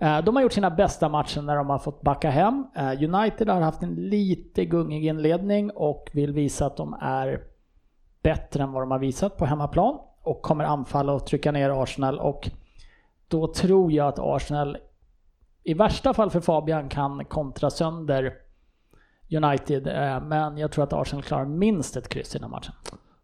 Eh, 0.00 0.18
de 0.18 0.36
har 0.36 0.42
gjort 0.42 0.52
sina 0.52 0.70
bästa 0.70 1.08
matcher 1.08 1.42
när 1.42 1.56
de 1.56 1.70
har 1.70 1.78
fått 1.78 2.02
backa 2.02 2.30
hem. 2.30 2.66
Eh, 2.76 3.14
United 3.14 3.48
har 3.48 3.60
haft 3.60 3.82
en 3.82 3.94
lite 3.94 4.64
gungig 4.64 5.04
inledning 5.04 5.70
och 5.70 6.10
vill 6.12 6.32
visa 6.32 6.66
att 6.66 6.76
de 6.76 6.96
är 7.00 7.40
bättre 8.22 8.62
än 8.62 8.72
vad 8.72 8.82
de 8.82 8.90
har 8.90 8.98
visat 8.98 9.36
på 9.36 9.46
hemmaplan 9.46 9.98
och 10.22 10.42
kommer 10.42 10.64
anfalla 10.64 11.12
och 11.12 11.26
trycka 11.26 11.52
ner 11.52 11.82
Arsenal 11.82 12.18
och 12.18 12.50
då 13.28 13.46
tror 13.46 13.92
jag 13.92 14.08
att 14.08 14.18
Arsenal 14.18 14.78
i 15.64 15.74
värsta 15.74 16.14
fall 16.14 16.30
för 16.30 16.40
Fabian 16.40 16.88
kan 16.88 17.24
kontra 17.24 17.70
sönder 17.70 18.34
United, 19.30 19.86
eh, 19.86 20.22
men 20.22 20.58
jag 20.58 20.70
tror 20.72 20.84
att 20.84 20.92
Arsenal 20.92 21.22
klarar 21.22 21.44
minst 21.44 21.96
ett 21.96 22.08
kryss 22.08 22.34
i 22.34 22.38
den 22.38 22.44
här 22.44 22.50
matchen. 22.50 22.74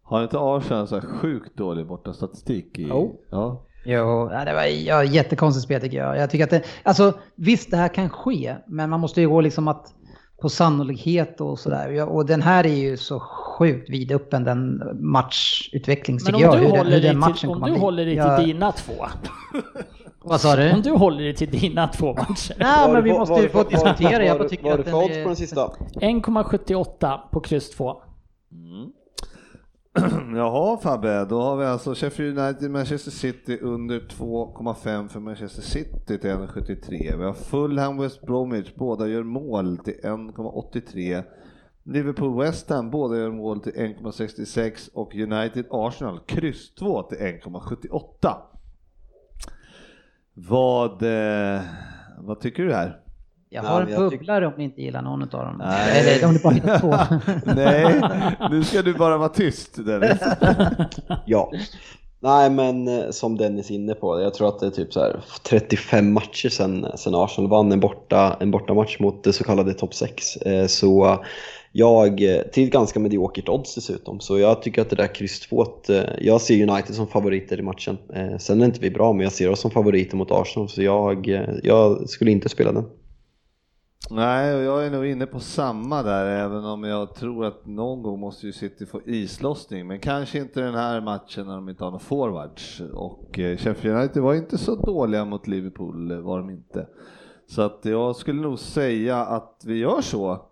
Har 0.03 0.23
inte 0.23 0.37
Arsenal 0.39 0.87
så 0.87 1.01
sjukt 1.01 1.57
dålig 1.57 1.87
borta 1.87 2.13
statistik? 2.13 2.79
I, 2.79 2.91
oh. 2.91 3.11
ja. 3.29 3.65
Jo, 3.85 4.29
det 4.29 4.53
var 4.53 4.63
ja, 4.63 5.03
jättekonstigt 5.03 5.63
spel 5.63 5.81
tycker 5.81 5.97
jag. 5.97 6.17
Jag 6.17 6.29
tycker 6.29 6.43
att 6.43 6.49
det, 6.49 6.63
alltså 6.83 7.13
visst 7.35 7.71
det 7.71 7.77
här 7.77 7.87
kan 7.87 8.09
ske, 8.09 8.55
men 8.67 8.89
man 8.89 8.99
måste 8.99 9.21
ju 9.21 9.29
gå 9.29 9.41
liksom 9.41 9.67
att 9.67 9.93
på 10.41 10.49
sannolikhet 10.49 11.41
och 11.41 11.59
sådär. 11.59 12.09
Och 12.09 12.25
den 12.25 12.41
här 12.41 12.65
är 12.65 12.75
ju 12.75 12.97
så 12.97 13.19
sjukt 13.19 13.89
vidöppen 13.89 14.43
den 14.43 14.81
matchutveckling 14.99 16.19
tycker 16.19 16.39
jag. 16.39 16.55
Hur, 16.55 16.91
hur 16.91 17.01
den 17.01 17.19
matchen 17.19 17.35
till, 17.35 17.49
om 17.49 17.61
du 17.61 17.79
håller 17.79 18.05
dig 18.05 18.13
till 18.13 18.23
jag... 18.23 18.45
dina 18.45 18.71
två. 18.71 19.05
Vad 20.27 20.41
sa 20.41 20.55
du? 20.55 20.73
Om 20.73 20.81
du 20.81 20.91
håller 20.91 21.23
dig 21.23 21.35
till 21.35 21.49
dina 21.49 21.87
två 21.87 22.13
matcher. 22.13 22.55
Nej, 22.59 22.93
men 22.93 23.03
vi 23.03 23.13
måste 23.13 23.41
ju 23.41 23.49
få 23.49 23.63
diskutera. 23.63 24.25
Jag 24.25 24.49
tycker 24.49 24.79
att 24.79 24.85
den 24.85 24.95
är... 24.95 25.23
på 25.23 25.29
den 25.29 25.35
sista? 25.35 25.71
1,78 25.93 27.19
på 27.31 27.39
kryss 27.39 27.69
2. 27.69 28.01
Mm. 28.51 28.91
Jaha 30.35 30.77
Fabbe, 30.77 31.25
då 31.25 31.41
har 31.41 31.57
vi 31.57 31.65
alltså 31.65 31.93
Sheffield 31.95 32.39
United, 32.39 32.71
Manchester 32.71 33.11
City 33.11 33.59
under 33.61 33.99
2,5 33.99 35.07
för 35.07 35.19
Manchester 35.19 35.61
City 35.61 36.17
till 36.17 36.29
1,73. 36.29 37.17
Vi 37.17 37.23
har 37.23 37.33
Fulham, 37.33 37.97
West 37.97 38.21
Bromwich, 38.21 38.73
båda 38.75 39.07
gör 39.07 39.23
mål 39.23 39.77
till 39.77 39.99
1,83. 40.03 41.23
Liverpool 41.83 42.39
West 42.39 42.69
Ham, 42.69 42.91
båda 42.91 43.17
gör 43.17 43.31
mål 43.31 43.59
till 43.59 43.73
1,66 43.73 44.89
och 44.93 45.15
United 45.15 45.65
Arsenal, 45.69 46.19
kryss 46.25 46.75
2 46.75 47.03
till 47.03 47.17
1,78. 47.17 48.35
Vad, 50.37 51.03
eh, 51.03 51.61
vad 52.17 52.39
tycker 52.39 52.63
du 52.63 52.73
här? 52.73 52.99
Jag 53.49 53.63
har 53.63 53.81
en 53.81 54.09
bubblare 54.09 54.47
om 54.47 54.53
ni 54.57 54.63
inte 54.63 54.81
gillar 54.81 55.01
någon 55.01 55.21
av 55.21 55.29
dem. 55.29 55.55
Nej. 55.57 56.15
Eller 56.15 56.27
om 56.27 56.33
ni 56.33 56.39
bara 56.39 56.53
hittar 56.53 56.79
två. 56.79 56.95
Nej, 57.55 58.01
nu 58.51 58.63
ska 58.63 58.81
du 58.81 58.93
bara 58.93 59.17
vara 59.17 59.29
tyst 59.29 59.85
Dennis. 59.85 60.19
ja. 61.25 61.51
Nej 62.19 62.49
men 62.49 62.87
eh, 62.87 63.09
som 63.11 63.37
Dennis 63.37 63.69
är 63.69 63.75
inne 63.75 63.93
på, 63.93 64.21
jag 64.21 64.33
tror 64.33 64.47
att 64.47 64.59
det 64.59 64.65
är 64.65 64.71
typ 64.71 64.93
så 64.93 64.99
här 64.99 65.19
35 65.43 66.13
matcher 66.13 66.49
sedan, 66.49 66.87
sedan 66.95 67.15
Arsenal 67.15 67.49
vann 67.49 67.71
en 67.71 67.79
borta, 67.79 68.37
en 68.39 68.51
borta 68.51 68.73
match 68.73 68.99
mot 68.99 69.23
det 69.23 69.33
så 69.33 69.43
kallade 69.43 69.73
topp 69.73 69.93
6. 69.93 70.35
Eh, 70.35 70.67
så 70.67 71.23
jag, 71.77 72.23
eh, 72.23 72.41
till 72.41 72.69
ganska 72.69 72.99
mediokert 72.99 73.49
odds 73.49 73.75
dessutom, 73.75 74.19
så 74.19 74.39
jag 74.39 74.61
tycker 74.61 74.81
att 74.81 74.89
det 74.89 74.95
där 74.95 75.15
kryss 75.15 75.39
2, 75.39 75.65
eh, 75.89 76.03
jag 76.19 76.41
ser 76.41 76.69
United 76.69 76.95
som 76.95 77.07
favoriter 77.07 77.59
i 77.59 77.61
matchen. 77.61 77.97
Eh, 78.13 78.37
sen 78.37 78.61
är 78.61 78.65
inte 78.65 78.79
vi 78.79 78.91
bra, 78.91 79.13
men 79.13 79.23
jag 79.23 79.31
ser 79.31 79.51
oss 79.51 79.59
som 79.59 79.71
favoriter 79.71 80.17
mot 80.17 80.31
Arsenal, 80.31 80.69
så 80.69 80.81
jag, 80.81 81.27
jag 81.63 82.09
skulle 82.09 82.31
inte 82.31 82.49
spela 82.49 82.71
den. 82.71 82.83
Nej, 84.09 84.55
och 84.55 84.63
jag 84.63 84.85
är 84.85 84.91
nog 84.91 85.05
inne 85.05 85.25
på 85.25 85.39
samma 85.39 86.03
där, 86.03 86.25
även 86.25 86.65
om 86.65 86.83
jag 86.83 87.15
tror 87.15 87.45
att 87.45 87.65
någon 87.65 88.03
gång 88.03 88.19
måste 88.19 88.45
ju 88.45 88.53
City 88.53 88.85
få 88.85 89.01
islossning, 89.05 89.87
men 89.87 89.99
kanske 89.99 90.39
inte 90.39 90.61
den 90.61 90.75
här 90.75 91.01
matchen 91.01 91.47
när 91.47 91.55
de 91.55 91.69
inte 91.69 91.83
har 91.83 91.91
några 91.91 92.03
forwards. 92.03 92.81
Och 92.93 93.29
Sheffield 93.35 93.97
United 93.97 94.23
var 94.23 94.33
inte 94.33 94.57
så 94.57 94.75
dåliga 94.75 95.25
mot 95.25 95.47
Liverpool, 95.47 96.21
var 96.21 96.37
de 96.37 96.49
inte. 96.49 96.87
Så 97.47 97.61
att 97.61 97.79
jag 97.83 98.15
skulle 98.15 98.41
nog 98.41 98.59
säga 98.59 99.17
att 99.17 99.61
vi 99.65 99.77
gör 99.77 100.01
så. 100.01 100.45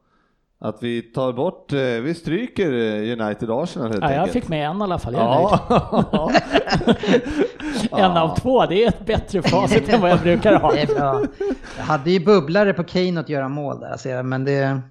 Att 0.63 0.83
vi 0.83 1.01
tar 1.01 1.33
bort, 1.33 1.73
eh, 1.73 1.79
vi 1.79 2.13
stryker 2.13 2.73
eh, 2.73 3.21
United 3.21 3.49
Arsenal 3.51 3.87
helt 3.87 4.01
ja, 4.01 4.07
enkelt. 4.07 4.25
Jag 4.25 4.43
fick 4.43 4.47
med 4.49 4.69
en 4.69 4.79
i 4.79 4.83
alla 4.83 4.99
fall, 4.99 5.13
jag 5.13 5.21
är 5.21 5.59
ja. 6.11 6.31
En 7.97 8.11
av 8.11 8.35
två, 8.35 8.65
det 8.65 8.83
är 8.83 8.87
ett 8.87 9.05
bättre 9.05 9.41
facit 9.41 9.89
än 9.89 10.01
vad 10.01 10.11
jag 10.11 10.19
brukar 10.19 10.59
ha. 10.59 10.71
Det 10.73 10.81
är 10.81 10.95
bra. 10.95 11.25
Jag 11.77 11.83
hade 11.83 12.11
ju 12.11 12.25
bubblare 12.25 12.73
på 12.73 12.83
Kane 12.83 13.19
att 13.19 13.29
göra 13.29 13.49
mål 13.49 13.79
där, 13.79 13.91
alltså, 13.91 14.23
men 14.23 14.45
det... 14.45 14.81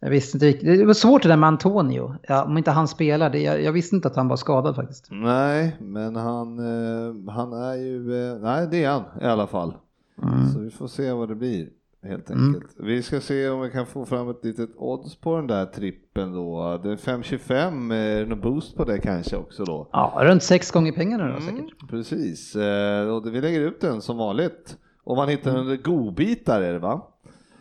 Jag 0.00 0.10
visste 0.10 0.36
inte 0.36 0.46
riktigt. 0.46 0.78
Det 0.78 0.84
var 0.84 0.94
svårt 0.94 1.22
det 1.22 1.28
där 1.28 1.36
med 1.36 1.48
Antonio. 1.48 2.14
Ja, 2.22 2.44
om 2.44 2.58
inte 2.58 2.70
han 2.70 2.88
spelar, 2.88 3.30
det, 3.30 3.38
jag, 3.38 3.62
jag, 3.62 3.72
visste 3.72 3.96
inte 3.96 4.08
att 4.08 4.16
han 4.16 4.28
var 4.28 4.36
skadad 4.36 4.76
faktiskt. 4.76 5.08
Nej, 5.10 5.76
men 5.80 6.16
han, 6.16 6.58
eh, 6.58 7.32
han 7.32 7.52
är 7.52 7.74
ju... 7.74 8.02
nej, 8.38 8.68
det 8.70 8.84
är 8.84 8.90
han 8.90 9.04
i 9.22 9.24
alla 9.24 9.46
fall. 9.46 9.74
Mm. 10.22 10.48
Så 10.52 10.58
vi 10.58 10.70
får 10.70 10.86
se 10.86 11.12
vad 11.12 11.28
det 11.28 11.34
blir 11.34 11.68
helt 12.04 12.30
mm. 12.30 12.54
enkelt. 12.54 12.78
Mm. 12.78 12.86
Vi 12.86 13.02
ska 13.02 13.20
se 13.20 13.48
om 13.48 13.60
vi 13.60 13.70
kan 13.70 13.86
få 13.86 14.06
fram 14.06 14.30
ett 14.30 14.44
litet 14.44 14.70
odds 14.76 15.16
på 15.16 15.36
den 15.36 15.46
där 15.46 15.66
trippen 15.66 16.32
då. 16.32 16.80
Det 16.82 16.92
är 16.92 16.96
5,25, 16.96 17.94
är 17.94 18.20
det 18.20 18.26
någon 18.26 18.40
boost 18.40 18.76
på 18.76 18.84
det 18.84 18.98
kanske 18.98 19.36
också 19.36 19.64
då? 19.64 19.88
Ja, 19.92 20.20
runt 20.20 20.42
sex 20.42 20.70
gånger 20.70 20.92
pengarna 20.92 21.24
då 21.24 21.36
mm, 21.36 21.42
säkert. 21.42 21.90
Precis, 21.90 22.56
eh, 22.56 23.08
och 23.08 23.34
vi 23.34 23.40
lägger 23.40 23.60
ut 23.60 23.80
den 23.80 24.02
som 24.02 24.16
vanligt. 24.16 24.78
Och 25.04 25.16
man 25.16 25.28
hittar 25.28 25.50
mm. 25.50 25.62
under 25.62 25.76
godbitar 25.76 26.62
är 26.62 26.72
det 26.72 26.78
va? 26.78 27.06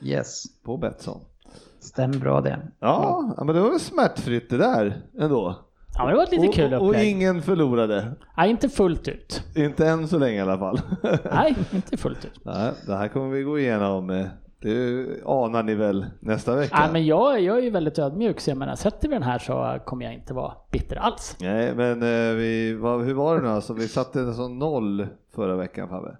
Yes. 0.01 0.43
På 0.63 0.77
Betsson. 0.77 1.19
Stämmer 1.79 2.17
bra 2.17 2.41
det. 2.41 2.59
Ja, 2.79 3.33
ja 3.37 3.43
men 3.43 3.55
det 3.55 3.61
var 3.61 3.69
väl 3.69 3.79
smärtfritt 3.79 4.49
det 4.49 4.57
där 4.57 5.01
ändå. 5.19 5.62
Ja, 5.97 6.03
men 6.03 6.07
det 6.07 6.17
var 6.17 6.23
ett 6.23 6.31
lite 6.31 6.47
och, 6.47 6.53
kul 6.53 6.73
upplägg. 6.73 6.89
Och 6.89 6.95
ingen 6.95 7.41
förlorade? 7.41 8.13
Nej, 8.37 8.49
inte 8.49 8.69
fullt 8.69 9.07
ut. 9.07 9.43
Inte 9.55 9.87
än 9.87 10.07
så 10.07 10.17
länge 10.19 10.37
i 10.37 10.41
alla 10.41 10.57
fall. 10.57 10.79
Nej, 11.31 11.55
inte 11.73 11.97
fullt 11.97 12.25
ut. 12.25 12.39
Nej, 12.43 12.71
det 12.87 12.95
här 12.95 13.07
kommer 13.07 13.29
vi 13.29 13.43
gå 13.43 13.59
igenom. 13.59 14.27
Det 14.61 15.05
anar 15.25 15.63
ni 15.63 15.75
väl 15.75 16.05
nästa 16.19 16.55
vecka? 16.55 16.77
Nej, 16.79 16.89
men 16.91 17.05
jag, 17.05 17.41
jag 17.41 17.57
är 17.57 17.61
ju 17.61 17.69
väldigt 17.69 17.99
ödmjuk, 17.99 18.39
så 18.39 18.49
jag 18.49 18.57
menar, 18.57 18.75
sätter 18.75 19.07
vi 19.07 19.13
den 19.13 19.23
här 19.23 19.39
så 19.39 19.79
kommer 19.85 20.05
jag 20.05 20.13
inte 20.13 20.33
vara 20.33 20.53
bitter 20.71 20.95
alls. 20.95 21.37
Nej, 21.39 21.75
men 21.75 22.01
eh, 22.01 22.35
vi, 22.35 22.73
vad, 22.73 23.03
hur 23.05 23.13
var 23.13 23.35
det 23.35 23.41
nu 23.41 23.49
alltså? 23.49 23.73
Vi 23.73 23.87
satte 23.87 24.19
en 24.19 24.33
sån 24.33 24.59
noll 24.59 25.07
förra 25.35 25.55
veckan 25.55 25.89
Fabbe. 25.89 26.17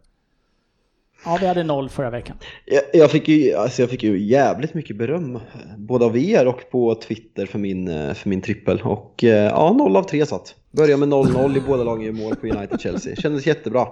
Ja, 1.25 1.37
vi 1.41 1.47
hade 1.47 1.63
noll 1.63 1.89
förra 1.89 2.09
veckan. 2.09 2.35
Jag, 2.65 2.83
jag, 2.93 3.11
fick 3.11 3.27
ju, 3.27 3.53
alltså 3.53 3.81
jag 3.81 3.89
fick 3.89 4.03
ju 4.03 4.19
jävligt 4.19 4.73
mycket 4.73 4.95
beröm, 4.95 5.39
både 5.77 6.05
av 6.05 6.17
er 6.17 6.47
och 6.47 6.69
på 6.71 6.95
Twitter 6.95 7.45
för 7.45 7.59
min, 7.59 7.87
eh, 7.87 8.13
för 8.13 8.29
min 8.29 8.41
trippel. 8.41 8.81
Och 8.81 9.23
eh, 9.23 9.29
ja, 9.29 9.73
noll 9.73 9.95
av 9.95 10.03
tre 10.03 10.25
satt. 10.25 10.55
Börja 10.71 10.97
med 10.97 11.09
0-0 11.09 11.57
i 11.57 11.61
båda 11.67 11.83
lagen 11.83 12.17
i 12.17 12.23
mål 12.23 12.35
på 12.35 12.47
United-Chelsea. 12.47 13.15
Kändes 13.15 13.47
jättebra. 13.47 13.87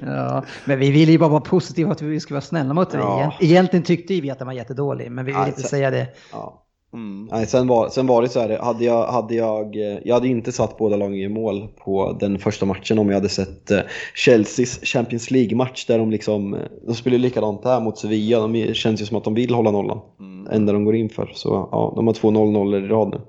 ja, 0.00 0.44
men 0.64 0.78
vi 0.78 0.90
ville 0.90 1.12
ju 1.12 1.18
bara 1.18 1.28
vara 1.28 1.40
positiva 1.40 1.92
att 1.92 2.02
vi 2.02 2.20
skulle 2.20 2.34
vara 2.34 2.40
snälla 2.40 2.74
mot 2.74 2.90
dig. 2.90 3.00
Ja. 3.00 3.34
Egentligen 3.40 3.84
tyckte 3.84 4.20
vi 4.20 4.30
att 4.30 4.38
den 4.38 4.46
var 4.46 4.54
jättedålig, 4.54 5.10
men 5.10 5.24
vi 5.24 5.32
ville 5.32 5.46
inte 5.46 5.62
säga 5.62 5.90
det. 5.90 6.06
Ja. 6.32 6.64
Mm. 6.92 7.28
Nej, 7.32 7.46
sen, 7.46 7.68
var, 7.68 7.88
sen 7.88 8.06
var 8.06 8.22
det 8.22 8.28
så 8.28 8.40
här, 8.40 8.58
hade 8.58 8.84
jag, 8.84 9.06
hade 9.06 9.34
jag, 9.34 9.76
jag 10.04 10.14
hade 10.14 10.28
inte 10.28 10.52
satt 10.52 10.78
båda 10.78 10.96
lagen 10.96 11.14
i 11.14 11.28
mål 11.28 11.68
på 11.84 12.16
den 12.20 12.38
första 12.38 12.66
matchen 12.66 12.98
om 12.98 13.08
jag 13.08 13.14
hade 13.14 13.28
sett 13.28 13.70
eh, 13.70 13.80
Chelseas 14.14 14.80
Champions 14.82 15.30
League-match 15.30 15.86
där 15.86 15.98
de 15.98 16.10
liksom, 16.10 16.54
eh, 16.54 16.60
de 16.86 16.94
spelar 16.94 17.18
likadant 17.18 17.64
här 17.64 17.80
mot 17.80 17.98
Sevilla, 17.98 18.40
de 18.40 18.74
känns 18.74 19.02
ju 19.02 19.06
som 19.06 19.16
att 19.16 19.24
de 19.24 19.34
vill 19.34 19.54
hålla 19.54 19.70
nollan. 19.70 20.00
Mm. 20.20 20.46
enda 20.50 20.72
de 20.72 20.84
går 20.84 20.94
in 20.94 21.08
för. 21.08 21.30
Så 21.34 21.68
ja, 21.72 21.92
de 21.96 22.06
har 22.06 22.14
två 22.14 22.30
0-0 22.30 22.84
i 22.84 22.88
rad 22.88 23.08
nu. 23.10 23.20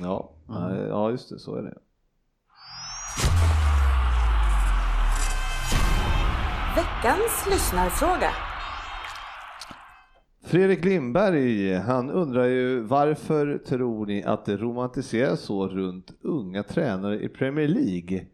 Ja, 0.00 0.30
mm. 0.48 0.88
ja 0.88 1.10
just 1.10 1.28
det, 1.28 1.38
så 1.38 1.54
är 1.54 1.62
det. 1.62 1.74
Veckans 6.76 7.46
lyssnarfråga. 7.50 8.30
Fredrik 10.46 10.84
Lindberg, 10.84 11.74
han 11.74 12.10
undrar 12.10 12.44
ju 12.44 12.80
varför 12.80 13.58
tror 13.58 14.06
ni 14.06 14.24
att 14.24 14.44
det 14.44 14.56
romantiseras 14.56 15.40
så 15.40 15.68
runt 15.68 16.12
unga 16.20 16.62
tränare 16.62 17.20
i 17.20 17.28
Premier 17.28 17.68
League? 17.68 18.26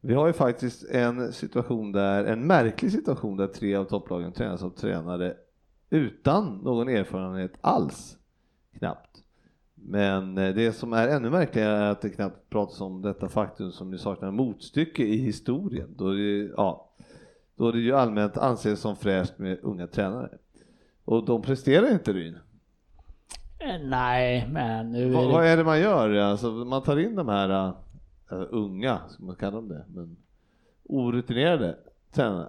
Vi 0.00 0.14
har 0.14 0.26
ju 0.26 0.32
faktiskt 0.32 0.84
en 0.90 1.32
situation 1.32 1.92
där, 1.92 2.24
en 2.24 2.46
märklig 2.46 2.92
situation 2.92 3.36
där 3.36 3.46
tre 3.46 3.74
av 3.74 3.84
topplagen 3.84 4.32
tränas 4.32 4.62
av 4.62 4.70
tränare 4.70 5.34
utan 5.90 6.56
någon 6.56 6.88
erfarenhet 6.88 7.52
alls, 7.60 8.18
knappt. 8.78 9.24
Men 9.74 10.38
eh, 10.38 10.54
det 10.54 10.72
som 10.72 10.92
är 10.92 11.08
ännu 11.08 11.30
märkligare 11.30 11.76
är 11.76 11.90
att 11.90 12.00
det 12.00 12.10
knappt 12.10 12.50
pratas 12.50 12.80
om 12.80 13.02
detta 13.02 13.28
faktum 13.28 13.72
som 13.72 13.92
ju 13.92 13.98
saknar 13.98 14.30
motstycke 14.30 15.02
i 15.02 15.16
historien. 15.16 15.94
Då 15.98 16.12
det, 16.12 16.50
ja, 16.56 16.90
då 17.56 17.72
det 17.72 17.78
ju 17.78 17.92
allmänt 17.92 18.36
anses 18.36 18.80
som 18.80 18.96
fräscht 18.96 19.38
med 19.38 19.58
unga 19.62 19.86
tränare. 19.86 20.38
Och 21.10 21.24
de 21.24 21.42
presterar 21.42 21.92
inte 21.92 22.12
Ryn. 22.12 22.38
Eh, 23.58 23.68
Nej, 23.84 24.48
men 24.52 24.92
nu 24.92 25.10
Vad, 25.10 25.24
är 25.24 25.28
vad 25.32 25.42
det... 25.42 25.48
är 25.48 25.56
det 25.56 25.64
man 25.64 25.80
gör? 25.80 26.10
Alltså, 26.14 26.46
man 26.50 26.82
tar 26.82 26.96
in 26.98 27.16
de 27.16 27.28
här 27.28 27.68
uh, 27.68 27.72
unga, 28.50 28.98
ska 29.08 29.22
man 29.22 29.36
kalla 29.36 29.52
dem 29.56 29.68
det, 29.68 29.84
men 29.94 30.16
orutinerade 30.88 31.76
tränarna. 32.14 32.48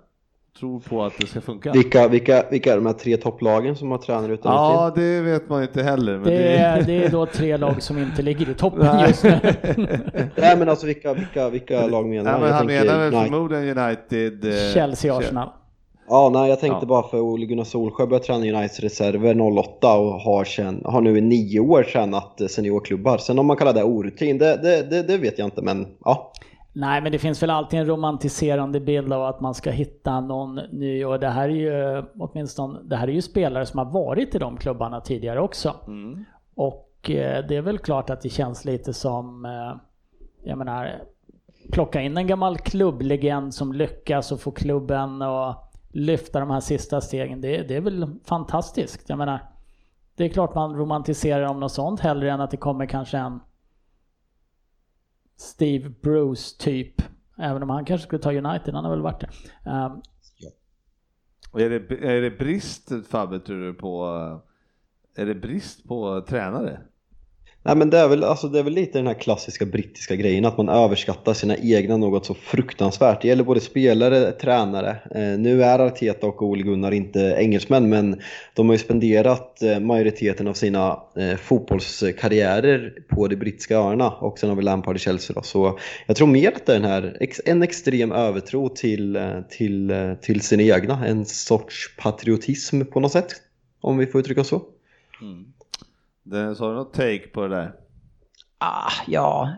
Tror 0.59 0.79
på 0.79 1.03
att 1.03 1.13
det 1.19 1.27
ska 1.27 1.41
funka. 1.41 1.71
Vilka, 1.71 2.07
vilka, 2.07 2.45
vilka 2.51 2.71
är 2.71 2.75
de 2.75 2.85
här 2.85 2.93
tre 2.93 3.17
topplagen 3.17 3.75
som 3.75 3.91
har 3.91 3.97
tränare 3.97 4.33
utan 4.33 4.53
Ja, 4.53 4.91
rutin? 4.95 5.03
det 5.03 5.21
vet 5.21 5.49
man 5.49 5.61
inte 5.61 5.83
heller. 5.83 6.13
Men 6.17 6.23
Det 6.23 6.57
är, 6.57 6.83
det 6.83 7.05
är 7.05 7.09
då 7.09 7.25
tre 7.25 7.57
lag 7.57 7.81
som 7.83 7.97
inte 7.97 8.21
ligger 8.21 8.49
i 8.49 8.53
toppen 8.53 8.99
just 9.07 9.23
nu. 9.23 9.31
Nej 10.35 10.57
men 10.57 10.69
alltså 10.69 10.85
vilka, 10.85 11.13
vilka, 11.13 11.49
vilka 11.49 11.87
lag 11.87 12.05
menar 12.05 12.25
Ja, 12.25 12.31
han? 12.31 12.41
men 12.41 12.51
han 12.53 12.67
tänker 12.67 12.85
menar 12.85 12.99
väl 12.99 13.13
United. 13.13 13.31
förmodligen 13.31 13.77
United, 13.77 14.45
eh, 14.45 14.73
Chelsea, 14.73 15.17
Arsenal. 15.17 15.49
Ja, 16.09 16.29
nej 16.33 16.49
jag 16.49 16.59
tänkte 16.59 16.79
Ja. 16.81 16.87
bara 16.87 17.03
för 17.03 17.19
Ole 17.19 17.45
Gunnar 17.45 17.63
Solskjaer 17.63 18.07
började 18.07 18.25
träna 18.25 18.39
Uniteds 18.39 18.79
reserver 18.79 19.41
08 19.59 19.97
och 19.97 20.13
har, 20.13 20.43
sen, 20.43 20.81
har 20.85 21.01
nu 21.01 21.17
i 21.17 21.21
nio 21.21 21.59
år 21.59 21.83
tränat 21.83 22.41
eh, 22.41 22.47
seniorklubbar. 22.47 23.17
Sen 23.17 23.39
om 23.39 23.45
man 23.45 23.57
kallar 23.57 23.73
det 23.73 23.83
orutin, 23.83 24.37
det, 24.37 24.57
det, 24.57 24.89
det, 24.89 25.03
det 25.03 25.17
vet 25.17 25.39
jag 25.39 25.47
inte 25.47 25.61
men 25.61 25.87
ja. 26.05 26.31
Nej, 26.73 27.01
men 27.01 27.11
det 27.11 27.19
finns 27.19 27.43
väl 27.43 27.49
alltid 27.49 27.79
en 27.79 27.85
romantiserande 27.85 28.79
bild 28.79 29.13
av 29.13 29.23
att 29.23 29.41
man 29.41 29.53
ska 29.53 29.71
hitta 29.71 30.19
någon 30.21 30.55
ny 30.55 31.05
och 31.05 31.19
det 31.19 31.29
här 31.29 31.49
är 31.49 31.53
ju 31.53 32.03
åtminstone, 32.19 32.79
det 32.83 32.95
här 32.95 33.07
är 33.07 33.11
ju 33.11 33.21
spelare 33.21 33.65
som 33.65 33.77
har 33.77 33.85
varit 33.85 34.35
i 34.35 34.39
de 34.39 34.57
klubbarna 34.57 35.01
tidigare 35.01 35.39
också. 35.41 35.75
Mm. 35.87 36.25
Och 36.55 37.09
eh, 37.09 37.45
det 37.47 37.55
är 37.55 37.61
väl 37.61 37.77
klart 37.77 38.09
att 38.09 38.21
det 38.21 38.29
känns 38.29 38.65
lite 38.65 38.93
som, 38.93 39.45
eh, 39.45 39.75
jag 40.43 40.57
menar, 40.57 41.01
plocka 41.71 42.01
in 42.01 42.17
en 42.17 42.27
gammal 42.27 42.57
klubblegend 42.57 43.53
som 43.53 43.73
lyckas 43.73 44.31
och 44.31 44.39
få 44.39 44.51
klubben 44.51 45.21
att 45.21 45.68
lyfta 45.89 46.39
de 46.39 46.49
här 46.49 46.59
sista 46.59 47.01
stegen. 47.01 47.41
Det, 47.41 47.63
det 47.63 47.75
är 47.75 47.81
väl 47.81 48.19
fantastiskt. 48.23 49.09
Jag 49.09 49.17
menar, 49.17 49.39
det 50.15 50.25
är 50.25 50.29
klart 50.29 50.55
man 50.55 50.75
romantiserar 50.75 51.43
om 51.43 51.59
något 51.59 51.71
sånt 51.71 51.99
hellre 51.99 52.31
än 52.31 52.41
att 52.41 52.51
det 52.51 52.57
kommer 52.57 52.85
kanske 52.85 53.17
en 53.17 53.39
Steve 55.37 55.89
Bruce 55.89 56.57
typ. 56.59 57.01
Även 57.37 57.63
om 57.63 57.69
han 57.69 57.85
kanske 57.85 58.07
skulle 58.07 58.21
ta 58.21 58.33
United, 58.33 58.73
han 58.73 58.83
har 58.83 58.91
väl 58.91 59.01
varit 59.01 59.19
det. 59.19 59.29
Um, 59.69 60.01
är, 61.53 61.69
det, 61.69 62.07
är 62.07 62.21
det 62.21 62.31
brist 62.31 62.91
Fabbe 63.07 63.39
tror 63.39 63.61
du 63.61 63.73
på, 63.73 64.05
eh, 65.15 65.21
är 65.23 65.25
det 65.25 65.35
brist 65.35 65.87
på 65.87 66.21
tränare? 66.21 66.81
Nej 67.63 67.75
men 67.75 67.89
det 67.89 67.97
är, 67.97 68.07
väl, 68.07 68.23
alltså, 68.23 68.47
det 68.47 68.59
är 68.59 68.63
väl 68.63 68.73
lite 68.73 68.99
den 68.99 69.07
här 69.07 69.13
klassiska 69.13 69.65
brittiska 69.65 70.15
grejen 70.15 70.45
att 70.45 70.57
man 70.57 70.69
överskattar 70.69 71.33
sina 71.33 71.57
egna 71.57 71.97
något 71.97 72.25
så 72.25 72.33
fruktansvärt. 72.33 73.21
Det 73.21 73.27
gäller 73.27 73.43
både 73.43 73.59
spelare, 73.59 74.31
tränare. 74.31 74.89
Eh, 74.89 75.39
nu 75.39 75.63
är 75.63 75.79
Arteta 75.79 76.27
och 76.27 76.41
Ole 76.41 76.63
Gunnar 76.63 76.91
inte 76.91 77.19
engelsmän 77.19 77.89
men 77.89 78.21
de 78.53 78.69
har 78.69 78.73
ju 78.73 78.79
spenderat 78.79 79.61
eh, 79.61 79.79
majoriteten 79.79 80.47
av 80.47 80.53
sina 80.53 80.99
eh, 81.17 81.35
fotbollskarriärer 81.35 82.93
på 83.09 83.27
de 83.27 83.35
brittiska 83.35 83.77
öarna 83.77 84.09
och 84.11 84.39
sen 84.39 84.49
har 84.49 84.55
vi 84.55 84.63
Lampard 84.63 84.95
i 84.95 84.99
Chelsea 84.99 85.33
då. 85.33 85.41
Så 85.41 85.79
jag 86.07 86.15
tror 86.15 86.27
mer 86.27 86.51
att 86.51 86.65
det 86.65 86.75
är 86.75 86.79
den 86.79 86.89
här, 86.89 87.17
ex, 87.19 87.41
en 87.45 87.63
extrem 87.63 88.11
övertro 88.11 88.69
till, 88.69 89.15
eh, 89.15 89.41
till, 89.49 89.91
eh, 89.91 90.13
till 90.13 90.41
sina 90.41 90.63
egna. 90.63 91.07
En 91.07 91.25
sorts 91.25 91.95
patriotism 91.97 92.81
på 92.81 92.99
något 92.99 93.11
sätt. 93.11 93.35
Om 93.81 93.97
vi 93.97 94.05
får 94.05 94.21
uttrycka 94.21 94.43
så. 94.43 94.61
Mm. 95.21 95.45
Dennis, 96.23 96.59
har 96.59 96.69
du 96.69 96.75
något 96.75 96.93
take 96.93 97.27
på 97.27 97.47
det 97.47 97.55
där? 97.55 97.73
Ah, 98.61 98.91
ja, 99.07 99.55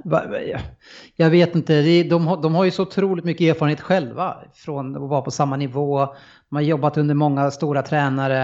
jag 1.16 1.30
vet 1.30 1.56
inte. 1.56 2.04
De 2.04 2.28
har, 2.28 2.42
de 2.42 2.56
har 2.56 2.64
ju 2.66 2.72
så 2.72 2.82
otroligt 2.82 3.26
mycket 3.26 3.56
erfarenhet 3.56 3.82
själva 3.82 4.38
från 4.54 4.96
att 4.96 5.10
vara 5.10 5.22
på 5.22 5.32
samma 5.32 5.58
nivå. 5.58 6.06
De 6.50 6.56
har 6.56 6.62
jobbat 6.62 6.98
under 6.98 7.16
många 7.16 7.52
stora 7.52 7.82
tränare. 7.82 8.44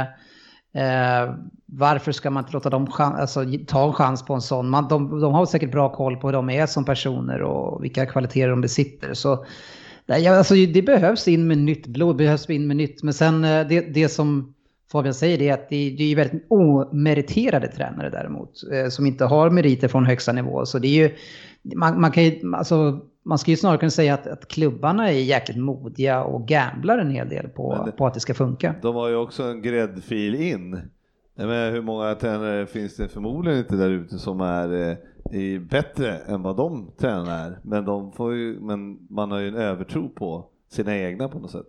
Eh, 0.73 1.33
varför 1.65 2.11
ska 2.11 2.29
man 2.29 2.43
inte 2.43 2.53
låta 2.53 2.69
dem 2.69 2.87
alltså, 2.97 3.45
ta 3.67 3.87
en 3.87 3.93
chans 3.93 4.25
på 4.25 4.33
en 4.33 4.41
sån? 4.41 4.69
Man, 4.69 4.87
de, 4.87 5.19
de 5.19 5.33
har 5.33 5.45
säkert 5.45 5.71
bra 5.71 5.93
koll 5.93 6.17
på 6.17 6.27
hur 6.27 6.33
de 6.33 6.49
är 6.49 6.65
som 6.65 6.85
personer 6.85 7.41
och 7.41 7.83
vilka 7.83 8.05
kvaliteter 8.05 8.49
de 8.49 8.61
besitter. 8.61 9.13
Så, 9.13 9.45
nej, 10.05 10.27
alltså, 10.27 10.53
det 10.53 10.81
behövs 10.81 11.27
in 11.27 11.47
med 11.47 11.57
nytt 11.57 11.87
blod, 11.87 12.15
behövs 12.15 12.49
in 12.49 12.67
med 12.67 12.77
nytt. 12.77 13.03
Men 13.03 13.13
sen 13.13 13.43
eh, 13.43 13.67
det, 13.67 13.81
det 13.81 14.09
som 14.09 14.53
Fabian 14.91 15.13
säger 15.13 15.37
det 15.37 15.51
att 15.51 15.69
det, 15.69 15.95
det 15.97 16.11
är 16.11 16.15
väldigt 16.15 16.45
omeriterade 16.49 17.67
tränare 17.67 18.09
däremot. 18.09 18.51
Eh, 18.73 18.89
som 18.89 19.05
inte 19.05 19.25
har 19.25 19.49
meriter 19.49 19.87
från 19.87 20.05
högsta 20.05 20.31
nivå. 20.31 20.65
Så 20.65 20.79
det 20.79 20.87
är 20.87 21.07
ju, 21.07 21.15
man, 21.75 22.01
man 22.01 22.11
kan 22.11 22.23
ju, 22.23 22.53
alltså, 22.55 22.99
man 23.25 23.37
ska 23.37 23.51
ju 23.51 23.57
snarare 23.57 23.77
kunna 23.77 23.89
säga 23.89 24.13
att, 24.13 24.27
att 24.27 24.47
klubbarna 24.47 25.09
är 25.11 25.13
jäkligt 25.19 25.57
modiga 25.57 26.23
och 26.23 26.47
gamblar 26.47 26.97
en 26.97 27.11
hel 27.11 27.29
del 27.29 27.47
på, 27.49 27.75
Men 27.75 27.85
det- 27.85 27.91
på 27.91 28.05
att 28.07 28.13
det 28.13 28.19
ska 28.19 28.33
funka. 28.33 28.75
De 28.81 28.95
har 28.95 29.09
ju 29.09 29.15
också 29.15 29.43
en 29.43 29.61
gräddfil 29.61 30.35
in. 30.35 30.81
Menar, 31.35 31.71
hur 31.71 31.81
många 31.81 32.15
tränare 32.15 32.65
finns 32.65 32.95
det 32.95 33.07
förmodligen 33.07 33.59
inte 33.59 33.75
där 33.75 33.89
ute 33.89 34.17
som 34.17 34.41
är 34.41 34.89
eh, 35.31 35.61
bättre 35.61 36.15
än 36.17 36.41
vad 36.41 36.57
de 36.57 36.91
tränarna 36.99 37.31
är. 37.33 37.59
Men, 37.63 37.85
de 37.85 38.11
får 38.11 38.35
ju, 38.35 38.59
men 38.59 38.97
man 39.09 39.31
har 39.31 39.39
ju 39.39 39.47
en 39.47 39.55
övertro 39.55 40.09
på 40.09 40.45
sina 40.71 40.97
egna 40.97 41.27
på 41.29 41.39
något 41.39 41.51
sätt. 41.51 41.67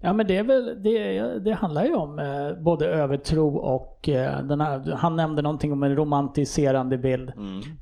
Ja 0.00 0.12
men 0.12 0.26
det 0.26 0.36
är 0.36 0.44
väl, 0.44 0.82
det, 0.82 1.38
det 1.38 1.52
handlar 1.52 1.84
ju 1.84 1.94
om 1.94 2.18
eh, 2.18 2.62
både 2.62 2.86
övertro 2.86 3.56
och 3.56 4.08
eh, 4.08 4.42
den 4.42 4.60
här, 4.60 4.92
han 4.92 5.16
nämnde 5.16 5.42
någonting 5.42 5.72
om 5.72 5.82
en 5.82 5.96
romantiserande 5.96 6.98
bild. 6.98 7.32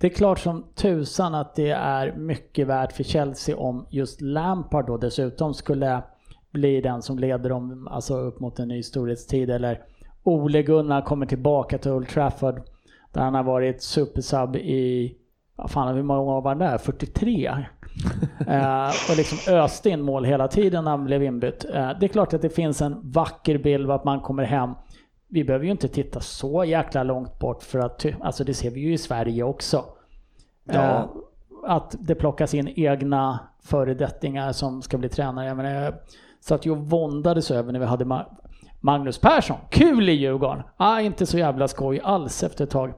Det 0.01 0.06
är 0.06 0.10
klart 0.10 0.38
som 0.38 0.64
tusan 0.74 1.34
att 1.34 1.55
det 1.55 1.70
är 1.70 2.16
mycket 2.16 2.66
värt 2.66 2.93
för 2.93 3.05
Chelsea 3.05 3.56
om 3.56 3.86
just 3.90 4.20
Lampard 4.20 4.86
då 4.86 4.97
dessutom 4.97 5.55
skulle 5.55 6.02
bli 6.52 6.80
den 6.80 7.02
som 7.02 7.18
leder 7.18 7.51
dem 7.51 7.88
alltså 7.90 8.16
upp 8.16 8.40
mot 8.40 8.59
en 8.59 8.68
ny 8.68 8.82
storhetstid 8.82 9.51
eller 9.51 9.80
Ole 10.22 10.62
Gunnar 10.62 11.02
kommer 11.02 11.26
tillbaka 11.26 11.78
till 11.78 11.90
Old 11.90 12.09
Trafford 12.09 12.62
där 13.12 13.20
han 13.20 13.34
har 13.34 13.43
varit 13.43 13.82
supersub 13.82 14.56
i, 14.56 15.16
vad 15.56 15.70
fan 15.70 15.94
hur 15.94 16.02
många 16.02 16.20
år 16.20 16.43
var 16.43 16.51
han 16.51 16.59
där? 16.59 16.78
43? 16.78 17.66
Eh, 18.48 18.89
och 19.10 19.16
liksom 19.16 19.55
öste 19.55 19.90
in 19.90 20.02
mål 20.02 20.24
hela 20.24 20.48
tiden 20.48 20.85
när 20.85 20.90
han 20.90 21.05
blev 21.05 21.23
inbytt. 21.23 21.64
Eh, 21.64 21.90
det 22.01 22.06
är 22.06 22.09
klart 22.09 22.35
att 22.35 22.43
det 22.43 22.48
finns 22.48 22.82
en 22.82 23.10
vacker 23.10 23.59
bild 23.59 23.85
av 23.85 23.90
att 23.90 24.05
man 24.05 24.20
kommer 24.20 24.44
hem. 24.44 24.70
Vi 25.28 25.44
behöver 25.44 25.64
ju 25.64 25.70
inte 25.70 25.89
titta 25.89 26.20
så 26.20 26.64
jäkla 26.64 27.02
långt 27.02 27.39
bort 27.39 27.62
för 27.62 27.78
att, 27.78 28.06
alltså 28.20 28.44
det 28.44 28.55
ser 28.55 28.70
vi 28.70 28.81
ju 28.81 28.93
i 28.93 28.98
Sverige 28.98 29.43
också. 29.43 29.85
Ja. 30.64 30.74
Eh, 30.74 31.05
att 31.64 31.94
det 32.01 32.14
plockas 32.14 32.55
in 32.55 32.68
egna 32.77 33.39
föredettingar 33.62 34.52
som 34.52 34.82
ska 34.82 34.98
bli 34.98 35.09
tränare. 35.09 35.47
Jag 35.47 35.56
menar, 35.56 35.70
jag 35.70 35.94
satt 36.40 36.66
ju 36.66 36.70
och 36.70 36.78
våndades 36.90 37.51
över 37.51 37.73
när 37.73 37.81
vi 37.81 37.86
hade 37.86 38.05
Ma- 38.05 38.27
Magnus 38.81 39.18
Persson. 39.18 39.56
Kul 39.70 40.09
i 40.09 40.12
Djurgården! 40.12 40.62
Ah, 40.77 41.01
inte 41.01 41.27
så 41.27 41.39
jävla 41.39 41.68
skoj 41.68 42.01
alls 42.05 42.43
efter 42.43 42.64
ett 42.64 42.70
tag. 42.70 42.93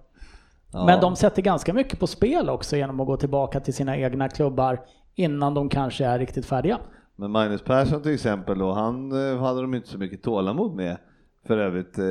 Ja. 0.72 0.84
Men 0.86 1.00
de 1.00 1.16
sätter 1.16 1.42
ganska 1.42 1.72
mycket 1.72 2.00
på 2.00 2.06
spel 2.06 2.50
också 2.50 2.76
genom 2.76 3.00
att 3.00 3.06
gå 3.06 3.16
tillbaka 3.16 3.60
till 3.60 3.74
sina 3.74 3.96
egna 3.96 4.28
klubbar 4.28 4.80
innan 5.14 5.54
de 5.54 5.68
kanske 5.68 6.04
är 6.04 6.18
riktigt 6.18 6.46
färdiga. 6.46 6.78
Men 7.16 7.30
Magnus 7.30 7.62
Persson 7.62 8.02
till 8.02 8.14
exempel 8.14 8.58
då, 8.58 8.72
han 8.72 9.12
eh, 9.32 9.38
hade 9.40 9.60
de 9.60 9.74
inte 9.74 9.88
så 9.88 9.98
mycket 9.98 10.22
tålamod 10.22 10.74
med 10.74 10.96
för 11.46 11.58
övrigt. 11.58 11.98
eh, 11.98 12.04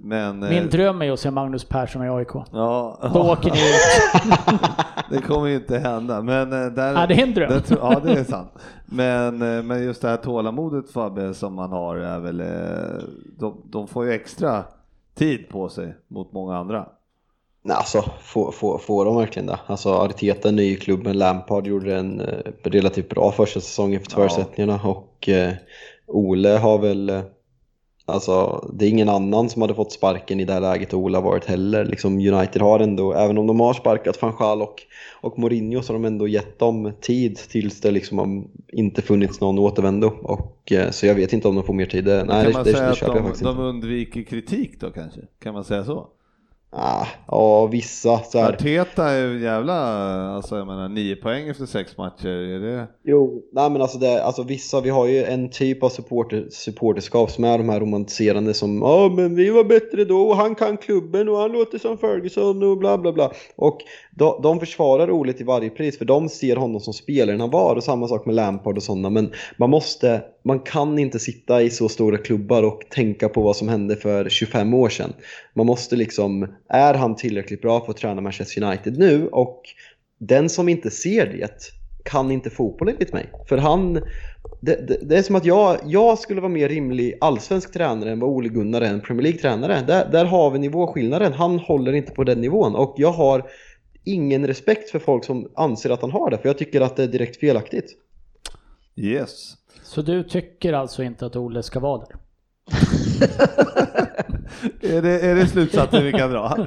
Men... 0.00 0.42
eh, 0.42 0.50
Min 0.50 0.68
dröm 0.68 1.02
är 1.02 1.12
att 1.12 1.20
se 1.20 1.30
Magnus 1.30 1.64
Persson 1.64 2.04
i 2.04 2.08
AIK. 2.08 2.28
Ja, 2.52 2.98
Då 3.14 3.20
åker 3.32 3.50
ni 3.50 3.58
ut. 3.58 4.60
det 5.10 5.20
kommer 5.26 5.46
ju 5.46 5.54
inte 5.54 5.78
hända. 5.78 6.22
Men 6.22 6.50
där, 6.50 6.92
Ja, 6.94 7.06
det 7.06 7.14
är 7.14 7.22
en 7.22 7.34
dröm. 7.34 7.48
där 7.50 7.62
ja, 7.80 8.00
det 8.04 8.12
är 8.12 8.24
sant. 8.24 8.50
Men, 8.86 9.38
men 9.66 9.82
just 9.84 10.02
det 10.02 10.08
här 10.08 10.16
tålamodet 10.16 10.90
Fabbe 10.92 11.34
som 11.34 11.54
man 11.54 11.70
har 11.72 11.96
är 11.96 12.18
väl, 12.18 12.42
de, 13.38 13.62
de 13.64 13.88
får 13.88 14.04
ju 14.04 14.12
extra 14.12 14.64
tid 15.14 15.48
på 15.48 15.68
sig 15.68 15.96
mot 16.08 16.32
många 16.32 16.56
andra. 16.58 16.86
Nej, 17.62 17.76
alltså 17.76 18.04
får, 18.22 18.52
får, 18.52 18.78
får 18.78 19.04
de 19.04 19.16
verkligen 19.16 19.46
det? 19.46 19.58
Alltså 19.66 19.90
Arteta, 19.92 20.50
ny 20.50 20.62
i 20.62 20.76
klubben, 20.76 21.18
Lampard 21.18 21.66
gjorde 21.66 21.96
en 21.96 22.20
eh, 22.20 22.52
relativt 22.62 23.08
bra 23.08 23.32
första 23.32 23.60
säsong 23.60 23.94
efter 23.94 24.10
Ja. 24.10 24.16
förutsättningarna 24.16 24.80
och 24.82 25.28
eh, 25.28 25.52
Ole 26.06 26.48
har 26.48 26.78
väl, 26.78 27.10
eh, 27.10 27.20
Alltså, 28.06 28.66
det 28.72 28.84
är 28.84 28.88
ingen 28.88 29.08
annan 29.08 29.50
som 29.50 29.62
hade 29.62 29.74
fått 29.74 29.92
sparken 29.92 30.40
i 30.40 30.44
det 30.44 30.52
här 30.52 30.60
läget 30.60 30.92
och 30.92 31.00
Ola 31.00 31.20
varit 31.20 31.44
heller. 31.44 31.84
Liksom 31.84 32.18
United 32.18 32.62
har 32.62 32.80
ändå, 32.80 33.12
även 33.12 33.38
om 33.38 33.46
de 33.46 33.60
har 33.60 33.74
sparkat 33.74 34.22
van 34.22 34.34
Gaal 34.38 34.62
och, 34.62 34.82
och 35.20 35.38
Mourinho 35.38 35.82
så 35.82 35.92
har 35.92 35.98
de 35.98 36.04
ändå 36.04 36.28
gett 36.28 36.58
dem 36.58 36.92
tid 37.00 37.36
tills 37.36 37.80
det 37.80 37.90
liksom 37.90 38.18
har 38.18 38.44
inte 38.68 39.02
funnits 39.02 39.40
någon 39.40 39.58
återvändo. 39.58 40.12
Och, 40.22 40.72
eh, 40.72 40.90
så 40.90 41.06
jag 41.06 41.14
vet 41.14 41.32
inte 41.32 41.48
om 41.48 41.54
de 41.54 41.64
får 41.64 41.74
mer 41.74 41.86
tid. 41.86 42.04
Nej, 42.04 42.26
kan 42.26 42.44
det, 42.44 42.52
man 42.52 42.64
det, 42.64 42.72
säga 42.72 42.84
det 42.84 42.90
att 42.90 42.98
köper 42.98 43.14
jag 43.16 43.34
de, 43.38 43.44
de 43.44 43.58
undviker 43.58 44.22
kritik 44.22 44.80
då 44.80 44.90
kanske? 44.90 45.20
Kan 45.42 45.54
man 45.54 45.64
säga 45.64 45.84
så? 45.84 46.06
Ah, 46.72 47.06
ja, 47.26 47.66
vissa 47.66 48.18
så 48.18 48.38
här. 48.38 48.52
Arteta 48.52 49.04
är 49.04 49.26
ju 49.26 49.42
jävla, 49.42 49.74
alltså 50.30 50.56
jag 50.56 50.66
menar 50.66 50.88
nio 50.88 51.16
poäng 51.16 51.48
efter 51.48 51.66
sex 51.66 51.96
matcher, 51.96 52.28
är 52.28 52.60
det? 52.60 52.86
Jo, 53.04 53.42
nej 53.52 53.70
men 53.70 53.82
alltså, 53.82 53.98
det, 53.98 54.24
alltså 54.24 54.42
vissa, 54.42 54.80
vi 54.80 54.90
har 54.90 55.06
ju 55.06 55.24
en 55.24 55.50
typ 55.50 55.82
av 55.82 55.88
supporter, 55.88 56.46
supporterskap 56.50 57.30
som 57.30 57.44
är 57.44 57.58
de 57.58 57.68
här 57.68 57.80
romantiserande 57.80 58.54
som 58.54 58.82
ja 58.82 59.12
men 59.16 59.34
vi 59.34 59.50
var 59.50 59.64
bättre 59.64 60.04
då 60.04 60.20
och 60.20 60.36
han 60.36 60.54
kan 60.54 60.76
klubben 60.76 61.28
och 61.28 61.36
han 61.36 61.52
låter 61.52 61.78
som 61.78 61.98
Ferguson 61.98 62.62
och 62.62 62.78
bla 62.78 62.98
bla 62.98 63.12
bla. 63.12 63.32
Och 63.56 63.78
de, 64.10 64.40
de 64.42 64.60
försvarar 64.60 65.10
Ole 65.10 65.32
till 65.32 65.46
varje 65.46 65.70
pris 65.70 65.98
för 65.98 66.04
de 66.04 66.28
ser 66.28 66.56
honom 66.56 66.80
som 66.80 66.92
spelaren 66.92 67.40
han 67.40 67.50
var 67.50 67.76
och 67.76 67.84
samma 67.84 68.08
sak 68.08 68.26
med 68.26 68.34
Lampard 68.34 68.76
och 68.76 68.82
sådana 68.82 69.10
men 69.10 69.32
man 69.56 69.70
måste, 69.70 70.22
man 70.42 70.60
kan 70.60 70.98
inte 70.98 71.18
sitta 71.18 71.62
i 71.62 71.70
så 71.70 71.88
stora 71.88 72.18
klubbar 72.18 72.62
och 72.62 72.82
tänka 72.90 73.28
på 73.28 73.42
vad 73.42 73.56
som 73.56 73.68
hände 73.68 73.96
för 73.96 74.28
25 74.28 74.74
år 74.74 74.88
sedan. 74.88 75.12
Man 75.54 75.66
måste 75.66 75.96
liksom, 75.96 76.48
är 76.68 76.94
han 76.94 77.16
tillräckligt 77.16 77.62
bra 77.62 77.84
för 77.84 77.90
att 77.90 77.96
träna 77.96 78.20
Manchester 78.20 78.62
United 78.62 78.98
nu 78.98 79.28
och 79.28 79.62
den 80.20 80.48
som 80.48 80.68
inte 80.68 80.90
ser 80.90 81.26
det 81.26 81.72
kan 82.04 82.30
inte 82.30 82.50
fotboll 82.50 82.88
enligt 82.88 83.12
mig. 83.12 83.30
För 83.48 83.58
han, 83.58 83.94
det, 84.60 84.88
det, 84.88 84.98
det 85.02 85.18
är 85.18 85.22
som 85.22 85.36
att 85.36 85.44
jag, 85.44 85.78
jag 85.84 86.18
skulle 86.18 86.40
vara 86.40 86.52
mer 86.52 86.68
rimlig 86.68 87.18
allsvensk 87.20 87.72
tränare 87.72 88.12
än 88.12 88.20
vad 88.20 88.30
Ole 88.30 88.48
Gunnar 88.48 88.80
är 88.80 88.92
en 88.92 89.00
Premier 89.00 89.22
League-tränare. 89.22 89.84
Där, 89.86 90.08
där 90.12 90.24
har 90.24 90.50
vi 90.50 90.58
nivåskillnaden. 90.58 91.32
Han 91.32 91.58
håller 91.58 91.92
inte 91.92 92.12
på 92.12 92.24
den 92.24 92.40
nivån 92.40 92.74
och 92.74 92.94
jag 92.96 93.12
har 93.12 93.50
ingen 94.04 94.46
respekt 94.46 94.90
för 94.90 94.98
folk 94.98 95.24
som 95.24 95.50
anser 95.54 95.90
att 95.90 96.00
han 96.00 96.10
har 96.10 96.30
det, 96.30 96.38
för 96.38 96.48
jag 96.48 96.58
tycker 96.58 96.80
att 96.80 96.96
det 96.96 97.02
är 97.02 97.08
direkt 97.08 97.40
felaktigt. 97.40 97.96
Yes. 99.00 99.54
Så 99.82 100.02
du 100.02 100.22
tycker 100.22 100.72
alltså 100.72 101.02
inte 101.02 101.26
att 101.26 101.36
Ole 101.36 101.62
ska 101.62 101.80
vara 101.80 101.98
där? 102.06 102.16
är, 104.96 105.02
det, 105.02 105.20
är 105.20 105.34
det 105.34 105.46
slutsatsen 105.46 106.04
vi 106.04 106.12
kan 106.12 106.30
dra? 106.30 106.56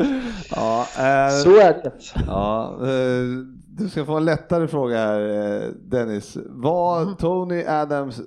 Ja, 0.56 0.80
eh, 0.82 1.30
Så 1.44 1.60
är 1.60 1.74
det. 1.84 1.94
ja, 2.28 2.78
eh, 2.82 3.24
du 3.68 3.90
ska 3.90 4.06
få 4.06 4.18
en 4.18 4.26
lättare 4.26 4.68
fråga 4.68 4.98
här 4.98 5.22
eh, 5.64 5.70
Dennis. 5.70 6.38
Var 6.46 7.14
Tony 7.14 7.64
Adams 7.68 8.22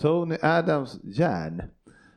Tony 0.00 0.36
Adams 0.42 0.98
järn? 1.04 1.62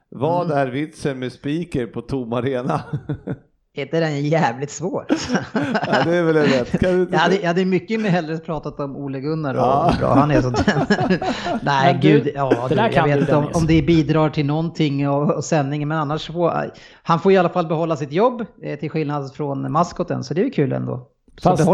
Vad 0.10 0.52
är 0.52 0.68
vitsen 0.68 1.20
med 1.20 1.32
speaker 1.32 1.88
på 1.88 2.02
tom 2.02 2.34
arena? 2.34 2.82
Är 3.78 3.82
inte 3.82 4.00
den 4.00 4.26
jävligt 4.26 4.72
svår? 4.72 5.06
ja, 5.88 6.04
det 6.06 6.16
är 6.16 6.24
väl 6.24 6.36
rätt. 6.36 6.80
Kan 6.80 6.92
du 6.92 7.08
Jag 7.12 7.20
hade, 7.20 7.36
jag 7.36 7.48
hade 7.48 7.66
mycket 7.66 8.00
med 8.00 8.12
hellre 8.12 8.38
pratat 8.38 8.80
om 8.80 8.96
Ole 8.96 9.20
Gunnar 9.20 9.54
och 9.54 9.60
Ja. 9.60 9.94
bra 10.00 10.14
han 10.14 10.32
är 10.32 10.42
som 10.42 10.52
Nej 11.62 11.94
Men 11.94 12.02
du, 12.02 12.08
gud, 12.08 12.32
ja, 12.36 12.68
du, 12.70 12.76
jag 12.76 13.04
vet 13.08 13.20
inte 13.20 13.36
om, 13.36 13.48
om 13.54 13.68
det 13.68 13.82
bidrar 13.82 14.30
till 14.30 14.46
någonting 14.46 15.10
och, 15.10 15.36
och 15.36 15.44
sändningen 15.44 15.88
men 15.88 15.98
annars 15.98 16.28
får 16.28 16.72
han 17.04 17.20
får 17.20 17.32
i 17.32 17.38
alla 17.38 17.50
fall 17.50 17.68
behålla 17.68 17.96
sitt 17.96 18.12
jobb 18.12 18.46
eh, 18.64 18.80
till 18.80 18.90
skillnad 18.90 19.34
från 19.34 19.72
maskoten 19.72 20.24
så 20.24 20.34
det 20.34 20.42
är 20.42 20.46
ju 20.46 20.52
kul 20.52 20.72
ändå. 20.74 21.08
Så 21.38 21.58
Fast, 21.58 21.70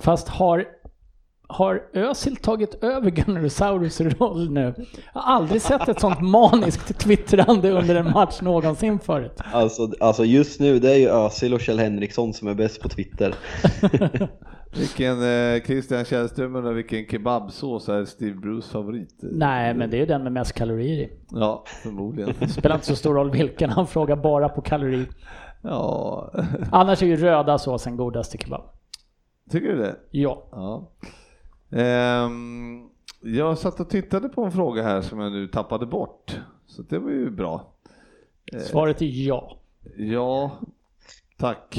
fast 0.00 0.28
har, 0.28 0.64
har 1.46 1.82
Özil 1.92 2.36
tagit 2.36 2.84
över 2.84 3.10
Gunnerosaurus 3.10 4.00
roll 4.00 4.50
nu? 4.50 4.74
Jag 5.14 5.20
har 5.20 5.34
aldrig 5.34 5.62
sett 5.62 5.88
ett 5.88 6.00
sånt 6.00 6.20
maniskt 6.20 6.98
twittrande 6.98 7.70
under 7.70 7.94
en 7.94 8.10
match 8.10 8.40
någonsin 8.42 8.98
förut. 8.98 9.40
Alltså, 9.52 9.92
alltså 10.00 10.24
just 10.24 10.60
nu, 10.60 10.78
det 10.78 10.90
är 10.92 10.96
ju 10.98 11.08
Özil 11.08 11.54
och 11.54 11.60
Kjell 11.60 11.78
Henriksson 11.78 12.32
som 12.34 12.48
är 12.48 12.54
bäst 12.54 12.80
på 12.82 12.88
Twitter. 12.88 13.34
Vilken 14.78 15.22
eh, 15.22 15.62
Christian 15.62 16.04
Källström 16.04 16.56
undrar 16.56 16.72
vilken 16.72 17.06
kebabsås 17.06 17.88
är 17.88 18.04
Steve 18.04 18.34
Bruce 18.34 18.68
favorit? 18.72 19.18
Nej, 19.22 19.74
men 19.74 19.90
det 19.90 19.96
är 19.96 19.98
ju 19.98 20.06
den 20.06 20.22
med 20.22 20.32
mest 20.32 20.52
kalorier 20.52 20.98
i. 20.98 21.10
Ja, 21.30 21.64
förmodligen. 21.82 22.34
Det 22.40 22.48
spelar 22.48 22.74
inte 22.74 22.86
så 22.86 22.96
stor 22.96 23.14
roll 23.14 23.30
vilken, 23.30 23.70
han 23.70 23.86
frågar 23.86 24.16
bara 24.16 24.48
på 24.48 24.60
kalori. 24.60 25.06
Ja, 25.62 26.32
Annars 26.72 27.02
är 27.02 27.06
ju 27.06 27.16
röda 27.16 27.58
såsen 27.58 27.96
godast 27.96 28.34
i 28.34 28.38
kebab. 28.38 28.62
tycker 29.50 29.68
du 29.68 29.76
det? 29.78 29.96
Ja. 30.10 30.48
Ja. 30.52 30.90
Ehm, 31.70 32.88
jag 33.20 33.58
satt 33.58 33.80
och 33.80 33.90
tittade 33.90 34.28
på 34.28 34.44
en 34.44 34.52
fråga 34.52 34.82
här 34.82 35.00
som 35.00 35.20
jag 35.20 35.32
nu 35.32 35.48
tappade 35.48 35.86
bort. 35.86 36.40
Så 36.66 36.82
det 36.82 36.98
var 36.98 37.10
ju 37.10 37.30
bra. 37.30 37.72
Svaret 38.60 39.02
är 39.02 39.26
ja. 39.26 39.58
Ja, 39.96 40.58
tack. 41.36 41.78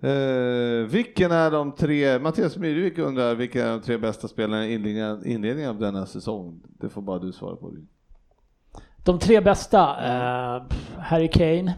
Eh, 0.00 0.86
vilken 0.90 1.32
är 1.32 1.50
de 1.50 1.72
tre, 1.72 2.18
Mattias 2.18 2.56
Myrvik 2.56 2.98
undrar 2.98 3.34
vilka 3.34 3.66
är 3.66 3.70
de 3.70 3.80
tre 3.80 3.98
bästa 3.98 4.28
spelarna 4.28 4.66
i 4.66 4.74
inledningen, 4.74 5.26
inledningen 5.26 5.70
av 5.70 5.78
denna 5.78 6.06
säsong? 6.06 6.60
Det 6.64 6.88
får 6.88 7.02
bara 7.02 7.18
du 7.18 7.32
svara 7.32 7.56
på. 7.56 7.72
De 9.04 9.18
tre 9.18 9.40
bästa, 9.40 9.80
eh, 9.80 10.62
Harry 10.98 11.28
Kane. 11.28 11.74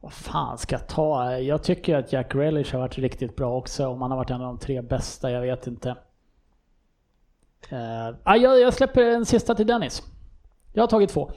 Vad 0.00 0.12
fan 0.12 0.58
ska 0.58 0.74
jag 0.74 0.88
ta? 0.88 1.38
Jag 1.38 1.62
tycker 1.62 1.96
att 1.96 2.12
Jack 2.12 2.32
Grealish 2.32 2.72
har 2.72 2.80
varit 2.80 2.98
riktigt 2.98 3.36
bra 3.36 3.56
också, 3.56 3.86
om 3.86 4.02
han 4.02 4.10
har 4.10 4.18
varit 4.18 4.30
en 4.30 4.40
av 4.40 4.46
de 4.46 4.58
tre 4.58 4.82
bästa, 4.82 5.30
jag 5.30 5.40
vet 5.40 5.66
inte. 5.66 5.96
Ah, 8.22 8.36
jag, 8.36 8.60
jag 8.60 8.74
släpper 8.74 9.04
en 9.04 9.26
sista 9.26 9.54
till 9.54 9.66
Dennis. 9.66 10.02
Jag 10.72 10.82
har 10.82 10.88
tagit 10.88 11.10
två. 11.10 11.30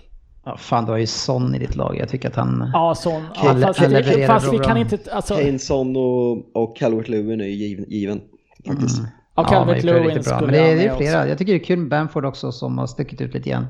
Ja, 0.43 0.57
fan 0.57 0.85
du 0.85 0.91
har 0.91 0.97
ju 0.97 1.07
Son 1.07 1.55
i 1.55 1.59
ditt 1.59 1.75
lag. 1.75 1.97
Jag 1.97 2.09
tycker 2.09 2.27
att 2.29 2.35
han... 2.35 2.69
Ja, 2.73 2.95
sån. 2.95 3.23
Ja, 3.35 3.55
fast 3.61 3.79
han 3.79 3.89
vi, 3.89 3.95
levererar 3.95 4.27
fast 4.27 4.53
vi 4.53 4.59
kan 4.59 4.77
inte... 4.77 4.97
Alltså, 5.11 5.35
Keyneson 5.35 5.95
och, 5.95 6.55
och 6.55 6.77
Calvert 6.77 7.07
Lewin 7.07 7.41
är 7.41 7.45
ju 7.45 7.51
given, 7.51 7.85
given 7.89 8.21
faktiskt. 8.67 8.97
ja, 8.99 9.05
Ja, 9.35 9.43
Calvert 9.43 9.83
Lewin 9.83 10.23
skulle 10.23 10.41
Men 10.41 10.51
det 10.51 10.59
är, 10.59 10.75
det 10.75 10.85
är 10.85 10.97
flera. 10.97 11.17
också. 11.17 11.29
Jag 11.29 11.37
tycker 11.37 11.53
det 11.53 11.59
är 11.59 11.63
kul 11.63 11.79
med 11.79 11.89
Bamford 11.89 12.25
också 12.25 12.51
som 12.51 12.77
har 12.77 12.87
stuckit 12.87 13.21
ut 13.21 13.33
lite 13.33 13.49
grann. 13.49 13.67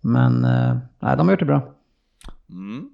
Men 0.00 0.44
eh, 0.44 0.76
nej, 1.00 1.16
de 1.16 1.28
har 1.28 1.32
gjort 1.32 1.40
det 1.40 1.46
bra. 1.46 1.74
Mm. 2.50 2.90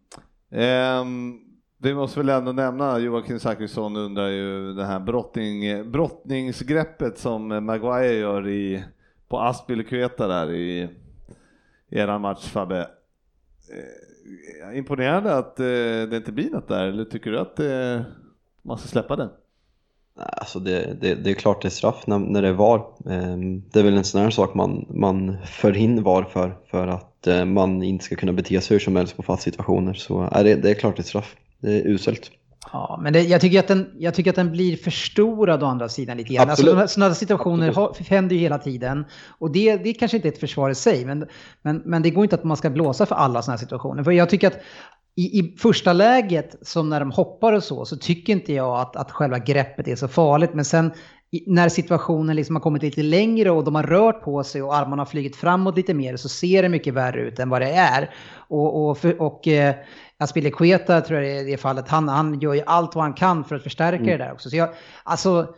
Um, 0.51 1.41
vi 1.79 1.95
måste 1.95 2.21
väl 2.21 2.29
ändå 2.29 2.53
nämna, 2.53 2.99
Joakim 2.99 3.41
Zachrisson 3.41 3.97
undrar 3.97 4.29
ju 4.29 4.73
det 4.73 4.85
här 4.85 5.01
brottning, 5.01 5.91
brottningsgreppet 5.91 7.19
som 7.19 7.65
Maguire 7.67 8.15
gör 8.15 8.49
i, 8.49 8.85
på 9.29 9.41
Aspilicueta 9.41 10.27
där 10.27 10.53
i, 10.53 10.89
i 11.89 11.99
eran 11.99 12.21
match 12.21 12.49
Fabbe. 12.49 12.81
Eh, 13.71 14.79
imponerande 14.79 15.37
att 15.37 15.61
eh, 15.61 15.67
det 16.11 16.17
inte 16.17 16.33
blir 16.33 16.51
något 16.51 16.69
där, 16.69 16.87
eller 16.87 17.05
tycker 17.05 17.31
du 17.31 17.39
att 17.39 17.61
eh, 17.61 18.01
man 18.63 18.79
ska 18.79 18.89
släppa 18.89 19.17
den? 19.17 19.31
Alltså 20.17 20.59
det, 20.59 20.97
det, 21.01 21.15
det 21.15 21.31
är 21.31 21.35
klart 21.35 21.63
det 21.63 21.69
är 21.69 21.71
straff 21.71 22.07
när, 22.07 22.19
när 22.19 22.43
det 22.43 22.49
är 22.49 22.53
VAR. 22.53 22.85
Ehm, 23.11 23.63
det 23.73 23.81
är 23.81 23.85
väl 23.85 23.97
en 23.97 24.05
sån 24.05 24.21
här 24.21 24.31
sak 24.31 24.55
man, 24.55 24.87
man 24.91 25.37
för 25.45 25.77
in 25.77 26.03
VAR 26.03 26.23
för, 26.23 26.57
för 26.71 26.87
att 26.87 27.08
eh, 27.27 27.45
man 27.45 27.83
inte 27.83 28.05
ska 28.05 28.17
kunna 28.17 28.33
bete 28.33 28.61
sig 28.61 28.75
hur 28.75 28.79
som 28.79 28.97
helst 28.97 29.17
på 29.17 29.23
fast 29.23 29.43
situationer. 29.43 29.95
Så 29.95 30.29
är 30.33 30.45
det, 30.45 30.55
det 30.55 30.71
är 30.71 30.75
klart 30.75 30.99
är 30.99 31.03
straff. 31.03 31.37
Det 31.61 31.71
är 31.71 31.87
uselt. 31.87 32.31
Ja, 32.73 33.01
men 33.03 33.13
det, 33.13 33.23
jag, 33.23 33.41
tycker 33.41 33.59
att 33.59 33.69
den, 33.69 33.91
jag 33.99 34.15
tycker 34.15 34.31
att 34.31 34.37
den 34.37 34.51
blir 34.51 34.77
förstorad 34.77 35.63
å 35.63 35.67
andra 35.67 35.89
sidan 35.89 36.17
lite 36.17 36.35
grann. 36.35 36.51
Alltså, 36.51 36.67
Absolut. 36.67 36.91
sådana 36.91 37.15
situationer 37.15 37.73
har, 37.73 37.97
händer 38.09 38.37
ju 38.37 38.43
hela 38.43 38.59
tiden. 38.59 39.05
Och 39.39 39.53
det, 39.53 39.77
det 39.77 39.93
kanske 39.93 40.17
inte 40.17 40.29
är 40.29 40.33
ett 40.33 40.41
försvar 40.41 40.71
i 40.71 40.75
sig, 40.75 41.05
men, 41.05 41.27
men, 41.63 41.83
men 41.85 42.03
det 42.03 42.11
går 42.11 42.25
inte 42.25 42.37
att 42.37 42.45
man 42.45 42.57
ska 42.57 42.71
blåsa 42.71 43.07
för 43.07 43.15
alla 43.15 43.43
sådana 43.43 43.57
här 43.57 43.61
situationer. 43.61 44.05
För 44.05 44.11
jag 44.11 44.31
tycker 44.31 44.47
att 44.47 44.61
i, 45.15 45.39
i 45.39 45.57
första 45.59 45.93
läget, 45.93 46.57
som 46.63 46.89
när 46.89 47.01
de 47.01 47.11
hoppar 47.11 47.53
och 47.53 47.65
så, 47.65 47.85
så 47.85 47.97
tycker 47.97 48.33
inte 48.33 48.53
jag 48.53 48.81
att, 48.81 48.97
att 48.97 49.11
själva 49.11 49.39
greppet 49.39 49.89
är 49.89 49.97
så 49.97 50.09
farligt. 50.09 50.55
Men 50.55 50.65
sen 50.65 50.93
när 51.47 51.69
situationen 51.69 52.37
liksom 52.37 52.57
har 52.57 52.61
kommit 52.61 52.83
lite 52.83 53.03
längre 53.03 53.51
och 53.51 53.65
de 53.65 53.75
har 53.75 53.83
rört 53.83 54.23
på 54.23 54.45
sig 54.45 54.63
och 54.63 54.77
armarna 54.77 55.01
har 55.01 55.07
flugit 55.07 55.37
framåt 55.37 55.77
lite 55.77 55.95
mer 55.95 56.17
så 56.17 56.29
ser 56.29 56.63
det 56.63 56.69
mycket 56.69 56.95
värre 56.95 57.21
ut 57.21 57.39
än 57.39 57.49
vad 57.51 57.61
det 57.61 57.71
är. 57.71 58.15
Och, 58.49 58.89
och, 58.89 58.99
för, 58.99 59.23
och 59.23 59.49
eh, 59.49 59.75
Aspilicueta 60.19 61.01
tror 61.01 61.21
jag 61.21 61.29
det 61.29 61.39
är 61.39 61.49
i 61.49 61.51
det 61.51 61.57
fallet, 61.57 61.89
han, 61.89 62.09
han 62.09 62.41
gör 62.41 62.55
ju 62.55 62.63
allt 62.67 62.95
vad 62.95 63.05
han 63.05 63.15
kan 63.15 63.45
för 63.45 63.57
att 63.57 63.63
förstärka 63.63 64.05
det 64.05 64.17
där 64.17 64.33
också. 64.33 64.51
Så 64.51 64.57
jag, 64.57 64.69
alltså, 65.05 65.55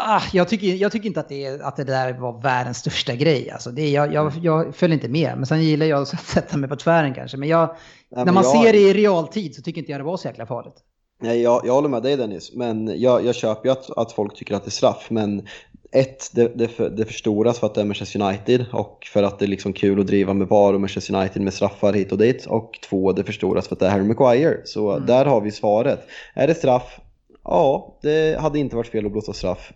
ah, 0.00 0.22
jag, 0.32 0.48
tycker, 0.48 0.66
jag 0.66 0.92
tycker 0.92 1.06
inte 1.06 1.20
att 1.20 1.28
det, 1.28 1.60
att 1.62 1.76
det 1.76 1.84
där 1.84 2.12
var 2.12 2.42
världens 2.42 2.78
största 2.78 3.14
grej. 3.14 3.50
Alltså, 3.50 3.70
det, 3.70 3.90
jag, 3.90 4.14
jag, 4.14 4.32
jag 4.42 4.74
följer 4.74 4.94
inte 4.94 5.08
med, 5.08 5.32
men 5.36 5.46
sen 5.46 5.62
gillar 5.62 5.86
jag 5.86 6.02
att 6.02 6.08
sätta 6.20 6.56
mig 6.56 6.68
på 6.68 6.76
tvären 6.76 7.14
kanske. 7.14 7.36
Men, 7.36 7.48
jag, 7.48 7.76
när 8.10 8.24
men 8.24 8.34
man 8.34 8.44
jag- 8.44 8.64
ser 8.64 8.72
det 8.72 8.78
i 8.78 8.92
realtid 8.94 9.54
så 9.54 9.62
tycker 9.62 9.78
inte 9.80 9.92
jag 9.92 10.00
det 10.00 10.04
var 10.04 10.16
så 10.16 10.28
jäkla 10.28 10.46
farligt. 10.46 10.74
Nej, 11.22 11.42
jag, 11.42 11.62
jag 11.64 11.72
håller 11.72 11.88
med 11.88 12.02
dig 12.02 12.16
Dennis, 12.16 12.52
men 12.52 13.00
jag, 13.00 13.26
jag 13.26 13.34
köper 13.34 13.68
ju 13.68 13.72
att, 13.72 13.90
att 13.90 14.12
folk 14.12 14.36
tycker 14.36 14.54
att 14.54 14.64
det 14.64 14.68
är 14.68 14.70
straff. 14.70 15.06
Men 15.10 15.46
ett, 15.92 16.30
det, 16.32 16.52
det, 16.54 16.68
för, 16.68 16.90
det 16.90 17.04
förstoras 17.04 17.58
för 17.58 17.66
att 17.66 17.74
det 17.74 17.80
är 17.80 17.84
Manchester 17.84 18.22
United 18.22 18.64
och 18.72 19.08
för 19.12 19.22
att 19.22 19.38
det 19.38 19.44
är 19.44 19.48
liksom 19.48 19.72
kul 19.72 20.00
att 20.00 20.06
driva 20.06 20.34
med 20.34 20.48
VAR 20.48 20.74
och 20.74 20.80
Manchester 20.80 21.14
United 21.14 21.42
med 21.42 21.54
straffar 21.54 21.92
hit 21.92 22.12
och 22.12 22.18
dit. 22.18 22.46
Och 22.46 22.78
två, 22.88 23.12
det 23.12 23.24
förstoras 23.24 23.68
för 23.68 23.74
att 23.74 23.80
det 23.80 23.86
är 23.86 23.90
Harry 23.90 24.04
Maguire. 24.04 24.56
Så 24.64 24.98
där 24.98 25.24
har 25.24 25.40
vi 25.40 25.50
svaret. 25.50 26.00
Är 26.34 26.46
det 26.46 26.54
straff? 26.54 27.00
Ja, 27.44 27.98
det 28.02 28.40
hade 28.40 28.58
inte 28.58 28.76
varit 28.76 28.88
fel 28.88 29.06
att 29.06 29.12
blåsa 29.12 29.32
straff. 29.32 29.72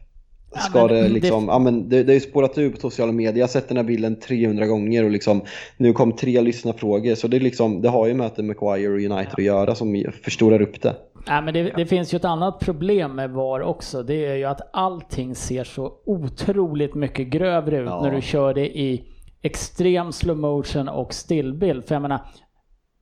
Ska 0.59 0.78
Ja, 0.78 0.89
det 0.89 1.02
det- 1.02 1.09
liksom, 1.09 1.48
ja 1.48 1.59
men 1.59 1.89
det, 1.89 2.02
det 2.02 2.09
har 2.12 2.14
ju 2.14 2.20
spårat 2.20 2.59
ur 2.59 2.70
på 2.70 2.76
sociala 2.81 3.12
medier. 3.12 3.35
Jag 3.36 3.43
har 3.43 3.48
sett 3.48 3.68
den 3.68 3.76
här 3.76 3.85
bilden 3.85 4.20
300 4.20 4.66
gånger 4.66 5.05
och 5.05 5.10
liksom 5.10 5.43
nu 5.76 5.93
kom 5.93 6.12
tre 6.12 6.40
lyssnarfrågor. 6.40 7.14
Så 7.14 7.28
det 7.28 7.36
är 7.36 7.40
liksom, 7.40 7.82
det 7.82 7.89
har 7.89 8.06
ju 8.06 8.14
med 8.14 8.26
att 8.26 8.39
Maguire 8.39 8.89
och 8.93 8.98
United 9.12 9.32
att 9.32 9.44
göra 9.44 9.74
som 9.74 10.05
förstorar 10.24 10.62
upp 10.62 10.82
det. 10.82 10.97
Nej, 11.28 11.43
men 11.43 11.55
det, 11.55 11.62
det 11.76 11.86
finns 11.86 12.14
ju 12.14 12.16
ett 12.16 12.24
annat 12.24 12.59
problem 12.60 13.14
med 13.14 13.31
VAR 13.31 13.60
också. 13.62 14.02
Det 14.02 14.26
är 14.26 14.35
ju 14.36 14.44
att 14.44 14.60
allting 14.72 15.35
ser 15.35 15.64
så 15.64 15.93
otroligt 16.06 16.94
mycket 16.94 17.26
grövre 17.26 17.76
ut 17.78 17.86
Ja. 17.86 18.02
när 18.02 18.10
du 18.14 18.20
kör 18.22 18.55
det 18.55 18.78
i 18.78 19.05
extrem 19.43 20.12
slow 20.12 20.36
motion 20.39 20.89
och 20.89 21.14
stillbild. 21.14 21.85
För 21.85 21.94
jag 21.94 22.02
menar, 22.02 22.20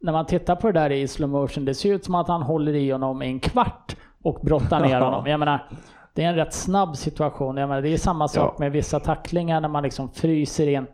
när 0.01 0.13
man 0.13 0.27
tittar 0.27 0.57
på 0.57 0.67
det 0.73 0.81
där 0.81 0.91
i 0.93 1.09
slow 1.09 1.31
motion, 1.31 1.65
det 1.65 1.75
ser 1.75 1.93
ut 1.95 2.05
som 2.05 2.15
att 2.15 2.29
han 2.29 2.43
håller 2.43 2.75
i 2.75 2.91
honom 2.91 3.23
i 3.23 3.27
en 3.27 3.41
kvart 3.41 3.97
och 4.23 4.41
brottar 4.45 4.81
ner 4.81 4.91
Ja. 4.91 5.05
honom. 5.05 5.27
Jag 5.27 5.39
menar, 5.41 5.69
det 6.15 6.23
är 6.23 6.29
en 6.29 6.35
rätt 6.35 6.55
snabb 6.55 6.97
situation. 6.97 7.57
Jag 7.57 7.69
menar, 7.69 7.83
det 7.83 7.89
är 7.89 7.97
samma 7.99 8.29
sak 8.29 8.55
Ja. 8.57 8.61
med 8.61 8.73
vissa 8.73 9.01
tacklingar 9.01 9.61
när 9.61 9.69
man 9.69 9.83
liksom 9.83 10.11
fryser 10.13 10.67
in. 10.69 10.87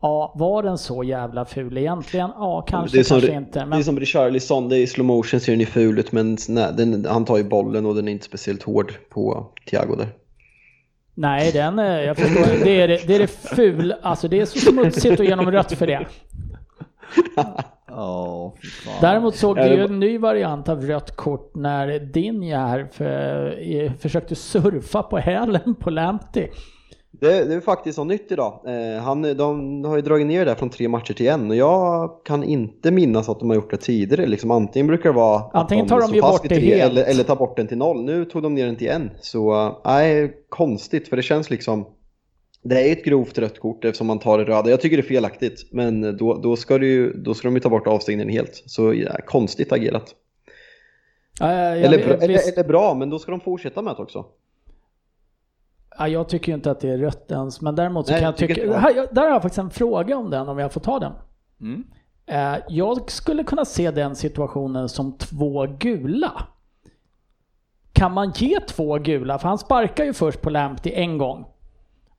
Ja, 0.00 0.32
var 0.36 0.62
den 0.62 0.78
så 0.78 1.04
jävla 1.04 1.44
ful 1.44 1.78
egentligen? 1.78 2.30
Ja, 2.34 2.62
kanske, 2.68 2.96
det 2.96 3.00
är 3.00 3.04
som, 3.04 3.14
kanske 3.14 3.30
det, 3.32 3.36
inte. 3.38 3.58
det 3.60 3.66
Men 3.66 3.78
är 3.78 3.82
som 3.82 4.00
Richarlison, 4.00 4.68
det 4.68 4.76
är 4.76 4.80
i 4.80 4.86
slow 4.86 5.06
motion 5.06 5.40
ser 5.40 5.52
den 5.52 5.60
ju 5.60 5.66
ful 5.66 5.98
ut 5.98 6.12
men 6.12 6.36
nej, 6.48 6.72
den, 6.76 7.06
han 7.08 7.24
tar 7.24 7.36
ju 7.36 7.44
bollen 7.44 7.86
och 7.86 7.94
den 7.94 8.08
är 8.08 8.12
inte 8.12 8.24
speciellt 8.24 8.62
hård 8.62 8.92
på 9.10 9.46
Thiago 9.70 9.96
där. 9.96 10.08
Nej, 11.14 11.52
den, 11.52 11.78
eh, 11.78 11.84
jag 11.86 12.16
förstår. 12.16 12.64
Det 12.64 12.80
är 12.80 12.88
det, 12.88 13.06
det 13.06 13.14
är 13.14 13.18
det 13.18 13.26
ful, 13.26 13.94
alltså 14.02 14.28
det 14.28 14.40
är 14.40 14.44
så 14.46 14.58
smutsigt 14.58 15.20
och 15.20 15.26
genom 15.26 15.50
rött 15.50 15.72
för 15.72 15.86
det. 15.86 16.06
Fan. 17.88 19.00
Däremot 19.00 19.36
såg 19.36 19.56
vi 19.56 19.68
ju 19.68 19.84
en 19.84 20.00
ny 20.00 20.18
variant 20.18 20.68
av 20.68 20.82
rött 20.82 21.16
kort 21.16 21.54
när 21.54 21.98
Dinja 21.98 22.66
här 22.66 22.88
för, 22.92 23.58
eh, 23.74 23.92
försökte 23.92 24.34
surfa 24.34 25.02
på 25.02 25.18
hälen 25.18 25.74
på 25.74 25.90
Lamptey. 25.90 26.48
Det, 27.20 27.44
det 27.44 27.54
är 27.54 27.60
faktiskt 27.60 27.98
något 27.98 28.06
nytt 28.06 28.32
idag. 28.32 28.60
Eh, 28.66 29.02
han, 29.02 29.22
de 29.22 29.84
har 29.84 29.96
ju 29.96 30.02
dragit 30.02 30.26
ner 30.26 30.38
det 30.38 30.44
där 30.44 30.54
från 30.54 30.70
tre 30.70 30.88
matcher 30.88 31.14
till 31.14 31.26
en 31.26 31.50
och 31.50 31.56
jag 31.56 32.10
kan 32.24 32.44
inte 32.44 32.90
minnas 32.90 33.28
att 33.28 33.40
de 33.40 33.50
har 33.50 33.56
gjort 33.56 33.70
det 33.70 33.76
tidigare. 33.76 34.26
Liksom, 34.26 34.50
antingen 34.50 34.86
brukar 34.86 35.08
det 35.10 35.16
vara 35.16 35.42
Antingen 35.52 35.84
att 35.84 35.88
tar 35.88 36.00
de 36.00 36.14
ju 36.14 36.20
bort 36.20 36.48
det 36.48 36.54
helt. 36.54 36.82
Eller, 36.82 37.04
eller 37.04 37.24
tar 37.24 37.36
bort 37.36 37.56
den 37.56 37.66
till 37.66 37.78
noll. 37.78 38.04
Nu 38.04 38.24
tog 38.24 38.42
de 38.42 38.54
ner 38.54 38.66
den 38.66 38.76
till 38.76 38.88
en. 38.88 39.10
Så 39.20 39.66
eh, 39.66 39.72
nej, 39.84 40.32
konstigt 40.48 41.08
för 41.08 41.16
det 41.16 41.22
känns 41.22 41.50
liksom 41.50 41.86
det 42.68 42.88
är 42.88 42.92
ett 42.92 43.04
grovt 43.04 43.38
rött 43.38 43.58
kort 43.60 43.84
eftersom 43.84 44.06
man 44.06 44.18
tar 44.18 44.38
det 44.38 44.44
röda. 44.44 44.70
Jag 44.70 44.80
tycker 44.80 44.96
det 44.96 45.00
är 45.02 45.08
felaktigt, 45.08 45.68
men 45.72 46.16
då, 46.16 46.34
då, 46.34 46.56
ska, 46.56 46.78
det 46.78 46.86
ju, 46.86 47.12
då 47.12 47.34
ska 47.34 47.48
de 47.48 47.54
ju 47.54 47.60
ta 47.60 47.68
bort 47.68 47.86
avstängningen 47.86 48.32
helt. 48.32 48.62
Så 48.66 48.94
ja, 48.94 49.16
konstigt 49.26 49.72
agerat. 49.72 50.14
Ja, 51.40 51.52
jag, 51.52 51.78
eller, 51.80 51.98
jag, 51.98 52.08
bra- 52.08 52.16
eller, 52.24 52.52
eller 52.52 52.68
bra, 52.68 52.94
men 52.94 53.10
då 53.10 53.18
ska 53.18 53.30
de 53.30 53.40
fortsätta 53.40 53.82
med 53.82 53.96
det 53.96 54.02
också. 54.02 54.24
ja, 55.98 56.08
jag 56.08 56.28
tycker 56.28 56.52
ju 56.52 56.54
inte 56.56 56.70
att 56.70 56.80
det 56.80 56.88
är 56.90 56.98
rött 56.98 57.30
ens, 57.30 57.60
men 57.60 57.74
däremot 57.74 58.06
så 58.06 58.12
Nej, 58.12 58.20
kan 58.20 58.26
jag 58.38 58.50
jag 58.50 58.56
tycka... 58.56 58.78
Här, 58.78 58.94
där 59.14 59.22
har 59.22 59.28
jag 59.30 59.42
faktiskt 59.42 59.58
en 59.58 59.70
fråga 59.70 60.16
om 60.16 60.30
den, 60.30 60.48
om 60.48 60.58
jag 60.58 60.72
får 60.72 60.80
ta 60.80 60.98
den. 60.98 61.12
Mm. 61.60 61.84
Eh, 62.26 62.58
Jag 62.68 63.10
skulle 63.10 63.44
kunna 63.44 63.64
se 63.64 63.90
den 63.90 64.16
situationen 64.16 64.88
som 64.88 65.18
två 65.18 65.66
gula. 65.78 66.32
Kan 67.92 68.12
man 68.12 68.32
ge 68.36 68.60
två 68.60 68.98
gula? 68.98 69.38
För 69.38 69.48
han 69.48 69.58
sparkar 69.58 70.04
ju 70.04 70.12
först 70.12 70.40
på 70.42 70.50
Lamptey 70.50 70.92
en 70.92 71.18
gång. 71.18 71.44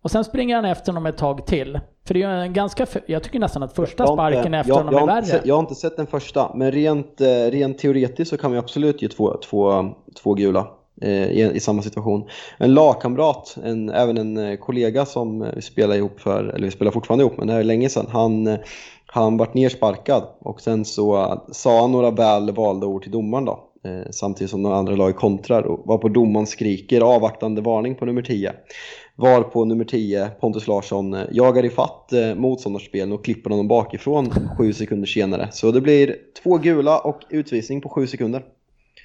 Och 0.02 0.12
sen 0.12 0.24
springer 0.24 0.56
han 0.56 0.66
efter 0.66 0.92
honom 0.92 1.06
ett 1.06 1.18
tag 1.18 1.46
till. 1.46 1.80
För 2.08 2.14
det 2.14 2.24
är 2.24 2.30
en 2.30 2.54
ganska... 2.54 2.86
Jag 3.06 3.24
tycker 3.24 3.40
nästan 3.40 3.64
att 3.64 3.76
första 3.76 4.04
har 4.04 4.12
inte- 4.12 4.38
sparken 4.38 4.54
efter 4.54 4.72
jag, 4.72 4.76
honom 4.78 4.94
jag, 4.94 5.02
är 5.04 5.08
värre. 5.08 5.26
sett, 5.26 5.46
jag 5.46 5.56
har 5.56 5.60
inte 5.60 5.76
sett 5.76 5.98
den 5.98 6.08
första, 6.08 6.52
men 6.56 6.72
rent, 6.72 7.22
eh, 7.22 7.28
rent 7.28 7.78
teoretiskt 7.78 8.30
så 8.30 8.38
kan 8.38 8.52
vi 8.52 8.58
absolut 8.58 9.02
ge 9.02 9.08
två, 9.08 9.38
två, 9.38 9.86
två 10.24 10.34
gula 10.34 10.68
eh, 11.02 11.12
i, 11.12 11.52
i 11.54 11.60
samma 11.60 11.82
situation. 11.82 12.28
En 12.58 12.74
lagkamrat, 12.74 13.58
en, 13.64 13.90
även 13.90 14.18
en 14.18 14.38
eh, 14.38 14.58
kollega 14.58 15.06
som 15.06 15.52
vi 15.56 15.62
spelar 15.62 15.96
ihop 15.96 16.20
för, 16.20 16.44
eller 16.44 16.66
vi 16.66 16.72
spelar 16.72 16.92
fortfarande 16.92 17.26
ihop, 17.26 17.38
men 17.38 17.48
det 17.48 17.54
här 17.54 17.60
är 17.60 17.64
länge 17.64 17.90
sedan, 17.90 18.08
han, 18.10 18.58
han 19.06 19.38
vart 19.38 19.54
nersparkad 19.54 20.24
och 20.40 20.62
sen 20.62 20.86
så 20.86 21.38
sa 21.52 21.82
han 21.82 21.92
några 21.92 22.12
väl 22.12 22.52
valda 22.52 22.88
ord 22.88 23.04
till 23.04 23.12
domaren 23.12 23.46
då. 23.46 23.64
Eh, 23.86 24.10
samtidigt 24.12 24.52
som 24.52 24.64
de 24.64 24.74
andra 24.74 24.96
lag 24.96 25.16
kontrar 25.16 25.64
och 25.64 25.82
var 25.86 25.98
på 25.98 26.08
domaren 26.10 26.48
skriker 26.48 27.02
avvaktande 27.02 27.62
varning 27.62 27.96
på 27.96 28.06
nummer 28.06 28.22
10. 28.22 28.54
Var 29.20 29.42
på 29.44 29.66
nummer 29.66 29.86
10, 29.86 30.30
Pontus 30.40 30.68
Larsson, 30.68 31.14
eh, 31.14 31.22
jagar 31.32 31.66
ifatt 31.66 32.14
eh, 32.14 32.36
motståndarspelen 32.36 33.12
och 33.12 33.26
klipper 33.26 33.50
honom 33.50 33.68
bakifrån 33.68 34.30
sju 34.58 34.74
sekunder 34.74 35.08
senare. 35.08 35.48
Så 35.52 35.72
det 35.72 35.82
blir 35.82 36.16
två 36.44 36.58
gula 36.58 37.00
och 37.00 37.20
utvisning 37.30 37.82
på 37.82 37.90
sju 37.90 38.08
sekunder. 38.08 38.44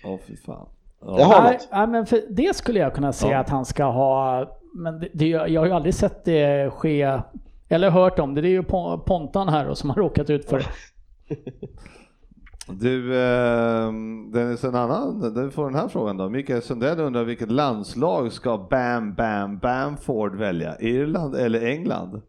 Ja, 0.04 0.18
fy 0.28 0.36
fan. 0.36 0.66
Ja. 1.00 1.16
Det 1.16 1.22
har 1.24 1.42
något. 1.52 1.68
nej, 1.72 1.86
men 1.86 2.06
för 2.06 2.20
det 2.30 2.56
skulle 2.56 2.80
jag 2.80 2.94
kunna 2.94 3.12
se 3.12 3.28
Ja. 3.28 3.38
att 3.38 3.48
han 3.48 3.64
ska 3.64 3.84
ha. 3.84 4.46
Men 4.74 5.00
det, 5.00 5.08
det, 5.12 5.26
jag 5.28 5.60
har 5.60 5.66
ju 5.66 5.72
aldrig 5.72 5.94
sett 5.94 6.24
det 6.24 6.70
ske. 6.70 7.18
Eller 7.68 7.90
hört 7.90 8.18
om 8.18 8.34
det. 8.34 8.40
Det 8.40 8.48
är 8.48 8.50
ju 8.50 8.62
Pon- 8.62 8.98
Pontan 8.98 9.48
här 9.48 9.68
och 9.68 9.78
som 9.78 9.90
har 9.90 9.96
råkat 9.96 10.30
ut 10.30 10.44
för 10.48 10.58
det. 10.58 10.64
Du, 12.80 13.14
eh, 13.14 13.92
Dennis, 14.32 14.64
en 14.64 14.74
annan, 14.74 15.34
du 15.34 15.50
får 15.50 15.64
den 15.64 15.74
här 15.74 15.88
frågan 15.88 16.16
då. 16.16 16.28
Mikael 16.28 16.62
Sundell 16.62 17.00
undrar 17.00 17.24
vilket 17.24 17.50
landslag 17.50 18.32
ska 18.32 18.58
Bam 18.70 19.14
Bam 19.14 19.58
Bamford 19.58 20.36
välja? 20.36 20.80
Irland 20.80 21.34
eller 21.34 21.66
England? 21.66 22.22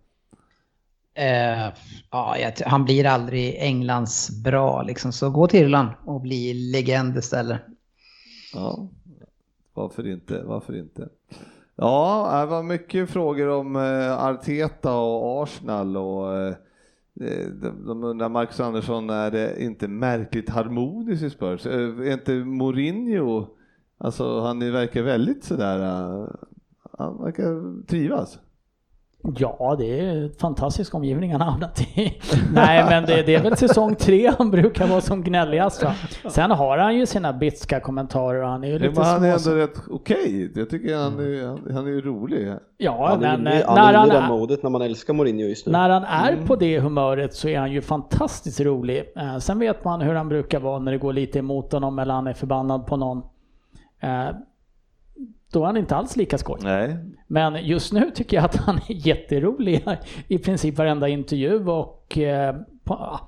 Eh, 1.15 1.74
ja, 2.11 2.36
han 2.65 2.86
blir 2.86 3.06
aldrig 3.06 3.56
Englands 3.56 4.44
bra 4.44 4.84
liksom, 4.84 5.11
så 5.11 5.30
gå 5.30 5.48
till 5.48 5.64
Irland 5.64 5.90
och 6.06 6.22
bli 6.22 6.53
legend 6.53 7.18
istället. 7.18 7.61
Ja, 8.53 8.88
varför 9.74 10.07
inte? 10.07 10.44
Varför 10.44 10.78
inte? 10.78 11.10
Ja, 11.76 12.40
det 12.40 12.45
var 12.45 12.64
mycket 12.64 13.10
frågor 13.10 13.49
om 13.49 13.76
eh, 13.76 14.26
Arteta 14.26 14.95
och 14.95 15.44
Arsenal 15.44 15.98
och 15.98 16.38
eh, 16.38 16.56
Eh, 17.22 17.48
de, 17.48 17.85
de 17.85 18.03
undrar 18.03 18.30
Marcus 18.30 18.60
Andersson, 18.60 19.10
är 19.10 19.31
det 19.31 19.64
inte 19.64 19.88
märkligt 19.88 20.49
harmoniskt 20.49 21.23
i 21.23 21.30
Spurs? 21.30 21.65
Eh, 21.65 21.99
är 21.99 22.14
inte 22.14 22.34
Mourinho, 22.34 23.48
alltså 23.98 24.40
han 24.40 24.60
verkar 24.60 25.02
väldigt 25.02 25.44
sådär, 25.44 25.80
eh, 25.80 26.27
han 26.98 27.23
verkar 27.23 27.84
trivas. 27.85 28.40
Ja, 29.37 29.75
det 29.79 29.99
är 29.99 30.39
fantastisk 30.39 30.95
omgivning 30.95 31.31
han 31.31 31.41
har 31.41 31.51
hamnat 31.51 31.81
i. 31.81 32.19
Nej, 32.53 32.85
men 32.89 33.05
det, 33.05 33.21
det 33.21 33.35
är 33.35 33.43
väl 33.43 33.57
säsong 33.57 33.95
tre 33.95 34.31
han 34.37 34.51
brukar 34.51 34.87
vara 34.87 35.01
som 35.01 35.23
gnälligast. 35.23 35.83
Va? 35.83 35.93
Sen 36.29 36.51
har 36.51 36.77
han 36.77 36.95
ju 36.97 37.05
sina 37.05 37.33
bitska 37.33 37.79
kommentarer 37.79 38.41
och 38.43 38.49
han 38.49 38.63
är 38.63 38.67
ju 38.67 38.79
lite 38.79 38.99
men 38.99 39.03
han 39.09 39.23
är 39.23 39.33
ändå 39.49 39.51
rätt 39.63 39.81
okej. 39.91 40.51
Jag 40.55 40.69
tycker 40.69 40.95
han 40.97 41.19
är, 41.19 41.47
han, 41.47 41.59
han 41.75 41.85
är 41.87 41.91
ju 41.91 42.01
rolig. 42.01 42.53
Ja, 42.77 43.07
Han 43.07 43.23
är 43.23 43.37
men 43.37 43.39
inne, 43.41 43.61
eh, 43.61 43.67
han 43.67 43.75
när 43.75 43.93
är 43.93 43.97
han 43.97 44.11
är, 44.11 44.27
modet 44.27 44.63
när 44.63 44.69
man 44.69 44.81
älskar 44.81 45.13
Mourinho 45.13 45.47
just 45.47 45.65
nu. 45.65 45.71
när 45.71 45.89
han 45.89 46.03
är 46.03 46.33
Mm. 46.33 46.45
på 46.47 46.55
det 46.55 46.79
humöret 46.79 47.33
så 47.33 47.47
är 47.49 47.59
han 47.59 47.71
ju 47.71 47.81
fantastiskt 47.81 48.59
rolig. 48.59 49.03
Eh, 49.15 49.37
Sen 49.37 49.59
vet 49.59 49.83
man 49.83 50.01
hur 50.01 50.13
han 50.15 50.29
brukar 50.29 50.59
vara 50.59 50.79
när 50.79 50.91
det 50.91 50.97
går 50.97 51.13
lite 51.13 51.39
emot 51.39 51.71
honom 51.73 51.99
eller 51.99 52.13
han 52.13 52.27
är 52.27 52.33
förbannad 52.33 52.85
på 52.87 52.97
någon. 52.97 53.21
Då 55.53 55.61
är 55.61 55.65
han 55.65 55.77
inte 55.77 55.95
alls 55.95 56.15
lika 56.15 56.38
skoj. 56.38 56.59
Nej, 56.63 56.97
Men 57.27 57.65
just 57.65 57.93
nu 57.93 58.11
tycker 58.15 58.38
jag 58.38 58.45
att 58.45 58.55
han 58.55 58.75
är 58.75 59.07
jätterolig 59.07 59.85
i 60.27 60.38
princip 60.38 60.77
varenda 60.77 61.07
intervju 61.07 61.67
och 61.67 62.17
eh, 62.17 62.55
på, 62.84 63.19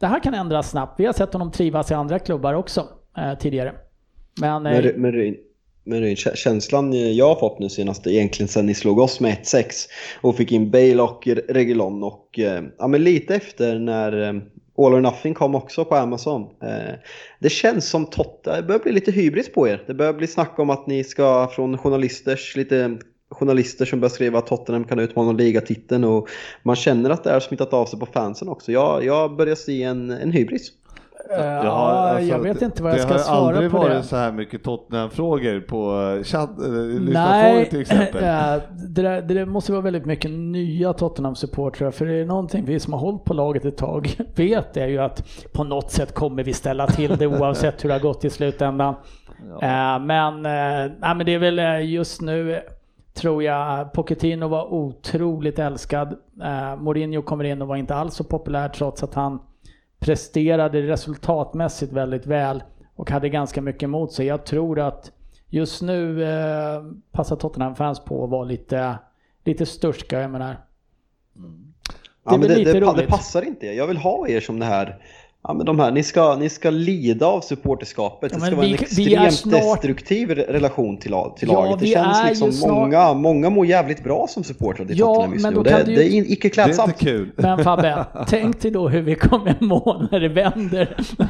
det 0.00 0.06
här 0.06 0.20
kan 0.20 0.34
ändras 0.34 0.70
snabbt. 0.70 1.00
Vi 1.00 1.06
har 1.06 1.12
sett 1.12 1.32
honom 1.32 1.50
trivas 1.50 1.90
i 1.90 1.94
andra 1.94 2.18
klubbar 2.18 2.54
också 2.54 2.88
eh, 3.16 3.38
tidigare. 3.38 3.74
Men, 4.40 4.66
eh, 4.66 4.82
Men, 4.82 5.00
men, 5.02 5.36
men 5.84 6.16
känslan 6.16 7.14
jag 7.16 7.28
har 7.28 7.36
fått 7.40 7.58
nu 7.58 7.68
senast 7.68 8.06
egentligen 8.06 8.48
sen 8.48 8.66
ni 8.66 8.74
slog 8.74 8.98
oss 8.98 9.20
med 9.20 9.36
1-6 9.38 9.64
och 10.20 10.36
fick 10.36 10.52
in 10.52 10.70
Bale 10.70 11.02
och 11.02 11.28
Reguilon 11.48 12.02
och 12.02 12.38
eh, 12.38 12.62
ja, 12.78 12.86
men 12.86 13.04
lite 13.04 13.34
efter 13.34 13.78
när 13.78 14.28
eh, 14.28 14.42
All 14.86 14.94
or 14.94 15.00
Nothing 15.00 15.34
kom 15.34 15.54
också 15.54 15.84
på 15.84 15.94
Amazon. 15.94 16.42
Eh, 16.62 16.94
det 17.38 17.50
känns 17.50 17.90
som 17.90 18.06
Totta, 18.06 18.56
det 18.56 18.62
börjar 18.62 18.80
bli 18.80 18.92
lite 18.92 19.10
hybris 19.10 19.52
på 19.52 19.68
er. 19.68 19.84
Det 19.86 19.94
börjar 19.94 20.12
bli 20.12 20.26
snack 20.26 20.58
om 20.58 20.70
att 20.70 20.86
ni 20.86 21.04
ska 21.04 21.48
från 21.52 21.78
journalisters, 21.78 22.56
lite 22.56 22.98
journalister 23.30 23.84
som 23.84 24.00
börjar 24.00 24.10
skriva 24.10 24.38
att 24.38 24.46
Tottenham 24.46 24.84
kan 24.84 24.98
utmana 24.98 25.32
ligatiteln 25.32 26.04
och 26.04 26.28
man 26.62 26.76
känner 26.76 27.10
att 27.10 27.24
det 27.24 27.30
är 27.30 27.40
smittat 27.40 27.72
av 27.72 27.86
sig 27.86 27.98
på 27.98 28.06
fansen 28.06 28.48
också. 28.48 28.72
Jag, 28.72 29.04
jag 29.04 29.36
börjar 29.36 29.54
se 29.54 29.82
en, 29.82 30.10
en 30.10 30.32
hybris 30.32 30.72
eh, 31.30 31.44
Ja, 31.44 31.64
ja, 31.64 31.70
alltså, 31.70 32.24
jag 32.24 32.38
vet 32.38 32.62
inte 32.62 32.82
vad 32.82 32.92
jag 32.92 32.98
det 32.98 33.02
ska 33.02 33.12
har 33.12 33.18
svara 33.18 33.54
aldrig 33.54 33.70
på 33.70 33.78
varit 33.78 33.92
det. 33.92 34.02
så 34.02 34.16
här 34.16 34.32
mycket 34.32 34.64
Tottenham-frågor 34.64 35.60
på 35.60 36.12
eh, 36.16 36.22
chatt, 36.24 36.58
eh, 36.58 36.70
Nej, 37.00 37.66
till 37.70 37.80
exempel. 37.80 38.22
det, 38.94 39.02
där, 39.02 39.22
det 39.22 39.34
där 39.34 39.44
måste 39.44 39.72
vara 39.72 39.82
väldigt 39.82 40.06
mycket 40.06 40.30
nya 40.30 40.92
Tottenham-supportrar. 40.92 41.90
För 41.90 42.06
det 42.06 42.14
är 42.14 42.24
någonting 42.24 42.64
vi 42.64 42.80
som 42.80 42.92
har 42.92 43.00
hållit 43.00 43.24
på 43.24 43.34
laget 43.34 43.64
ett 43.64 43.76
tag 43.76 44.16
vet 44.34 44.76
är 44.76 44.88
ju 44.88 44.98
att 44.98 45.28
på 45.52 45.64
något 45.64 45.90
sätt 45.90 46.14
kommer 46.14 46.42
vi 46.42 46.52
ställa 46.52 46.86
till 46.86 47.16
det 47.16 47.26
oavsett 47.26 47.84
hur 47.84 47.88
det 47.88 47.94
har 47.94 48.00
gått 48.00 48.24
i 48.24 48.30
slutändan. 48.30 48.94
Eh, 49.62 49.98
men, 50.00 50.42
nej, 50.42 51.14
men 51.16 51.26
det 51.26 51.34
är 51.34 51.38
väl 51.38 51.88
just 51.90 52.20
nu 52.20 52.60
tror 53.14 53.42
jag 53.42 53.92
Pochettino 53.92 54.48
var 54.48 54.72
otroligt 54.74 55.58
älskad. 55.58 56.14
Mourinho 56.78 57.22
kommer 57.22 57.44
in 57.44 57.62
och 57.62 57.68
var 57.68 57.76
inte 57.76 57.94
alls 57.94 58.14
så 58.14 58.24
populär 58.24 58.68
trots 58.68 59.02
att 59.02 59.14
han 59.14 59.38
presterade 60.00 60.82
resultatmässigt 60.82 61.92
väldigt 61.92 62.26
väl 62.26 62.62
och 62.96 63.10
hade 63.10 63.28
ganska 63.28 63.62
mycket 63.62 63.82
emot 63.82 64.12
sig. 64.12 64.26
Jag 64.26 64.46
tror 64.46 64.80
att 64.80 65.12
just 65.48 65.82
nu 65.82 66.24
eh, 66.24 66.82
passar 67.12 67.36
Tottenham-fans 67.36 68.00
på 68.04 68.24
att 68.24 68.30
vara 68.30 68.44
lite, 68.44 68.98
lite 69.44 69.66
sturska, 69.66 70.20
jag 70.20 70.30
menar. 70.30 70.56
Ja, 72.24 72.30
men 72.30 72.40
väl 72.40 72.48
det, 72.48 72.64
det, 72.64 72.72
det 72.72 72.80
roligt. 72.80 73.08
passar 73.08 73.42
inte. 73.42 73.66
Jag 73.66 73.86
vill 73.86 73.96
ha 73.96 74.28
er 74.28 74.40
som 74.40 74.58
det 74.58 74.66
här 74.66 75.02
Ja, 75.42 75.52
men 75.54 75.66
de 75.66 75.80
här, 75.80 75.90
ni 75.90 76.02
ska, 76.02 76.36
ni 76.36 76.48
ska 76.48 76.70
lida 76.70 77.26
av 77.26 77.40
supporterskapet. 77.40 78.32
Ja, 78.32 78.38
det 78.38 78.44
ska 78.46 78.56
vara 78.56 78.66
en 78.66 78.72
vi- 78.72 79.04
vi 79.04 79.14
är 79.14 79.26
extremt 79.26 79.34
snart- 79.34 79.72
destruktiv 79.82 80.28
re- 80.30 80.52
relation 80.52 80.96
till, 80.96 81.14
till 81.36 81.48
Ja, 81.48 81.64
laget. 81.64 81.78
Det 81.80 81.86
känns 81.86 82.18
liksom 82.28 82.52
snart- 82.52 82.70
många, 82.70 83.14
många 83.14 83.50
mår 83.50 83.66
jävligt 83.66 84.04
bra 84.04 84.26
som 84.28 84.44
supportrar 84.44 84.86
till 84.86 84.98
Ja, 84.98 85.06
Tottenham 85.06 85.32
just 85.32 85.42
men 85.42 85.52
nu. 85.52 85.56
då 85.56 85.62
Det, 85.62 85.84
ju- 85.86 85.96
det 85.96 86.04
är 86.04 86.32
icke 86.32 86.34
Det 86.42 86.46
är 86.48 86.50
klädsamt. 86.50 86.88
inte 86.88 87.04
kul. 87.04 87.30
Men 87.36 87.64
Fabbe, 87.64 88.04
tänk 88.28 88.60
dig 88.62 88.70
då 88.70 88.88
hur 88.88 89.02
vi 89.02 89.14
kommer 89.14 89.56
må 89.60 90.08
när 90.12 90.20
det 90.20 90.28
vänder. 90.28 90.96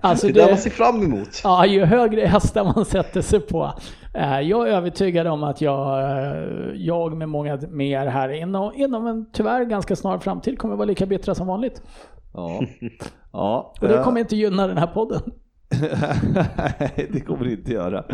alltså 0.00 0.26
det 0.26 0.40
är 0.40 0.44
det 0.44 0.50
man 0.50 0.58
ser 0.58 0.70
fram 0.70 1.02
emot. 1.02 1.40
ja, 1.44 1.66
ju 1.66 1.84
högre 1.84 2.26
hästar 2.26 2.64
man 2.64 2.84
sätter 2.84 3.20
sig 3.20 3.40
på. 3.40 3.72
Eh, 4.14 4.40
Jag 4.40 4.68
är 4.68 4.72
övertygad 4.72 5.26
om 5.26 5.42
att 5.42 5.60
jag, 5.60 6.00
eh, 6.00 6.44
jag 6.74 7.16
med 7.16 7.28
många 7.28 7.58
mer 7.70 8.06
här 8.06 8.28
inom, 8.42 8.72
inom 8.76 9.06
en 9.06 9.26
tyvärr 9.32 9.64
ganska 9.64 9.96
snar 9.96 10.18
framtid 10.18 10.58
kommer 10.58 10.76
vara 10.76 10.86
lika 10.86 11.06
bittra 11.06 11.34
som 11.34 11.46
vanligt. 11.46 11.82
Ja. 12.36 12.62
ja. 13.32 13.74
Och 13.80 13.88
det 13.88 13.96
eh, 13.96 14.04
kommer 14.04 14.20
inte 14.20 14.36
gynna 14.36 14.66
den 14.66 14.78
här 14.78 14.86
podden. 14.86 15.22
Nej, 16.34 17.10
det 17.12 17.20
kommer 17.20 17.44
det 17.44 17.52
inte 17.52 17.72
göra. 17.72 18.04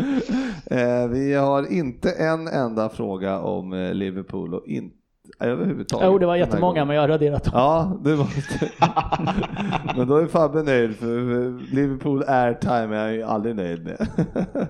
Eh, 0.65 1.07
vi 1.07 1.33
har 1.33 1.71
inte 1.71 2.11
en 2.11 2.47
enda 2.47 2.89
fråga 2.89 3.39
om 3.39 3.73
eh, 3.73 3.93
Liverpool 3.93 4.53
och 4.53 4.67
inte 4.67 5.02
överhuvudtaget. 5.39 6.07
Jo, 6.11 6.17
det 6.17 6.25
var 6.25 6.35
jättemånga 6.35 6.85
men 6.85 6.95
jag 6.95 7.03
har 7.03 7.07
raderat 7.07 7.43
dem. 7.43 7.51
Ja, 7.55 7.99
det 8.03 8.15
var 8.15 8.27
Men 9.97 10.07
då 10.07 10.15
är 10.17 10.27
Fabbe 10.27 10.63
nöjd 10.63 10.95
för 10.95 11.75
Liverpool 11.75 12.23
airtime 12.27 12.95
är 12.95 13.07
jag 13.07 13.13
ju 13.15 13.23
aldrig 13.23 13.55
nöjd 13.55 13.83
med. 13.83 14.07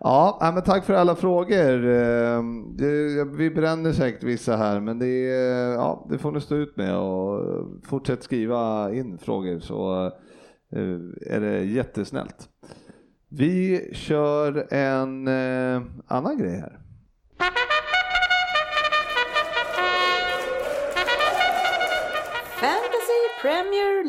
ja, 0.00 0.50
men 0.54 0.62
tack 0.62 0.84
för 0.84 0.94
alla 0.94 1.14
frågor. 1.14 1.86
Eh, 1.88 2.42
det- 2.78 3.24
Vi 3.36 3.50
bränner 3.50 3.92
säkert 3.92 4.22
vissa 4.22 4.56
här, 4.56 4.80
men 4.80 4.98
det, 4.98 5.06
är, 5.30 5.72
ja, 5.72 6.06
det 6.10 6.18
får 6.18 6.32
ni 6.32 6.40
stå 6.40 6.54
ut 6.54 6.76
med 6.76 6.96
och 6.96 7.40
fortsätt 7.86 8.22
skriva 8.22 8.92
in 8.92 9.18
frågor 9.18 9.60
så 9.60 10.06
eh, 10.76 11.34
är 11.36 11.40
det 11.40 11.64
jättesnällt. 11.64 12.48
Vi 13.28 13.90
kör 13.92 14.74
en 14.74 15.28
eh, 15.28 15.82
annan 16.06 16.38
grej 16.38 16.56
här. 16.60 16.78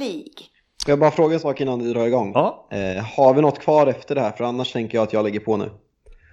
League. 0.08 0.46
Får 0.86 0.92
jag 0.92 1.00
bara 1.00 1.12
fråga 1.12 1.34
en 1.34 1.40
sak 1.40 1.62
innan 1.62 1.80
vi 1.84 1.94
drar 1.94 2.06
igång? 2.06 2.32
Ja. 2.36 2.68
Eh, 2.72 3.04
har 3.18 3.34
vi 3.34 3.42
något 3.42 3.60
kvar 3.60 3.88
efter 3.88 4.16
det 4.16 4.22
här? 4.22 4.32
För 4.32 4.44
annars 4.44 4.74
tänker 4.74 4.98
jag 4.98 5.04
att 5.04 5.14
jag 5.14 5.24
lägger 5.24 5.40
på 5.40 5.58
nu. 5.58 5.70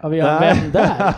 Ja, 0.03 0.09
vi 0.09 0.21
har 0.21 0.41
vem 0.41 0.71
där? 0.73 0.93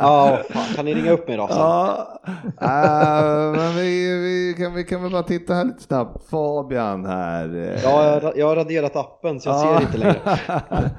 Ja, 0.00 0.38
fan, 0.50 0.74
kan 0.76 0.84
ni 0.84 0.94
ringa 0.94 1.10
upp 1.12 1.28
mig 1.28 1.36
då? 1.36 1.48
sen? 1.48 1.56
Ja, 1.58 2.18
äh, 2.60 3.52
men 3.56 3.74
vi, 3.76 4.18
vi, 4.18 4.54
kan, 4.62 4.74
vi 4.74 4.84
kan 4.84 5.02
väl 5.02 5.12
bara 5.12 5.22
titta 5.22 5.54
här 5.54 5.64
lite 5.64 5.82
snabbt. 5.82 6.30
Fabian 6.30 7.06
här. 7.06 7.56
eh, 7.56 7.82
Ja, 7.84 8.04
jag, 8.04 8.20
har- 8.20 8.32
jag 8.36 8.46
har 8.46 8.56
raderat 8.56 8.96
appen 8.96 9.40
så 9.40 9.48
jag 9.48 9.56
Ja. 9.56 9.78
ser 9.78 9.86
inte 9.86 9.98
längre. 9.98 10.20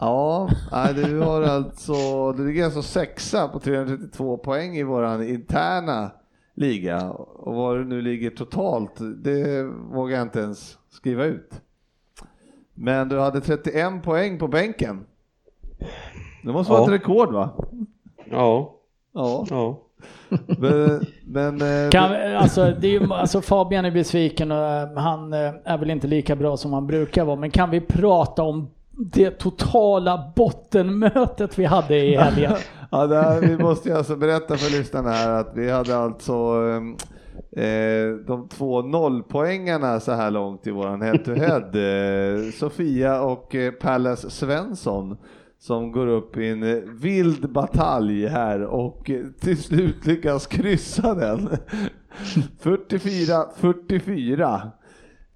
ja, 0.00 0.48
nej, 0.72 0.94
du 0.94 1.20
har 1.20 1.42
alltså, 1.42 2.32
du 2.32 2.46
ligger 2.46 2.64
alltså 2.64 2.82
sexa 2.82 3.48
på 3.48 3.58
332 3.58 4.36
poäng 4.38 4.76
i 4.76 4.82
våran 4.82 5.28
interna 5.28 6.10
liga. 6.56 7.10
Och 7.12 7.54
vad 7.54 7.76
du 7.76 7.84
nu 7.84 8.02
ligger 8.02 8.30
totalt, 8.30 8.92
det 9.24 9.62
vågar 9.92 10.16
jag 10.16 10.22
inte 10.22 10.40
ens 10.40 10.78
skriva 10.90 11.24
ut. 11.24 11.50
Men 12.74 13.08
du 13.08 13.18
hade 13.20 13.40
31 13.40 14.02
poäng 14.02 14.38
på 14.38 14.48
bänken. 14.48 15.04
Det 16.42 16.52
måste 16.52 16.72
vara 16.72 16.80
Ja. 16.82 16.86
ett 16.86 17.00
rekord 17.00 17.32
va? 17.32 17.50
Ja, 18.30 18.72
Ja. 19.12 19.46
ja. 19.50 19.82
Men, 20.58 21.06
men 21.24 21.60
eh, 21.84 21.90
Kan, 21.90 22.12
alltså, 22.36 22.74
det 22.80 22.88
är 22.88 23.00
ju, 23.00 23.12
alltså 23.12 23.40
Fabian 23.40 23.84
är 23.84 23.90
besviken 23.90 24.52
och 24.52 24.64
eh, 24.64 24.96
han 24.96 25.32
eh, 25.32 25.52
är 25.64 25.78
väl 25.78 25.90
inte 25.90 26.06
lika 26.06 26.36
bra 26.36 26.56
som 26.56 26.72
han 26.72 26.86
brukar 26.86 27.24
vara. 27.24 27.36
Men 27.36 27.50
kan 27.50 27.70
vi 27.70 27.80
prata 27.80 28.42
om 28.42 28.70
det 28.90 29.30
totala 29.30 30.32
bottenmötet 30.36 31.58
vi 31.58 31.64
hade 31.64 31.96
i 31.96 32.16
helgen? 32.16 32.52
Ja, 32.90 33.06
det 33.06 33.16
här, 33.16 33.40
vi 33.40 33.58
måste 33.58 33.88
ju 33.88 33.94
alltså 33.94 34.16
berätta 34.16 34.56
för 34.56 34.78
lyssnarna 34.78 35.10
här 35.10 35.30
att 35.30 35.52
vi 35.54 35.70
hade 35.70 35.96
alltså 35.96 36.32
eh, 37.56 38.08
de 38.26 38.48
två 38.48 38.82
nollpoängarna 38.82 40.00
så 40.00 40.12
här 40.12 40.30
långt 40.30 40.66
i 40.66 40.70
våran 40.70 41.02
head-to-head. 41.02 41.70
Eh, 42.36 42.40
Sofia 42.52 43.20
och 43.20 43.54
eh, 43.54 43.72
Pallas 43.72 44.30
Svensson 44.30 45.16
som 45.58 45.92
går 45.92 46.06
upp 46.06 46.36
i 46.36 46.48
en 46.48 46.62
eh, 46.62 46.76
vild 47.00 47.52
batalj 47.52 48.26
här 48.26 48.62
och 48.62 49.10
eh, 49.10 49.24
till 49.40 49.62
slut 49.62 50.06
lyckas 50.06 50.46
kryssa 50.46 51.14
den. 51.14 51.48
44-44. 52.62 54.70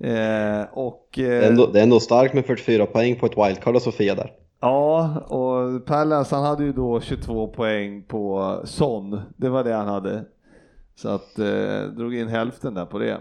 Eh, 0.02 0.62
och, 0.72 1.08
Det, 1.16 1.36
eh, 1.36 1.44
är 1.44 1.48
ändå, 1.50 1.66
det 1.66 1.78
är 1.78 1.82
ändå 1.82 2.00
starkt 2.00 2.34
med 2.34 2.46
44 2.46 2.86
poäng 2.86 3.16
på 3.16 3.26
ett 3.26 3.38
wildcard 3.38 3.76
och 3.76 3.82
Sofia 3.82 4.14
där. 4.14 4.30
Ja, 4.60 5.14
och 5.20 5.86
Pallas 5.86 6.30
han 6.30 6.44
hade 6.44 6.64
ju 6.64 6.72
då 6.72 7.00
22 7.00 7.46
poäng 7.48 8.02
på 8.02 8.54
Son. 8.64 9.20
Det 9.36 9.48
var 9.48 9.64
det 9.64 9.72
han 9.72 9.88
hade. 9.88 10.24
Så 10.94 11.08
att 11.08 11.38
eh, 11.38 11.82
drog 11.96 12.14
in 12.14 12.28
hälften 12.28 12.74
där 12.74 12.86
på 12.86 12.98
det. 12.98 13.20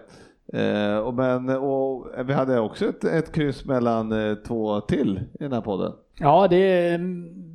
Eh, 0.53 0.97
och, 0.97 1.13
men, 1.13 1.49
och 1.49 2.07
vi 2.25 2.33
hade 2.33 2.59
också 2.59 2.85
ett, 2.85 3.03
ett 3.03 3.31
kryss 3.31 3.65
mellan 3.65 4.11
eh, 4.11 4.35
två 4.35 4.81
till 4.81 5.17
i 5.17 5.43
den 5.43 5.53
här 5.53 5.61
podden. 5.61 5.91
Ja, 6.19 6.47
det 6.47 6.55
är 6.57 6.97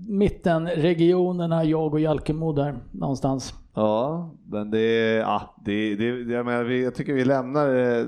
mittenregionerna, 0.09 1.65
jag 1.65 1.95
och 1.95 2.01
Jalkemo 2.01 2.53
där 2.53 2.75
någonstans. 2.91 3.55
Ja, 3.75 4.31
men 4.47 4.71
det 4.71 4.79
är, 4.79 5.19
ja, 5.19 5.55
det, 5.65 5.97
det, 5.97 6.05
jag, 6.33 6.47
menar, 6.47 6.65
jag 6.65 6.95
tycker 6.95 7.13
vi 7.13 7.25
lämnar 7.25 7.99
eh, 7.99 8.05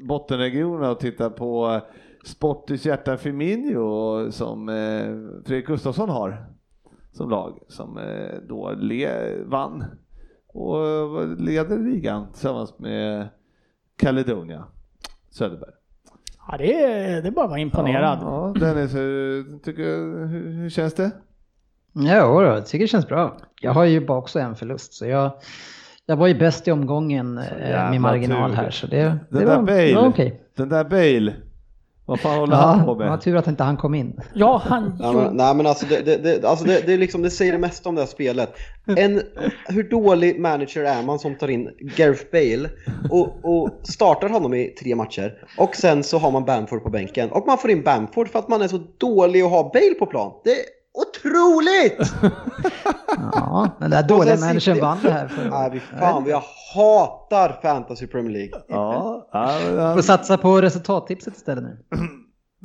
bottenregionerna 0.00 0.90
och 0.90 1.00
tittar 1.00 1.30
på 1.30 1.80
Sportis 2.24 2.86
hjärta 2.86 3.16
Firmino 3.16 4.30
som 4.32 4.68
eh, 4.68 5.44
Fredrik 5.46 5.66
Gustafsson 5.66 6.08
har 6.08 6.46
som 7.12 7.30
lag 7.30 7.58
som 7.68 7.98
eh, 7.98 8.34
då 8.48 8.72
le, 8.76 9.08
vann 9.44 9.84
och 10.48 10.78
leder 11.38 11.78
ligan 11.78 12.26
tillsammans 12.32 12.78
med 12.78 13.28
Caledonia 13.96 14.64
Söderberg. 15.30 15.70
Ja, 16.48 16.56
det 16.58 16.82
är, 16.82 17.22
det 17.22 17.28
är 17.28 17.32
bara 17.32 17.44
att 17.44 17.50
vara 17.50 17.60
imponerad. 17.60 18.18
Ja, 18.22 18.52
ja, 18.54 18.60
Dennis, 18.66 18.94
hur, 18.94 19.58
tycker, 19.58 19.82
hur, 20.26 20.50
hur 20.52 20.70
känns 20.70 20.94
det? 20.94 21.10
Ja, 21.92 22.26
då, 22.26 22.42
jag 22.42 22.66
tycker 22.66 22.84
det 22.84 22.88
känns 22.88 23.08
bra. 23.08 23.36
Jag 23.60 23.72
har 23.72 23.84
ju 23.84 24.06
bara 24.06 24.18
också 24.18 24.38
en 24.38 24.54
förlust, 24.56 24.94
så 24.94 25.06
jag, 25.06 25.32
jag 26.06 26.16
var 26.16 26.26
ju 26.26 26.34
bäst 26.38 26.68
i 26.68 26.72
omgången 26.72 27.38
eh, 27.38 27.90
med 27.90 28.00
marginal 28.00 28.50
tur. 28.50 28.56
här. 28.56 28.70
Så 28.70 28.86
det, 28.86 29.02
Den 29.02 29.18
det 29.30 29.38
där 29.38 29.56
var, 29.56 29.62
Bale, 29.62 29.94
var 29.94 30.08
okej. 30.08 30.40
den 30.56 30.68
där 30.68 30.84
Bale, 30.84 31.32
vad 32.06 32.20
fan 32.20 32.38
håller 32.38 32.56
han 32.56 32.78
Ja, 32.78 32.84
på 32.84 32.94
det 32.94 32.98
med? 32.98 33.10
var 33.10 33.16
tur 33.16 33.36
att 33.36 33.46
inte 33.46 33.62
han 33.64 33.76
kom 33.76 33.94
in. 33.94 34.20
Ja, 34.34 34.62
han 34.64 34.96
Nej 35.00 35.14
men, 35.14 35.36
nej, 35.36 35.54
men 35.54 35.66
alltså, 35.66 35.86
det, 35.86 36.00
det, 36.02 36.16
det, 36.16 36.48
alltså 36.48 36.64
det, 36.64 36.86
det, 36.86 36.92
är 36.92 36.98
liksom, 36.98 37.22
det 37.22 37.30
säger 37.30 37.52
det 37.52 37.58
mesta 37.58 37.88
om 37.88 37.94
det 37.94 38.00
här 38.00 38.08
spelet. 38.08 38.52
En, 38.96 39.22
hur 39.68 39.90
dålig 39.90 40.40
manager 40.40 40.84
är 40.84 41.02
man 41.02 41.18
som 41.18 41.34
tar 41.34 41.48
in 41.50 41.70
Gareth 41.96 42.24
Bale 42.32 42.68
och, 43.10 43.44
och 43.44 43.70
startar 43.82 44.28
honom 44.28 44.54
i 44.54 44.66
tre 44.68 44.94
matcher 44.94 45.34
och 45.58 45.76
sen 45.76 46.02
så 46.02 46.18
har 46.18 46.30
man 46.30 46.44
Bamford 46.44 46.82
på 46.82 46.90
bänken 46.90 47.30
och 47.30 47.46
man 47.46 47.58
får 47.58 47.70
in 47.70 47.82
Bamford 47.82 48.28
för 48.28 48.38
att 48.38 48.48
man 48.48 48.62
är 48.62 48.68
så 48.68 48.80
dålig 48.98 49.42
att 49.42 49.50
ha 49.50 49.70
Bale 49.74 49.94
på 49.98 50.06
plan. 50.06 50.32
Det 50.44 50.50
otroligt! 50.94 52.14
Ja, 53.32 53.68
den 53.80 53.90
där 53.90 54.02
dåliga 54.02 54.36
managern 54.36 54.80
vann 54.80 54.98
det 55.02 55.10
här. 55.10 55.28
För, 55.28 55.50
Nej, 55.50 55.70
vi 55.72 55.80
fan, 55.80 56.24
jag 56.26 56.42
hatar 56.74 57.58
Fantasy 57.62 58.06
Premier 58.06 58.32
League. 58.32 58.62
Ja, 58.68 59.28
ja, 59.32 59.94
får 59.94 60.02
satsa 60.02 60.38
på 60.38 60.60
resultattipset 60.60 61.36
istället 61.36 61.64
nu. 61.64 61.78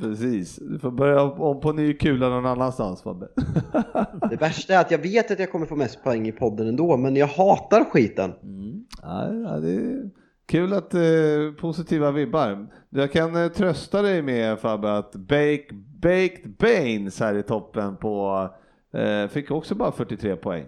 precis. 0.00 0.56
Du 0.56 0.78
får 0.78 0.90
börja 0.90 1.22
om 1.22 1.60
på 1.60 1.72
ny 1.72 1.94
kula 1.94 2.28
någon 2.28 2.46
annanstans 2.46 3.02
Fabbe. 3.02 3.28
Det 4.30 4.36
värsta 4.36 4.74
är 4.74 4.80
att 4.80 4.90
jag 4.90 4.98
vet 4.98 5.30
att 5.30 5.38
jag 5.38 5.52
kommer 5.52 5.66
få 5.66 5.76
mest 5.76 6.04
poäng 6.04 6.28
i 6.28 6.32
podden 6.32 6.68
ändå, 6.68 6.96
men 6.96 7.16
jag 7.16 7.26
hatar 7.26 7.84
skiten. 7.84 8.32
Ja, 9.02 9.32
ja, 9.32 9.50
det 9.60 9.70
är 9.70 10.10
kul 10.50 10.72
att 10.72 10.94
eh, 10.94 11.00
positiva 11.60 12.10
vibbar. 12.10 12.66
Jag 12.90 13.12
kan 13.12 13.36
eh, 13.44 13.48
trösta 13.48 14.02
dig 14.02 14.22
med 14.22 14.58
Fabbe 14.58 14.92
att 14.96 15.12
Bake, 15.12 15.64
Baked 16.02 16.50
Baines 16.58 17.20
här 17.20 17.34
i 17.34 17.42
toppen 17.42 17.96
på 17.96 18.48
eh, 18.94 19.28
fick 19.28 19.50
också 19.50 19.74
bara 19.74 19.92
43 19.92 20.36
poäng 20.36 20.64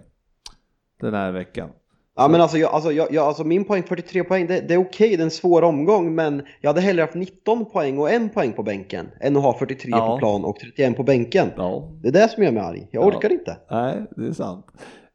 den 1.00 1.14
här 1.14 1.32
veckan. 1.32 1.68
Ja 2.16 2.28
men 2.28 2.40
alltså, 2.40 2.58
jag, 2.58 2.72
alltså, 2.72 2.92
jag, 2.92 3.12
jag, 3.12 3.26
alltså 3.26 3.44
min 3.44 3.64
poäng, 3.64 3.82
43 3.82 4.24
poäng, 4.24 4.46
det, 4.46 4.60
det 4.68 4.74
är 4.74 4.78
okej, 4.78 5.16
det 5.16 5.22
är 5.22 5.24
en 5.24 5.30
svår 5.30 5.62
omgång 5.62 6.14
men 6.14 6.42
jag 6.60 6.70
hade 6.70 6.80
hellre 6.80 7.02
haft 7.02 7.14
19 7.14 7.64
poäng 7.70 7.98
och 7.98 8.10
en 8.10 8.28
poäng 8.28 8.52
på 8.52 8.62
bänken 8.62 9.08
än 9.20 9.36
att 9.36 9.42
ha 9.42 9.58
43 9.58 9.90
Ja. 9.90 10.06
på 10.14 10.18
plan 10.18 10.44
och 10.44 10.56
31 10.58 10.96
på 10.96 11.02
bänken. 11.02 11.48
Ja, 11.56 11.92
Det 12.02 12.08
är 12.08 12.12
det 12.12 12.28
som 12.28 12.42
gör 12.42 12.52
mig 12.52 12.62
arg, 12.62 12.88
jag 12.90 13.02
Ja. 13.04 13.06
orkar 13.16 13.32
inte. 13.32 13.56
nej, 13.70 14.02
det 14.16 14.26
är 14.26 14.32
sant. 14.32 14.66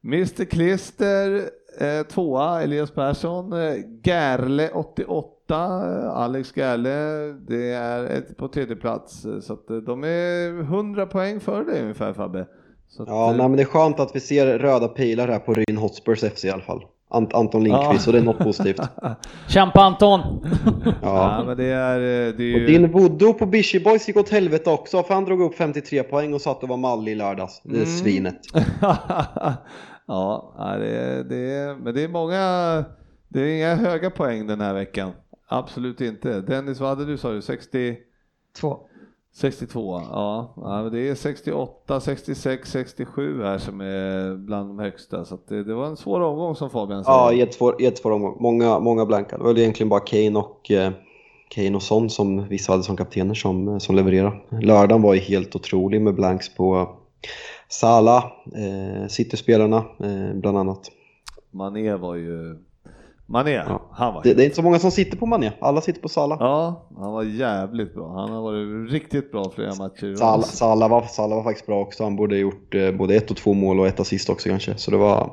Mr 0.03 0.45
Klister, 0.45 1.49
eh, 1.81 2.03
tvåa, 2.07 2.61
Elias 2.63 2.91
Persson, 2.91 3.53
eh, 3.53 3.75
Gerle 4.03 4.69
88 4.73 5.27
borta, 5.47 5.63
Alex 6.11 6.53
Gerle, 6.57 7.33
det 7.47 7.71
är 7.73 8.03
ett 8.05 8.37
på 8.37 8.47
tredje 8.47 8.75
plats 8.75 9.25
så 9.41 9.53
att 9.53 9.69
eh, 9.69 9.77
de 9.77 10.03
är 10.03 10.59
100 10.61 11.05
poäng 11.05 11.39
före 11.39 11.63
dig 11.63 11.81
ungefär 11.81 12.13
Fabbe. 12.13 12.45
Så 12.89 13.03
att, 13.03 13.09
Ja, 13.09 13.31
eh, 13.31 13.37
nej, 13.37 13.47
men 13.49 13.57
det 13.57 13.63
är 13.63 13.65
skönt 13.65 13.99
att 13.99 14.15
vi 14.15 14.19
ser 14.19 14.59
röda 14.59 14.87
pilar 14.87 15.27
här 15.27 15.39
på 15.39 15.53
Ryn 15.53 15.77
Hotspurs 15.77 16.19
FC 16.23 16.45
i 16.45 16.49
alla 16.49 16.61
fall. 16.61 16.85
Ant 17.09 17.33
Anton 17.33 17.63
Lindqvist, 17.63 18.07
Ja. 18.07 18.09
och 18.09 18.13
det 18.13 18.19
är 18.19 18.23
något 18.23 18.37
positivt. 18.43 18.81
Kämpa 19.47 19.81
Anton! 19.81 20.19
ja, 20.85 20.93
Ja. 21.01 21.43
men 21.45 21.57
det 21.57 21.65
är, 21.65 21.95
eh, 21.99 22.33
det 22.37 22.43
är 22.43 22.55
Och 22.55 22.59
ju... 22.61 22.65
din 22.67 22.91
voodoo 22.91 23.33
på 23.33 23.45
Bishy 23.45 23.79
Boys 23.79 24.07
gick 24.07 24.17
åt 24.17 24.29
helvete 24.29 24.69
också, 24.69 25.03
för 25.03 25.13
han 25.13 25.25
drog 25.25 25.41
upp 25.41 25.55
53 25.55 26.03
poäng 26.03 26.33
och 26.33 26.41
satt 26.41 26.63
och 26.63 26.69
var 26.69 26.77
mallig 26.77 27.11
i 27.11 27.15
lördags. 27.15 27.61
Det 27.63 27.69
är 27.69 27.75
Mm. 27.75 27.85
svinet. 27.85 28.39
ja, 30.07 30.53
det 30.79 30.89
är, 30.89 31.23
det 31.23 31.38
är, 31.38 31.75
men 31.75 31.93
det 31.93 32.03
är 32.03 32.07
många, 32.07 32.85
det 33.27 33.41
är 33.41 33.55
inga 33.55 33.75
höga 33.75 34.09
poäng 34.09 34.47
den 34.47 34.61
här 34.61 34.73
veckan. 34.73 35.11
Absolut 35.47 36.01
inte. 36.01 36.41
Dennis, 36.41 36.79
vad 36.79 36.89
hade 36.89 37.05
du 37.05 37.17
sa 37.17 37.31
du? 37.31 37.41
60? 37.41 37.97
Två. 38.61 38.79
62, 39.35 40.01
ja. 40.11 40.53
ja 40.55 40.89
det 40.91 41.09
är 41.09 41.15
68, 41.15 41.99
66, 41.99 42.71
67 42.71 43.43
här 43.43 43.57
som 43.57 43.81
är 43.81 44.35
bland 44.35 44.69
de 44.69 44.79
högsta. 44.79 45.25
Så 45.25 45.35
att 45.35 45.47
det, 45.47 45.63
det 45.63 45.73
var 45.73 45.85
en 45.85 45.97
svår 45.97 46.21
omgång 46.21 46.55
som 46.55 46.69
Fabian 46.69 47.03
säger. 47.03 47.17
Ja, 47.17 47.34
jättesvår, 47.34 47.81
jättesvår 47.81 48.11
omgång. 48.11 48.38
Många, 48.39 48.79
många 48.79 49.05
blanka. 49.05 49.38
Det 49.38 49.43
var 49.43 49.59
egentligen 49.59 49.89
bara 49.89 49.99
Kane 49.99 50.39
och, 50.39 50.71
eh, 50.71 50.91
Kane 51.49 51.75
och 51.75 51.84
Son 51.84 52.09
som 52.09 52.47
vissa 52.47 52.71
hade 52.71 52.84
som 52.84 52.97
kaptener 52.97 53.34
som, 53.34 53.79
som 53.79 53.95
levererade. 53.95 54.38
Lördagen 54.61 55.01
var 55.01 55.13
ju 55.13 55.19
helt 55.19 55.55
otrolig 55.55 56.01
med 56.01 56.15
blanks 56.15 56.55
på 56.55 56.89
Salah, 57.67 58.23
eh, 58.55 59.07
City-spelarna 59.07 59.77
eh, 59.77 60.33
bland 60.33 60.57
annat. 60.57 60.91
Mané 61.51 61.95
var 61.95 62.15
ju... 62.15 62.57
Mané, 63.25 63.51
Ja. 63.51 63.86
Han 63.98 64.14
var 64.14 64.24
Det, 64.24 64.34
det 64.34 64.44
är 64.44 64.45
inte 64.45 64.56
så 64.56 64.61
många 64.61 64.80
som 64.80 64.91
sitter 64.91 65.18
på 65.18 65.26
Mané, 65.26 65.52
alla 65.60 65.82
sitter 65.82 66.02
på 66.02 66.10
Salah. 66.10 66.38
Ja, 66.40 66.88
han 66.98 67.11
var 67.11 67.24
jävligt 67.24 67.94
bra. 67.94 68.19
Han 68.19 68.30
har 68.30 68.41
varit 68.41 68.91
riktigt 68.91 69.32
bra 69.32 69.52
flera 69.56 69.76
matcher. 69.76 70.15
Salah, 70.15 70.45
Salah, 70.45 70.90
var, 70.90 71.02
Salah 71.02 71.38
var 71.38 71.44
faktiskt 71.44 71.65
bra 71.65 71.82
också. 71.82 72.03
Han 72.03 72.15
borde 72.15 72.36
ha 72.36 72.40
gjort 72.40 72.76
eh, 72.76 72.91
både 72.91 73.15
ett 73.15 73.32
och 73.32 73.38
två 73.38 73.53
mål 73.53 73.80
och 73.80 73.88
ett 73.88 73.99
assist 73.99 74.30
också 74.30 74.49
kanske. 74.49 74.78
Så 74.78 74.91
det 74.91 74.98
var... 74.98 75.32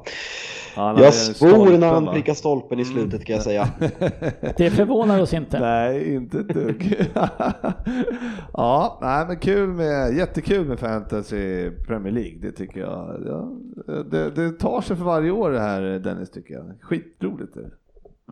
Han 0.74 1.03
Jag 1.03 1.15
svor 1.15 1.78
när 1.78 1.93
han 1.93 2.07
prickade 2.07 2.39
stolpen 2.39 2.81
i 2.81 2.85
slutet 2.85 3.24
kan 3.24 3.35
jag 3.35 3.43
säga. 3.43 3.69
Det 4.57 4.70
förvånar 4.70 5.23
oss 5.23 5.35
inte. 5.35 5.61
Nej, 5.61 6.15
inte 6.15 6.39
ett 6.39 6.49
dugg. 6.49 7.07
ja, 8.53 8.99
nej, 9.03 9.27
men 9.27 9.39
kul 9.39 9.69
med, 9.69 10.16
jättekul 10.16 10.66
med 10.66 10.78
fantasy 10.78 11.70
Premier 11.70 12.12
League. 12.12 12.39
Det 12.41 12.53
tycker 12.53 12.81
jag. 12.81 13.23
Ja, 13.27 13.53
det, 14.11 14.31
det 14.31 14.51
tar 14.51 14.81
sig 14.81 14.97
för 14.97 15.05
varje 15.05 15.31
år 15.31 15.51
det 15.51 15.61
här 15.61 15.81
Dennis 15.81 16.31
tycker 16.31 16.55
jag. 16.55 16.65
Skitroligt 16.81 17.57
är 17.57 17.61
det. 17.61 17.70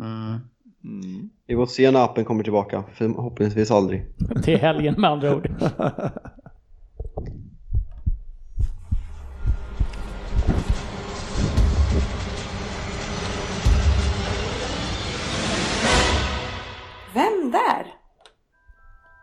Mm. 0.01 0.41
Mm. 0.85 1.31
Vi 1.47 1.55
får 1.55 1.67
se 1.67 1.91
när 1.91 2.05
appen 2.05 2.25
kommer 2.25 2.43
tillbaka. 2.45 2.85
Förhoppningsvis 2.95 3.71
aldrig. 3.71 4.03
Till 4.45 4.59
helgen 4.59 4.95
med 5.01 5.11
andra 5.11 5.37
ord. 5.37 5.49
Vem 17.15 17.51
där? 17.51 17.87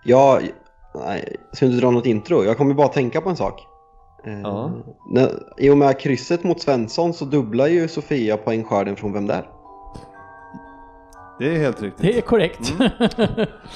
Jag, 0.04 0.42
nej, 0.96 1.36
jag 1.48 1.56
ska 1.58 1.66
inte 1.66 1.78
dra 1.82 1.92
något 1.92 2.06
intro. 2.06 2.44
Jag 2.44 2.58
kommer 2.58 2.74
bara 2.74 2.88
tänka 2.88 3.22
på 3.22 3.30
en 3.30 3.36
sak. 3.36 3.66
Eh, 4.26 4.40
Ja. 4.42 4.72
när, 5.10 5.30
I 5.58 5.70
och 5.70 5.78
med 5.78 6.00
krysset 6.00 6.44
mot 6.44 6.62
Svensson 6.62 7.14
så 7.14 7.26
dubblar 7.26 7.68
ju 7.68 7.88
Sofia 7.88 8.38
poängskörden 8.38 8.96
från 8.96 9.14
Vem 9.14 9.28
där? 9.28 9.48
Det 11.40 11.56
är 11.56 11.60
helt 11.60 11.82
riktigt. 11.82 12.02
Det 12.02 12.18
är 12.18 12.22
korrekt. 12.22 12.74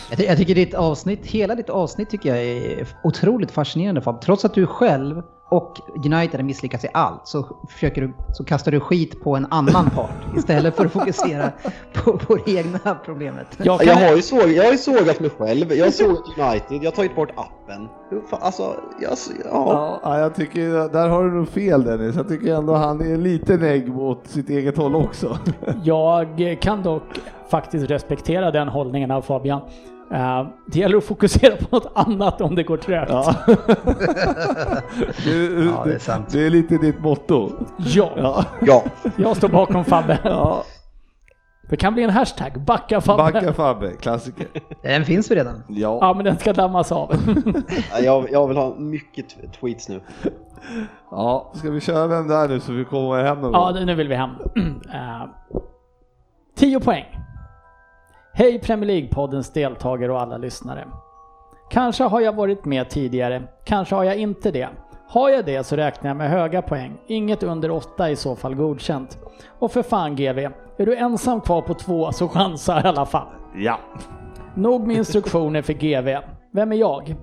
Jag, 0.10 0.18
ty- 0.18 0.24
jag 0.26 0.38
tycker 0.38 0.56
ditt 0.56 0.74
avsnitt, 0.74 1.26
hela 1.26 1.56
ditt 1.56 1.70
avsnitt 1.70 2.10
tycker 2.10 2.30
jag 2.36 2.46
är 2.46 2.88
otroligt 3.04 3.52
fascinerande 3.52 4.02
Fab. 4.02 4.22
Trots 4.22 4.46
att 4.46 4.54
du 4.54 4.66
själv 4.68 5.22
och 5.54 5.82
United 6.06 6.40
har 6.40 6.44
misslyckats 6.44 6.86
i 6.86 6.88
allt 6.94 7.28
så, 7.28 7.46
försöker 7.70 8.02
du, 8.02 8.14
så 8.34 8.44
kastar 8.44 8.72
du 8.72 8.80
skit 8.80 9.24
på 9.24 9.36
en 9.36 9.48
annan 9.52 9.90
part 9.90 10.38
istället 10.38 10.76
för 10.76 10.86
att 10.86 10.92
fokusera 10.92 11.52
på, 11.94 12.18
på 12.18 12.36
det 12.36 12.52
egna 12.52 12.96
problemet. 13.06 13.48
Jag 13.58 13.80
kan, 13.80 13.88
Jag 13.88 14.10
har 14.10 14.16
ju, 14.16 14.22
såg, 14.22 14.50
jag 14.50 14.64
har 14.64 14.72
ju 14.72 14.78
sågat 14.78 15.20
mig 15.20 15.30
själv. 15.30 15.74
Jag 15.74 15.86
har 15.86 15.92
sågat 15.92 16.24
United. 16.38 16.84
Jag 16.84 16.92
har 16.92 16.96
tagit 16.96 17.16
bort 17.16 17.30
appen. 17.36 17.88
Alltså, 18.30 18.76
jag, 19.02 19.12
ja. 19.12 19.46
Ja, 19.52 20.00
ja, 20.04 20.20
jag 20.20 20.36
tycker, 20.36 20.94
där 20.94 21.10
har 21.10 21.24
du 21.24 21.32
nog 21.32 21.50
fel 21.50 21.84
Dennis. 21.84 22.16
Jag 22.16 22.28
tycker 22.28 22.56
ändå 22.56 22.74
han 22.74 23.02
är 23.02 23.18
lite 23.18 23.58
negg 23.58 23.90
mot 23.90 24.28
sitt 24.28 24.50
eget 24.50 24.78
håll 24.78 24.96
också. 24.96 25.38
jag 25.84 26.58
kan 26.62 26.84
dock 26.84 27.04
faktiskt 27.50 27.90
respektera 27.90 28.52
den 28.52 28.68
hållningen 28.68 29.12
av 29.12 29.22
Fabian. 29.22 29.62
Eh, 30.12 30.48
det 30.68 30.80
gäller 30.80 30.98
att 30.98 31.04
fokusera 31.04 31.56
på 31.56 31.66
något 31.76 31.92
annat 31.96 32.42
om 32.42 32.56
det 32.56 32.64
går 32.64 32.78
trögt. 32.78 33.12
Ja. 33.12 33.36
Du, 35.24 35.66
Ja, 35.66 35.84
det 35.86 35.94
är 35.94 36.00
sant. 36.00 36.30
Det 36.32 36.46
är 36.46 36.50
lite 36.50 36.78
ditt 36.78 37.00
motto. 37.00 37.50
Ja, 37.78 38.12
Ja. 38.18 38.46
ja. 38.62 38.84
jag 39.18 39.38
står 39.38 39.48
bakom 39.48 39.86
Fabbe. 39.86 40.20
ja. 40.24 40.64
Det 41.70 41.78
kan 41.78 41.94
bli 41.94 42.04
en 42.04 42.10
hashtag, 42.10 42.62
backa 42.66 43.02
Fabbe. 43.02 43.24
Backa 43.24 43.54
Fabbe, 43.54 43.92
klassiker. 43.92 44.48
Den 44.82 45.06
finns 45.06 45.32
ju 45.32 45.36
redan. 45.36 45.64
Ja. 45.68 45.98
Ja, 46.02 46.14
men 46.14 46.26
den 46.26 46.38
ska 46.40 46.54
dammas 46.54 46.92
av. 46.92 47.16
Jag, 48.04 48.32
jag 48.32 48.48
vill 48.48 48.58
ha 48.58 48.76
mycket 48.76 49.26
tweets 49.60 49.90
nu. 49.90 50.02
ja. 51.12 51.52
Ska 51.56 51.70
vi 51.70 51.82
köra 51.82 52.08
vem 52.08 52.28
där 52.28 52.48
nu 52.48 52.60
så 52.60 52.72
vi 52.72 52.86
kommer 52.86 53.24
hem 53.24 53.42
någon 53.42 53.52
Ja, 53.52 53.72
nu 53.86 53.96
vill 53.96 54.08
vi 54.08 54.16
hem. 54.16 54.30
Eh, 54.94 55.26
10 56.56 56.80
poäng. 56.80 57.06
Hej 58.36 58.60
Premier 58.60 58.88
League-poddens 58.88 59.54
deltagare 59.54 60.12
och 60.12 60.22
alla 60.22 60.38
lyssnare. 60.38 60.88
Kanske 61.70 62.04
har 62.04 62.22
jag 62.22 62.36
varit 62.36 62.66
med 62.66 62.90
tidigare, 62.90 63.44
kanske 63.64 63.96
har 63.96 64.04
jag 64.04 64.18
inte 64.18 64.52
det. 64.52 64.70
Har 65.08 65.30
jag 65.30 65.46
det 65.46 65.64
så 65.64 65.76
räknar 65.76 66.10
jag 66.10 66.18
med 66.18 66.30
höga 66.30 66.62
poäng, 66.62 66.98
inget 67.08 67.44
under 67.44 67.72
8 67.72 68.10
i 68.10 68.16
så 68.16 68.36
fall 68.36 68.56
godkänt. 68.56 69.18
Och 69.60 69.72
för 69.72 69.82
fan 69.82 70.16
GV, 70.16 70.40
är 70.78 70.86
du 70.86 70.96
ensam 70.96 71.42
kvar 71.42 71.62
på 71.62 71.74
två 71.74 72.12
så 72.12 72.28
chansa 72.28 72.82
i 72.84 72.88
alla 72.88 73.06
fall. 73.06 73.28
Ja. 73.56 73.80
Nog 74.56 74.88
med 74.88 74.98
instruktioner 74.98 75.62
för 75.62 75.74
GV. 75.74 76.26
Vem 76.52 76.72
är 76.72 76.76
jag? 76.76 77.16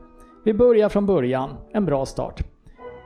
Vi 0.44 0.54
börjar 0.54 0.88
från 0.88 1.06
början. 1.06 1.50
En 1.72 1.84
bra 1.84 2.06
start. 2.06 2.40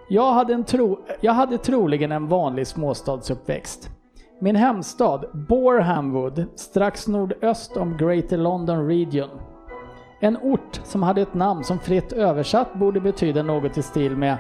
Jag 0.09 0.33
hade, 0.33 0.55
en 0.55 0.65
tro, 0.65 0.99
jag 1.21 1.33
hade 1.33 1.59
troligen 1.59 2.13
en 2.13 2.29
vanlig 2.29 2.67
småstadsuppväxt. 2.67 3.91
Min 4.39 4.57
hemstad, 4.57 5.25
Borehamwood, 5.33 6.45
strax 6.55 7.09
nordöst 7.09 7.77
om 7.77 7.97
Greater 7.97 8.37
London 8.37 8.87
Region. 8.87 9.29
En 10.21 10.37
ort 10.37 10.81
som 10.85 11.03
hade 11.03 11.23
ett 11.23 11.35
namn 11.35 11.65
som 11.65 11.79
fritt 11.79 12.13
översatt 12.13 12.75
borde 12.75 13.01
betyda 13.01 13.43
något 13.43 13.79
i 13.79 13.83
stil 13.83 14.17
med 14.17 14.39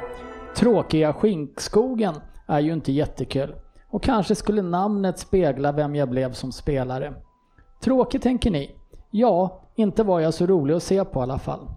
Tråkiga 0.56 1.12
skinkskogen 1.12 2.14
är 2.46 2.60
ju 2.60 2.72
inte 2.72 2.92
jättekul. 2.92 3.54
Och 3.90 4.02
kanske 4.02 4.34
skulle 4.34 4.62
namnet 4.62 5.18
spegla 5.18 5.72
vem 5.72 5.94
jag 5.94 6.10
blev 6.10 6.32
som 6.32 6.52
spelare. 6.52 7.14
Tråkigt 7.80 8.22
tänker 8.22 8.50
ni? 8.50 8.76
Ja, 9.10 9.62
inte 9.74 10.02
var 10.02 10.20
jag 10.20 10.34
så 10.34 10.46
rolig 10.46 10.74
att 10.74 10.82
se 10.82 11.04
på 11.04 11.20
i 11.20 11.22
alla 11.22 11.38
fall. 11.38 11.68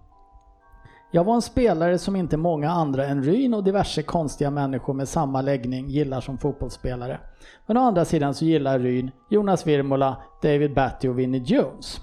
Jag 1.12 1.24
var 1.24 1.36
en 1.36 1.42
spelare 1.42 1.98
som 1.98 2.16
inte 2.16 2.38
många 2.38 2.72
andra 2.72 3.06
än 3.06 3.24
Ryn 3.24 3.54
och 3.54 3.64
diverse 3.64 4.04
konstiga 4.04 4.52
människor 4.52 4.94
med 4.94 5.10
samma 5.10 5.42
läggning 5.42 5.88
gillar 5.88 6.22
som 6.22 6.38
fotbollsspelare. 6.38 7.20
Men 7.66 7.78
å 7.78 7.82
andra 7.82 8.06
sidan 8.06 8.34
så 8.34 8.46
gillar 8.46 8.80
Ryn 8.80 9.12
Jonas 9.30 9.68
Virmola, 9.68 10.18
David 10.42 10.74
Batty 10.74 11.08
och 11.08 11.20
Vinnie 11.20 11.44
Jones. 11.46 12.00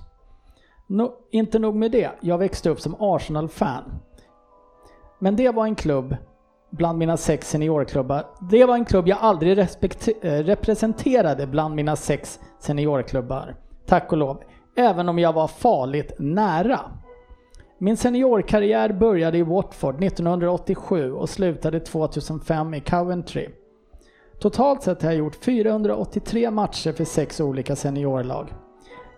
No, 0.87 1.13
inte 1.31 1.59
nog 1.59 1.75
med 1.75 1.93
det, 1.93 2.11
jag 2.21 2.39
växte 2.39 2.71
upp 2.71 2.81
som 2.81 2.97
Arsenal-fan. 2.99 3.85
Men 5.19 5.37
det 5.37 5.51
var 5.51 5.65
en 5.65 5.75
klubb 5.75 6.17
bland 6.71 6.99
mina 6.99 7.17
sex 7.17 7.51
seniorklubbar. 7.51 8.27
Det 8.51 8.65
var 8.65 8.75
en 8.75 8.85
klubb 8.85 9.09
jag 9.09 9.19
aldrig 9.21 9.59
eh, 9.59 9.65
representerade 10.23 11.47
bland 11.47 11.75
mina 11.75 11.97
sex 11.97 12.41
seniorklubbar. 12.59 13.57
Tack 13.87 14.13
och 14.13 14.19
lov. 14.19 14.43
Även 14.77 15.09
om 15.09 15.19
jag 15.19 15.33
var 15.33 15.49
farligt 15.49 16.13
nära. 16.19 16.81
Min 17.85 17.97
seniorkarriär 17.97 18.93
började 18.93 19.39
i 19.39 19.43
Watford 19.43 20.05
1987 20.05 21.13
och 21.13 21.29
slutade 21.29 21.81
2005 21.81 22.75
i 22.75 22.81
Coventry. 22.81 23.49
Totalt 24.39 24.83
sett 24.83 25.03
har 25.03 25.11
jag 25.11 25.19
gjort 25.19 25.45
483 25.45 26.51
matcher 26.51 26.93
för 26.93 27.05
sex 27.05 27.41
olika 27.41 27.77
seniorlag. 27.77 28.53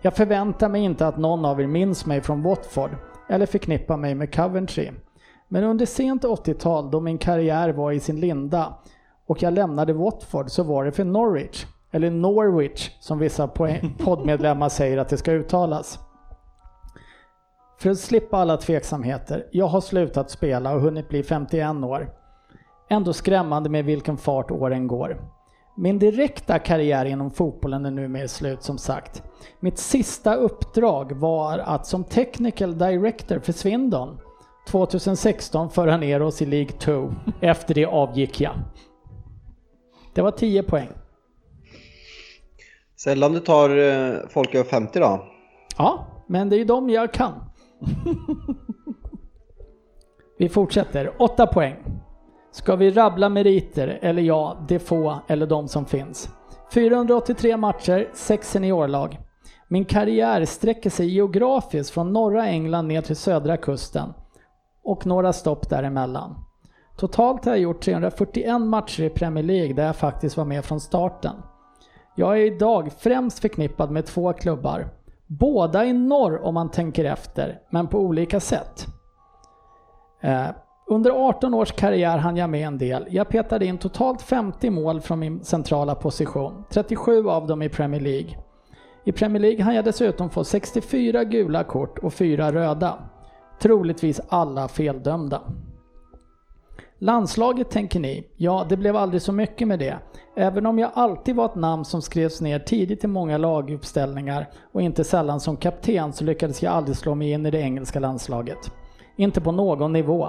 Jag 0.01 0.15
förväntar 0.15 0.69
mig 0.69 0.83
inte 0.83 1.07
att 1.07 1.17
någon 1.17 1.45
av 1.45 1.61
er 1.61 1.67
minns 1.67 2.05
mig 2.05 2.21
från 2.21 2.43
Watford 2.43 2.89
eller 3.29 3.45
förknippar 3.45 3.97
mig 3.97 4.15
med 4.15 4.35
Coventry. 4.35 4.91
Men 5.47 5.63
under 5.63 5.85
sent 5.85 6.23
80-tal 6.23 6.91
då 6.91 6.99
min 6.99 7.17
karriär 7.17 7.69
var 7.69 7.91
i 7.91 7.99
sin 7.99 8.19
linda 8.19 8.77
och 9.27 9.43
jag 9.43 9.53
lämnade 9.53 9.93
Watford 9.93 10.49
så 10.49 10.63
var 10.63 10.85
det 10.85 10.91
för 10.91 11.03
Norwich, 11.03 11.65
eller 11.91 12.11
Norwich 12.11 12.91
som 12.99 13.19
vissa 13.19 13.47
poddmedlemmar 13.97 14.69
säger 14.69 14.97
att 14.97 15.09
det 15.09 15.17
ska 15.17 15.31
uttalas. 15.31 15.99
För 17.79 17.89
att 17.89 17.99
slippa 17.99 18.37
alla 18.37 18.57
tveksamheter, 18.57 19.47
jag 19.51 19.67
har 19.67 19.81
slutat 19.81 20.31
spela 20.31 20.73
och 20.73 20.81
hunnit 20.81 21.09
bli 21.09 21.23
51 21.23 21.83
år. 21.83 22.09
Ändå 22.89 23.13
skrämmande 23.13 23.69
med 23.69 23.85
vilken 23.85 24.17
fart 24.17 24.51
åren 24.51 24.87
går. 24.87 25.21
Min 25.77 25.99
direkta 25.99 26.59
karriär 26.59 27.05
inom 27.05 27.31
fotbollen 27.31 27.85
är 27.85 27.91
nu 27.91 28.07
med 28.07 28.29
slut 28.29 28.63
som 28.63 28.77
sagt. 28.77 29.23
Mitt 29.59 29.77
sista 29.77 30.35
uppdrag 30.35 31.11
var 31.11 31.59
att 31.59 31.87
som 31.87 32.03
technical 32.03 32.77
director 32.77 33.39
för 33.39 33.53
Swindon 33.53 34.19
2016 34.67 35.69
föra 35.69 35.97
ner 35.97 36.21
oss 36.21 36.41
i 36.41 36.45
League 36.45 36.71
2. 36.71 37.13
Efter 37.41 37.73
det 37.73 37.85
avgick 37.85 38.41
jag. 38.41 38.53
Det 40.13 40.21
var 40.21 40.31
10 40.31 40.63
poäng. 40.63 40.89
Sällan 42.95 43.33
du 43.33 43.39
tar 43.39 43.69
eh, 43.77 44.13
folk 44.29 44.55
över 44.55 44.69
50 44.69 44.99
då. 44.99 45.27
Ja, 45.77 46.07
men 46.27 46.49
det 46.49 46.55
är 46.55 46.57
ju 46.57 46.65
de 46.65 46.89
jag 46.89 47.13
kan. 47.13 47.46
Vi 50.37 50.49
fortsätter. 50.49 51.21
8 51.21 51.47
poäng. 51.47 51.75
Ska 52.51 52.75
vi 52.75 52.91
rabbla 52.91 53.29
meriter 53.29 53.99
eller 54.01 54.21
ja, 54.21 54.65
de 54.67 54.79
få 54.79 55.19
eller 55.27 55.47
de 55.47 55.67
som 55.67 55.85
finns. 55.85 56.29
483 56.73 57.57
matcher, 57.57 58.09
6 58.13 58.51
seniorlag. 58.51 59.19
Min 59.67 59.85
karriär 59.85 60.45
sträcker 60.45 60.89
sig 60.89 61.13
geografiskt 61.13 61.89
från 61.89 62.13
norra 62.13 62.47
England 62.47 62.87
ner 62.87 63.01
till 63.01 63.15
södra 63.15 63.57
kusten 63.57 64.13
och 64.83 65.05
några 65.05 65.33
stopp 65.33 65.69
däremellan. 65.69 66.35
Totalt 66.97 67.45
har 67.45 67.51
jag 67.51 67.59
gjort 67.59 67.81
341 67.81 68.61
matcher 68.61 69.03
i 69.03 69.09
Premier 69.09 69.43
League 69.43 69.73
där 69.73 69.85
jag 69.85 69.95
faktiskt 69.95 70.37
var 70.37 70.45
med 70.45 70.65
från 70.65 70.79
starten. 70.79 71.35
Jag 72.15 72.37
är 72.41 72.45
idag 72.45 72.91
främst 72.97 73.39
förknippad 73.39 73.91
med 73.91 74.05
två 74.05 74.33
klubbar. 74.33 74.89
Båda 75.27 75.85
i 75.85 75.93
norr 75.93 76.45
om 76.45 76.53
man 76.53 76.71
tänker 76.71 77.05
efter, 77.05 77.59
men 77.69 77.87
på 77.87 77.99
olika 77.99 78.39
sätt. 78.39 78.87
Eh, 80.21 80.47
under 80.89 81.11
18 81.11 81.53
års 81.53 81.71
karriär 81.71 82.17
hann 82.17 82.37
jag 82.37 82.49
med 82.49 82.67
en 82.67 82.77
del. 82.77 83.07
Jag 83.09 83.29
petade 83.29 83.65
in 83.65 83.77
totalt 83.77 84.21
50 84.21 84.69
mål 84.69 85.01
från 85.01 85.19
min 85.19 85.43
centrala 85.43 85.95
position, 85.95 86.63
37 86.69 87.29
av 87.29 87.47
dem 87.47 87.61
i 87.61 87.69
Premier 87.69 88.01
League. 88.01 88.37
I 89.05 89.11
Premier 89.11 89.41
League 89.41 89.63
hann 89.63 89.75
jag 89.75 89.85
dessutom 89.85 90.29
få 90.29 90.43
64 90.43 91.23
gula 91.23 91.63
kort 91.63 91.99
och 91.99 92.13
4 92.13 92.51
röda. 92.51 92.99
Troligtvis 93.59 94.21
alla 94.29 94.67
feldömda. 94.67 95.41
Landslaget 96.99 97.69
tänker 97.69 97.99
ni? 97.99 98.27
Ja, 98.37 98.65
det 98.69 98.77
blev 98.77 98.95
aldrig 98.95 99.21
så 99.21 99.31
mycket 99.31 99.67
med 99.67 99.79
det. 99.79 99.97
Även 100.35 100.65
om 100.65 100.79
jag 100.79 100.91
alltid 100.93 101.35
var 101.35 101.45
ett 101.45 101.55
namn 101.55 101.85
som 101.85 102.01
skrevs 102.01 102.41
ner 102.41 102.59
tidigt 102.59 103.03
i 103.03 103.07
många 103.07 103.37
laguppställningar 103.37 104.49
och 104.71 104.81
inte 104.81 105.03
sällan 105.03 105.39
som 105.39 105.57
kapten 105.57 106.13
så 106.13 106.23
lyckades 106.23 106.63
jag 106.63 106.73
aldrig 106.73 106.97
slå 106.97 107.15
mig 107.15 107.31
in 107.31 107.45
i 107.45 107.51
det 107.51 107.59
engelska 107.59 107.99
landslaget. 107.99 108.71
Inte 109.15 109.41
på 109.41 109.51
någon 109.51 109.93
nivå. 109.93 110.27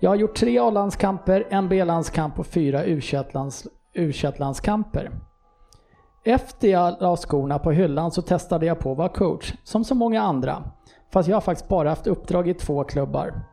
Jag 0.00 0.10
har 0.10 0.16
gjort 0.16 0.36
tre 0.36 0.58
A-landskamper, 0.58 1.46
en 1.50 1.68
B-landskamp 1.68 2.38
och 2.38 2.46
fyra 2.46 2.84
U21-landskamper. 2.84 5.10
Efter 6.24 6.68
jag 6.68 6.96
la 7.00 7.16
skorna 7.16 7.58
på 7.58 7.70
hyllan 7.70 8.10
så 8.10 8.22
testade 8.22 8.66
jag 8.66 8.78
på 8.78 8.92
att 8.92 8.98
vara 8.98 9.08
coach, 9.08 9.54
som 9.64 9.84
så 9.84 9.94
många 9.94 10.22
andra. 10.22 10.64
Fast 11.12 11.28
jag 11.28 11.36
har 11.36 11.40
faktiskt 11.40 11.68
bara 11.68 11.88
haft 11.88 12.06
uppdrag 12.06 12.48
i 12.48 12.54
två 12.54 12.84
klubbar. 12.84 13.51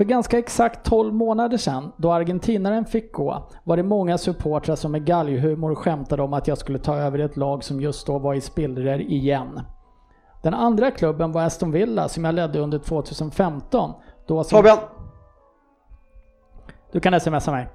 För 0.00 0.04
ganska 0.04 0.38
exakt 0.38 0.84
12 0.84 1.14
månader 1.14 1.56
sedan, 1.56 1.92
då 1.96 2.12
argentinaren 2.12 2.84
fick 2.84 3.12
gå, 3.12 3.48
var 3.64 3.76
det 3.76 3.82
många 3.82 4.18
supportrar 4.18 4.76
som 4.76 4.92
med 4.92 5.04
galghumor 5.04 5.74
skämtade 5.74 6.22
om 6.22 6.32
att 6.32 6.48
jag 6.48 6.58
skulle 6.58 6.78
ta 6.78 6.96
över 6.96 7.18
ett 7.18 7.36
lag 7.36 7.64
som 7.64 7.80
just 7.80 8.06
då 8.06 8.18
var 8.18 8.34
i 8.34 8.40
spillror 8.40 9.00
igen. 9.00 9.60
Den 10.42 10.54
andra 10.54 10.90
klubben 10.90 11.32
var 11.32 11.42
Aston 11.42 11.72
Villa 11.72 12.08
som 12.08 12.24
jag 12.24 12.34
ledde 12.34 12.58
under 12.58 12.78
2015. 12.78 13.92
Då 14.26 14.44
som... 14.44 14.56
Fabian! 14.56 14.78
Du 16.92 17.00
kan 17.00 17.20
smsa 17.20 17.52
mig. 17.52 17.68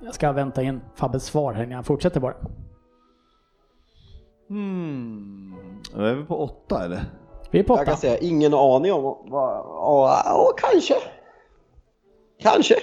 Jag 0.00 0.14
ska 0.14 0.32
vänta 0.32 0.62
in 0.62 0.80
Fabbes 0.94 1.24
svar 1.24 1.52
här 1.52 1.62
innan 1.62 1.76
jag 1.76 1.86
fortsätter 1.86 2.20
bara. 2.20 2.34
Hmm. 4.48 5.54
Är 5.96 6.14
vi 6.14 6.24
på 6.24 6.44
åtta 6.44 6.84
eller? 6.84 7.02
Vi 7.52 7.58
är 7.58 7.62
på 7.62 7.72
Jag 7.72 7.80
åtta. 7.80 7.84
kan 7.90 7.96
säga 7.96 8.18
ingen 8.18 8.54
aning 8.54 8.92
om 8.92 9.02
vad... 9.02 9.56
Ja, 10.24 10.52
kanske. 10.56 10.94
Kanske. 12.40 12.74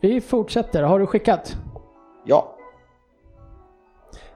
Vi 0.00 0.20
fortsätter. 0.20 0.82
Har 0.82 0.98
du 0.98 1.06
skickat? 1.06 1.56
Ja. 2.24 2.56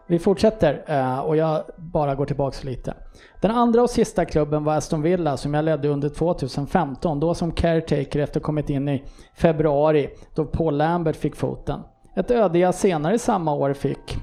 Vi 0.06 0.18
fortsätter 0.18 0.84
eh, 0.86 1.18
och 1.20 1.36
jag 1.36 1.62
bara 1.76 2.14
går 2.14 2.26
tillbaks 2.26 2.64
lite. 2.64 2.94
Den 3.40 3.50
andra 3.50 3.82
och 3.82 3.90
sista 3.90 4.24
klubben 4.24 4.64
var 4.64 4.74
Aston 4.76 5.02
Villa 5.02 5.36
som 5.36 5.54
jag 5.54 5.64
ledde 5.64 5.88
under 5.88 6.08
2015, 6.08 7.20
då 7.20 7.34
som 7.34 7.52
caretaker 7.52 8.20
efter 8.20 8.40
kommit 8.40 8.70
in 8.70 8.88
i 8.88 9.04
februari 9.34 10.10
då 10.34 10.44
Paul 10.44 10.76
Lambert 10.76 11.16
fick 11.16 11.36
foten. 11.36 11.80
Ett 12.14 12.30
öde 12.30 12.58
jag 12.58 12.74
senare 12.74 13.18
samma 13.18 13.54
år 13.54 13.72
fick, 13.72 14.16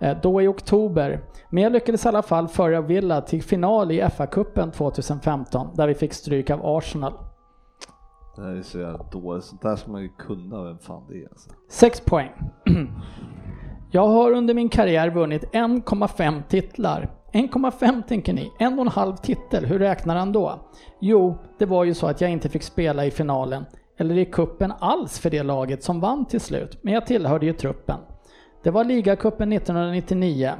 eh, 0.00 0.16
då 0.22 0.42
i 0.42 0.46
oktober. 0.46 1.20
Men 1.54 1.62
jag 1.62 1.72
lyckades 1.72 2.04
i 2.04 2.08
alla 2.08 2.22
fall 2.22 2.48
föra 2.48 2.80
Villa 2.80 3.20
till 3.20 3.42
final 3.42 3.90
i 3.90 4.02
FA-cupen 4.02 4.70
2015 4.70 5.68
där 5.74 5.86
vi 5.86 5.94
fick 5.94 6.12
stryk 6.12 6.50
av 6.50 6.60
Arsenal. 6.62 7.12
Det 8.36 8.42
här 8.42 8.50
är 8.50 8.62
så 8.62 8.78
jävla 8.78 9.02
dåligt. 9.02 9.44
Sånt 9.44 9.62
där 9.62 9.76
ska 9.76 9.90
man 9.90 10.02
ju 10.02 10.08
kunna 10.08 10.62
vem 10.62 10.78
fan 10.78 11.02
det 11.08 11.22
är 11.22 11.28
alltså. 11.28 11.50
6 11.68 12.00
poäng. 12.00 12.30
Jag 13.90 14.06
har 14.06 14.32
under 14.32 14.54
min 14.54 14.68
karriär 14.68 15.10
vunnit 15.10 15.44
1,5 15.52 16.42
titlar. 16.48 17.10
1,5 17.32 18.02
tänker 18.08 18.32
ni, 18.32 18.52
en 18.58 18.74
och 18.78 18.84
en 18.84 18.88
halv 18.88 19.16
titel, 19.16 19.64
hur 19.64 19.78
räknar 19.78 20.16
han 20.16 20.32
då? 20.32 20.58
Jo, 21.00 21.38
det 21.58 21.66
var 21.66 21.84
ju 21.84 21.94
så 21.94 22.06
att 22.06 22.20
jag 22.20 22.30
inte 22.30 22.48
fick 22.48 22.62
spela 22.62 23.06
i 23.06 23.10
finalen, 23.10 23.64
eller 23.96 24.18
i 24.18 24.24
kuppen 24.24 24.72
alls 24.78 25.18
för 25.18 25.30
det 25.30 25.42
laget 25.42 25.82
som 25.82 26.00
vann 26.00 26.24
till 26.24 26.40
slut, 26.40 26.78
men 26.82 26.94
jag 26.94 27.06
tillhörde 27.06 27.46
ju 27.46 27.52
truppen. 27.52 27.98
Det 28.62 28.70
var 28.70 28.84
ligacupen 28.84 29.52
1999. 29.52 30.52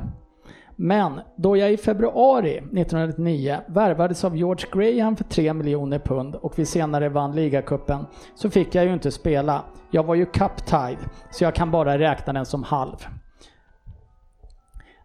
Men 0.76 1.20
då 1.36 1.56
jag 1.56 1.72
i 1.72 1.76
februari 1.76 2.56
1999 2.56 3.58
värvades 3.66 4.24
av 4.24 4.36
George 4.36 4.66
Graham 4.72 5.16
för 5.16 5.24
3 5.24 5.54
miljoner 5.54 5.98
pund 5.98 6.34
och 6.34 6.58
vi 6.58 6.66
senare 6.66 7.08
vann 7.08 7.34
ligacupen 7.34 8.06
så 8.34 8.50
fick 8.50 8.74
jag 8.74 8.84
ju 8.84 8.92
inte 8.92 9.10
spela. 9.10 9.64
Jag 9.90 10.04
var 10.04 10.14
ju 10.14 10.24
cup-tied, 10.24 10.98
så 11.30 11.44
jag 11.44 11.54
kan 11.54 11.70
bara 11.70 11.98
räkna 11.98 12.32
den 12.32 12.46
som 12.46 12.62
halv. 12.62 13.06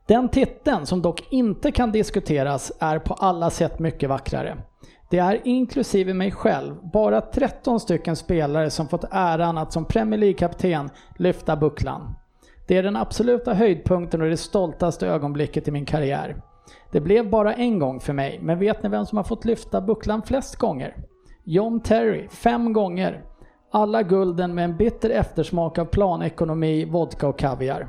Den 0.08 0.30
titeln, 0.30 0.86
som 0.86 1.02
dock 1.02 1.34
inte 1.34 1.72
kan 1.72 1.92
diskuteras, 1.92 2.72
är 2.80 3.00
på 3.00 3.14
alla 3.14 3.50
sätt 3.50 3.80
mycket 3.80 4.10
vackrare. 4.10 4.58
Det 5.10 5.18
är 5.18 5.42
inklusive 5.44 6.14
mig 6.14 6.32
själv 6.32 6.76
bara 6.94 7.22
13 7.22 7.80
stycken 7.80 8.16
spelare 8.16 8.70
som 8.70 8.88
fått 8.88 9.04
äran 9.12 9.58
att 9.58 9.74
som 9.74 9.86
Premier 9.86 10.20
League-kapten 10.20 10.90
lyfta 11.18 11.56
bucklan. 11.56 12.16
Det 12.70 12.78
är 12.78 12.84
den 12.84 12.96
absoluta 12.96 13.54
höjdpunkten 13.54 14.22
och 14.22 14.30
det 14.30 14.38
stoltaste 14.38 15.08
ögonblicket 15.08 15.68
i 15.68 15.72
min 15.72 15.86
karriär. 15.86 16.42
Det 16.92 17.02
blev 17.02 17.30
bara 17.30 17.54
en 17.54 17.80
gång 17.80 18.00
för 18.00 18.14
mig, 18.14 18.40
men 18.42 18.60
vet 18.60 18.84
ni 18.84 18.90
vem 18.90 19.06
som 19.06 19.18
har 19.18 19.24
fått 19.24 19.46
lyfta 19.46 19.82
bucklan 19.82 20.22
flest 20.22 20.56
gånger? 20.56 20.96
John 21.44 21.80
Terry, 21.80 22.28
fem 22.28 22.74
gånger. 22.74 23.24
Alla 23.72 24.04
gulden 24.04 24.56
med 24.56 24.66
en 24.66 24.78
bitter 24.78 25.10
eftersmak 25.10 25.78
av 25.78 25.86
planekonomi, 25.86 26.86
vodka 26.86 27.28
och 27.28 27.40
kaviar. 27.40 27.88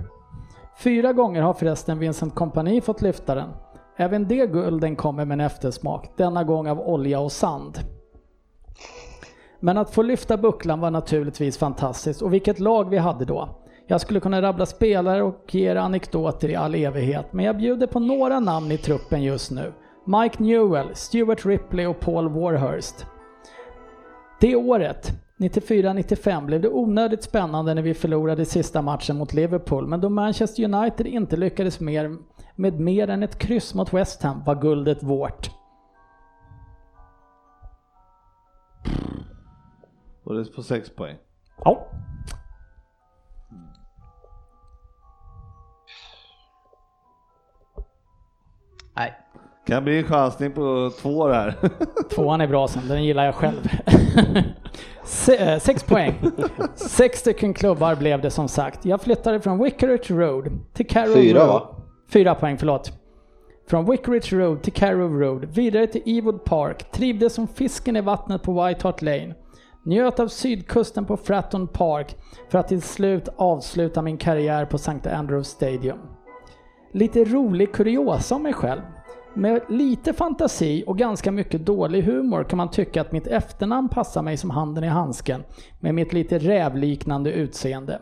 Fyra 0.78 1.12
gånger 1.12 1.42
har 1.42 1.54
förresten 1.54 1.98
Vincent 1.98 2.34
Kompani 2.34 2.80
fått 2.80 3.02
lyfta 3.02 3.34
den. 3.34 3.50
Även 3.96 4.28
det 4.28 4.46
gulden 4.46 4.96
kommer 4.96 5.24
med 5.24 5.34
en 5.34 5.46
eftersmak, 5.46 6.10
denna 6.16 6.44
gång 6.44 6.68
av 6.68 6.80
olja 6.80 7.20
och 7.20 7.32
sand. 7.32 7.78
Men 9.60 9.78
att 9.78 9.90
få 9.90 10.02
lyfta 10.02 10.36
bucklan 10.36 10.80
var 10.80 10.90
naturligtvis 10.90 11.58
fantastiskt 11.58 12.22
och 12.22 12.34
vilket 12.34 12.60
lag 12.60 12.90
vi 12.90 12.98
hade 12.98 13.24
då. 13.24 13.56
Jag 13.90 14.00
skulle 14.00 14.20
kunna 14.20 14.42
rabbla 14.42 14.66
spelare 14.66 15.22
och 15.22 15.54
ge 15.54 15.70
er 15.70 15.76
anekdoter 15.76 16.48
i 16.48 16.54
all 16.54 16.74
evighet, 16.74 17.32
men 17.32 17.44
jag 17.44 17.56
bjuder 17.56 17.86
på 17.86 18.00
några 18.00 18.40
namn 18.40 18.72
i 18.72 18.78
truppen 18.78 19.22
just 19.22 19.50
nu. 19.50 19.72
Mike 20.04 20.42
Newell, 20.42 20.94
Stuart 20.94 21.46
Ripley 21.46 21.86
och 21.86 22.00
Paul 22.00 22.28
Warhurst. 22.28 23.06
Det 24.40 24.56
året, 24.56 25.12
94-95, 25.38 26.46
blev 26.46 26.60
det 26.60 26.68
onödigt 26.68 27.22
spännande 27.22 27.74
när 27.74 27.82
vi 27.82 27.94
förlorade 27.94 28.44
sista 28.44 28.82
matchen 28.82 29.16
mot 29.16 29.32
Liverpool, 29.32 29.86
men 29.86 30.00
då 30.00 30.08
Manchester 30.08 30.74
United 30.74 31.06
inte 31.06 31.36
lyckades 31.36 31.80
mer, 31.80 32.16
med 32.56 32.80
mer 32.80 33.10
än 33.10 33.22
ett 33.22 33.38
kryss 33.38 33.74
mot 33.74 33.92
West 33.92 34.22
Ham 34.22 34.42
var 34.46 34.54
guldet 34.54 35.02
vårt. 35.02 35.50
Och 40.24 40.34
det 40.34 40.54
på 40.54 40.62
sex 40.62 40.90
poäng. 40.90 41.16
Ja. 41.64 41.86
Nej. 49.00 49.12
Kan 49.66 49.84
bli 49.84 49.98
en 49.98 50.04
chansning 50.04 50.52
på 50.52 50.90
två 51.00 51.26
där. 51.28 51.54
Tvåan 52.14 52.40
är 52.40 52.46
bra 52.46 52.68
sen, 52.68 52.88
den 52.88 53.04
gillar 53.04 53.24
jag 53.24 53.34
själv. 53.34 53.68
Se, 55.04 55.36
eh, 55.36 55.58
sex 55.58 55.82
poäng. 55.82 56.14
Sex 56.74 57.18
stycken 57.18 57.54
klubbar 57.54 57.94
blev 57.94 58.20
det 58.20 58.30
som 58.30 58.48
sagt. 58.48 58.84
Jag 58.84 59.00
flyttade 59.00 59.40
från 59.40 59.62
Vicarage 59.62 60.10
Road 60.10 60.58
till 60.72 60.86
Carrow 60.86 61.14
Fyra, 61.14 61.38
Road. 61.38 61.48
va? 61.48 61.76
Fyra 62.12 62.34
poäng, 62.34 62.58
förlåt. 62.58 62.92
Från 63.70 63.90
Vicarage 63.90 64.32
Road 64.32 64.62
till 64.62 64.72
Carrow 64.72 65.20
Road, 65.20 65.44
vidare 65.44 65.86
till 65.86 66.02
Ewood 66.06 66.44
Park, 66.44 66.92
trivdes 66.92 67.34
som 67.34 67.48
fisken 67.48 67.96
i 67.96 68.00
vattnet 68.00 68.42
på 68.42 68.66
White 68.66 68.86
Hart 68.86 69.02
Lane. 69.02 69.34
Njöt 69.84 70.20
av 70.20 70.28
sydkusten 70.28 71.04
på 71.04 71.16
Fratton 71.16 71.68
Park 71.68 72.16
för 72.50 72.58
att 72.58 72.68
till 72.68 72.82
slut 72.82 73.28
avsluta 73.36 74.02
min 74.02 74.18
karriär 74.18 74.64
på 74.64 74.76
St. 74.76 75.10
Andrews 75.10 75.48
Stadium. 75.48 75.98
Lite 76.92 77.24
rolig 77.24 77.72
kuriosa 77.72 78.34
om 78.34 78.42
mig 78.42 78.52
själv. 78.52 78.80
Med 79.34 79.62
lite 79.68 80.12
fantasi 80.12 80.84
och 80.86 80.98
ganska 80.98 81.32
mycket 81.32 81.66
dålig 81.66 82.02
humor 82.02 82.44
kan 82.44 82.56
man 82.56 82.70
tycka 82.70 83.00
att 83.00 83.12
mitt 83.12 83.26
efternamn 83.26 83.88
passar 83.88 84.22
mig 84.22 84.36
som 84.36 84.50
handen 84.50 84.84
i 84.84 84.86
handsken 84.86 85.42
med 85.80 85.94
mitt 85.94 86.12
lite 86.12 86.38
rävliknande 86.38 87.32
utseende. 87.32 88.00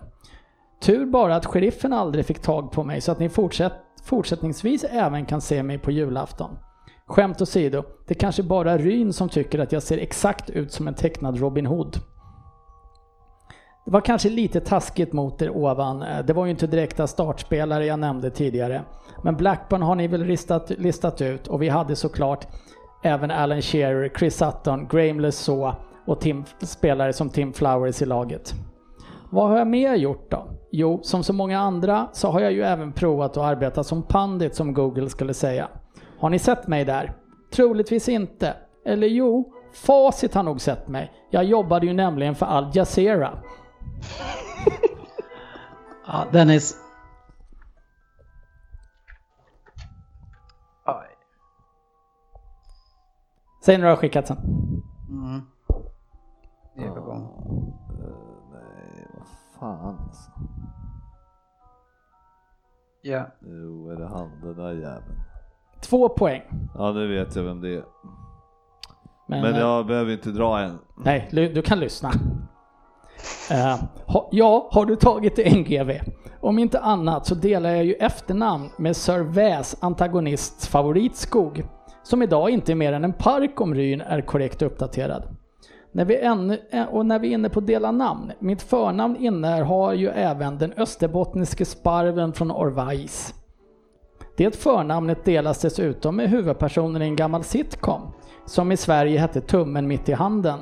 Tur 0.80 1.06
bara 1.06 1.36
att 1.36 1.46
sheriffen 1.46 1.92
aldrig 1.92 2.26
fick 2.26 2.38
tag 2.38 2.72
på 2.72 2.84
mig 2.84 3.00
så 3.00 3.12
att 3.12 3.18
ni 3.18 3.28
fortsätt, 3.28 3.72
fortsättningsvis 4.02 4.84
även 4.84 5.26
kan 5.26 5.40
se 5.40 5.62
mig 5.62 5.78
på 5.78 5.90
julafton. 5.90 6.50
Skämt 7.06 7.42
åsido, 7.42 7.82
det 8.06 8.14
kanske 8.14 8.42
bara 8.42 8.72
är 8.72 8.78
Ryn 8.78 9.12
som 9.12 9.28
tycker 9.28 9.58
att 9.58 9.72
jag 9.72 9.82
ser 9.82 9.98
exakt 9.98 10.50
ut 10.50 10.72
som 10.72 10.88
en 10.88 10.94
tecknad 10.94 11.40
Robin 11.40 11.66
Hood. 11.66 11.96
Det 13.88 13.92
var 13.92 14.00
kanske 14.00 14.28
lite 14.28 14.60
taskigt 14.60 15.12
mot 15.12 15.42
er 15.42 15.56
ovan. 15.56 16.04
Det 16.26 16.32
var 16.32 16.44
ju 16.44 16.50
inte 16.50 16.66
direkta 16.66 17.06
startspelare 17.06 17.86
jag 17.86 17.98
nämnde 17.98 18.30
tidigare. 18.30 18.82
Men 19.22 19.36
Blackburn 19.36 19.82
har 19.82 19.94
ni 19.94 20.06
väl 20.06 20.24
listat, 20.24 20.70
listat 20.70 21.20
ut 21.20 21.46
och 21.46 21.62
vi 21.62 21.68
hade 21.68 21.96
såklart 21.96 22.46
även 23.02 23.30
Alan 23.30 23.62
Shearer, 23.62 24.10
Chris 24.18 24.36
Sutton, 24.36 24.88
Graham 24.90 25.20
Lesaw 25.20 25.76
och 26.06 26.20
Tim, 26.20 26.44
spelare 26.60 27.12
som 27.12 27.28
Tim 27.28 27.52
Flowers 27.52 28.02
i 28.02 28.06
laget. 28.06 28.54
Vad 29.30 29.48
har 29.48 29.58
jag 29.58 29.66
mer 29.66 29.94
gjort 29.94 30.30
då? 30.30 30.48
Jo, 30.70 31.00
som 31.02 31.24
så 31.24 31.32
många 31.32 31.58
andra 31.58 32.08
så 32.12 32.30
har 32.30 32.40
jag 32.40 32.52
ju 32.52 32.62
även 32.62 32.92
provat 32.92 33.36
att 33.36 33.44
arbeta 33.44 33.84
som 33.84 34.02
pandit 34.02 34.54
som 34.54 34.74
Google 34.74 35.08
skulle 35.08 35.34
säga. 35.34 35.68
Har 36.18 36.30
ni 36.30 36.38
sett 36.38 36.66
mig 36.66 36.84
där? 36.84 37.12
Troligtvis 37.54 38.08
inte. 38.08 38.54
Eller 38.86 39.06
jo, 39.06 39.52
Facit 39.72 40.34
har 40.34 40.42
nog 40.42 40.60
sett 40.60 40.88
mig. 40.88 41.12
Jag 41.30 41.44
jobbade 41.44 41.86
ju 41.86 41.92
nämligen 41.92 42.34
för 42.34 42.46
Al 42.46 42.70
Jazeera. 42.74 43.38
Ja, 46.06 46.24
Dennis. 46.32 46.76
Säg 53.68 53.78
när 53.78 53.84
du 53.84 53.90
har 53.90 53.96
skickat 53.96 54.26
sen. 54.26 54.38
Mm. 55.08 55.42
Det 56.76 56.84
är 56.84 56.90
på 56.90 57.00
gång. 57.00 57.28
Nej, 58.52 59.06
vad 59.14 59.26
fan 59.60 59.98
alltså. 60.04 60.30
Ja. 63.02 63.26
Jo, 63.40 63.90
är 63.90 63.96
det 63.96 64.06
han 64.06 64.40
den 64.42 64.56
där 64.56 64.72
jäveln? 64.72 65.20
Två 65.80 66.08
poäng. 66.08 66.42
Ja, 66.74 66.92
nu 66.92 67.06
vet 67.06 67.36
jag 67.36 67.42
vem 67.42 67.60
det 67.60 67.74
är. 67.74 67.84
Men, 69.26 69.42
Men 69.42 69.54
eh, 69.54 69.60
jag 69.60 69.86
behöver 69.86 70.12
inte 70.12 70.30
dra 70.30 70.60
än. 70.60 70.78
Nej, 70.96 71.28
du 71.32 71.62
kan 71.62 71.80
lyssna. 71.80 72.10
Eh, 73.50 73.76
ha, 74.06 74.28
ja, 74.32 74.68
har 74.72 74.86
du 74.86 74.96
tagit 74.96 75.38
NGV? 75.38 76.00
Om 76.40 76.58
inte 76.58 76.80
annat 76.80 77.26
så 77.26 77.34
delar 77.34 77.70
jag 77.70 77.84
ju 77.84 77.94
efternamn 77.94 78.70
med 78.76 78.96
Sir 78.96 79.18
Väs 79.18 79.76
antagonists 79.80 80.68
favoritskog, 80.68 81.64
som 82.02 82.22
idag 82.22 82.50
inte 82.50 82.72
är 82.72 82.76
mer 82.76 82.92
än 82.92 83.04
en 83.04 83.12
park 83.12 83.60
om 83.60 83.74
Ryn 83.74 84.00
är 84.00 84.20
korrekt 84.20 84.62
uppdaterad. 84.62 85.22
När 85.92 86.04
vi 86.04 86.16
ännu, 86.16 86.58
eh, 86.70 86.84
och 86.84 87.06
när 87.06 87.18
vi 87.18 87.28
är 87.28 87.32
inne 87.32 87.48
på 87.48 87.60
dela 87.60 87.92
namn, 87.92 88.32
mitt 88.38 88.62
förnamn 88.62 89.16
innehar 89.16 89.92
ju 89.92 90.08
även 90.08 90.58
den 90.58 90.72
österbottniske 90.76 91.64
sparven 91.64 92.32
från 92.32 92.50
Orvais. 92.50 93.34
Det 94.36 94.56
förnamnet 94.56 95.24
delas 95.24 95.60
dessutom 95.60 96.16
med 96.16 96.30
huvudpersonen 96.30 97.02
i 97.02 97.04
en 97.04 97.16
gammal 97.16 97.44
sitcom, 97.44 98.12
som 98.46 98.72
i 98.72 98.76
Sverige 98.76 99.18
hette 99.18 99.40
Tummen 99.40 99.88
mitt 99.88 100.08
i 100.08 100.12
handen. 100.12 100.58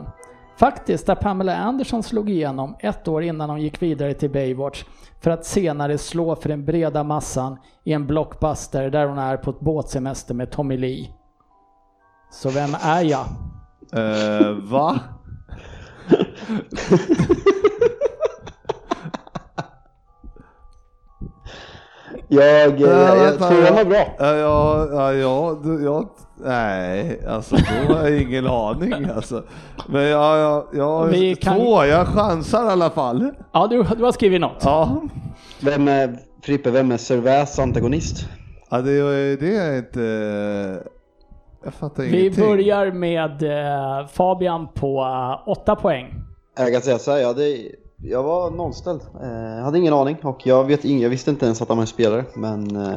Faktiskt 0.58 1.06
där 1.06 1.14
Pamela 1.14 1.56
Anderson 1.56 2.02
slog 2.02 2.30
igenom 2.30 2.76
ett 2.78 3.08
år 3.08 3.22
innan 3.22 3.50
hon 3.50 3.60
gick 3.60 3.82
vidare 3.82 4.14
till 4.14 4.30
Baywatch 4.30 4.84
för 5.20 5.30
att 5.30 5.44
senare 5.46 5.98
slå 5.98 6.36
för 6.36 6.48
den 6.48 6.64
breda 6.64 7.02
massan 7.04 7.58
i 7.84 7.92
en 7.92 8.06
blockbuster 8.06 8.90
där 8.90 9.06
hon 9.06 9.18
är 9.18 9.36
på 9.36 9.50
ett 9.50 9.60
båtsemester 9.60 10.34
med 10.34 10.50
Tommy 10.50 10.76
Lee. 10.76 11.08
Så 12.30 12.50
vem 12.50 12.70
är 12.82 13.02
jag? 13.02 13.24
Eh, 13.92 14.50
va? 14.52 14.98
Jag, 22.28 22.44
eh, 22.44 22.80
jag, 22.80 23.18
jag 23.18 23.38
tror 23.38 23.62
den 23.62 23.74
var 23.74 23.84
bra. 23.84 24.14
Ja, 24.18 24.34
ja, 24.36 24.88
ja, 24.92 25.12
ja, 25.12 25.58
du- 25.62 25.84
jag, 25.84 26.08
nej, 26.44 27.20
alltså 27.28 27.56
då 27.88 27.94
har 27.94 28.08
jag 28.08 28.22
ingen 28.22 28.46
aning 28.46 28.92
alltså. 29.16 29.42
Men 29.86 30.02
jag, 30.04 30.38
jag, 30.38 30.64
jag 30.72 31.06
Vi 31.06 31.34
kan- 31.36 31.56
två, 31.56 31.84
jag 31.84 32.06
chansar 32.06 32.64
i 32.64 32.68
alla 32.68 32.90
fall. 32.90 33.30
Ja, 33.52 33.66
du, 33.66 33.82
du 33.96 34.04
har 34.04 34.12
skrivit 34.12 34.40
något. 34.40 34.62
Ja, 34.64 35.02
Vem 35.60 35.88
är, 35.88 36.18
Frippe, 36.42 36.70
vem 36.70 36.92
är 36.92 36.96
Servais 36.96 37.58
antagonist? 37.58 38.28
ja 38.70 38.78
det, 38.82 38.92
är- 38.92 39.36
det 39.40 39.56
är 39.56 39.78
inte, 39.78 40.00
jag 41.64 41.74
fattar 41.74 42.02
Vi 42.02 42.20
ingenting. 42.20 42.44
börjar 42.46 42.90
med 42.92 43.42
eh, 43.42 44.06
Fabian 44.06 44.68
på 44.74 45.00
eh, 45.02 45.48
åtta 45.48 45.76
poäng. 45.76 46.14
Jag 46.58 46.72
kan 46.72 46.82
säga 46.82 46.98
så 46.98 47.10
här, 47.10 47.18
jag, 47.18 47.26
hade, 47.26 47.56
jag 48.02 48.22
var 48.22 48.50
nollställd. 48.50 49.00
Eh, 49.22 49.28
Jag 49.56 49.64
hade 49.64 49.78
ingen 49.78 49.94
aning 49.94 50.16
och 50.22 50.46
jag, 50.46 50.64
vet 50.64 50.84
jag 50.84 51.10
visste 51.10 51.30
inte 51.30 51.44
ens 51.44 51.62
att 51.62 51.68
han 51.68 51.76
var 51.76 51.82
en 51.82 51.86
spelare. 51.86 52.24
Men 52.34 52.76
eh, 52.76 52.92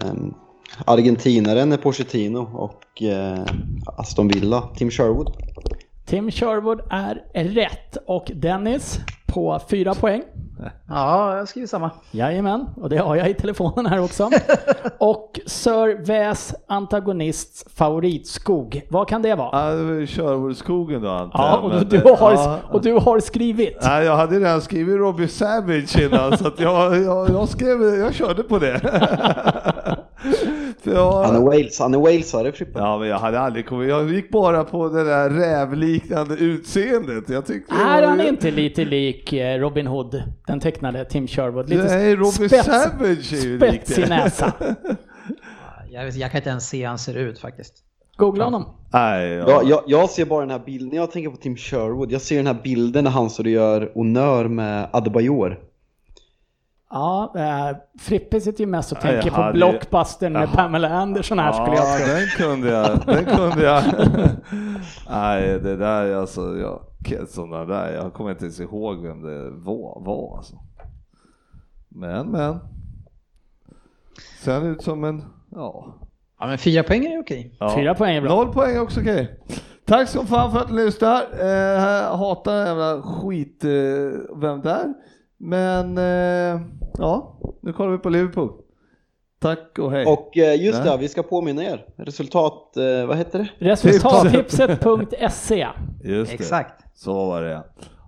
argentinaren 0.86 1.72
är 1.72 1.78
Pochettino 1.78 2.40
och 2.54 3.04
eh, 3.04 3.44
Aston 3.98 4.28
Villa, 4.28 4.62
Tim 4.76 4.91
Sherwood. 4.91 5.34
Tim 6.06 6.32
Sherwood 6.32 6.82
är 6.90 7.22
rätt 7.34 7.98
och 8.08 8.32
Dennis 8.36 9.00
på 9.28 9.60
fyra 9.70 9.94
poäng. 9.94 10.22
Ja, 10.88 11.38
jag 11.38 11.48
skriver 11.48 11.68
samma. 11.68 11.91
Jajamän, 12.12 12.66
och 12.76 12.90
det 12.90 12.98
har 12.98 13.16
jag 13.16 13.30
i 13.30 13.34
telefonen 13.34 13.86
här 13.86 14.04
också. 14.04 14.30
och 14.98 15.40
Sir 15.46 16.06
Väs 16.06 16.54
antagonists 16.68 17.66
favoritskog. 17.76 18.82
Vad 18.90 19.08
kan 19.08 19.22
det 19.22 19.36
vara? 19.36 19.50
Ja, 19.72 20.06
Sherwoodskogen 20.08 21.02
då 21.02 21.10
antar 21.10 21.40
Ja, 21.44 21.50
jag, 21.56 21.64
och 21.64 21.70
men- 21.70 21.90
du, 21.90 21.98
har, 21.98 22.34
ja. 22.34 22.60
och 22.72 22.82
du 22.82 22.94
har 22.94 23.20
skrivit. 23.20 23.78
Nej, 23.84 24.06
jag 24.06 24.16
hade 24.16 24.40
redan 24.40 24.62
skrivit 24.62 24.98
Robbie 24.98 25.28
Savage 25.28 26.00
innan 26.00 26.38
så 26.38 26.48
att 26.48 26.60
jag, 26.60 26.98
jag, 27.04 27.30
jag 27.30 27.50
skrev, 27.50 27.82
jag 27.82 28.14
körde 28.14 28.44
på 28.44 28.60
det. 28.60 28.82
Jag, 30.84 31.23
Han 31.23 31.35
är 31.35 31.39
Wales, 31.41 31.80
han 31.80 31.93
är 31.93 31.97
Walesare 31.97 32.51
Frippe. 32.51 32.80
Ja, 32.80 32.97
men 32.97 33.07
jag 33.07 33.19
hade 33.19 33.39
aldrig 33.39 33.65
kommit, 33.68 33.89
jag 33.89 34.10
gick 34.11 34.30
bara 34.31 34.64
på 34.64 34.89
det 34.89 35.03
där 35.03 35.30
rävliknande 35.30 36.35
utseendet. 36.35 37.30
Jag 37.30 37.45
tyckte 37.45 37.73
det 37.76 37.81
Är 37.81 38.03
han 38.07 38.19
ju- 38.19 38.27
inte 38.27 38.51
lite 38.51 38.85
lik 38.85 39.34
eh, 39.34 39.60
Robin 39.60 39.88
Hood, 39.88 40.23
den 40.47 40.60
tecknade 40.60 41.06
Tim 41.06 41.27
Sherwood? 41.27 41.69
Lite 41.69 41.84
Nej, 41.84 42.15
Robbie 42.15 42.31
spets, 42.31 42.65
Savage 42.65 43.34
är 43.34 43.45
ju 43.45 43.60
lik 43.60 43.81
spets 43.85 43.97
i 43.97 44.01
det. 44.01 44.07
näsa. 44.10 44.53
Jag, 45.91 46.06
vet, 46.06 46.15
jag 46.15 46.31
kan 46.31 46.38
inte 46.38 46.49
ens 46.49 46.69
se 46.69 46.77
hur 46.77 46.88
han 46.88 46.99
ser 46.99 47.14
ut 47.18 47.39
faktiskt. 47.39 47.73
Googla 48.18 48.43
honom. 48.43 48.65
Nej, 48.93 49.30
ja. 49.30 49.45
Ja, 49.47 49.61
jag, 49.65 49.81
jag 49.88 50.10
ser 50.10 50.26
bara 50.26 50.39
den 50.41 50.49
här 50.51 50.61
bilden, 50.65 50.89
när 50.89 50.95
jag 50.95 51.11
tänker 51.11 51.30
på 51.30 51.38
Tim 51.38 51.56
Sherwood, 51.57 52.11
jag 52.11 52.22
ser 52.22 52.38
den 52.38 52.47
här 52.47 52.57
bilden 52.64 53.03
när 53.03 53.11
han 53.11 53.30
står 53.30 53.43
och 53.43 53.49
gör 53.49 53.91
honör 53.93 54.45
med 54.47 54.88
Adebayor. 54.93 55.60
Ja, 56.91 57.34
eh, 57.36 57.78
Frippe 57.99 58.41
sitter 58.41 58.60
ju 58.60 58.66
mest 58.68 58.91
och 58.91 58.99
tänker 59.02 59.32
på 59.32 59.52
Blockbustern 59.53 60.34
med. 60.34 60.52
Pamela 60.53 60.90
Anderson 60.90 61.40
här 61.40 61.52
skulle 61.52 61.76
jag 61.76 61.86
Ja, 61.86 62.06
tro. 62.06 62.16
den 62.16 62.28
kunde 62.28 62.70
jag. 62.72 62.99
Den 63.06 63.26
kunde 63.26 63.64
jag. 63.64 63.84
Nej, 65.10 65.60
det 65.60 65.76
där 65.76 66.16
alltså, 66.16 66.57
jag, 66.57 66.80
sådana 67.30 67.66
där, 67.66 67.94
jag 67.94 68.14
kommer 68.14 68.32
inte 68.32 68.44
ens 68.45 68.60
ihåg 68.60 69.02
vem 69.02 69.22
det 69.22 69.49
var, 69.49 70.02
var 70.06 70.38
alltså. 70.38 70.56
Men, 71.90 72.28
men. 72.32 72.60
Sen 74.44 74.66
ut 74.66 74.84
som 74.84 75.03
en, 75.03 75.24
ja. 75.52 75.95
Ja, 76.40 76.48
men 76.48 76.57
fyra 76.57 76.84
poäng 76.84 77.06
är 77.06 77.20
okej. 77.22 77.56
ja. 77.60 77.76
Fyra 77.76 77.95
poäng 77.95 78.16
är 78.16 78.22
bra. 78.22 78.30
Noll 78.36 78.53
poäng 78.53 78.76
är 78.76 78.82
också 78.82 78.99
okej. 78.99 79.40
Tack 79.86 80.10
så 80.10 80.26
fan 80.26 80.52
för 80.52 80.60
att 80.60 80.72
ni 80.72 80.86
lyssnar. 80.86 81.22
Eh, 81.22 82.18
hatar 82.18 82.66
jävla 82.66 83.02
skit, 83.02 83.64
eh, 83.64 84.40
vem 84.41 84.61
där? 84.61 84.94
Men, 85.38 85.98
eh, 85.98 86.61
ja, 86.98 87.40
nu 87.61 87.74
kollar 87.74 87.91
vi 87.91 87.98
på 87.98 88.10
Liverpool. 88.10 88.52
Tack 89.41 89.80
och 89.80 89.91
hej. 89.91 90.06
Och 90.06 90.38
eh, 90.38 90.66
just 90.66 90.84
det, 90.84 90.98
vi 90.99 91.07
ska 91.07 91.24
påminna 91.24 91.64
er. 91.64 91.86
Resultat, 91.98 92.78
eh, 92.78 93.06
vad 93.07 93.18
heter 93.18 93.40
det? 93.40 93.49
Resultattipset.se 93.66 95.68
Just 96.03 96.32
det. 96.32 96.36
Exakt. 96.36 96.84
Så 96.94 97.14
var 97.14 97.41
det. 97.41 97.64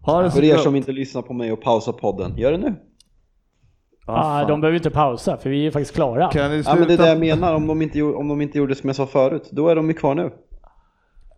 Ha 0.05 0.21
det 0.21 0.31
För 0.31 0.43
er 0.43 0.57
som 0.57 0.75
inte 0.75 0.91
lyssnar 0.91 1.21
på 1.21 1.33
mig 1.33 1.51
och 1.51 1.61
pausar 1.61 1.93
podden, 1.93 2.37
gör 2.37 2.51
det 2.51 2.57
nu. 2.57 2.75
Fan. 4.05 4.47
de 4.47 4.61
behöver 4.61 4.77
inte 4.77 4.89
pausa 4.89 5.37
för 5.37 5.49
vi 5.49 5.59
är 5.59 5.63
ju 5.63 5.71
faktiskt 5.71 5.95
klara. 5.95 6.31
Kan 6.31 6.51
ni 6.51 6.63
Ja 6.65 6.75
men 6.75 6.87
det 6.87 6.93
är 6.93 6.97
sluta? 6.97 7.03
det 7.03 7.09
jag 7.09 7.19
menar, 7.19 7.55
om 7.55 7.67
de 7.67 7.81
inte, 7.81 8.01
om 8.01 8.27
de 8.27 8.41
inte 8.41 8.57
gjorde 8.57 8.75
som 8.75 8.89
jag 8.89 8.95
sa 8.95 9.05
förut, 9.05 9.49
då 9.51 9.67
är 9.67 9.75
de 9.75 9.87
ju 9.87 9.93
kvar 9.93 10.15
nu. 10.15 10.31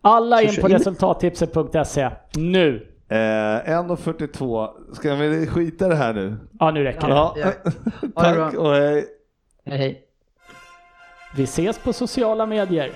Alla 0.00 0.42
in 0.42 0.50
på 0.60 0.68
resultattipset.se 0.68 2.10
nu. 2.36 2.93
Eh, 3.08 3.16
1.42. 3.16 4.94
Ska 4.94 5.14
vi 5.14 5.46
skita 5.46 5.88
det 5.88 5.94
här 5.94 6.14
nu? 6.14 6.36
Ja, 6.60 6.70
nu 6.70 6.84
räcker 6.84 7.00
det. 7.08 7.14
Ja. 7.14 7.36
Ja. 7.36 7.52
Tack 8.22 8.54
och 8.54 8.70
hej. 8.74 9.06
Hej, 9.66 9.78
hej. 9.78 10.00
Vi 11.36 11.42
ses 11.44 11.78
på 11.78 11.92
sociala 11.92 12.46
medier. 12.46 12.90